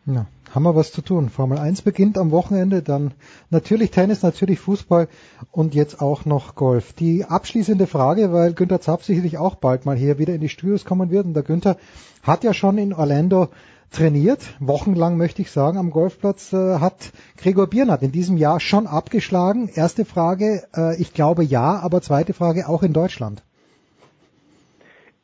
[0.07, 1.31] Ja, haben wir was zu tun.
[1.31, 3.13] Formel 1 beginnt am Wochenende, dann
[3.51, 5.09] natürlich Tennis, natürlich Fußball
[5.51, 6.93] und jetzt auch noch Golf.
[6.93, 10.85] Die abschließende Frage, weil Günther Zapf sicherlich auch bald mal hier wieder in die Studios
[10.85, 11.77] kommen wird und der Günther
[12.23, 13.49] hat ja schon in Orlando
[13.91, 18.87] trainiert, wochenlang möchte ich sagen, am Golfplatz äh, hat Gregor Biernat in diesem Jahr schon
[18.87, 19.69] abgeschlagen.
[19.75, 23.43] Erste Frage, äh, ich glaube ja, aber zweite Frage auch in Deutschland.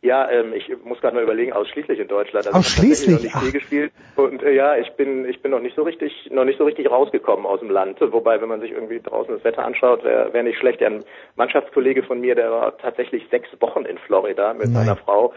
[0.04, 2.48] Ja, ähm, ich muss gerade mal überlegen, ausschließlich in Deutschland.
[2.48, 3.24] Also ausschließlich?
[3.24, 5.76] Ich habe noch nicht viel gespielt und äh, ja, ich bin ich bin noch nicht
[5.76, 8.00] so richtig noch nicht so richtig rausgekommen aus dem Land.
[8.00, 10.82] Wobei, wenn man sich irgendwie draußen das Wetter anschaut, wäre wär nicht schlecht.
[10.82, 11.04] Ein
[11.36, 14.86] Mannschaftskollege von mir, der war tatsächlich sechs Wochen in Florida mit Nein.
[14.86, 15.32] seiner Frau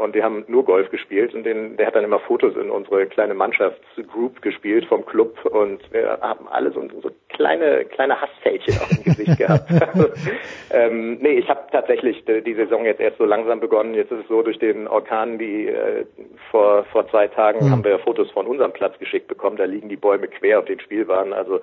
[0.00, 3.06] und die haben nur Golf gespielt und den, der hat dann immer Fotos in unsere
[3.06, 8.88] kleine Mannschaftsgroup gespielt vom Club und wir haben alle so, so kleine kleine Hassfältchen auf
[8.88, 9.70] dem Gesicht gehabt.
[10.70, 13.94] ähm, nee, ich habe tatsächlich die, die, Saison jetzt erst so langsam begonnen.
[13.94, 16.04] Jetzt ist es so, durch den Orkan, die äh,
[16.50, 17.70] vor vor zwei Tagen mhm.
[17.70, 19.56] haben wir Fotos von unserem Platz geschickt bekommen.
[19.56, 21.32] Da liegen die Bäume quer auf den Spielbahnen.
[21.32, 21.60] Also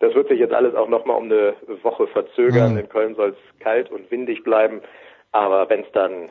[0.00, 2.72] das wird sich jetzt alles auch nochmal um eine Woche verzögern.
[2.72, 2.78] Mhm.
[2.78, 4.80] In Köln soll es kalt und windig bleiben.
[5.30, 6.30] Aber wenn es dann,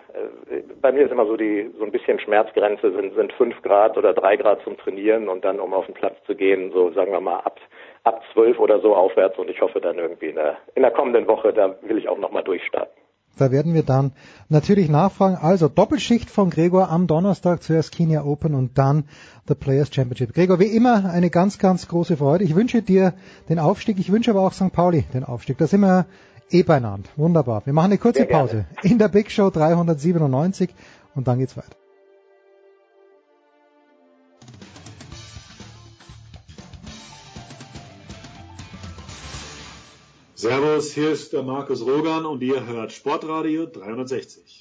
[0.49, 3.95] äh, bei mir ist immer so die so ein bisschen Schmerzgrenze sind sind fünf Grad
[3.95, 7.11] oder drei Grad zum Trainieren und dann um auf den Platz zu gehen, so sagen
[7.11, 7.59] wir mal ab
[8.03, 11.27] ab zwölf oder so aufwärts und ich hoffe dann irgendwie in der in der kommenden
[11.27, 12.95] Woche, da will ich auch nochmal durchstarten.
[13.37, 14.13] Da werden wir dann
[14.49, 15.37] natürlich nachfragen.
[15.39, 19.07] Also Doppelschicht von Gregor am Donnerstag zuerst Kenia Open und dann
[19.47, 20.33] the Players Championship.
[20.33, 22.43] Gregor, wie immer eine ganz, ganz große Freude.
[22.43, 23.13] Ich wünsche dir
[23.47, 23.99] den Aufstieg.
[23.99, 24.73] Ich wünsche aber auch St.
[24.73, 25.59] Pauli den Aufstieg.
[25.59, 26.07] Da sind wir
[26.51, 27.09] eh beieinander.
[27.15, 27.65] Wunderbar.
[27.65, 30.69] Wir machen eine kurze Pause in der Big Show 397
[31.15, 31.75] und dann geht's weiter.
[40.35, 44.56] Servus, hier ist der Markus Rogan und ihr hört Sportradio 360.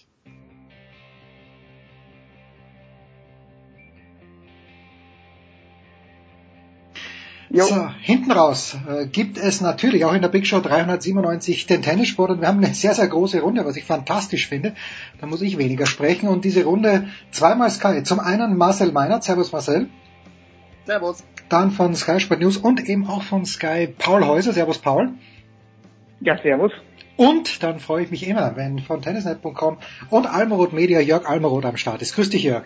[7.57, 7.65] Jo.
[7.65, 12.31] So, hinten raus äh, gibt es natürlich auch in der Big Show 397 den Tennissport
[12.31, 14.75] und wir haben eine sehr, sehr große Runde, was ich fantastisch finde.
[15.23, 18.03] Da muss ich weniger sprechen und diese Runde zweimal Sky.
[18.03, 19.89] Zum einen Marcel Meinert, Servus Marcel.
[20.85, 21.25] Servus.
[21.49, 24.53] Dann von Sky Sport News und eben auch von Sky Paul Häuser.
[24.53, 25.15] Servus Paul.
[26.21, 26.73] Ja, servus.
[27.17, 29.79] Und dann freue ich mich immer, wenn von tennisnet.com
[30.11, 32.15] und Almeroth Media Jörg Almeroth am Start ist.
[32.15, 32.65] Grüß dich Jörg.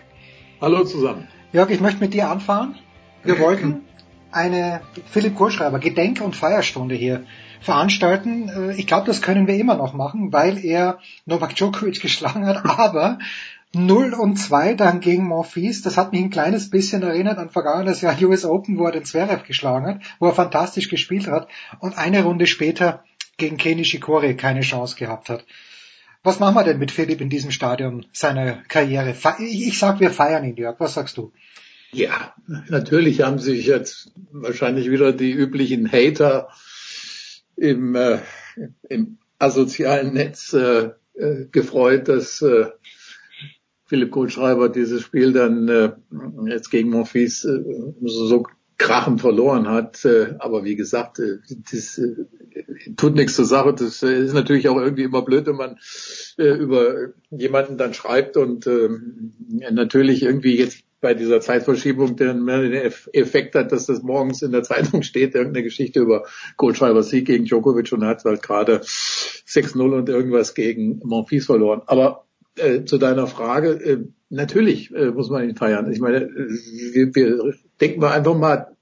[0.59, 1.29] Hallo zusammen.
[1.53, 2.75] Jörg, ich möchte mit dir anfahren.
[3.23, 3.83] Wir wollten
[4.31, 7.25] eine Philipp Kohlschreiber Gedenk- und Feierstunde hier
[7.61, 8.49] veranstalten.
[8.49, 12.65] Äh, ich glaube, das können wir immer noch machen, weil er Novak Djokovic geschlagen hat,
[12.65, 13.19] aber
[13.73, 18.01] 0 und 2 dann gegen Monfils, das hat mich ein kleines bisschen erinnert an vergangenes
[18.01, 21.47] Jahr US Open, wo er den Zverev geschlagen hat, wo er fantastisch gespielt hat
[21.79, 23.03] und eine Runde später
[23.37, 25.45] gegen Kenny Shikori keine Chance gehabt hat.
[26.23, 29.15] Was machen wir denn mit Philipp in diesem Stadion seiner Karriere?
[29.39, 30.79] Ich sag, wir feiern ihn, Jörg.
[30.79, 31.31] Was sagst du?
[31.93, 32.33] Ja,
[32.69, 36.47] natürlich haben sich jetzt wahrscheinlich wieder die üblichen Hater
[37.57, 38.19] im, äh,
[38.87, 42.67] im asozialen Netz äh, äh, gefreut, dass äh,
[43.85, 45.91] Philipp Kohlschreiber dieses Spiel dann äh,
[46.47, 47.61] jetzt gegen Monfils äh,
[48.03, 48.45] so
[48.77, 50.05] krachend verloren hat.
[50.05, 51.39] Äh, aber wie gesagt, äh,
[51.71, 52.15] das äh,
[52.95, 53.73] tut nichts zur Sache.
[53.73, 55.77] Das äh, ist natürlich auch irgendwie immer blöd, wenn man
[56.37, 58.89] äh, über jemanden dann schreibt und äh,
[59.71, 64.63] natürlich irgendwie jetzt bei dieser Zeitverschiebung den, den Effekt hat, dass das morgens in der
[64.63, 66.25] Zeitung steht, irgendeine Geschichte über
[66.57, 71.81] Goldschreiber Sieg gegen Djokovic und hat halt gerade 6-0 und irgendwas gegen Monfils verloren.
[71.87, 73.97] Aber äh, zu deiner Frage, äh,
[74.29, 75.91] natürlich äh, muss man ihn feiern.
[75.91, 78.77] Ich meine, wir, wir denken wir einfach mal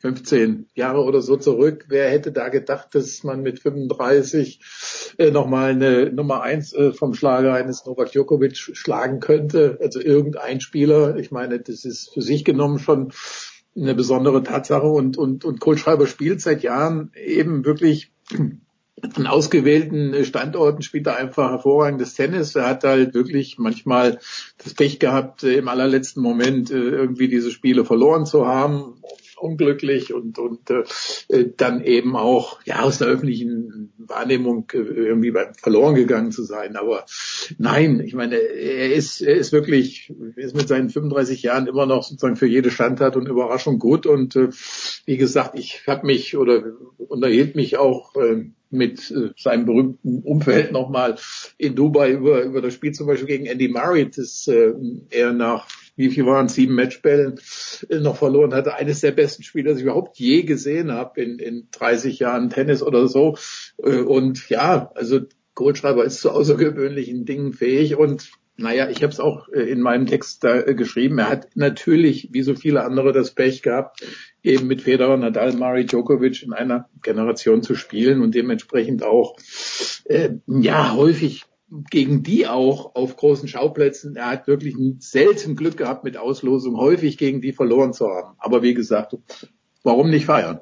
[0.00, 1.86] 15 Jahre oder so zurück.
[1.88, 7.14] Wer hätte da gedacht, dass man mit 35 äh, nochmal eine Nummer eins äh, vom
[7.14, 9.78] Schlager eines Novak Djokovic schlagen könnte?
[9.80, 11.16] Also irgendein Spieler.
[11.16, 13.12] Ich meine, das ist für sich genommen schon
[13.76, 18.12] eine besondere Tatsache und, und, und Kohlschreiber spielt seit Jahren eben wirklich
[19.14, 22.54] an ausgewählten Standorten spielt er einfach hervorragendes Tennis.
[22.54, 24.18] Er hat halt wirklich manchmal
[24.56, 29.02] das Pech gehabt, im allerletzten Moment äh, irgendwie diese Spiele verloren zu haben
[29.36, 30.84] unglücklich und und äh,
[31.56, 36.76] dann eben auch ja aus der öffentlichen Wahrnehmung äh, irgendwie verloren gegangen zu sein.
[36.76, 37.04] Aber
[37.58, 42.02] nein, ich meine, er ist er ist wirklich ist mit seinen 35 Jahren immer noch
[42.02, 44.48] sozusagen für jede Standart und Überraschung gut und äh,
[45.04, 46.62] wie gesagt, ich habe mich oder
[46.98, 51.16] unterhielt mich auch äh, mit äh, seinem berühmten Umfeld nochmal
[51.58, 54.72] in Dubai über, über das Spiel zum Beispiel gegen Andy Murray, das äh,
[55.10, 57.40] er nach wie viel waren sieben Matchbällen
[57.88, 58.74] äh, noch verloren hatte.
[58.74, 62.82] Eines der besten Spiele, das ich überhaupt je gesehen habe in, in 30 Jahren Tennis
[62.82, 63.36] oder so.
[63.82, 65.20] Äh, und ja, also
[65.54, 70.06] Goldschreiber ist zu außergewöhnlichen Dingen fähig und naja, ich habe es auch äh, in meinem
[70.06, 71.18] Text da geschrieben.
[71.18, 74.00] Er hat natürlich, wie so viele andere, das Pech gehabt,
[74.42, 79.36] eben mit Federer, Nadal, Murray, Djokovic in einer Generation zu spielen und dementsprechend auch
[80.04, 84.16] äh, ja häufig gegen die auch auf großen Schauplätzen.
[84.16, 88.36] Er hat wirklich selten Glück gehabt mit Auslosung, häufig gegen die verloren zu haben.
[88.38, 89.16] Aber wie gesagt,
[89.82, 90.60] warum nicht feiern?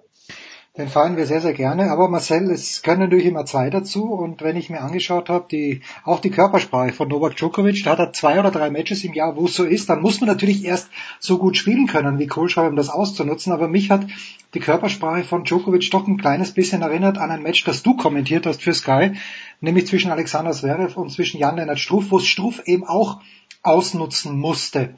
[0.76, 1.92] Den feiern wir sehr, sehr gerne.
[1.92, 4.12] Aber Marcel, es können natürlich immer zwei dazu.
[4.12, 8.00] Und wenn ich mir angeschaut habe, die, auch die Körpersprache von Novak Djokovic, da hat
[8.00, 10.64] er zwei oder drei Matches im Jahr, wo es so ist, dann muss man natürlich
[10.64, 13.52] erst so gut spielen können, wie Kohlschreiber, um das auszunutzen.
[13.52, 14.08] Aber mich hat
[14.54, 18.44] die Körpersprache von Djokovic doch ein kleines bisschen erinnert an ein Match, das du kommentiert
[18.44, 19.12] hast für Sky,
[19.60, 23.20] nämlich zwischen Alexander Zverev und zwischen Jan-Lennart Struff, wo Struff eben auch
[23.62, 24.96] ausnutzen musste.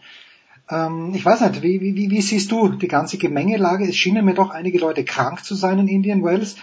[0.68, 3.88] Ähm, ich weiß nicht, wie, wie, wie siehst du die ganze Gemengelage?
[3.88, 6.56] Es schienen mir doch einige Leute krank zu sein in Indian Wells.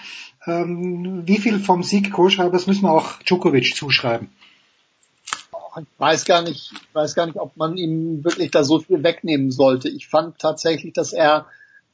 [0.46, 4.30] Ähm, wie viel vom Sieg Kohlschreibers müssen wir auch Djokovic zuschreiben?
[5.80, 9.04] Ich weiß gar nicht, ich weiß gar nicht, ob man ihm wirklich da so viel
[9.04, 9.90] wegnehmen sollte.
[9.90, 11.48] Ich fand tatsächlich, dass er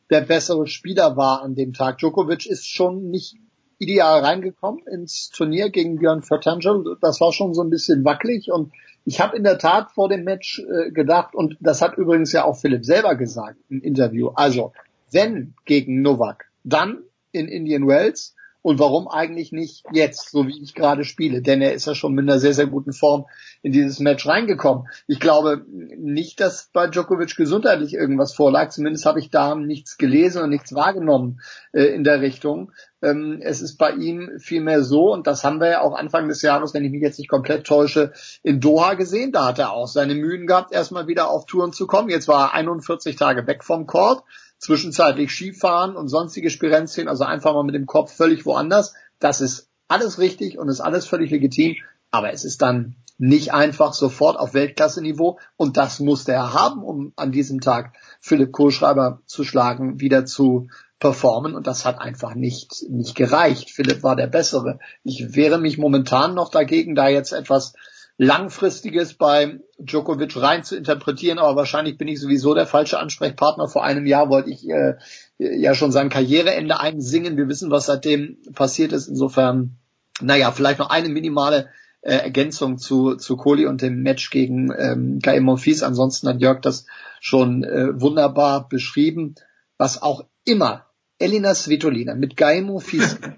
[0.09, 1.99] der bessere Spieler war an dem Tag.
[1.99, 3.35] Djokovic ist schon nicht
[3.79, 6.97] ideal reingekommen ins Turnier gegen Björn Vertangel.
[7.01, 8.71] Das war schon so ein bisschen wackelig und
[9.05, 12.43] ich habe in der Tat vor dem Match äh, gedacht, und das hat übrigens ja
[12.43, 14.73] auch Philipp selber gesagt im Interview, also
[15.11, 16.99] wenn gegen Novak, dann
[17.31, 21.73] in Indian Wells und warum eigentlich nicht jetzt, so wie ich gerade spiele, denn er
[21.73, 23.25] ist ja schon mit einer sehr, sehr guten Form
[23.61, 24.87] in dieses Match reingekommen.
[25.07, 30.43] Ich glaube nicht, dass bei Djokovic gesundheitlich irgendwas vorlag, zumindest habe ich da nichts gelesen
[30.43, 31.39] und nichts wahrgenommen
[31.71, 32.71] äh, in der Richtung.
[33.01, 36.41] Ähm, es ist bei ihm vielmehr so, und das haben wir ja auch Anfang des
[36.41, 38.11] Jahres, wenn ich mich jetzt nicht komplett täusche,
[38.43, 39.31] in Doha gesehen.
[39.31, 42.09] Da hat er auch seine Mühen gehabt, erstmal wieder auf Touren zu kommen.
[42.09, 44.23] Jetzt war er 41 Tage weg vom Court,
[44.59, 48.93] zwischenzeitlich Skifahren und sonstige Spirenzien, also einfach mal mit dem Kopf völlig woanders.
[49.19, 51.75] Das ist alles richtig und ist alles völlig legitim,
[52.11, 57.11] aber es ist dann nicht einfach sofort auf Weltklasse-Niveau und das musste er haben, um
[57.17, 62.85] an diesem Tag Philipp Kohlschreiber zu schlagen, wieder zu performen und das hat einfach nicht,
[62.89, 63.71] nicht gereicht.
[63.71, 64.79] Philipp war der Bessere.
[65.03, 67.73] Ich wehre mich momentan noch dagegen, da jetzt etwas
[68.21, 73.69] Langfristiges bei Djokovic rein zu interpretieren, aber wahrscheinlich bin ich sowieso der falsche Ansprechpartner.
[73.69, 74.95] Vor einem Jahr wollte ich äh,
[75.37, 77.37] ja schon sein Karriereende einsingen.
[77.37, 79.07] Wir wissen, was seitdem passiert ist.
[79.07, 79.77] Insofern,
[80.19, 81.69] naja, vielleicht noch eine minimale
[82.01, 85.81] äh, Ergänzung zu, zu Kohli und dem Match gegen ähm, Kai Monfils.
[85.81, 86.87] Ansonsten hat Jörg das
[87.21, 89.35] schon äh, wunderbar beschrieben.
[89.77, 90.87] Was auch immer
[91.19, 93.17] Elina Svitolina mit Gaimo Fies.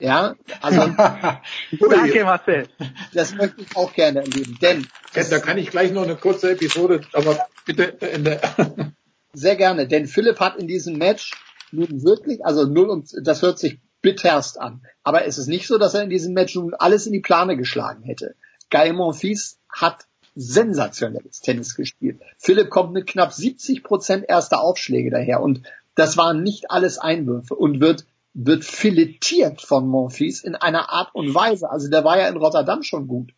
[0.00, 0.80] Ja, also
[1.90, 2.68] Danke, Marcel.
[3.12, 7.02] Das möchte ich auch gerne erleben, denn da kann ich gleich noch eine kurze Episode,
[7.12, 8.40] aber bitte Ende.
[9.32, 11.32] Sehr gerne, denn Philipp hat in diesem Match
[11.70, 15.78] nun wirklich, also null und das hört sich bitterst an, aber es ist nicht so,
[15.78, 18.34] dass er in diesem Match nun alles in die Plane geschlagen hätte.
[18.70, 22.20] Guy Monfils hat sensationelles Tennis gespielt.
[22.38, 25.62] Philipp kommt mit knapp 70 Prozent erster Aufschläge daher und
[25.94, 31.34] das waren nicht alles Einwürfe und wird wird filetiert von Monfils in einer Art und
[31.34, 31.70] Weise.
[31.70, 33.32] Also der war ja in Rotterdam schon gut.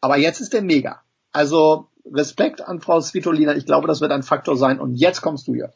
[0.00, 1.00] Aber jetzt ist der mega.
[1.32, 3.56] Also Respekt an Frau Svitolina.
[3.56, 4.78] Ich glaube, das wird ein Faktor sein.
[4.78, 5.74] Und jetzt kommst du, Jörg.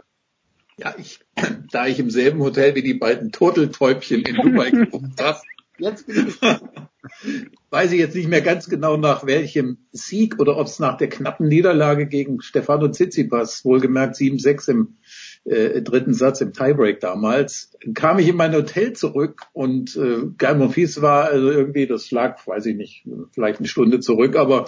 [0.77, 1.21] Ja, ich,
[1.73, 5.41] da ich im selben Hotel wie die beiden Turteltäubchen in Dubai gewohnt habe,
[5.79, 6.07] jetzt
[7.71, 11.09] weiß ich jetzt nicht mehr ganz genau nach welchem Sieg oder ob es nach der
[11.09, 14.99] knappen Niederlage gegen Stefano Tsitsipas, wohlgemerkt 7-6 im
[15.45, 20.55] äh, dritten Satz im Tiebreak damals, kam ich in mein Hotel zurück und äh, Guy
[20.55, 24.67] Monfils war also irgendwie, das lag, weiß ich nicht, vielleicht eine Stunde zurück, aber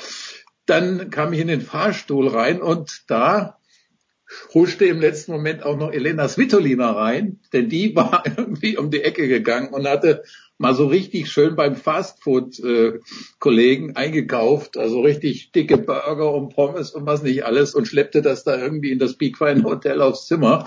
[0.67, 3.59] dann kam ich in den Fahrstuhl rein und da
[4.55, 9.03] huschte im letzten Moment auch noch Elena Svitolina rein, denn die war irgendwie um die
[9.03, 10.23] Ecke gegangen und hatte
[10.59, 17.05] mal so richtig schön beim Fastfood-Kollegen äh, eingekauft, also richtig dicke Burger und Pommes und
[17.05, 20.67] was nicht alles und schleppte das da irgendwie in das Peakfine Hotel aufs Zimmer.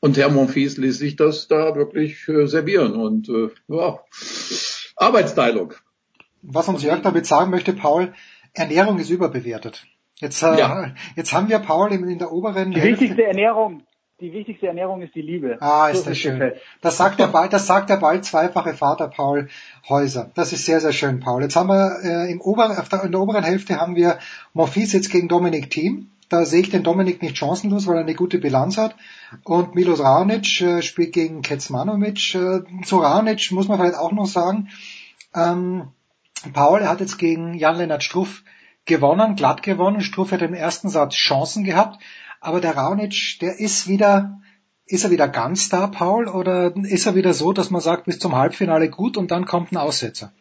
[0.00, 4.00] Und Herr Monfils ließ sich das da wirklich äh, servieren und äh, ja,
[4.96, 5.74] Arbeitsteilung.
[6.42, 8.12] Was uns Jörg damit sagen möchte, Paul,
[8.52, 9.86] Ernährung ist überbewertet.
[10.20, 10.94] Jetzt, äh, ja.
[11.16, 13.00] jetzt haben wir Paul in, in der oberen Die Hälfte.
[13.02, 13.82] wichtigste Ernährung,
[14.20, 15.58] die wichtigste Ernährung ist die Liebe.
[15.60, 16.52] Ah, ist so das schön.
[16.80, 19.48] Das sagt der bald, das sagt der bald zweifache Vater Paul
[19.88, 20.30] Häuser.
[20.34, 21.42] Das ist sehr, sehr schön, Paul.
[21.42, 24.18] Jetzt haben wir äh, im oberen, auf der, in der oberen Hälfte haben wir
[24.52, 26.10] Morphis jetzt gegen Dominik Thiem.
[26.28, 28.94] Da sehe ich den Dominik nicht chancenlos, weil er eine gute Bilanz hat.
[29.42, 32.34] Und Milos Raonic äh, spielt gegen Kecmanovic.
[32.36, 34.68] Äh, zu Raonic muss man vielleicht auch noch sagen,
[35.34, 35.88] ähm,
[36.52, 38.42] Paul er hat jetzt gegen Jan-Lennart Struff
[38.86, 40.00] gewonnen, glatt gewonnen.
[40.00, 42.02] Struff hat im ersten Satz Chancen gehabt.
[42.40, 44.40] Aber der Raonic, der ist wieder,
[44.86, 46.28] ist er wieder ganz da, Paul?
[46.28, 49.72] Oder ist er wieder so, dass man sagt, bis zum Halbfinale gut und dann kommt
[49.72, 50.32] ein Aussetzer?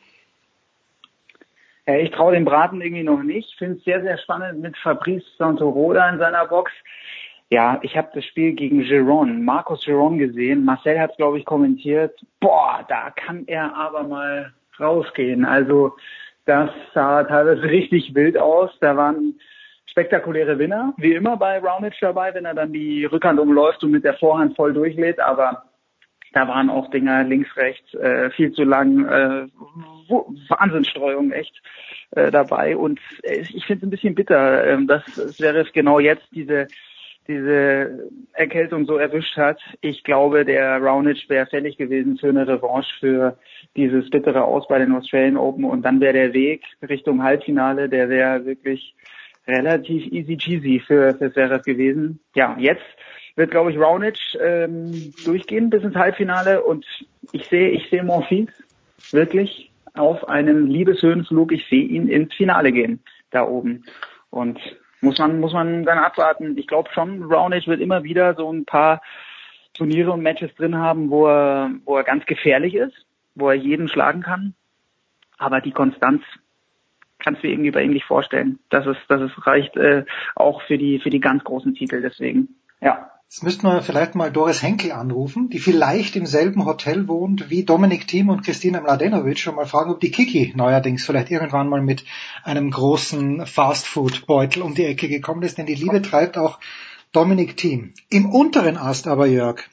[1.86, 3.56] Ich traue dem Braten irgendwie noch nicht.
[3.58, 6.72] Finde es sehr, sehr spannend mit Fabrice Santoroda in seiner Box.
[7.50, 10.64] Ja, ich habe das Spiel gegen Giron, Markus Giron gesehen.
[10.64, 12.18] Marcel hat es, glaube ich, kommentiert.
[12.40, 15.46] Boah, da kann er aber mal rausgehen.
[15.46, 15.96] Also
[16.46, 18.72] das sah teilweise richtig wild aus.
[18.80, 19.40] Da waren
[19.86, 24.04] spektakuläre Winner, wie immer bei Raonic dabei, wenn er dann die Rückhand umläuft und mit
[24.04, 25.20] der Vorhand voll durchlädt.
[25.20, 25.66] Aber
[26.34, 29.48] da waren auch Dinger links, rechts äh, viel zu lang, äh,
[30.50, 31.62] Wahnsinnsstreuung echt
[32.12, 32.76] äh, dabei.
[32.76, 36.68] Und äh, ich finde es ein bisschen bitter, äh, dass Zverev genau jetzt diese
[37.28, 39.60] diese Erkältung so erwischt hat.
[39.82, 43.38] Ich glaube, der Raonic wäre fällig gewesen für eine Revanche für
[43.76, 48.10] dieses bittere Aus bei den Australian Open und dann wäre der Weg Richtung Halbfinale, der
[48.10, 48.96] wäre wirklich
[49.48, 52.20] relativ easy cheesy für, für Zverev gewesen.
[52.36, 52.84] Ja, jetzt
[53.36, 56.86] wird, glaube ich, Raonic ähm, durchgehen bis ins Halbfinale und
[57.32, 58.52] ich sehe, ich sehe Monfils
[59.12, 61.52] wirklich auf einem Liebeshöhenflug.
[61.52, 63.00] Ich sehe ihn ins Finale gehen
[63.32, 63.84] da oben
[64.30, 64.60] und
[65.04, 66.58] muss man muss man dann abwarten.
[66.58, 69.02] Ich glaube schon, Raonic wird immer wieder so ein paar
[69.74, 72.96] Turniere und Matches drin haben, wo er wo er ganz gefährlich ist,
[73.36, 74.56] wo er jeden schlagen kann.
[75.38, 76.24] Aber die Konstanz
[77.20, 78.60] kannst du irgendwie bei ihm nicht vorstellen.
[78.70, 82.02] dass es, dass es reicht äh, auch für die für die ganz großen Titel.
[82.02, 83.10] Deswegen, ja.
[83.34, 87.64] Jetzt müssten wir vielleicht mal Doris Henkel anrufen, die vielleicht im selben Hotel wohnt wie
[87.64, 91.82] Dominik Thiem und Christina Mladenovic und mal fragen, ob die Kiki neuerdings vielleicht irgendwann mal
[91.82, 92.06] mit
[92.44, 96.60] einem großen Fastfood-Beutel um die Ecke gekommen ist, denn die Liebe treibt auch
[97.12, 97.96] Dominik Thiem.
[98.12, 99.64] Im unteren Ast aber, Jörg,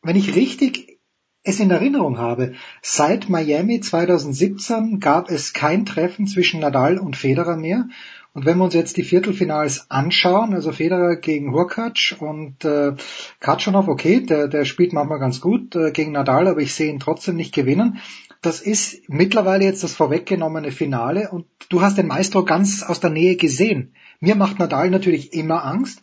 [0.00, 1.00] wenn ich richtig
[1.42, 7.56] es in Erinnerung habe, seit Miami 2017 gab es kein Treffen zwischen Nadal und Federer
[7.56, 7.88] mehr
[8.34, 12.94] und wenn wir uns jetzt die Viertelfinals anschauen, also Federer gegen Hurkacz und äh,
[13.40, 17.00] Katschanov, okay, der, der spielt manchmal ganz gut äh, gegen Nadal, aber ich sehe ihn
[17.00, 17.98] trotzdem nicht gewinnen.
[18.40, 23.10] Das ist mittlerweile jetzt das vorweggenommene Finale und du hast den Maestro ganz aus der
[23.10, 23.94] Nähe gesehen.
[24.20, 26.00] Mir macht Nadal natürlich immer Angst.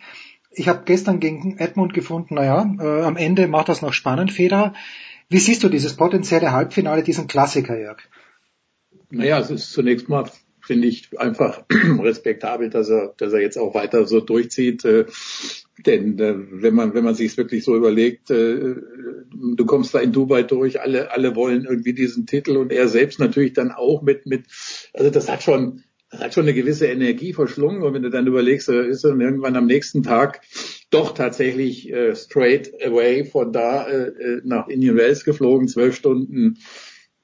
[0.51, 4.73] Ich habe gestern gegen Edmund gefunden, naja, äh, am Ende macht das noch spannend, Federer.
[5.29, 7.99] Wie siehst du dieses potenzielle Halbfinale, diesen Klassiker, Jörg?
[9.09, 10.29] Naja, es ist zunächst mal
[10.65, 11.63] finde ich einfach
[11.99, 14.83] respektabel, dass er, dass er jetzt auch weiter so durchzieht.
[14.85, 15.05] Äh,
[15.85, 18.75] denn äh, wenn man, wenn man sich wirklich so überlegt, äh,
[19.55, 23.19] du kommst da in Dubai durch, alle, alle wollen irgendwie diesen Titel und er selbst
[23.19, 24.45] natürlich dann auch mit, mit,
[24.93, 27.83] also das hat schon, das hat schon eine gewisse Energie verschlungen.
[27.83, 30.41] Und wenn du dann überlegst, ist er dann irgendwann am nächsten Tag
[30.89, 36.57] doch tatsächlich äh, straight away von da äh, äh nach Indian Wells geflogen, zwölf Stunden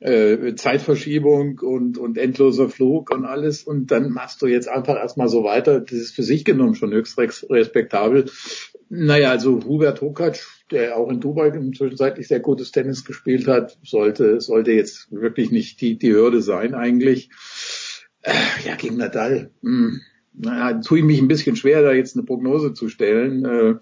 [0.02, 3.64] äh, Zeitverschiebung und, und endloser Flug und alles.
[3.64, 5.80] Und dann machst du jetzt einfach erstmal so weiter.
[5.80, 8.26] Das ist für sich genommen schon höchst respektabel.
[8.90, 10.40] Naja, also Hubert Hokac,
[10.72, 15.80] der auch in Dubai zwischenzeitlich sehr gutes Tennis gespielt hat, sollte, sollte jetzt wirklich nicht
[15.82, 17.30] die, die Hürde sein eigentlich.
[18.24, 18.34] Äh,
[18.66, 19.52] ja, gegen Nadal.
[19.62, 20.02] Hm.
[20.34, 23.46] Naja, tue ich mich ein bisschen schwer, da jetzt eine Prognose zu stellen.
[23.46, 23.76] Äh,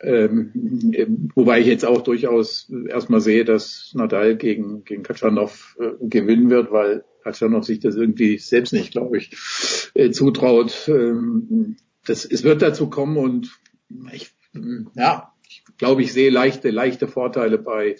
[0.00, 6.50] ähm, wobei ich jetzt auch durchaus erstmal sehe, dass Nadal gegen, gegen Katschanov äh, gewinnen
[6.50, 9.30] wird, weil Katschanov sich das irgendwie selbst nicht, glaube ich,
[9.94, 10.88] äh, zutraut.
[10.88, 13.58] Ähm, das, es wird dazu kommen und
[14.12, 14.32] ich,
[14.94, 17.96] ja, ich glaube, ich sehe leichte, leichte Vorteile bei,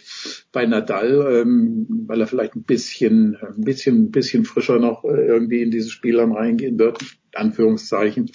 [0.52, 5.26] bei Nadal, ähm, weil er vielleicht ein bisschen, ein bisschen, ein bisschen frischer noch äh,
[5.26, 6.98] irgendwie in dieses Spiel dann reingehen wird.
[7.36, 8.30] Anführungszeichen.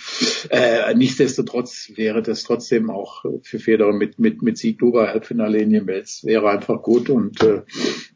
[0.49, 5.71] Äh, nichtsdestotrotz wäre das trotzdem auch für Federer mit, mit, mit Sieg Dubai Halbfinale in
[5.71, 7.63] den wäre einfach gut und äh,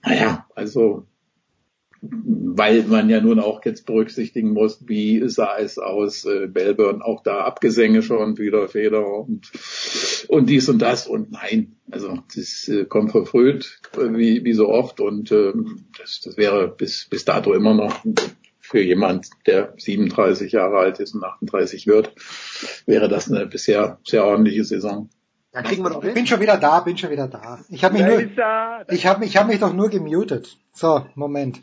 [0.03, 1.05] naja, also
[2.01, 7.23] weil man ja nun auch jetzt berücksichtigen muss, wie sah es aus, äh, Melbourne, auch
[7.23, 9.51] da Abgesänge schon wieder Federer und,
[10.27, 14.99] und dies und das und nein, also das äh, kommt verfrüht, wie, wie so oft
[14.99, 15.53] und äh,
[15.97, 18.03] das, das wäre bis, bis dato immer noch
[18.67, 22.13] für jemand, der 37 Jahre alt ist und 38 wird,
[22.85, 25.09] wäre das eine bisher sehr ordentliche Saison.
[25.53, 27.59] Ja, kriegen wir doch Ich bin schon wieder da, bin schon wieder da.
[27.69, 28.85] Ich habe mich Da nur, er.
[28.89, 30.57] ich habe ich hab mich doch nur gemutet.
[30.73, 31.61] So, Moment.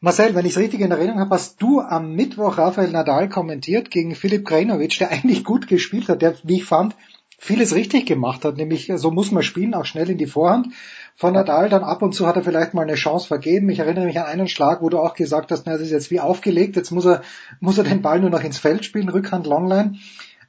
[0.00, 3.90] Marcel, wenn ich es richtig in Erinnerung habe, hast du am Mittwoch Rafael Nadal kommentiert
[3.90, 6.94] gegen Filip Krajinovic, der eigentlich gut gespielt hat, der, wie ich fand,
[7.38, 10.68] vieles richtig gemacht hat, nämlich so muss man spielen, auch schnell in die Vorhand.
[11.14, 13.70] Von Nadal dann ab und zu hat er vielleicht mal eine Chance vergeben.
[13.70, 16.10] Ich erinnere mich an einen Schlag, wo du auch gesagt hast, na, das ist jetzt
[16.10, 17.22] wie aufgelegt, jetzt muss er,
[17.60, 19.96] muss er den Ball nur noch ins Feld spielen, Rückhand, Longline.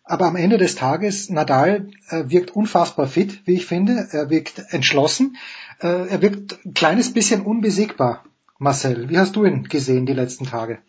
[0.04, 4.08] Aber am Ende des Tages, Nadal äh, wirkt unfassbar fit, wie ich finde.
[4.12, 5.36] Er wirkt entschlossen.
[5.80, 8.24] Äh, er wirkt ein kleines bisschen unbesiegbar.
[8.58, 10.80] Marcel, wie hast du ihn gesehen die letzten Tage?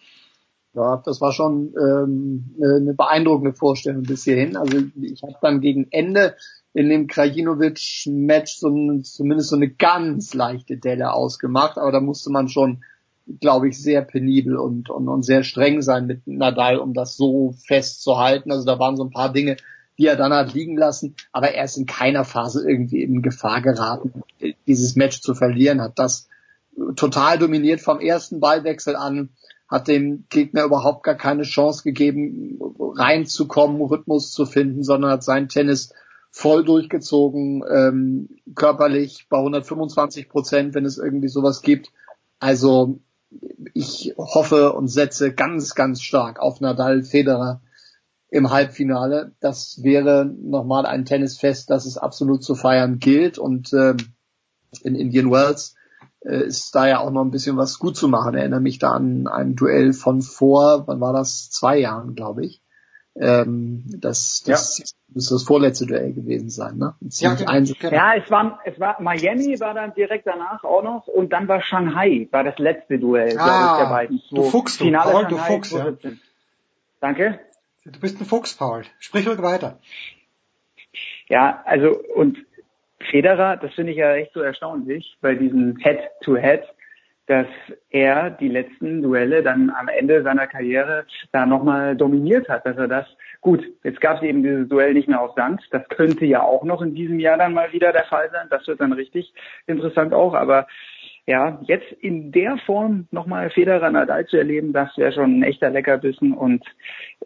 [0.75, 4.57] Ja, das war schon ähm, eine beeindruckende Vorstellung bis hierhin.
[4.57, 6.37] Also ich habe dann gegen Ende
[6.75, 8.69] in dem Krajinovic-Match so
[9.03, 12.85] zumindest so eine ganz leichte Delle ausgemacht, aber da musste man schon,
[13.41, 17.55] glaube ich, sehr penibel und, und, und sehr streng sein mit Nadal, um das so
[17.67, 18.53] festzuhalten.
[18.53, 19.57] Also da waren so ein paar Dinge,
[19.99, 23.63] die er dann hat liegen lassen, aber er ist in keiner Phase irgendwie in Gefahr
[23.63, 24.23] geraten,
[24.67, 26.29] dieses Match zu verlieren, hat das
[26.95, 29.31] total dominiert vom ersten Ballwechsel an,
[29.69, 35.49] hat dem Gegner überhaupt gar keine Chance gegeben, reinzukommen, Rhythmus zu finden, sondern hat sein
[35.49, 35.93] Tennis
[36.31, 41.93] voll durchgezogen, ähm, körperlich bei 125 Prozent, wenn es irgendwie sowas gibt.
[42.39, 43.01] Also
[43.75, 47.61] ich hoffe und setze ganz, ganz stark auf Nadal Federer
[48.31, 49.33] im Halbfinale.
[49.41, 53.39] Das wäre nochmal ein Tennisfest, das es absolut zu feiern gilt.
[53.39, 53.97] Und ähm,
[54.83, 55.75] in Indian Wells
[56.21, 58.35] äh, ist da ja auch noch ein bisschen was gut zu machen.
[58.35, 61.51] Ich erinnere mich da an ein Duell von vor, wann war das?
[61.51, 62.63] Zwei Jahren, glaube ich.
[63.21, 66.95] Ähm, das, das müsste das vorletzte Duell gewesen sein, ne?
[67.01, 67.77] Ja, Ziemlich einsam.
[67.91, 71.61] ja, es war, es war, Miami war dann direkt danach auch noch und dann war
[71.61, 74.23] Shanghai, war das letzte Duell, glaube ich, der beiden.
[74.31, 75.79] du Fuchs, du, Finale Paul, du Fuchs, ja.
[75.79, 76.21] 2017.
[77.01, 77.41] Danke.
[77.85, 78.85] Du bist ein Fuchs, Paul.
[78.99, 79.81] Sprich ruhig weiter.
[81.29, 82.39] Ja, also und
[83.11, 86.63] Federer, das finde ich ja echt so erstaunlich bei diesem Head-to-Head,
[87.27, 87.47] dass
[87.91, 92.89] er die letzten Duelle dann am Ende seiner Karriere da nochmal dominiert hat, dass er
[92.89, 93.07] das,
[93.43, 96.65] gut, jetzt gab es eben dieses Duell nicht mehr auf Sand, das könnte ja auch
[96.65, 99.33] noch in diesem Jahr dann mal wieder der Fall sein, das wird dann richtig
[99.67, 100.67] interessant auch, aber
[101.29, 105.69] ja, jetzt in der Form nochmal Federer Nadal zu erleben, das wäre schon ein echter
[105.69, 106.33] Leckerbissen.
[106.33, 106.65] Und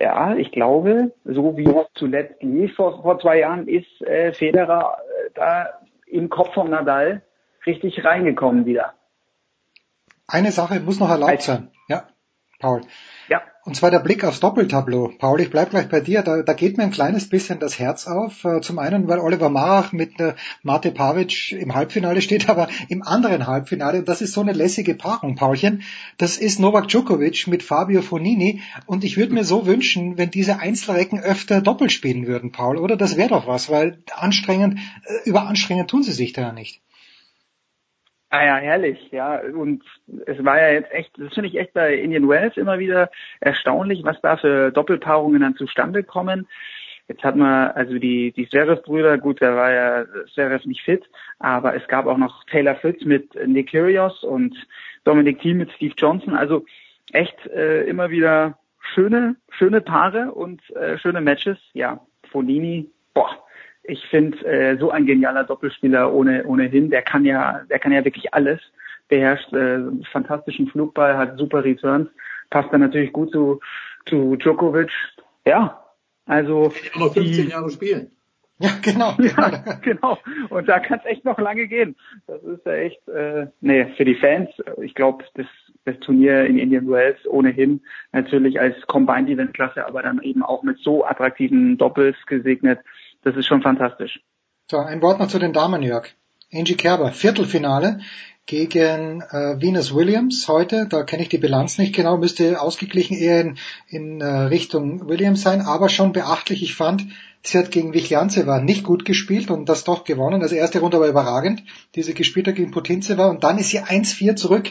[0.01, 4.97] ja, ich glaube, so wie es zuletzt lief vor, vor zwei Jahren, ist äh, Federer
[4.99, 5.69] äh, da
[6.07, 7.23] im Kopf von Nadal
[7.65, 8.95] richtig reingekommen wieder.
[10.27, 11.71] Eine Sache muss noch erlaubt sein.
[11.87, 12.09] Ja,
[12.59, 12.81] Paul.
[13.65, 15.13] Und zwar der Blick aufs Doppeltableau.
[15.19, 16.23] Paul, ich bleib gleich bei dir.
[16.23, 18.45] Da, da geht mir ein kleines bisschen das Herz auf.
[18.45, 20.35] Äh, Zum einen, weil Oliver Marach mit äh,
[20.65, 24.97] Mate Pavic im Halbfinale steht, aber im anderen Halbfinale, und das ist so eine lässige
[24.97, 25.83] Paarung, Paulchen,
[26.19, 28.63] das ist Novak Djokovic mit Fabio Fonini.
[28.87, 32.97] Und ich würde mir so wünschen, wenn diese Einzelrecken öfter doppelt spielen würden, Paul, oder?
[32.97, 36.81] Das wäre doch was, weil anstrengend, äh, überanstrengend tun sie sich da ja nicht.
[38.35, 39.41] Ah ja, herrlich, ja.
[39.41, 39.83] Und
[40.25, 44.05] es war ja jetzt echt, das finde ich echt bei Indian Wells immer wieder erstaunlich,
[44.05, 46.49] was da für Doppelpaarungen dann zustande kommen.
[47.09, 51.05] Jetzt hat man also die, die Zverev-Brüder, gut, da war ja Zverev nicht fit,
[51.41, 54.57] aber es gab auch noch Taylor Fritz mit Nick Kyrgios und
[55.05, 56.35] Dominic Thiem mit Steve Johnson.
[56.35, 56.65] Also
[57.13, 58.57] echt äh, immer wieder
[58.95, 61.59] schöne, schöne Paare und äh, schöne Matches.
[61.75, 63.45] Ja, Fonini, boah,
[63.85, 66.91] ich finde äh, so ein genialer Doppelspieler ohne ohnehin.
[66.91, 68.61] Der kann ja, der kann ja wirklich alles.
[69.09, 69.81] Beherrscht äh,
[70.11, 72.09] fantastischen Flugball, hat super Returns,
[72.51, 73.61] passt dann natürlich gut zu
[74.07, 74.91] zu Djokovic.
[75.45, 75.83] Ja,
[76.27, 78.11] also auch noch 15 Jahre spielen.
[78.59, 79.17] Ja, genau.
[79.19, 80.19] Ja, genau.
[80.51, 81.97] Und da kann es echt noch lange gehen.
[82.27, 85.47] Das ist ja echt, äh, nee, für die Fans, ich glaube, das,
[85.85, 90.63] das Turnier in Indian Wells ohnehin natürlich als Combined Event Klasse, aber dann eben auch
[90.63, 92.79] mit so attraktiven Doppels gesegnet
[93.23, 94.21] das ist schon fantastisch.
[94.71, 96.09] So, ein Wort noch zu den Damen, Jörg.
[96.53, 98.01] Angie Kerber, Viertelfinale
[98.47, 100.87] gegen äh, Venus Williams heute.
[100.87, 105.43] Da kenne ich die Bilanz nicht genau, müsste ausgeglichen eher in, in äh, Richtung Williams
[105.43, 106.63] sein, aber schon beachtlich.
[106.63, 107.07] Ich fand,
[107.43, 110.43] sie hat gegen Wichlianzeva nicht gut gespielt und das doch gewonnen.
[110.43, 111.63] Also erste Runde war überragend,
[111.95, 114.71] die sie gespielt hat gegen Putinzeva und dann ist sie 1-4 zurück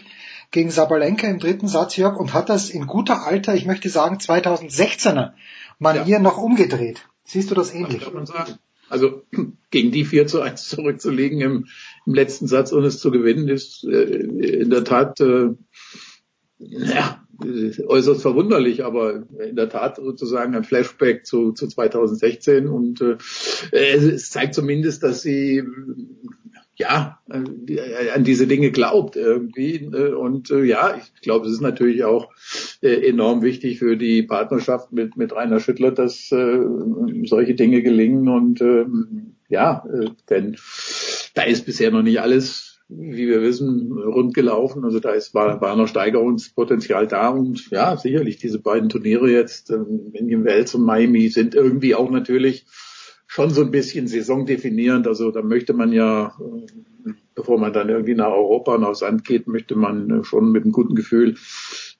[0.51, 4.17] gegen Sabalenka im dritten Satz, Jörg, und hat das in guter Alter, ich möchte sagen
[4.17, 5.31] 2016er
[5.79, 6.19] Manier ja.
[6.19, 7.01] noch umgedreht.
[7.31, 8.11] Siehst du das ähnlich?
[8.13, 8.55] Man sagen.
[8.89, 9.23] Also
[9.71, 11.67] gegen die 4 zu 1 zurückzulegen im,
[12.05, 15.51] im letzten Satz und es zu gewinnen, ist äh, in der Tat äh,
[16.59, 17.25] ja,
[17.87, 23.15] äußerst verwunderlich, aber in der Tat sozusagen ein Flashback zu, zu 2016 und äh,
[23.71, 25.63] es zeigt zumindest, dass sie
[26.75, 29.85] ja, an diese Dinge glaubt irgendwie.
[29.85, 32.29] Und ja, ich glaube, es ist natürlich auch
[32.81, 38.27] enorm wichtig für die Partnerschaft mit, mit Rainer Schüttler, dass solche Dinge gelingen.
[38.29, 38.61] Und
[39.51, 40.57] ja, äh, denn
[41.35, 44.83] da ist bisher noch nicht alles, wie wir wissen, rund gelaufen.
[44.85, 49.69] Also da ist, war, war noch Steigerungspotenzial da und ja, sicherlich diese beiden Turniere jetzt,
[49.69, 52.65] ähm, Indian Wells und Miami sind irgendwie auch natürlich
[53.31, 55.07] schon so ein bisschen saisondefinierend.
[55.07, 59.23] Also da möchte man ja, äh, bevor man dann irgendwie nach Europa und aufs Land
[59.23, 61.37] geht, möchte man schon mit einem guten Gefühl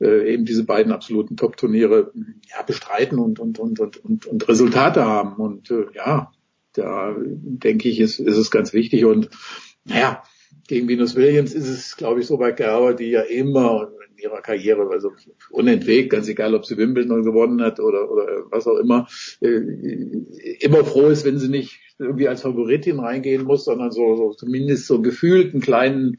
[0.01, 2.11] äh, eben diese beiden absoluten Top-Turniere
[2.49, 5.41] ja, bestreiten und, und, und, und, und, und Resultate haben.
[5.41, 6.33] Und äh, ja,
[6.73, 9.05] da denke ich, ist, ist es ganz wichtig.
[9.05, 9.29] Und
[9.85, 10.23] naja,
[10.67, 13.89] gegen Venus Williams ist es, glaube ich, so bei Gerber, die ja immer
[14.21, 15.11] ihrer Karriere, also
[15.49, 19.07] unentwegt, ganz egal, ob sie Wimbledon gewonnen hat oder, oder was auch immer,
[19.41, 19.61] äh,
[20.59, 24.87] immer froh ist, wenn sie nicht irgendwie als Favoritin reingehen muss, sondern so, so zumindest
[24.87, 26.17] so gefühlt einen kleinen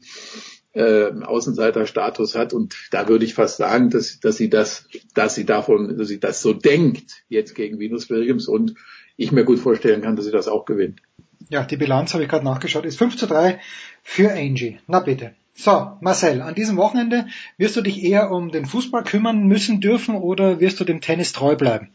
[0.73, 2.53] äh, Außenseiterstatus hat.
[2.53, 6.19] Und da würde ich fast sagen, dass, dass sie das, dass sie davon, dass sie
[6.19, 8.75] das so denkt jetzt gegen Venus Williams und
[9.15, 11.01] ich mir gut vorstellen kann, dass sie das auch gewinnt.
[11.49, 13.59] Ja, die Bilanz habe ich gerade nachgeschaut, ist 5 zu 3
[14.01, 14.79] für Angie.
[14.87, 15.33] Na bitte.
[15.55, 20.15] So, Marcel, an diesem Wochenende wirst du dich eher um den Fußball kümmern müssen dürfen
[20.15, 21.91] oder wirst du dem Tennis treu bleiben?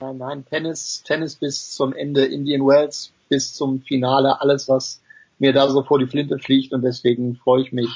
[0.00, 5.00] Nein, nein, Tennis, Tennis bis zum Ende, Indian Wells bis zum Finale, alles was
[5.38, 7.88] mir da so vor die Flinte fliegt und deswegen freue ich mich,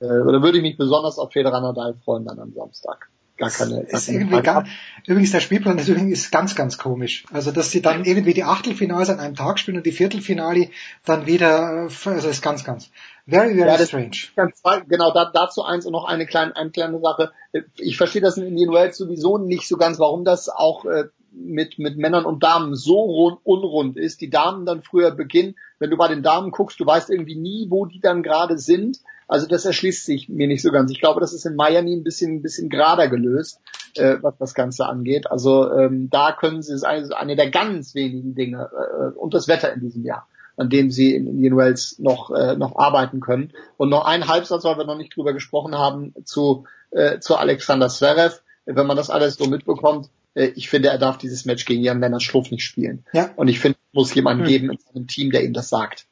[0.00, 3.84] äh, oder würde ich mich besonders auf Federer Nadal freuen dann am Samstag gar keine.
[3.84, 4.64] Gar ist irgendwie gar,
[5.06, 7.24] übrigens der Spielplan ist übrigens ganz, ganz komisch.
[7.32, 10.68] Also dass sie dann irgendwie die Achtelfinals an einem Tag spielen und die Viertelfinale
[11.04, 12.90] dann wieder, also ist ganz, ganz
[13.26, 14.16] very, very ja, strange.
[14.36, 17.32] Ganz, genau, da, dazu eins und noch eine kleine, eine kleine Sache.
[17.76, 21.78] Ich verstehe das in Indian Wells sowieso nicht so ganz, warum das auch äh, mit,
[21.78, 24.20] mit Männern und Damen so rund, unrund ist.
[24.20, 27.66] Die Damen dann früher beginnen, wenn du bei den Damen guckst, du weißt irgendwie nie,
[27.68, 30.90] wo die dann gerade sind also das erschließt sich mir nicht so ganz.
[30.90, 33.60] Ich glaube, das ist in Miami ein bisschen, ein bisschen gerader gelöst,
[33.96, 35.30] äh, was das Ganze angeht.
[35.30, 39.48] Also ähm, da können sie, es eine, eine der ganz wenigen Dinge äh, und das
[39.48, 43.52] Wetter in diesem Jahr an dem sie in Indian Wells noch, äh, noch arbeiten können.
[43.76, 47.88] Und noch ein Halbsatz, weil wir noch nicht drüber gesprochen haben, zu, äh, zu Alexander
[47.88, 48.40] Zverev.
[48.64, 52.00] Wenn man das alles so mitbekommt, äh, ich finde, er darf dieses Match gegen Jan
[52.00, 53.04] Lennart Schluff nicht spielen.
[53.12, 53.30] Ja.
[53.36, 54.48] Und ich finde, es muss jemanden hm.
[54.48, 56.06] geben in seinem Team, der ihm das sagt.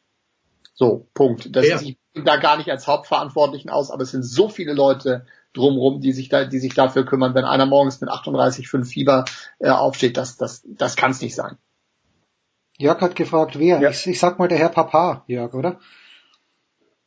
[0.74, 1.54] So, Punkt.
[1.54, 1.78] Das ja.
[1.78, 6.12] sieht da gar nicht als Hauptverantwortlichen aus, aber es sind so viele Leute drumherum, die
[6.12, 9.24] sich da, die sich dafür kümmern, wenn einer morgens mit 38,5 Fieber
[9.60, 11.56] äh, aufsteht, das, das, das kann es nicht sein.
[12.76, 13.80] Jörg hat gefragt, wer?
[13.80, 13.90] Ja.
[13.90, 15.78] Ich, ich sag mal der Herr Papa, Jörg, oder?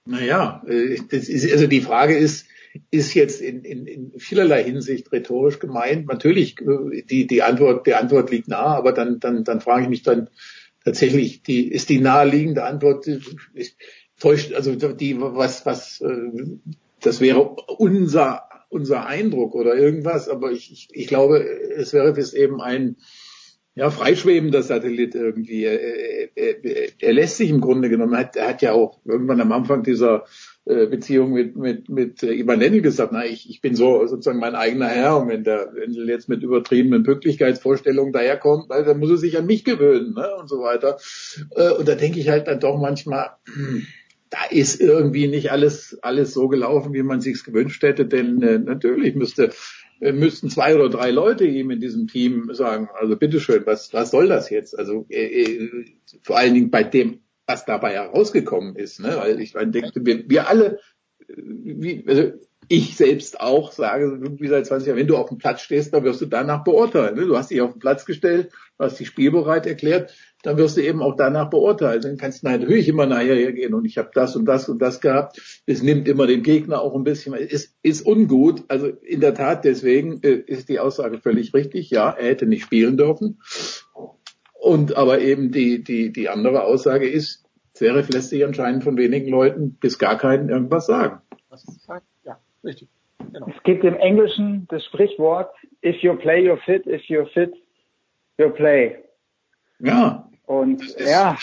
[0.05, 2.47] Naja, äh, das ist, also die Frage ist,
[2.89, 6.07] ist jetzt in, in, in vielerlei Hinsicht rhetorisch gemeint.
[6.07, 9.89] Natürlich, äh, die, die Antwort, die Antwort liegt nah, aber dann, dann, dann frage ich
[9.89, 10.29] mich dann
[10.87, 13.05] tatsächlich, die, ist die naheliegende Antwort,
[13.53, 13.75] ich,
[14.17, 16.31] täuscht, also die, was, was, äh,
[17.01, 17.41] das wäre
[17.77, 22.95] unser, unser Eindruck oder irgendwas, aber ich, ich, ich glaube, es wäre bis eben ein,
[23.75, 25.65] ja, freischwebender Satellit irgendwie.
[25.65, 29.41] Er, er, er lässt sich im Grunde genommen, er hat, er hat ja auch irgendwann
[29.41, 30.23] am Anfang dieser
[30.67, 34.55] Beziehung mit, mit, mit äh, Ivan Lendl gesagt, na, ich, ich bin so sozusagen mein
[34.55, 39.37] eigener Herr und wenn der Lendl jetzt mit übertriebenen Pünktlichkeitsvorstellungen daherkommt, dann muss er sich
[39.37, 40.97] an mich gewöhnen ne, und so weiter.
[41.55, 43.29] Äh, und da denke ich halt dann doch manchmal,
[44.29, 48.59] da ist irgendwie nicht alles, alles so gelaufen, wie man sich's gewünscht hätte, denn äh,
[48.59, 49.51] natürlich müsste,
[50.01, 54.11] äh, müssten zwei oder drei Leute ihm in diesem Team sagen, also bitteschön, was, was
[54.11, 54.77] soll das jetzt?
[54.77, 55.85] Also äh, äh,
[56.23, 59.15] vor allen Dingen bei dem, was dabei herausgekommen ist, ne?
[59.17, 60.79] weil ich meine, denke, wir, wir alle,
[61.27, 62.33] äh, wie, also
[62.69, 66.03] ich selbst auch sage, wie seit 20 Jahren, wenn du auf dem Platz stehst, dann
[66.03, 67.15] wirst du danach beurteilen.
[67.15, 67.25] Ne?
[67.25, 70.81] Du hast dich auf den Platz gestellt, du hast dich spielbereit erklärt, dann wirst du
[70.81, 72.01] eben auch danach beurteilen.
[72.01, 74.99] Dann kannst du natürlich immer nachher hergehen und ich habe das und das und das
[74.99, 75.61] gehabt.
[75.65, 78.65] Es nimmt immer dem Gegner auch ein bisschen, es ist ungut.
[78.67, 81.89] Also in der Tat, deswegen äh, ist die Aussage völlig richtig.
[81.89, 83.39] Ja, er hätte nicht spielen dürfen.
[84.67, 89.29] Und aber eben die, die, die andere Aussage ist, Zverev lässt sich anscheinend von wenigen
[89.29, 91.21] Leuten bis gar keinen irgendwas sagen.
[92.25, 92.89] Ja, richtig.
[93.31, 93.47] Genau.
[93.47, 95.53] Es gibt im Englischen das Sprichwort,
[95.85, 97.53] if you play, you're fit, if you're fit,
[98.37, 98.97] you play.
[99.79, 100.27] Ja.
[100.45, 101.37] Und ja,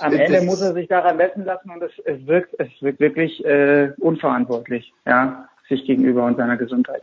[0.00, 3.44] am Ende muss er sich daran messen lassen und es, es wirkt, es wirkt wirklich
[3.44, 7.02] äh, unverantwortlich, ja, sich gegenüber und seiner Gesundheit.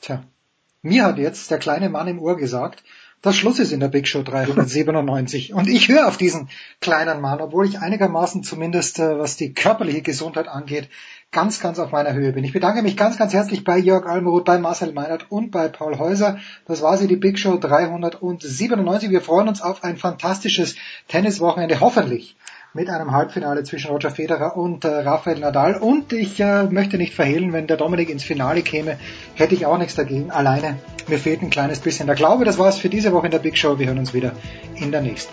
[0.00, 0.24] Tja,
[0.82, 2.82] mir hat jetzt der kleine Mann im Ohr gesagt,
[3.22, 5.52] dass Schluss ist in der Big Show 397.
[5.54, 6.48] Und ich höre auf diesen
[6.80, 10.88] kleinen Mann, obwohl ich einigermaßen zumindest, äh, was die körperliche Gesundheit angeht,
[11.30, 12.44] ganz, ganz auf meiner Höhe bin.
[12.44, 15.98] Ich bedanke mich ganz, ganz herzlich bei Jörg Almeroth, bei Marcel Meinert und bei Paul
[15.98, 16.38] Häuser.
[16.66, 19.10] Das war sie, die Big Show 397.
[19.10, 20.76] Wir freuen uns auf ein fantastisches
[21.08, 22.36] Tenniswochenende, hoffentlich
[22.74, 25.76] mit einem Halbfinale zwischen Roger Federer und äh, Rafael Nadal.
[25.76, 28.98] Und ich äh, möchte nicht verhehlen, wenn der Dominik ins Finale käme,
[29.34, 30.30] hätte ich auch nichts dagegen.
[30.30, 32.44] Alleine, mir fehlt ein kleines bisschen der Glaube.
[32.44, 33.78] Das war's für diese Woche in der Big Show.
[33.78, 34.32] Wir hören uns wieder
[34.76, 35.32] in der nächsten.